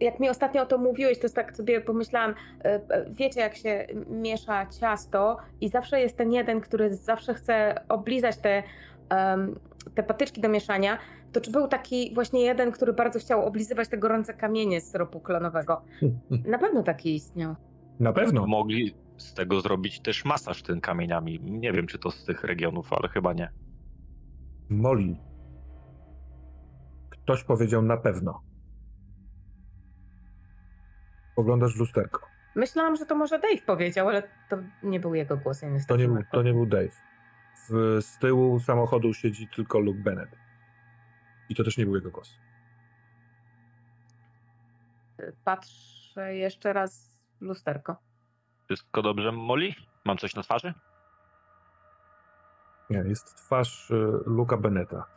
Jak 0.00 0.20
mi 0.20 0.28
ostatnio 0.28 0.62
o 0.62 0.66
to 0.66 0.78
mówiłeś, 0.78 1.18
to 1.18 1.28
tak 1.28 1.56
sobie 1.56 1.80
pomyślałam, 1.80 2.30
e, 2.30 2.64
e, 2.64 3.10
wiecie, 3.10 3.40
jak 3.40 3.56
się 3.56 3.86
miesza 4.10 4.66
ciasto, 4.66 5.36
i 5.60 5.68
zawsze 5.68 6.00
jest 6.00 6.16
ten 6.16 6.32
jeden, 6.32 6.60
który 6.60 6.94
zawsze 6.94 7.34
chce 7.34 7.74
oblizać 7.88 8.36
te, 8.36 8.62
te 9.94 10.02
patyczki 10.02 10.40
do 10.40 10.48
mieszania. 10.48 10.98
To 11.32 11.40
czy 11.40 11.50
był 11.50 11.68
taki 11.68 12.14
właśnie 12.14 12.40
jeden, 12.40 12.72
który 12.72 12.92
bardzo 12.92 13.18
chciał 13.18 13.46
oblizywać 13.46 13.88
te 13.88 13.98
gorące 13.98 14.34
kamienie 14.34 14.80
z 14.80 14.90
syropu 14.90 15.20
klonowego? 15.20 15.82
Na 16.44 16.58
pewno 16.58 16.82
taki 16.82 17.14
istniał. 17.14 17.54
Na 18.00 18.12
pewno. 18.12 18.46
Mogli 18.46 18.94
z 19.16 19.34
tego 19.34 19.60
zrobić 19.60 20.00
też 20.00 20.24
masaż 20.24 20.62
tym 20.62 20.80
kamieniami. 20.80 21.40
Nie 21.40 21.72
wiem, 21.72 21.86
czy 21.86 21.98
to 21.98 22.10
z 22.10 22.24
tych 22.24 22.44
regionów, 22.44 22.92
ale 22.92 23.08
chyba 23.08 23.32
nie. 23.32 23.50
Moli. 24.68 25.16
Ktoś 27.10 27.44
powiedział 27.44 27.82
na 27.82 27.96
pewno. 27.96 28.45
Poglądasz 31.36 31.74
w 31.76 31.78
lusterko. 31.78 32.26
Myślałam, 32.54 32.96
że 32.96 33.06
to 33.06 33.14
może 33.14 33.38
Dave 33.38 33.62
powiedział, 33.66 34.08
ale 34.08 34.22
to 34.48 34.56
nie 34.82 35.00
był 35.00 35.14
jego 35.14 35.36
głos. 35.36 35.62
ja 35.62 35.68
To 35.88 35.96
nie, 35.96 36.08
był, 36.08 36.22
to 36.32 36.42
nie 36.42 36.52
był 36.52 36.66
Dave. 36.66 36.96
W, 37.68 37.98
z 38.00 38.18
tyłu 38.18 38.60
samochodu 38.60 39.14
siedzi 39.14 39.48
tylko 39.48 39.78
Luke 39.78 40.00
Bennett. 40.00 40.30
I 41.48 41.54
to 41.54 41.64
też 41.64 41.78
nie 41.78 41.84
był 41.84 41.94
jego 41.94 42.10
głos. 42.10 42.38
Patrzę 45.44 46.34
jeszcze 46.34 46.72
raz 46.72 47.24
w 47.40 47.42
lusterko. 47.42 47.96
Wszystko 48.64 49.02
dobrze, 49.02 49.32
Molly? 49.32 49.72
Mam 50.04 50.18
coś 50.18 50.34
na 50.34 50.42
twarzy? 50.42 50.74
Nie, 52.90 52.98
jest 52.98 53.36
twarz 53.36 53.90
y, 53.90 53.94
Luka 54.26 54.56
Beneta. 54.56 55.15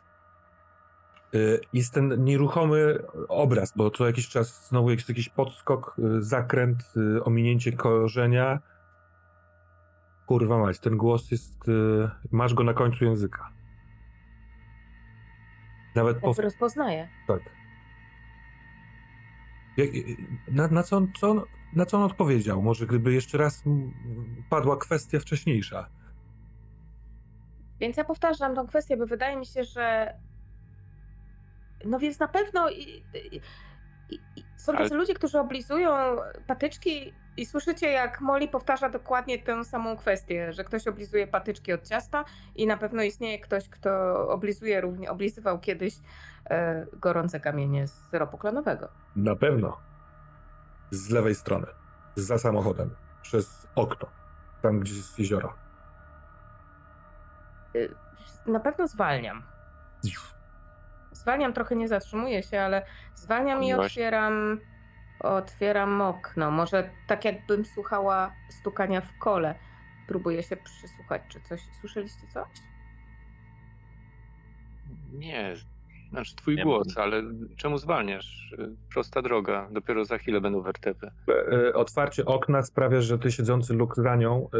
Y, 1.34 1.60
Jest 1.72 1.94
ten 1.94 2.24
nieruchomy 2.24 2.98
obraz, 3.28 3.72
bo 3.76 3.90
co 3.90 4.06
jakiś 4.06 4.28
czas 4.28 4.68
znowu 4.68 4.90
jest 4.90 5.08
jakiś 5.08 5.28
podskok, 5.28 5.96
y, 5.98 6.22
zakręt, 6.22 6.92
y, 6.96 7.24
ominięcie 7.24 7.72
korzenia. 7.72 8.60
Kurwa 10.26 10.58
mać, 10.58 10.78
ten 10.78 10.96
głos 10.96 11.30
jest... 11.30 11.70
Masz 12.30 12.54
go 12.54 12.64
na 12.64 12.74
końcu 12.74 13.04
języka. 13.04 13.50
Nawet 15.94 16.18
po... 16.18 16.26
Jakby 16.26 16.42
rozpoznaję. 16.42 17.08
Tak. 17.26 17.40
Jak, 19.76 19.90
na, 20.48 20.68
na, 20.68 20.82
co 20.82 20.96
on, 20.96 21.08
co 21.20 21.30
on, 21.30 21.42
na 21.76 21.86
co 21.86 21.96
on 21.96 22.02
odpowiedział? 22.02 22.62
Może 22.62 22.86
gdyby 22.86 23.12
jeszcze 23.12 23.38
raz 23.38 23.64
padła 24.50 24.76
kwestia 24.76 25.20
wcześniejsza. 25.20 25.88
Więc 27.80 27.96
ja 27.96 28.04
powtarzam 28.04 28.54
tą 28.54 28.66
kwestię, 28.66 28.96
bo 28.96 29.06
wydaje 29.06 29.36
mi 29.36 29.46
się, 29.46 29.64
że. 29.64 30.14
No 31.84 31.98
więc 31.98 32.18
na 32.18 32.28
pewno. 32.28 32.70
I, 32.70 33.04
i, 33.14 33.40
i, 34.36 34.44
są 34.56 34.72
Ale- 34.72 34.82
tacy 34.84 34.94
ludzie, 34.94 35.14
którzy 35.14 35.38
oblizują 35.38 36.16
patyczki 36.46 37.12
i 37.36 37.46
słyszycie, 37.46 37.90
jak 37.90 38.20
Molly 38.20 38.48
powtarza 38.48 38.88
dokładnie 38.88 39.38
tę 39.42 39.64
samą 39.64 39.96
kwestię, 39.96 40.52
że 40.52 40.64
ktoś 40.64 40.86
oblizuje 40.86 41.26
patyczki 41.26 41.72
od 41.72 41.88
ciasta 41.88 42.24
i 42.54 42.66
na 42.66 42.76
pewno 42.76 43.02
istnieje 43.02 43.38
ktoś, 43.38 43.68
kto 43.68 43.90
oblizuje 44.28 44.80
równie, 44.80 45.10
oblizywał 45.10 45.58
kiedyś 45.60 45.94
e, 46.50 46.86
gorące 46.92 47.40
kamienie 47.40 47.86
z 47.88 48.08
syropu 48.10 48.38
klonowego. 48.38 48.88
Na 49.16 49.36
pewno. 49.36 49.76
Z 50.90 51.10
lewej 51.10 51.34
strony. 51.34 51.66
Za 52.16 52.38
samochodem. 52.38 52.90
Przez 53.22 53.68
okno. 53.74 54.08
Tam, 54.62 54.80
gdzie 54.80 54.94
jest 54.96 55.18
jezioro. 55.18 55.54
Y, 57.76 57.94
Na 58.46 58.60
pewno 58.60 58.88
zwalniam. 58.88 59.42
Zwalniam, 61.20 61.52
trochę 61.52 61.76
nie 61.76 61.88
zatrzymuję 61.88 62.42
się, 62.42 62.60
ale 62.60 62.86
zwalniam 63.14 63.64
i 63.64 63.72
otwieram, 63.72 64.60
otwieram 65.20 66.00
okno. 66.00 66.50
Może 66.50 66.90
tak 67.06 67.24
jakbym 67.24 67.64
słuchała 67.64 68.32
stukania 68.48 69.00
w 69.00 69.18
kole. 69.18 69.54
Próbuję 70.06 70.42
się 70.42 70.56
przysłuchać, 70.56 71.22
czy 71.28 71.40
coś. 71.40 71.60
Słyszeliście 71.80 72.26
coś? 72.26 72.48
Nie, 75.12 75.54
znaczy 76.10 76.36
twój 76.36 76.56
Nie 76.56 76.62
głos, 76.62 76.98
ale 76.98 77.22
czemu 77.56 77.78
zwalniasz? 77.78 78.54
Prosta 78.92 79.22
droga, 79.22 79.68
dopiero 79.70 80.04
za 80.04 80.18
chwilę 80.18 80.40
będą 80.40 80.62
wertepy. 80.62 81.10
E, 81.52 81.74
Otwarcie 81.74 82.24
okna 82.24 82.62
sprawia, 82.62 83.00
że 83.00 83.18
ty 83.18 83.32
siedzący 83.32 83.74
luk 83.74 83.96
za 83.96 84.16
nią 84.16 84.48
e, 84.54 84.58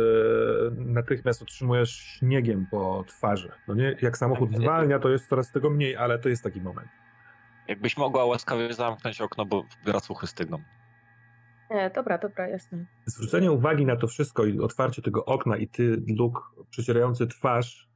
natychmiast 0.76 1.42
otrzymujesz 1.42 1.90
śniegiem 1.90 2.66
po 2.70 3.04
twarzy. 3.08 3.52
No 3.68 3.74
nie? 3.74 3.96
Jak 4.02 4.18
samochód 4.18 4.56
zwalnia, 4.56 4.98
to 4.98 5.08
jest 5.08 5.28
coraz 5.28 5.52
tego 5.52 5.70
mniej, 5.70 5.96
ale 5.96 6.18
to 6.18 6.28
jest 6.28 6.42
taki 6.44 6.60
moment. 6.60 6.88
Jakbyś 7.68 7.96
mogła 7.96 8.24
łaskawie 8.24 8.72
zamknąć 8.72 9.20
okno, 9.20 9.44
bo 9.46 9.64
racuchy 9.86 10.26
stygną. 10.26 10.58
Nie, 11.70 11.90
dobra, 11.94 12.18
dobra, 12.18 12.48
jasne. 12.48 12.86
Zwrócenie 13.06 13.52
uwagi 13.52 13.86
na 13.86 13.96
to 13.96 14.06
wszystko 14.06 14.44
i 14.44 14.60
otwarcie 14.60 15.02
tego 15.02 15.24
okna 15.24 15.56
i 15.56 15.68
ty, 15.68 16.02
Luk, 16.18 16.54
przecierający 16.70 17.26
twarz, 17.26 17.88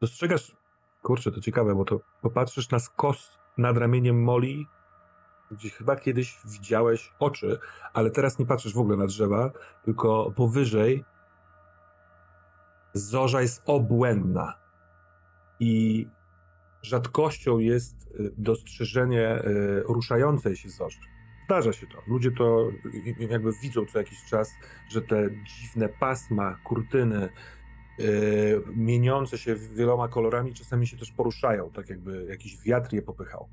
dostrzegasz, 0.00 0.56
kurczę, 1.04 1.32
to 1.32 1.40
ciekawe, 1.40 1.74
bo 1.74 1.84
to 1.84 2.00
popatrzysz 2.22 2.70
na 2.70 2.78
skos 2.78 3.38
nad 3.58 3.76
ramieniem 3.76 4.22
Moli, 4.22 4.66
gdzie 5.50 5.70
chyba 5.70 5.96
kiedyś 5.96 6.38
widziałeś 6.44 7.12
oczy, 7.18 7.58
ale 7.92 8.10
teraz 8.10 8.38
nie 8.38 8.46
patrzysz 8.46 8.74
w 8.74 8.78
ogóle 8.78 8.96
na 8.96 9.06
drzewa, 9.06 9.50
tylko 9.84 10.32
powyżej 10.36 11.04
zorza 12.92 13.42
jest 13.42 13.62
obłędna. 13.66 14.54
I 15.60 16.06
rzadkością 16.82 17.58
jest 17.58 18.06
y, 18.06 18.34
dostrzeżenie 18.38 19.42
y, 19.44 19.82
ruszającej 19.88 20.56
się 20.56 20.68
zorzy. 20.68 21.00
Zdarza 21.44 21.72
się 21.72 21.86
to. 21.86 21.98
Ludzie 22.06 22.30
to 22.30 22.68
y, 23.20 23.26
jakby 23.30 23.50
widzą 23.62 23.86
co 23.86 23.98
jakiś 23.98 24.24
czas, 24.24 24.50
że 24.90 25.02
te 25.02 25.30
dziwne 25.30 25.88
pasma, 25.88 26.56
kurtyny, 26.64 27.28
mieniące 28.76 29.38
się 29.38 29.54
wieloma 29.54 30.08
kolorami, 30.08 30.54
czasami 30.54 30.86
się 30.86 30.96
też 30.96 31.12
poruszają, 31.12 31.70
tak 31.70 31.88
jakby 31.88 32.26
jakiś 32.28 32.62
wiatr 32.62 32.92
je 32.92 33.02
popychał. 33.02 33.48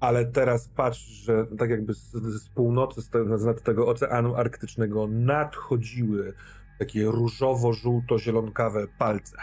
Ale 0.00 0.26
teraz 0.26 0.68
patrz, 0.68 1.06
że 1.06 1.46
tak 1.58 1.70
jakby 1.70 1.94
z, 1.94 2.12
z 2.12 2.48
północy, 2.48 3.02
z, 3.02 3.10
te, 3.10 3.38
z 3.38 3.62
tego 3.62 3.88
Oceanu 3.88 4.36
Arktycznego 4.36 5.06
nadchodziły 5.06 6.34
takie 6.78 7.04
różowo-żółto-zielonkawe 7.04 8.86
palce. 8.98 9.36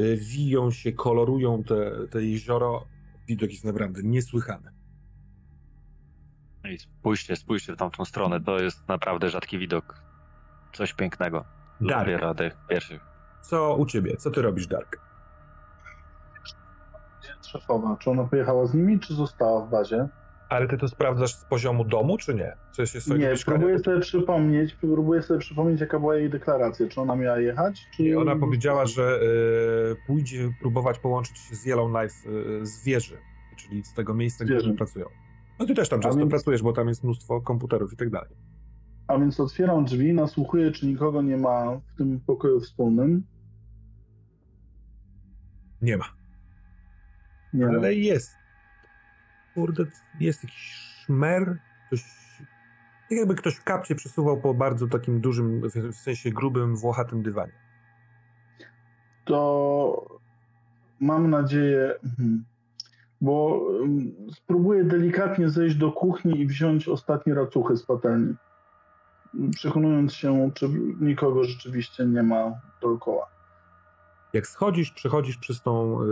Y, 0.00 0.16
wiją 0.16 0.70
się, 0.70 0.92
kolorują 0.92 1.64
te, 1.64 2.08
te 2.10 2.24
jezioro. 2.24 2.86
Widok 3.28 3.50
jest 3.50 3.64
naprawdę 3.64 4.02
niesłychany. 4.02 4.70
No 6.64 6.70
I 6.70 6.78
spójrzcie, 6.78 7.36
spójrzcie 7.36 7.72
w 7.72 7.76
tamtą 7.76 8.04
stronę. 8.04 8.40
To 8.40 8.58
jest 8.58 8.88
naprawdę 8.88 9.30
rzadki 9.30 9.58
widok. 9.58 10.02
Coś 10.72 10.92
pięknego. 10.92 11.44
Dark. 11.80 12.06
Dopiero 12.06 12.34
tych 12.34 12.56
pierwszych. 12.68 13.09
Co 13.40 13.76
u 13.76 13.86
ciebie? 13.86 14.16
Co 14.16 14.30
ty 14.30 14.42
robisz, 14.42 14.66
Dark? 14.66 15.00
Szefowa, 17.46 17.96
czy 18.00 18.10
ona 18.10 18.24
pojechała 18.24 18.66
z 18.66 18.74
nimi, 18.74 19.00
czy 19.00 19.14
została 19.14 19.66
w 19.66 19.70
bazie? 19.70 20.08
Ale 20.48 20.68
ty 20.68 20.78
to 20.78 20.88
sprawdzasz 20.88 21.34
z 21.34 21.44
poziomu 21.44 21.84
domu, 21.84 22.16
czy 22.18 22.34
nie? 22.34 22.56
Czy 22.72 22.86
się 22.86 23.00
swojego 23.00 23.24
Nie, 23.24 23.30
mieszkania? 23.30 23.58
próbuję 23.58 23.78
sobie 23.78 24.00
przypomnieć, 24.00 24.74
próbuję 24.80 25.22
sobie 25.22 25.40
przypomnieć, 25.40 25.80
jaka 25.80 26.00
była 26.00 26.16
jej 26.16 26.30
deklaracja. 26.30 26.88
Czy 26.88 27.00
ona 27.00 27.16
miała 27.16 27.38
jechać, 27.38 27.86
czy... 27.96 28.02
Nie, 28.02 28.18
ona 28.18 28.36
powiedziała, 28.36 28.86
że 28.86 29.20
y, 29.22 29.96
pójdzie 30.06 30.50
próbować 30.60 30.98
połączyć 30.98 31.38
się 31.38 31.54
z 31.56 31.66
Yellowknife 31.66 32.30
y, 32.30 32.66
z 32.66 32.84
wieży, 32.84 33.16
czyli 33.56 33.84
z 33.84 33.94
tego 33.94 34.14
miejsca, 34.14 34.44
gdzie 34.44 34.54
Wieży. 34.54 34.68
oni 34.68 34.76
pracują. 34.76 35.06
No 35.58 35.66
ty 35.66 35.74
też 35.74 35.88
tam 35.88 36.00
często 36.00 36.18
więc- 36.18 36.30
pracujesz, 36.30 36.62
bo 36.62 36.72
tam 36.72 36.88
jest 36.88 37.04
mnóstwo 37.04 37.40
komputerów 37.40 37.92
i 37.92 37.96
tak 37.96 38.10
dalej. 38.10 38.30
A 39.10 39.18
więc 39.18 39.40
otwieram 39.40 39.84
drzwi, 39.84 40.14
nasłuchuję, 40.14 40.70
czy 40.70 40.86
nikogo 40.86 41.22
nie 41.22 41.36
ma 41.36 41.76
w 41.76 41.96
tym 41.96 42.20
pokoju 42.26 42.60
wspólnym. 42.60 43.22
Nie 45.82 45.96
ma. 45.96 46.04
Nie 47.54 47.66
ma. 47.66 47.72
Ale 47.72 47.94
jest. 47.94 48.30
Kurde, 49.54 49.84
jest 50.20 50.44
jakiś 50.44 50.60
szmer. 51.04 51.58
Ktoś, 51.86 52.02
tak 53.08 53.18
jakby 53.18 53.34
ktoś 53.34 53.54
w 53.54 53.64
kapcie 53.64 53.94
przesuwał 53.94 54.40
po 54.40 54.54
bardzo 54.54 54.88
takim 54.88 55.20
dużym, 55.20 55.62
w, 55.92 55.96
sensie 55.96 56.30
grubym, 56.30 56.76
włochatym 56.76 57.22
dywanie. 57.22 57.52
to 59.24 60.20
mam 61.00 61.30
nadzieję, 61.30 61.94
mhm, 62.04 62.44
bo 63.20 63.66
ym, 63.82 64.12
spróbuję 64.32 64.84
delikatnie 64.84 65.48
zejść 65.48 65.76
do 65.76 65.92
kuchni 65.92 66.40
i 66.40 66.46
wziąć 66.46 66.88
ostatnie 66.88 67.34
racuchy 67.34 67.76
z 67.76 67.86
patelni. 67.86 68.34
Przekonując 69.54 70.14
się, 70.14 70.50
czy 70.54 70.68
nikogo 71.00 71.44
rzeczywiście 71.44 72.04
nie 72.06 72.22
ma 72.22 72.52
dookoła. 72.82 73.26
Jak 74.32 74.46
schodzisz, 74.46 74.90
przechodzisz 74.92 75.36
przez 75.36 75.62
tą, 75.62 76.02
y, 76.02 76.06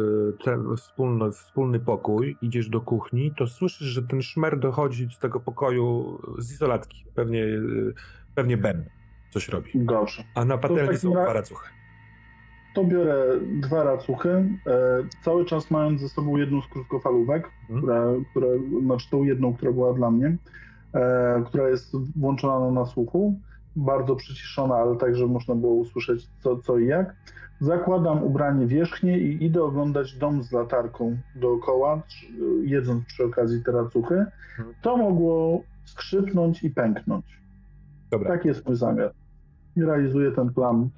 ten 0.45 0.77
wspólny, 0.77 1.33
wspólny 1.33 1.81
pokój, 1.81 2.37
idziesz 2.43 2.69
do 2.69 2.81
kuchni, 2.81 3.33
to 3.37 3.47
słyszysz, 3.47 3.89
że 3.89 4.03
ten 4.03 4.23
szmer 4.23 4.59
dochodzi 4.59 5.09
z 5.17 5.19
tego 5.19 5.41
pokoju 5.41 6.19
z 6.39 6.53
izolatki. 6.53 7.05
Pewnie, 7.15 7.45
y, 7.45 7.95
pewnie 8.35 8.57
Ben 8.57 8.85
coś 9.31 9.49
robi. 9.49 9.71
Dobrze. 9.75 10.25
A 10.35 10.45
na 10.45 10.59
patelni 10.59 10.97
są 10.97 11.11
dwa 11.11 11.33
racuchy. 11.33 11.69
To 12.75 12.85
biorę 12.85 13.25
dwa 13.61 13.85
racuchy, 13.85 14.29
e, 14.67 15.03
cały 15.25 15.45
czas 15.45 15.71
mając 15.71 16.01
ze 16.01 16.09
sobą 16.09 16.37
jedną 16.37 16.63
z 16.63 16.67
krótkofalówek, 16.67 17.51
Mhm. 17.71 17.81
która, 17.81 18.05
która, 18.31 18.47
znaczy 18.83 19.11
tą 19.11 19.25
jedną, 19.25 19.55
która 19.55 19.73
była 19.73 19.93
dla 19.95 20.11
mnie, 20.11 20.37
która 21.47 21.69
jest 21.69 21.97
włączona 22.17 22.61
na 22.61 22.71
nasłuchu, 22.71 23.41
bardzo 23.77 24.17
przyciszona, 24.17 24.75
ale 24.75 24.97
tak, 24.97 25.17
żeby 25.17 25.33
można 25.33 25.55
było 25.55 25.75
usłyszeć 25.75 26.29
co, 26.43 26.57
co 26.57 26.79
i 26.79 26.87
jak. 26.87 27.17
Zakładam 27.61 28.23
ubranie 28.23 28.67
wierzchnie 28.67 29.19
i 29.19 29.45
idę 29.45 29.63
oglądać 29.63 30.15
dom 30.15 30.43
z 30.43 30.53
latarką 30.53 31.19
dookoła, 31.35 32.03
jedząc 32.63 33.05
przy 33.05 33.25
okazji 33.25 33.65
te 33.65 33.73
racuchy. 33.73 34.27
To 34.83 34.97
mogło 34.97 35.63
skrzypnąć 35.85 36.63
i 36.63 36.71
pęknąć. 36.71 37.25
Dobra. 38.11 38.29
Tak 38.29 38.45
jest 38.45 38.67
mój 38.67 38.77
zamiar. 38.77 39.13
I 39.77 39.83
realizuję 39.83 40.33
ten 40.33 40.55
plan 40.55 40.89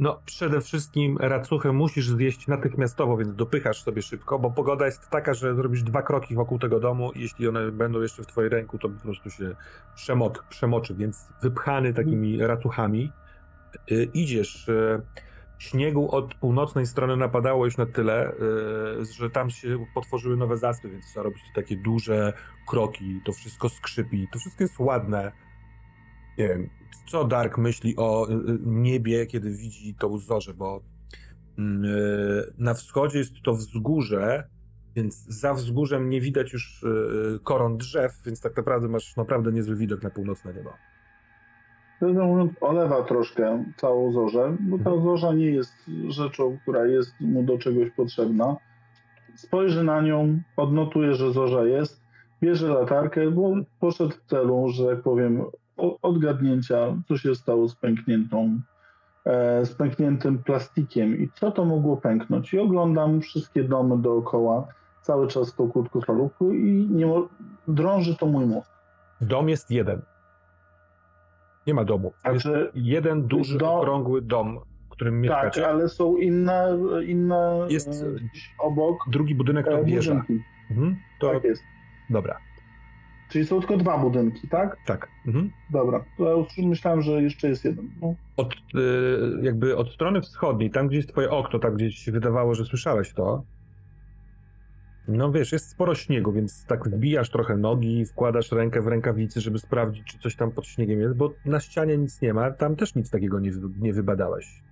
No, 0.00 0.22
przede 0.24 0.60
wszystkim 0.60 1.18
racuchę 1.18 1.72
musisz 1.72 2.08
zjeść 2.08 2.46
natychmiastowo, 2.46 3.16
więc 3.16 3.34
dopychasz 3.34 3.82
sobie 3.82 4.02
szybko, 4.02 4.38
bo 4.38 4.50
pogoda 4.50 4.86
jest 4.86 5.10
taka, 5.10 5.34
że 5.34 5.54
zrobisz 5.54 5.82
dwa 5.82 6.02
kroki 6.02 6.34
wokół 6.34 6.58
tego 6.58 6.80
domu 6.80 7.12
i 7.12 7.20
jeśli 7.20 7.48
one 7.48 7.72
będą 7.72 8.00
jeszcze 8.00 8.22
w 8.22 8.26
twojej 8.26 8.50
ręku, 8.50 8.78
to 8.78 8.88
po 8.88 9.02
prostu 9.02 9.30
się 9.30 9.56
przemot, 9.94 10.42
przemoczy, 10.48 10.94
więc 10.94 11.28
wypchany 11.42 11.94
takimi 11.94 12.38
racuchami 12.46 13.12
y, 13.92 14.08
idziesz. 14.14 14.68
Y, 14.68 15.02
śniegu 15.58 16.10
od 16.10 16.34
północnej 16.34 16.86
strony 16.86 17.16
napadało 17.16 17.64
już 17.64 17.76
na 17.76 17.86
tyle, 17.86 18.32
y, 18.32 19.04
że 19.18 19.30
tam 19.30 19.50
się 19.50 19.86
potworzyły 19.94 20.36
nowe 20.36 20.56
zaspy, 20.56 20.90
więc 20.90 21.06
trzeba 21.06 21.24
robić 21.24 21.42
takie 21.54 21.76
duże 21.76 22.32
kroki, 22.68 23.20
to 23.24 23.32
wszystko 23.32 23.68
skrzypi, 23.68 24.28
to 24.32 24.38
wszystko 24.38 24.64
jest 24.64 24.78
ładne. 24.78 25.32
Nie 26.38 26.48
wiem, 26.48 26.70
co 27.06 27.24
Dark 27.24 27.58
myśli 27.58 27.94
o 27.96 28.28
y, 28.30 28.32
y, 28.32 28.58
niebie, 28.66 29.26
kiedy 29.26 29.50
widzi 29.50 29.94
tą 29.94 30.18
zorzę, 30.18 30.54
bo 30.54 30.80
mm, 31.58 31.84
y, 31.84 32.52
na 32.58 32.74
wschodzie 32.74 33.18
jest 33.18 33.32
to 33.44 33.52
wzgórze, 33.52 34.48
więc 34.96 35.24
za 35.26 35.54
wzgórzem 35.54 36.10
nie 36.10 36.20
widać 36.20 36.52
już 36.52 36.84
koron 37.44 37.76
drzew, 37.76 38.12
więc 38.26 38.40
tak 38.40 38.56
naprawdę 38.56 38.88
masz 38.88 39.16
naprawdę 39.16 39.52
niezły 39.52 39.76
widok 39.76 40.02
na 40.02 40.10
północne 40.10 40.54
niebo. 40.54 40.70
Prawdę 42.00 42.24
mówiąc, 42.24 42.52
olewa 42.60 43.02
troszkę 43.02 43.64
całą 43.76 44.12
zorzę, 44.12 44.56
bo 44.60 44.78
ta 44.78 44.90
Mhm. 44.90 45.02
zorza 45.02 45.32
nie 45.32 45.46
jest 45.46 45.74
rzeczą, 46.08 46.58
która 46.62 46.86
jest 46.86 47.20
mu 47.20 47.42
do 47.42 47.58
czegoś 47.58 47.90
potrzebna. 47.90 48.56
Spojrzy 49.34 49.84
na 49.84 50.00
nią, 50.00 50.40
odnotuje, 50.56 51.14
że 51.14 51.32
zorza 51.32 51.64
jest, 51.64 52.02
bierze 52.42 52.68
latarkę, 52.68 53.30
bo 53.30 53.54
poszedł 53.80 54.10
w 54.10 54.30
celu, 54.30 54.68
że 54.68 54.86
tak 54.86 55.02
powiem, 55.02 55.44
odgadnięcia, 56.02 56.96
co 57.08 57.16
się 57.18 57.34
stało 57.34 57.68
z 57.68 57.74
pękniętą, 57.76 58.60
e, 59.24 59.66
z 59.66 59.74
pękniętym 59.74 60.38
plastikiem 60.42 61.18
i 61.18 61.28
co 61.34 61.50
to 61.50 61.64
mogło 61.64 61.96
pęknąć. 61.96 62.52
I 62.54 62.58
oglądam 62.58 63.20
wszystkie 63.20 63.64
domy 63.64 63.98
dookoła, 63.98 64.66
cały 65.02 65.28
czas 65.28 65.54
tą 65.54 65.70
krótkofalówką 65.70 66.50
i 66.50 66.86
nie 66.90 67.06
mo- 67.06 67.28
drąży 67.68 68.16
to 68.16 68.26
mój 68.26 68.46
mózg. 68.46 68.70
Dom 69.20 69.48
jest 69.48 69.70
jeden. 69.70 70.02
Nie 71.66 71.74
ma 71.74 71.84
domu. 71.84 72.12
Jest 72.32 72.42
Znaczy, 72.44 72.70
jeden 72.74 73.26
duży, 73.26 73.58
do- 73.58 73.74
okrągły 73.74 74.22
dom, 74.22 74.60
w 74.86 74.88
którym 74.88 75.14
Tak, 75.14 75.22
mieszkacie. 75.22 75.68
ale 75.68 75.88
są 75.88 76.16
inne, 76.16 76.78
inne 77.06 77.66
Jest- 77.68 77.88
e, 77.88 78.06
obok 78.58 78.96
Drugi 79.10 79.34
budynek 79.34 79.66
to 79.66 79.78
e, 79.78 79.84
wieża. 79.84 80.24
Mhm. 80.70 80.96
To 81.20 81.30
Tak 81.32 81.44
jest. 81.44 81.62
dobra, 82.10 82.36
Czyli 83.30 83.46
są 83.46 83.60
tylko 83.60 83.76
dwa 83.76 83.98
budynki, 83.98 84.48
tak? 84.48 84.76
tak. 84.86 85.08
Mhm. 85.26 85.50
Dobra. 85.70 86.04
To 86.18 86.46
ja 86.56 86.68
myślałem, 86.68 87.02
że 87.02 87.22
jeszcze 87.22 87.48
jest 87.48 87.64
jeden. 87.64 87.90
No, 88.02 88.14
Od, 88.36 88.54
y, 88.54 88.58
jakby 89.42 89.76
od 89.76 89.90
strony 89.90 90.20
wschodniej, 90.20 90.70
tam 90.70 90.88
gdzie 90.88 90.96
jest 90.96 91.08
twoje 91.08 91.30
okno, 91.30 91.58
tam 91.58 91.74
gdzie 91.74 91.90
ci 91.90 91.96
się 91.98 92.12
wydawało, 92.12 92.54
że 92.54 92.64
słyszałeś 92.64 93.12
to, 93.14 93.44
no 95.08 95.32
wiesz, 95.32 95.52
jest 95.52 95.68
sporo 95.70 95.94
śniegu, 95.94 96.32
więc 96.32 96.66
tak 96.66 96.88
wbijasz 96.88 97.30
trochę 97.30 97.56
nogi, 97.56 98.04
wkładasz 98.04 98.52
rękę 98.52 98.80
w 98.82 98.86
rękawicy, 98.86 99.40
żeby 99.40 99.58
sprawdzić, 99.58 100.04
czy 100.04 100.18
coś 100.18 100.36
tam 100.36 100.50
pod 100.50 100.66
śniegiem 100.66 101.00
jest, 101.00 101.16
bo 101.16 101.32
na 101.44 101.60
ścianie 101.60 101.98
nic 101.98 102.22
nie 102.22 102.34
ma, 102.34 102.50
tam 102.50 102.76
też 102.76 102.94
nic 102.94 103.10
takiego 103.10 103.40
nie, 103.40 103.50
nie 103.80 103.92
wybadałeś. 103.92 104.62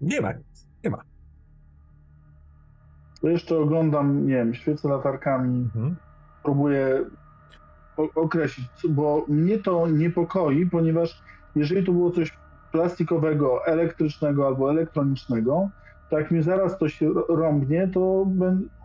Nie 0.00 0.20
ma 0.20 0.32
nic, 0.32 0.68
nie 0.84 0.90
ma. 0.90 1.02
to 3.20 3.28
jeszcze 3.28 3.58
oglądam, 3.58 4.26
nie 4.26 4.34
wiem, 4.34 4.54
świecę 4.54 4.88
latarkami, 4.88 5.58
Mhm. 5.58 5.96
Próbuję 6.42 7.04
określić, 8.14 8.68
bo 8.88 9.24
mnie 9.28 9.58
to 9.58 9.88
niepokoi, 9.88 10.66
ponieważ 10.66 11.22
jeżeli 11.56 11.86
to 11.86 11.92
było 11.92 12.10
coś 12.10 12.38
plastikowego, 12.72 13.66
elektrycznego 13.66 14.46
albo 14.46 14.70
elektronicznego, 14.70 15.68
to 16.10 16.18
jak 16.18 16.30
mi 16.30 16.42
zaraz 16.42 16.78
to 16.78 16.88
się 16.88 17.10
rąbnie, 17.28 17.88
to 17.94 18.26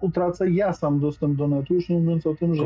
utracę 0.02 0.52
ja 0.52 0.74
sam 0.74 1.00
dostęp 1.00 1.38
do 1.38 1.48
netu, 1.48 1.74
już 1.74 1.90
nie 1.90 2.00
mówiąc 2.00 2.28
o 2.28 2.36
tym, 2.36 2.56
że 2.56 2.64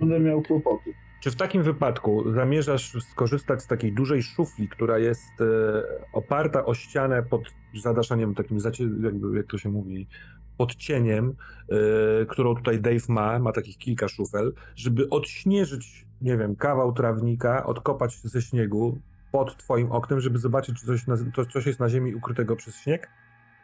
będę 0.00 0.20
miał 0.20 0.42
kłopoty. 0.42 0.90
Czy 1.22 1.30
w 1.30 1.36
takim 1.36 1.62
wypadku 1.62 2.32
zamierzasz 2.32 2.92
skorzystać 3.12 3.62
z 3.62 3.66
takiej 3.66 3.92
dużej 3.92 4.22
szufli, 4.22 4.68
która 4.68 4.98
jest 4.98 5.40
e, 5.40 5.44
oparta 6.12 6.64
o 6.64 6.74
ścianę 6.74 7.22
pod 7.22 7.42
zadaszeniem 7.82 8.34
takim, 8.34 8.60
zacie- 8.60 9.02
jakby, 9.02 9.36
jak 9.36 9.46
to 9.46 9.58
się 9.58 9.68
mówi, 9.68 10.08
pod 10.60 10.74
cieniem, 10.74 11.34
e, 11.68 12.26
którą 12.26 12.54
tutaj 12.54 12.80
Dave 12.80 13.08
ma, 13.08 13.38
ma 13.38 13.52
takich 13.52 13.78
kilka 13.78 14.08
szufel, 14.08 14.52
żeby 14.76 15.08
odśnieżyć, 15.08 16.06
nie 16.22 16.36
wiem, 16.36 16.56
kawał 16.56 16.92
trawnika, 16.92 17.66
odkopać 17.66 18.20
ze 18.24 18.42
śniegu 18.42 18.98
pod 19.32 19.56
twoim 19.56 19.92
oknem, 19.92 20.20
żeby 20.20 20.38
zobaczyć, 20.38 20.80
czy 20.80 20.86
coś, 20.86 21.06
na, 21.06 21.16
to, 21.34 21.46
coś 21.46 21.66
jest 21.66 21.80
na 21.80 21.88
ziemi 21.88 22.14
ukrytego 22.14 22.56
przez 22.56 22.76
śnieg? 22.76 23.08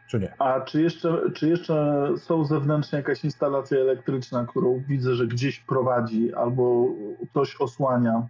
czy 0.07 0.19
nie? 0.19 0.41
A 0.41 0.61
czy 0.61 0.81
jeszcze, 0.81 1.21
czy 1.33 1.49
jeszcze 1.49 2.07
są 2.17 2.45
zewnętrznie 2.45 2.97
jakaś 2.97 3.23
instalacja 3.23 3.77
elektryczna, 3.77 4.45
którą 4.45 4.83
widzę, 4.87 5.15
że 5.15 5.27
gdzieś 5.27 5.59
prowadzi 5.59 6.33
albo 6.33 6.87
coś 7.33 7.55
osłania? 7.59 8.27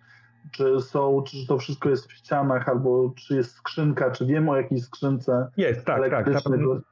Czy 0.52 0.82
są, 0.82 1.24
czy 1.28 1.48
to 1.48 1.58
wszystko 1.58 1.90
jest 1.90 2.08
w 2.08 2.12
ścianach, 2.14 2.70
albo 2.70 3.14
czy 3.18 3.36
jest 3.36 3.52
skrzynka, 3.56 4.12
czy 4.12 4.26
wiem 4.26 4.50
o 4.50 4.56
jakiej 4.56 4.80
skrzynce? 4.80 5.48
Jest, 5.58 5.86
tak, 5.86 6.10
tak. 6.10 6.28
Na, 6.28 6.42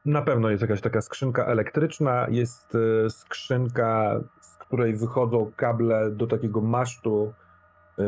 na 0.06 0.22
pewno 0.22 0.50
jest 0.50 0.62
jakaś 0.62 0.82
taka 0.82 1.02
skrzynka 1.02 1.46
elektryczna. 1.46 2.28
Jest 2.30 2.74
e, 3.06 3.10
skrzynka, 3.10 4.20
z 4.42 4.58
której 4.58 4.96
wychodzą 4.96 5.52
kable 5.56 6.12
do 6.12 6.28
takiego 6.28 6.62
masztu. 6.62 7.34
e, 8.00 8.04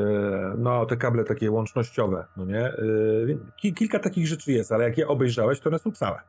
No, 0.58 0.86
te 0.86 0.98
kable 0.98 1.24
takie 1.24 1.52
łącznościowe, 1.52 2.26
no 2.38 2.46
nie? 2.46 2.72
Ki- 3.62 3.74
Kilka 3.74 4.00
takich 4.00 4.28
rzeczy 4.28 4.52
jest, 4.52 4.72
ale 4.72 4.84
jak 4.84 4.98
je 4.98 5.08
obejrzałeś, 5.08 5.60
to 5.60 5.70
one 5.70 5.80
są 5.80 5.92
całe. 5.92 6.20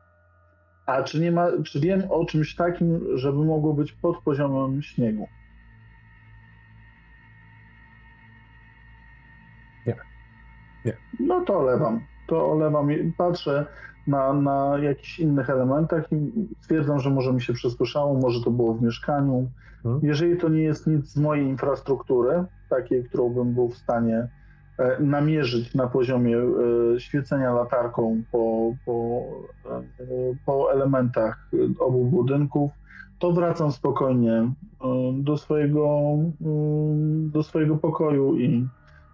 A 0.85 1.03
czy 1.03 1.19
nie 1.19 1.31
ma, 1.31 1.47
czy 1.65 1.79
wiem 1.79 2.03
o 2.09 2.25
czymś 2.25 2.55
takim, 2.55 3.17
żeby 3.17 3.37
mogło 3.45 3.73
być 3.73 3.91
pod 3.91 4.17
poziomem 4.23 4.81
śniegu? 4.81 5.27
Nie. 10.85 10.93
No 11.19 11.41
to 11.41 11.59
olewam. 11.59 11.99
To 12.27 12.51
olewam 12.51 12.91
i 12.91 13.13
patrzę 13.17 13.65
na, 14.07 14.33
na 14.33 14.77
jakichś 14.81 15.19
innych 15.19 15.49
elementach 15.49 16.11
i 16.11 16.47
stwierdzam, 16.61 16.99
że 16.99 17.09
może 17.09 17.33
mi 17.33 17.41
się 17.41 17.53
przesłyszało, 17.53 18.19
może 18.19 18.43
to 18.43 18.51
było 18.51 18.73
w 18.73 18.81
mieszkaniu. 18.81 19.49
Mhm. 19.85 19.99
Jeżeli 20.03 20.37
to 20.37 20.49
nie 20.49 20.61
jest 20.61 20.87
nic 20.87 21.05
z 21.05 21.17
mojej 21.17 21.45
infrastruktury, 21.45 22.43
takiej, 22.69 23.03
którą 23.03 23.29
bym 23.29 23.53
był 23.53 23.69
w 23.69 23.77
stanie 23.77 24.27
e, 24.77 24.99
namierzyć 24.99 25.75
na 25.75 25.87
poziomie 25.87 26.37
e, 26.37 26.99
świecenia 26.99 27.53
latarką 27.53 28.21
po, 28.31 28.73
po, 28.85 29.23
e, 29.65 29.81
po 30.45 30.73
elementach 30.73 31.49
obu 31.79 32.05
budynków, 32.05 32.71
to 33.19 33.31
wracam 33.31 33.71
spokojnie 33.71 34.33
e, 34.33 34.51
do 35.13 35.37
swojego, 35.37 36.17
mm, 36.41 37.31
do 37.31 37.43
swojego 37.43 37.77
pokoju 37.77 38.37
i 38.37 38.67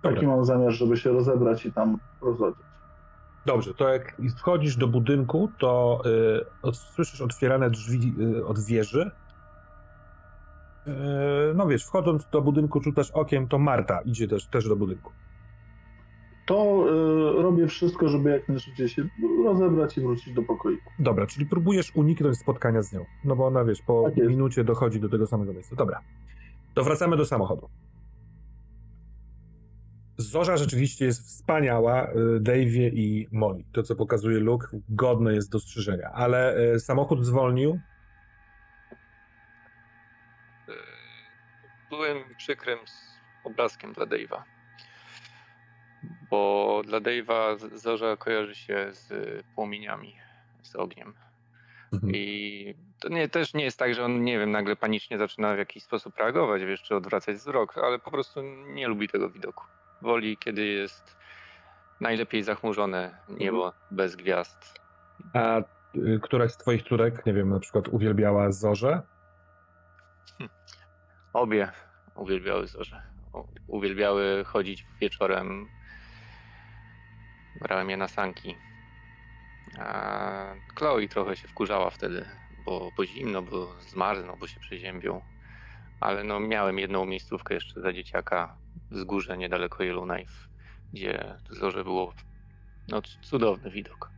Dobra. 0.05 0.21
taki 0.21 0.27
mam 0.27 0.45
zamiar, 0.45 0.71
żeby 0.71 0.97
się 0.97 1.11
rozebrać 1.11 1.65
i 1.65 1.71
tam 1.71 1.97
rozchodzić. 2.21 2.65
Dobrze, 3.45 3.73
to 3.73 3.89
jak 3.89 4.17
wchodzisz 4.37 4.77
do 4.77 4.87
budynku, 4.87 5.49
to 5.57 6.01
y, 6.05 6.45
od, 6.61 6.77
słyszysz 6.77 7.21
otwierane 7.21 7.69
drzwi 7.69 8.13
y, 8.19 8.45
od 8.45 8.59
wieży. 8.59 9.11
Y, 10.87 10.91
no 11.55 11.67
wiesz, 11.67 11.85
wchodząc 11.85 12.29
do 12.29 12.41
budynku, 12.41 12.81
rzucasz 12.81 13.11
okiem, 13.11 13.47
to 13.47 13.59
Marta 13.59 14.01
idzie 14.01 14.27
też, 14.27 14.47
też 14.47 14.69
do 14.69 14.75
budynku. 14.75 15.11
To 16.45 16.85
e, 17.37 17.41
robię 17.41 17.67
wszystko, 17.67 18.07
żeby 18.07 18.29
jak 18.29 18.49
najszybciej 18.49 18.89
się 18.89 19.07
rozebrać 19.45 19.97
i 19.97 20.01
wrócić 20.01 20.33
do 20.33 20.43
pokoju. 20.43 20.77
Dobra, 20.99 21.27
czyli 21.27 21.45
próbujesz 21.45 21.95
uniknąć 21.95 22.37
spotkania 22.37 22.81
z 22.81 22.93
nią. 22.93 23.05
No 23.23 23.35
bo 23.35 23.47
ona, 23.47 23.65
wiesz, 23.65 23.81
po 23.81 24.03
Tak 24.03 24.27
minucie 24.27 24.63
dochodzi 24.63 24.99
do 24.99 25.09
tego 25.09 25.27
samego 25.27 25.53
miejsca. 25.53 25.75
Dobra. 25.75 26.01
To 26.73 26.83
wracamy 26.83 27.17
do 27.17 27.25
samochodu. 27.25 27.69
Zorza 30.17 30.57
rzeczywiście 30.57 31.05
jest 31.05 31.27
wspaniała, 31.27 32.07
y, 32.07 32.39
Dave'ie 32.39 32.89
i 32.93 33.27
Molly. 33.31 33.63
To, 33.71 33.83
co 33.83 33.95
pokazuje 33.95 34.39
Luke, 34.39 34.67
godne 34.89 35.33
jest 35.33 35.51
dostrzeżenia. 35.51 36.11
Ale 36.13 36.57
y, 36.73 36.79
samochód 36.79 37.25
zwolnił. 37.25 37.79
E, 40.69 40.71
Byłem 41.89 42.17
przykrym 42.37 42.79
z 42.87 43.19
obrazkiem 43.43 43.93
dla 43.93 44.05
Dave'a. 44.05 44.41
Bo 46.29 46.81
dla 46.85 46.99
Dave'a 46.99 47.77
zorza 47.77 48.17
kojarzy 48.17 48.55
się 48.55 48.87
z 48.91 49.13
płomieniami, 49.55 50.15
z 50.63 50.75
ogniem. 50.75 51.13
Mhm. 51.93 52.15
I 52.15 52.75
to 52.99 53.09
nie, 53.09 53.29
też 53.29 53.53
nie 53.53 53.63
jest 53.63 53.79
tak, 53.79 53.95
że 53.95 54.05
on, 54.05 54.23
nie 54.23 54.39
wiem, 54.39 54.51
nagle 54.51 54.75
panicznie 54.75 55.17
zaczyna 55.17 55.55
w 55.55 55.57
jakiś 55.57 55.83
sposób 55.83 56.17
reagować, 56.17 56.61
wiesz, 56.63 56.83
czy 56.83 56.95
odwracać 56.95 57.35
wzrok, 57.35 57.77
ale 57.77 57.99
po 57.99 58.11
prostu 58.11 58.41
nie 58.73 58.87
lubi 58.87 59.07
tego 59.09 59.29
widoku. 59.29 59.63
Woli, 60.05 60.37
kiedy 60.37 60.65
jest 60.65 61.17
najlepiej 61.99 62.43
zachmurzone 62.43 63.17
niebo 63.29 63.73
bez 63.91 64.15
gwiazd. 64.15 64.79
A 65.33 65.59
y, 65.95 66.19
któraś 66.23 66.51
z 66.51 66.57
twoich 66.57 66.83
córek, 66.83 67.25
nie 67.25 67.33
wiem, 67.33 67.49
na 67.49 67.59
przykład 67.59 67.87
uwielbiała 67.87 68.51
Zorzę? 68.51 69.01
Obie 71.33 71.71
uwielbiały 72.15 72.67
zorze. 72.67 73.01
Uwielbiały 73.67 74.43
chodzić 74.43 74.85
wieczorem. 75.01 75.67
Brałem 77.61 77.89
je 77.89 77.97
na 77.97 78.07
sanki. 78.07 78.55
A 79.79 80.53
Chloe 80.75 81.07
trochę 81.07 81.35
się 81.35 81.47
wkurzała 81.47 81.89
wtedy, 81.89 82.25
bo, 82.65 82.91
bo 82.97 83.05
zimno, 83.05 83.41
bo 83.41 83.79
zmarzną, 83.79 84.35
bo 84.39 84.47
się 84.47 84.59
przeziębią. 84.59 85.21
Ale 85.99 86.23
no, 86.23 86.39
miałem 86.39 86.79
jedną 86.79 87.05
miejscówkę 87.05 87.53
jeszcze 87.53 87.81
za 87.81 87.93
dzieciaka 87.93 88.57
wzgórze 88.95 89.37
niedaleko 89.37 89.83
Yellowknife, 89.83 90.47
gdzie 90.93 91.37
zorze 91.49 91.83
było 91.83 92.13
no, 92.87 93.01
cudowny 93.21 93.71
widok. 93.71 94.09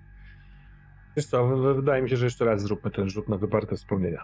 Wiesz 1.16 1.26
co, 1.26 1.48
wydaje 1.58 2.02
mi 2.02 2.10
się, 2.10 2.18
że 2.18 2.26
jeszcze 2.26 2.46
raz 2.46 2.62
zróbmy 2.62 2.92
ten 2.92 3.10
rzut 3.10 3.30
na 3.30 3.38
wyparte 3.38 3.76
wspomnienia. 3.76 4.24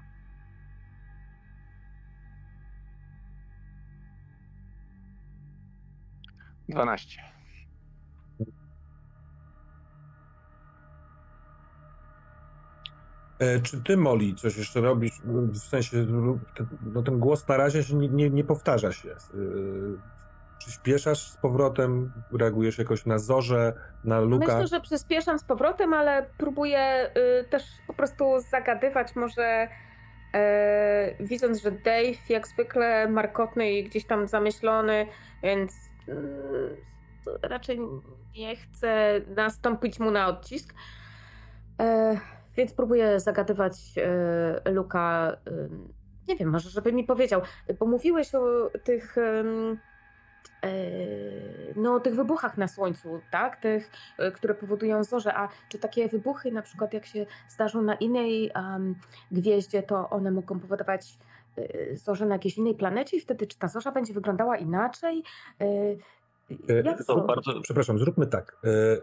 Dwanaście. 6.69 7.21
E, 13.39 13.59
czy 13.59 13.83
ty, 13.83 13.97
Molly, 13.97 14.33
coś 14.35 14.57
jeszcze 14.57 14.81
robisz? 14.81 15.21
W 15.25 15.57
sensie, 15.57 16.05
ten, 16.55 16.67
no 16.81 17.03
ten 17.03 17.19
głos 17.19 17.47
na 17.47 17.57
razie 17.57 17.83
się 17.83 17.95
nie, 17.95 18.09
nie, 18.09 18.29
nie 18.29 18.43
powtarza 18.43 18.91
się. 18.91 19.15
E, 20.63 20.65
Czy 20.65 20.71
śpieszasz 20.71 21.31
z 21.31 21.37
powrotem? 21.37 22.13
Reagujesz 22.39 22.77
jakoś 22.77 23.05
na 23.05 23.19
Zorze, 23.19 23.73
na 24.03 24.19
Luka? 24.19 24.45
Myślę, 24.45 24.67
że 24.67 24.81
przyspieszam 24.81 25.39
z 25.39 25.43
powrotem, 25.43 25.93
ale 25.93 26.25
próbuję 26.37 27.11
y, 27.41 27.43
też 27.49 27.63
po 27.87 27.93
prostu 27.93 28.39
zagadywać, 28.51 29.15
może 29.15 29.67
y, 31.19 31.23
widząc, 31.23 31.61
że 31.61 31.71
Dave 31.71 32.29
jak 32.29 32.47
zwykle 32.47 33.09
markotny 33.09 33.71
i 33.71 33.83
gdzieś 33.83 34.05
tam 34.05 34.27
zamyślony, 34.27 35.07
więc 35.43 35.73
y, 36.07 36.93
raczej 37.41 37.79
nie 38.37 38.55
chcę 38.55 39.21
nastąpić 39.35 39.99
mu 39.99 40.11
na 40.11 40.27
odcisk. 40.27 40.73
E, 41.81 42.17
więc 42.57 42.73
próbuję 42.73 43.19
zagadywać 43.19 43.73
y, 44.67 44.71
Luka. 44.71 45.37
y, 45.47 45.69
nie 46.27 46.35
wiem, 46.35 46.49
może 46.49 46.69
żeby 46.69 46.93
mi 46.93 47.03
powiedział, 47.03 47.41
bo 47.79 47.85
mówiłeś 47.85 48.35
o 48.35 48.69
tych. 48.83 49.15
E, 50.63 50.69
no, 51.75 51.99
tych 51.99 52.15
wybuchach 52.15 52.57
na 52.57 52.67
Słońcu, 52.67 53.21
tak? 53.31 53.61
Tych, 53.61 53.91
e, 54.17 54.31
które 54.31 54.55
powodują 54.55 55.03
zorze. 55.03 55.33
A 55.37 55.49
czy 55.69 55.79
takie 55.79 56.09
wybuchy, 56.09 56.51
na 56.51 56.61
przykład 56.61 56.93
jak 56.93 57.05
się 57.05 57.25
zdarzą 57.49 57.81
na 57.81 57.95
innej 57.95 58.51
em, 58.53 58.95
gwieździe, 59.31 59.83
to 59.83 60.09
one 60.09 60.31
mogą 60.31 60.59
powodować 60.59 61.17
e, 61.57 61.95
zorze 61.97 62.25
na 62.25 62.35
jakiejś 62.35 62.57
innej 62.57 62.75
planecie 62.75 63.17
i 63.17 63.19
wtedy 63.19 63.47
czy 63.47 63.59
ta 63.59 63.67
zorza 63.67 63.91
będzie 63.91 64.13
wyglądała 64.13 64.57
inaczej? 64.57 65.23
Jak 66.85 67.03
to 67.07 67.21
bardzo- 67.21 67.61
Przepraszam, 67.61 67.99
zróbmy 67.99 68.27
tak. 68.27 68.57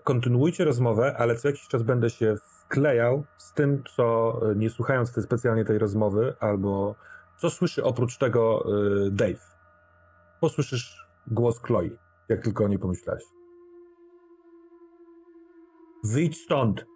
Kontynuujcie 0.05 0.65
rozmowę, 0.65 1.15
ale 1.19 1.37
co 1.37 1.49
jakiś 1.49 1.69
czas 1.69 1.83
będę 1.83 2.11
się 2.11 2.35
wklejał 2.65 3.25
z 3.39 3.53
tym, 3.53 3.83
co 3.97 4.41
nie 4.57 4.71
słuchając 4.71 5.13
tej, 5.13 5.23
specjalnie 5.23 5.65
tej 5.65 5.79
rozmowy, 5.79 6.35
albo 6.41 6.95
co 7.37 7.51
słyszy 7.51 7.85
oprócz 7.85 8.19
tego 8.19 8.65
Dave. 9.11 9.41
Posłyszysz 10.41 11.10
głos 11.27 11.61
Chloe, 11.63 11.91
jak 12.29 12.45
tylko 12.45 12.65
o 12.65 12.69
niej 12.69 12.79
pomyślałeś. 12.79 13.25
Wyjdź 16.05 16.43
stąd! 16.43 16.87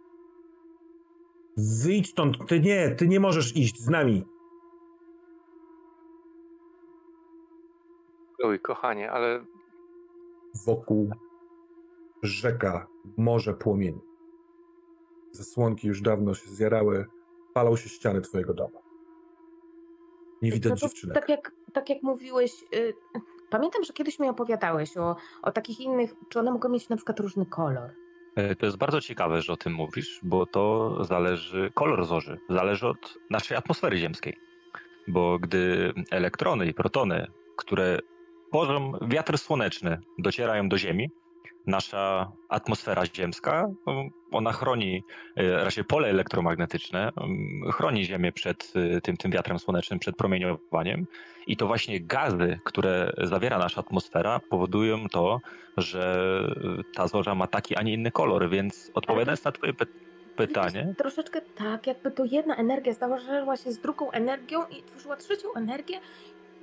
Wyjdź 1.84 2.10
stąd! 2.10 2.36
Ty 2.48 2.60
nie, 2.60 2.90
ty 2.90 3.08
nie 3.08 3.20
możesz 3.20 3.56
iść 3.56 3.80
z 3.80 3.88
nami! 3.88 4.24
Chloe, 8.36 8.58
kochanie, 8.58 9.10
ale 9.10 9.44
Wokół 10.66 11.10
rzeka, 12.22 12.86
morze 13.16 13.54
płomieni. 13.54 14.00
Zasłonki 15.30 15.88
już 15.88 16.00
dawno 16.00 16.34
się 16.34 16.50
zjarały, 16.50 17.06
palą 17.54 17.76
się 17.76 17.88
ściany 17.88 18.20
twojego 18.20 18.54
domu. 18.54 18.82
Nie 20.42 20.52
widać 20.52 20.70
No 20.70 20.76
dziewczynek. 20.88 21.14
Tak 21.14 21.28
jak, 21.28 21.52
tak 21.72 21.90
jak 21.90 22.02
mówiłeś, 22.02 22.64
y, 22.74 22.94
pamiętam, 23.54 23.84
że 23.84 23.92
kiedyś 23.92 24.18
mi 24.18 24.28
opowiadałeś 24.28 24.96
o, 24.96 25.16
o 25.42 25.52
takich 25.52 25.80
innych, 25.80 26.14
czy 26.28 26.38
one 26.40 26.50
mogą 26.50 26.68
mieć 26.68 26.88
na 26.88 26.96
przykład 26.96 27.20
różny 27.20 27.46
kolor. 27.46 27.90
E, 28.36 28.56
To 28.56 28.66
jest 28.66 28.78
bardzo 28.78 29.00
ciekawe, 29.00 29.42
że 29.42 29.52
o 29.52 29.56
tym 29.56 29.72
mówisz, 29.72 30.20
bo 30.22 30.46
to 30.46 30.96
zależy, 31.04 31.70
kolor 31.74 32.04
zorzy 32.04 32.38
zależy 32.48 32.88
od 32.88 33.18
naszej 33.30 33.56
atmosfery 33.56 33.98
ziemskiej. 33.98 34.36
Bo 35.08 35.38
gdy 35.38 35.92
elektrony 36.10 36.66
i 36.66 36.74
protony, 36.74 37.26
które 37.56 37.98
tworzą 38.48 38.92
wiatr 39.02 39.38
słoneczny, 39.38 39.98
docierają 40.18 40.68
do 40.68 40.78
Ziemi, 40.78 41.10
nasza 41.66 42.32
atmosfera 42.48 43.06
ziemska, 43.06 43.68
no, 43.86 44.04
ona 44.32 44.52
chroni, 44.52 45.02
e, 45.36 45.64
raczej 45.64 45.84
pole 45.84 46.08
elektromagnetyczne, 46.08 47.12
mm, 47.16 47.72
chroni 47.72 48.04
Ziemię 48.04 48.32
przed 48.32 48.72
e, 48.96 49.00
tym, 49.00 49.16
tym 49.16 49.30
wiatrem 49.30 49.58
słonecznym, 49.58 49.98
przed 49.98 50.16
promieniowaniem. 50.16 51.06
I 51.46 51.56
to 51.56 51.66
właśnie 51.66 52.00
gazy, 52.00 52.58
które 52.64 53.12
zawiera 53.22 53.58
nasza 53.58 53.80
atmosfera, 53.80 54.40
powodują 54.50 55.08
to, 55.08 55.40
że 55.76 56.44
ta 56.94 57.08
zorza 57.08 57.34
ma 57.34 57.46
taki, 57.46 57.76
a 57.76 57.82
nie 57.82 57.92
inny 57.92 58.10
kolor. 58.10 58.50
Więc 58.50 58.90
odpowiadając 58.94 59.44
na 59.44 59.52
Twoje 59.52 59.74
py 59.74 59.86
pytanie. 60.36 60.94
Troszeczkę 60.98 61.40
tak, 61.40 61.86
jakby 61.86 62.10
to 62.10 62.24
jedna 62.24 62.56
energia 62.56 62.92
zdarzyła 62.92 63.56
się 63.56 63.72
z 63.72 63.78
drugą 63.78 64.10
energią 64.10 64.66
i 64.66 64.82
tworzyła 64.82 65.16
trzecią 65.16 65.48
energię. 65.56 66.00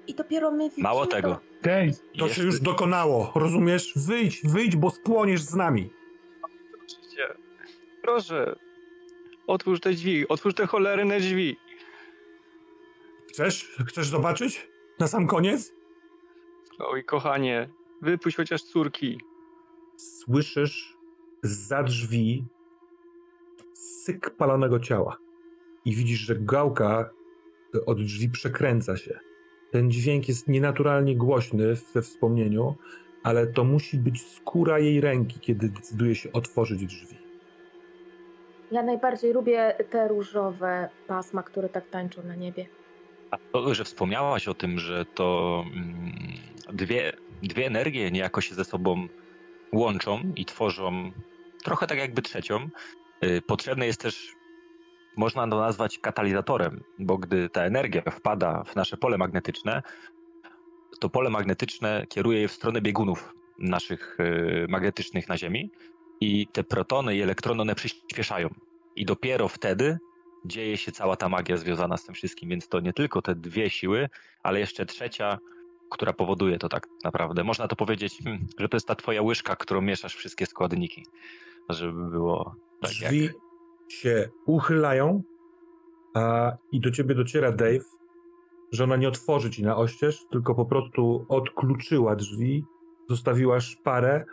I 0.08 0.14
dopiero 0.16 0.52
my 0.52 0.70
widzimy. 0.70 0.84
Mało 0.84 1.06
tego. 1.06 1.40
To... 2.18 2.26
Jest- 2.26 2.36
się 2.36 2.44
już 2.44 2.60
dokonało, 2.60 3.32
rozumiesz? 3.36 3.94
Wyjdź, 3.96 4.42
wyjdź, 4.44 4.76
bo 4.76 4.90
spłoniesz 4.90 5.42
z 5.42 5.56
nami. 5.56 5.90
Oczywiście. 6.84 7.28
Proszę, 8.02 8.56
otwórz 9.48 9.80
te 9.80 9.92
drzwi, 9.92 10.28
otwórz 10.28 10.54
te 10.54 10.68
cholerne 10.68 11.20
drzwi. 11.20 11.58
Chcesz? 13.30 13.76
Chcesz 13.88 14.08
zobaczyć? 14.08 14.68
Na 15.00 15.08
sam 15.08 15.28
koniec? 15.28 15.74
Oj, 16.80 17.04
kochanie, 17.06 17.70
wypuść 18.02 18.38
chociaż 18.38 18.62
córki. 18.64 19.20
Słyszysz 19.98 20.98
za 21.44 21.84
drzwi 21.84 22.46
syk 23.74 24.30
palonego 24.30 24.80
ciała. 24.80 25.18
I 25.86 25.96
widzisz, 25.96 26.20
że 26.20 26.36
gałka 26.36 27.10
od 27.86 28.04
drzwi 28.04 28.30
przekręca 28.30 28.98
się. 28.98 29.20
Ten 29.72 29.92
dźwięk 29.92 30.28
jest 30.28 30.48
nienaturalnie 30.48 31.16
głośny 31.16 31.76
we 31.94 32.02
wspomnieniu, 32.02 32.76
ale 33.24 33.48
to 33.48 33.64
musi 33.64 33.98
być 33.98 34.22
skóra 34.22 34.80
jej 34.80 35.02
ręki, 35.02 35.40
kiedy 35.40 35.70
decyduje 35.70 36.16
się 36.16 36.32
otworzyć 36.32 36.86
drzwi. 36.86 37.16
Ja 38.72 38.84
najbardziej 38.84 39.34
lubię 39.34 39.76
te 39.90 40.08
różowe 40.08 40.90
pasma, 41.08 41.44
które 41.44 41.70
tak 41.70 41.90
tańczą 41.90 42.24
na 42.24 42.36
niebie. 42.36 42.66
A 43.32 43.38
to, 43.52 43.74
że 43.74 43.84
wspomniałaś 43.84 44.48
o 44.48 44.54
tym, 44.54 44.80
że 44.80 45.06
to 45.06 45.64
mm, 45.74 46.12
dwie, 46.74 47.14
dwie 47.44 47.66
energie 47.66 48.12
niejako 48.12 48.42
się 48.42 48.56
ze 48.56 48.66
sobą 48.66 49.08
łączą 49.74 50.20
i 50.36 50.46
tworzą 50.46 51.12
trochę 51.64 51.88
tak 51.88 51.98
jakby 51.98 52.22
trzecią. 52.22 52.70
Y, 53.24 53.42
Potrzebne 53.42 53.86
jest 53.86 54.02
też, 54.02 54.36
można 55.18 55.48
to 55.48 55.60
nazwać 55.60 56.00
katalizatorem, 56.00 56.84
bo 57.00 57.18
gdy 57.18 57.50
ta 57.50 57.64
energia 57.64 58.02
wpada 58.02 58.64
w 58.64 58.76
nasze 58.76 58.98
pole 58.98 59.18
magnetyczne, 59.18 59.82
to 61.00 61.10
pole 61.10 61.30
magnetyczne 61.30 62.06
kieruje 62.10 62.42
je 62.42 62.48
w 62.48 62.52
stronę 62.52 62.82
biegunów 62.82 63.34
naszych 63.60 64.18
y, 64.20 64.66
magnetycznych 64.70 65.30
na 65.30 65.38
Ziemi 65.38 65.72
i 66.22 66.48
te 66.48 66.64
protony 66.64 67.16
i 67.16 67.22
elektrony 67.22 67.62
one 67.62 67.76
przyspieszają. 67.76 68.50
I 68.96 69.06
dopiero 69.06 69.48
wtedy 69.48 69.98
dzieje 70.46 70.78
się 70.78 70.92
cała 70.92 71.16
ta 71.16 71.30
magia 71.30 71.58
związana 71.58 71.98
z 71.98 72.06
tym 72.06 72.16
wszystkim, 72.16 72.50
więc 72.50 72.68
to 72.68 72.80
nie 72.80 72.94
tylko 72.94 73.22
te 73.22 73.36
dwie 73.36 73.70
siły, 73.70 74.10
ale 74.44 74.60
jeszcze 74.60 74.86
trzecia, 74.86 75.38
która 75.92 76.14
powoduje 76.14 76.58
to 76.58 76.70
tak 76.70 76.88
naprawdę. 77.04 77.44
Można 77.44 77.68
to 77.68 77.76
powiedzieć, 77.76 78.18
hmm, 78.24 78.48
że 78.60 78.70
to 78.70 78.78
jest 78.78 78.88
ta 78.88 78.96
twoja 78.96 79.22
łyżka, 79.22 79.56
którą 79.56 79.82
mieszasz 79.82 80.16
wszystkie 80.16 80.46
składniki, 80.46 81.06
żeby 81.70 82.10
było 82.10 82.56
tak 82.82 82.92
Drzwi 82.92 83.24
jak... 83.24 83.51
się 83.92 84.30
uchylają 84.46 85.24
a, 86.14 86.52
i 86.72 86.80
do 86.80 86.92
ciebie 86.92 87.16
dociera 87.16 87.52
Dave, 87.52 87.86
że 88.72 88.84
ona 88.84 88.96
nie 88.96 89.08
otworzy 89.08 89.50
ci 89.50 89.64
na 89.64 89.78
oścież, 89.78 90.26
tylko 90.32 90.56
po 90.56 90.66
prostu 90.66 91.26
odkluczyła 91.30 92.16
drzwi, 92.16 92.64
zostawiła 93.10 93.60
szparę. 93.60 94.26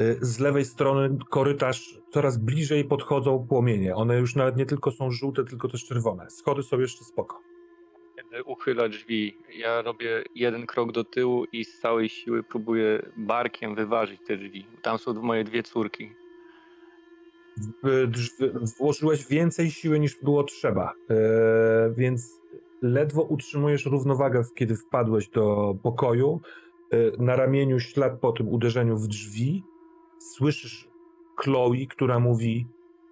Y, 0.00 0.18
Z 0.20 0.40
lewej 0.40 0.64
strony 0.64 1.18
korytarz 1.30 1.98
coraz 2.10 2.38
bliżej 2.38 2.84
podchodzą 2.84 3.46
płomienie. 3.48 3.94
One 3.94 4.18
już 4.18 4.36
nawet 4.36 4.56
nie 4.56 4.66
tylko 4.66 4.90
są 4.90 5.10
żółte, 5.10 5.44
tylko 5.44 5.68
też 5.68 5.84
czerwone. 5.84 6.30
Schody 6.30 6.62
są 6.62 6.80
jeszcze 6.80 7.04
spoko. 7.04 7.40
Uchyla 8.44 8.88
drzwi, 8.88 9.36
ja 9.58 9.82
robię 9.82 10.24
jeden 10.34 10.66
krok 10.66 10.92
do 10.92 11.04
tyłu 11.04 11.44
i 11.52 11.64
z 11.64 11.80
całej 11.80 12.08
siły 12.08 12.42
próbuję 12.42 13.02
barkiem 13.16 13.74
wyważyć 13.74 14.20
te 14.26 14.36
drzwi. 14.36 14.66
Tam 14.82 14.98
są 14.98 15.14
moje 15.14 15.44
dwie 15.44 15.62
córki. 15.62 16.12
Włożyłeś 18.78 19.26
więcej 19.26 19.70
siły 19.70 20.00
niż 20.00 20.18
było 20.22 20.44
trzeba, 20.44 20.92
e, 21.10 21.14
więc 21.96 22.40
ledwo 22.82 23.22
utrzymujesz 23.22 23.86
równowagę, 23.86 24.42
kiedy 24.54 24.76
wpadłeś 24.76 25.28
do 25.28 25.74
pokoju. 25.82 26.40
E, 26.90 27.22
na 27.22 27.36
ramieniu 27.36 27.80
ślad 27.80 28.20
po 28.20 28.32
tym 28.32 28.48
uderzeniu 28.48 28.96
w 28.96 29.08
drzwi. 29.08 29.64
Słyszysz 30.18 30.88
Chloe, 31.36 31.86
która 31.88 32.18
mówi: 32.18 32.66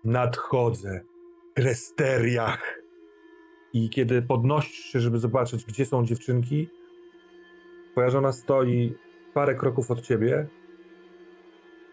Nadchodzę, 0.05 1.01
Gresteriach. 1.57 2.83
I 3.73 3.91
kiedy 3.91 4.23
podnosisz 4.23 4.85
się, 4.85 5.01
żeby 5.01 5.19
zobaczyć, 5.19 5.65
gdzie 5.65 5.87
są 5.87 6.07
dziewczynki, 6.07 6.69
twoja 7.93 8.11
żona 8.11 8.33
stoi 8.33 8.95
parę 9.35 9.55
kroków 9.55 9.91
od 9.91 10.01
ciebie 10.01 10.47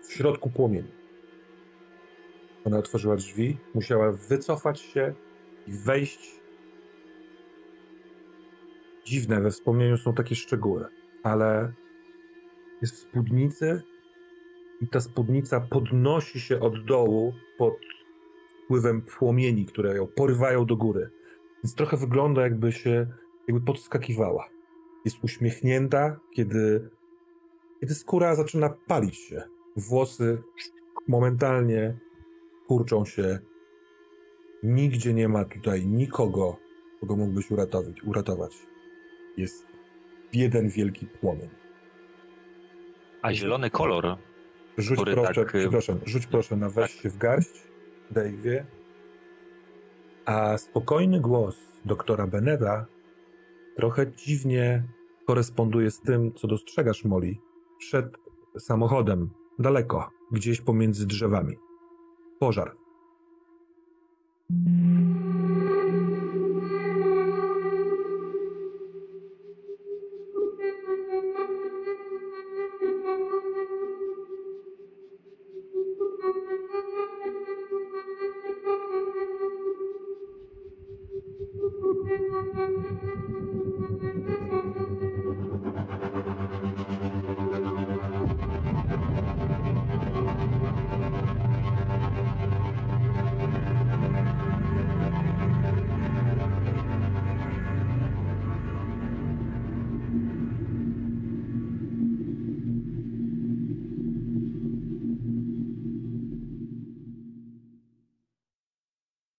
w 0.08 0.14
środku 0.14 0.50
płomieni. 0.50 1.03
Ona 2.66 2.78
otworzyła 2.78 3.16
drzwi, 3.16 3.58
musiała 3.74 4.12
wycofać 4.12 4.80
się 4.80 5.14
i 5.68 5.72
wejść. 5.72 6.42
Dziwne, 9.06 9.42
we 9.42 9.52
wspomnieniu 9.52 9.98
są 9.98 10.14
takie 10.14 10.36
szczegóły, 10.36 10.86
ale 11.24 11.74
jest 12.82 12.96
w 12.96 12.98
spódnicy 12.98 13.82
i 14.82 14.88
ta 14.88 15.00
spódnica 15.00 15.60
podnosi 15.60 16.40
się 16.40 16.60
od 16.60 16.86
dołu 16.86 17.34
pod 17.58 17.74
wpływem 18.66 19.02
płomieni, 19.02 19.66
które 19.66 19.96
ją 19.96 20.08
porywają 20.08 20.66
do 20.66 20.76
góry. 20.76 21.10
Więc 21.64 21.76
trochę 21.76 21.98
wygląda, 21.98 22.42
jakby 22.42 22.72
się 22.72 23.08
jakby 23.48 23.66
podskakiwała. 23.66 24.50
Jest 25.06 25.18
uśmiechnięta, 25.24 26.20
kiedy, 26.32 26.90
kiedy 27.80 27.96
skóra 27.96 28.36
zaczyna 28.36 28.70
palić 28.88 29.18
się. 29.18 29.44
Włosy 29.76 30.42
momentalnie 31.08 32.00
kurczą 32.68 33.06
się. 33.06 33.40
Nigdzie 34.64 35.14
nie 35.14 35.30
ma 35.30 35.46
tutaj 35.46 35.86
nikogo, 35.88 36.58
kogo 37.00 37.16
mógłbyś 37.16 37.52
uratować. 37.52 38.04
uratować. 38.04 38.54
Jest 39.38 39.66
jeden 40.34 40.70
wielki 40.70 41.06
płomień. 41.06 41.50
A 43.22 43.34
zielony 43.34 43.70
kolor, 43.70 44.18
Rzuć 44.78 45.00
proszę, 45.14 45.34
tak, 45.34 45.56
y, 45.56 45.60
przepraszam, 45.60 46.00
rzuć 46.06 46.28
proszę 46.28 46.56
na 46.56 46.70
weź 46.70 46.92
się 46.92 47.10
w 47.10 47.18
garść, 47.18 47.64
Dave'ie. 48.14 48.64
A 50.26 50.58
spokojny 50.58 51.20
głos 51.20 51.56
doktora 51.86 52.28
Beneda 52.28 52.86
trochę 53.76 54.12
dziwnie 54.12 54.84
koresponduje 55.26 55.92
z 55.92 56.00
tym, 56.00 56.34
co 56.34 56.48
dostrzegasz, 56.48 57.06
Molly, 57.06 57.36
przed 57.78 58.06
samochodem, 58.58 59.30
daleko, 59.60 60.10
gdzieś 60.32 60.62
pomiędzy 60.62 61.08
drzewami. 61.08 61.56
пожар. 62.44 62.76
Thank 64.50 64.98
you. 64.98 65.03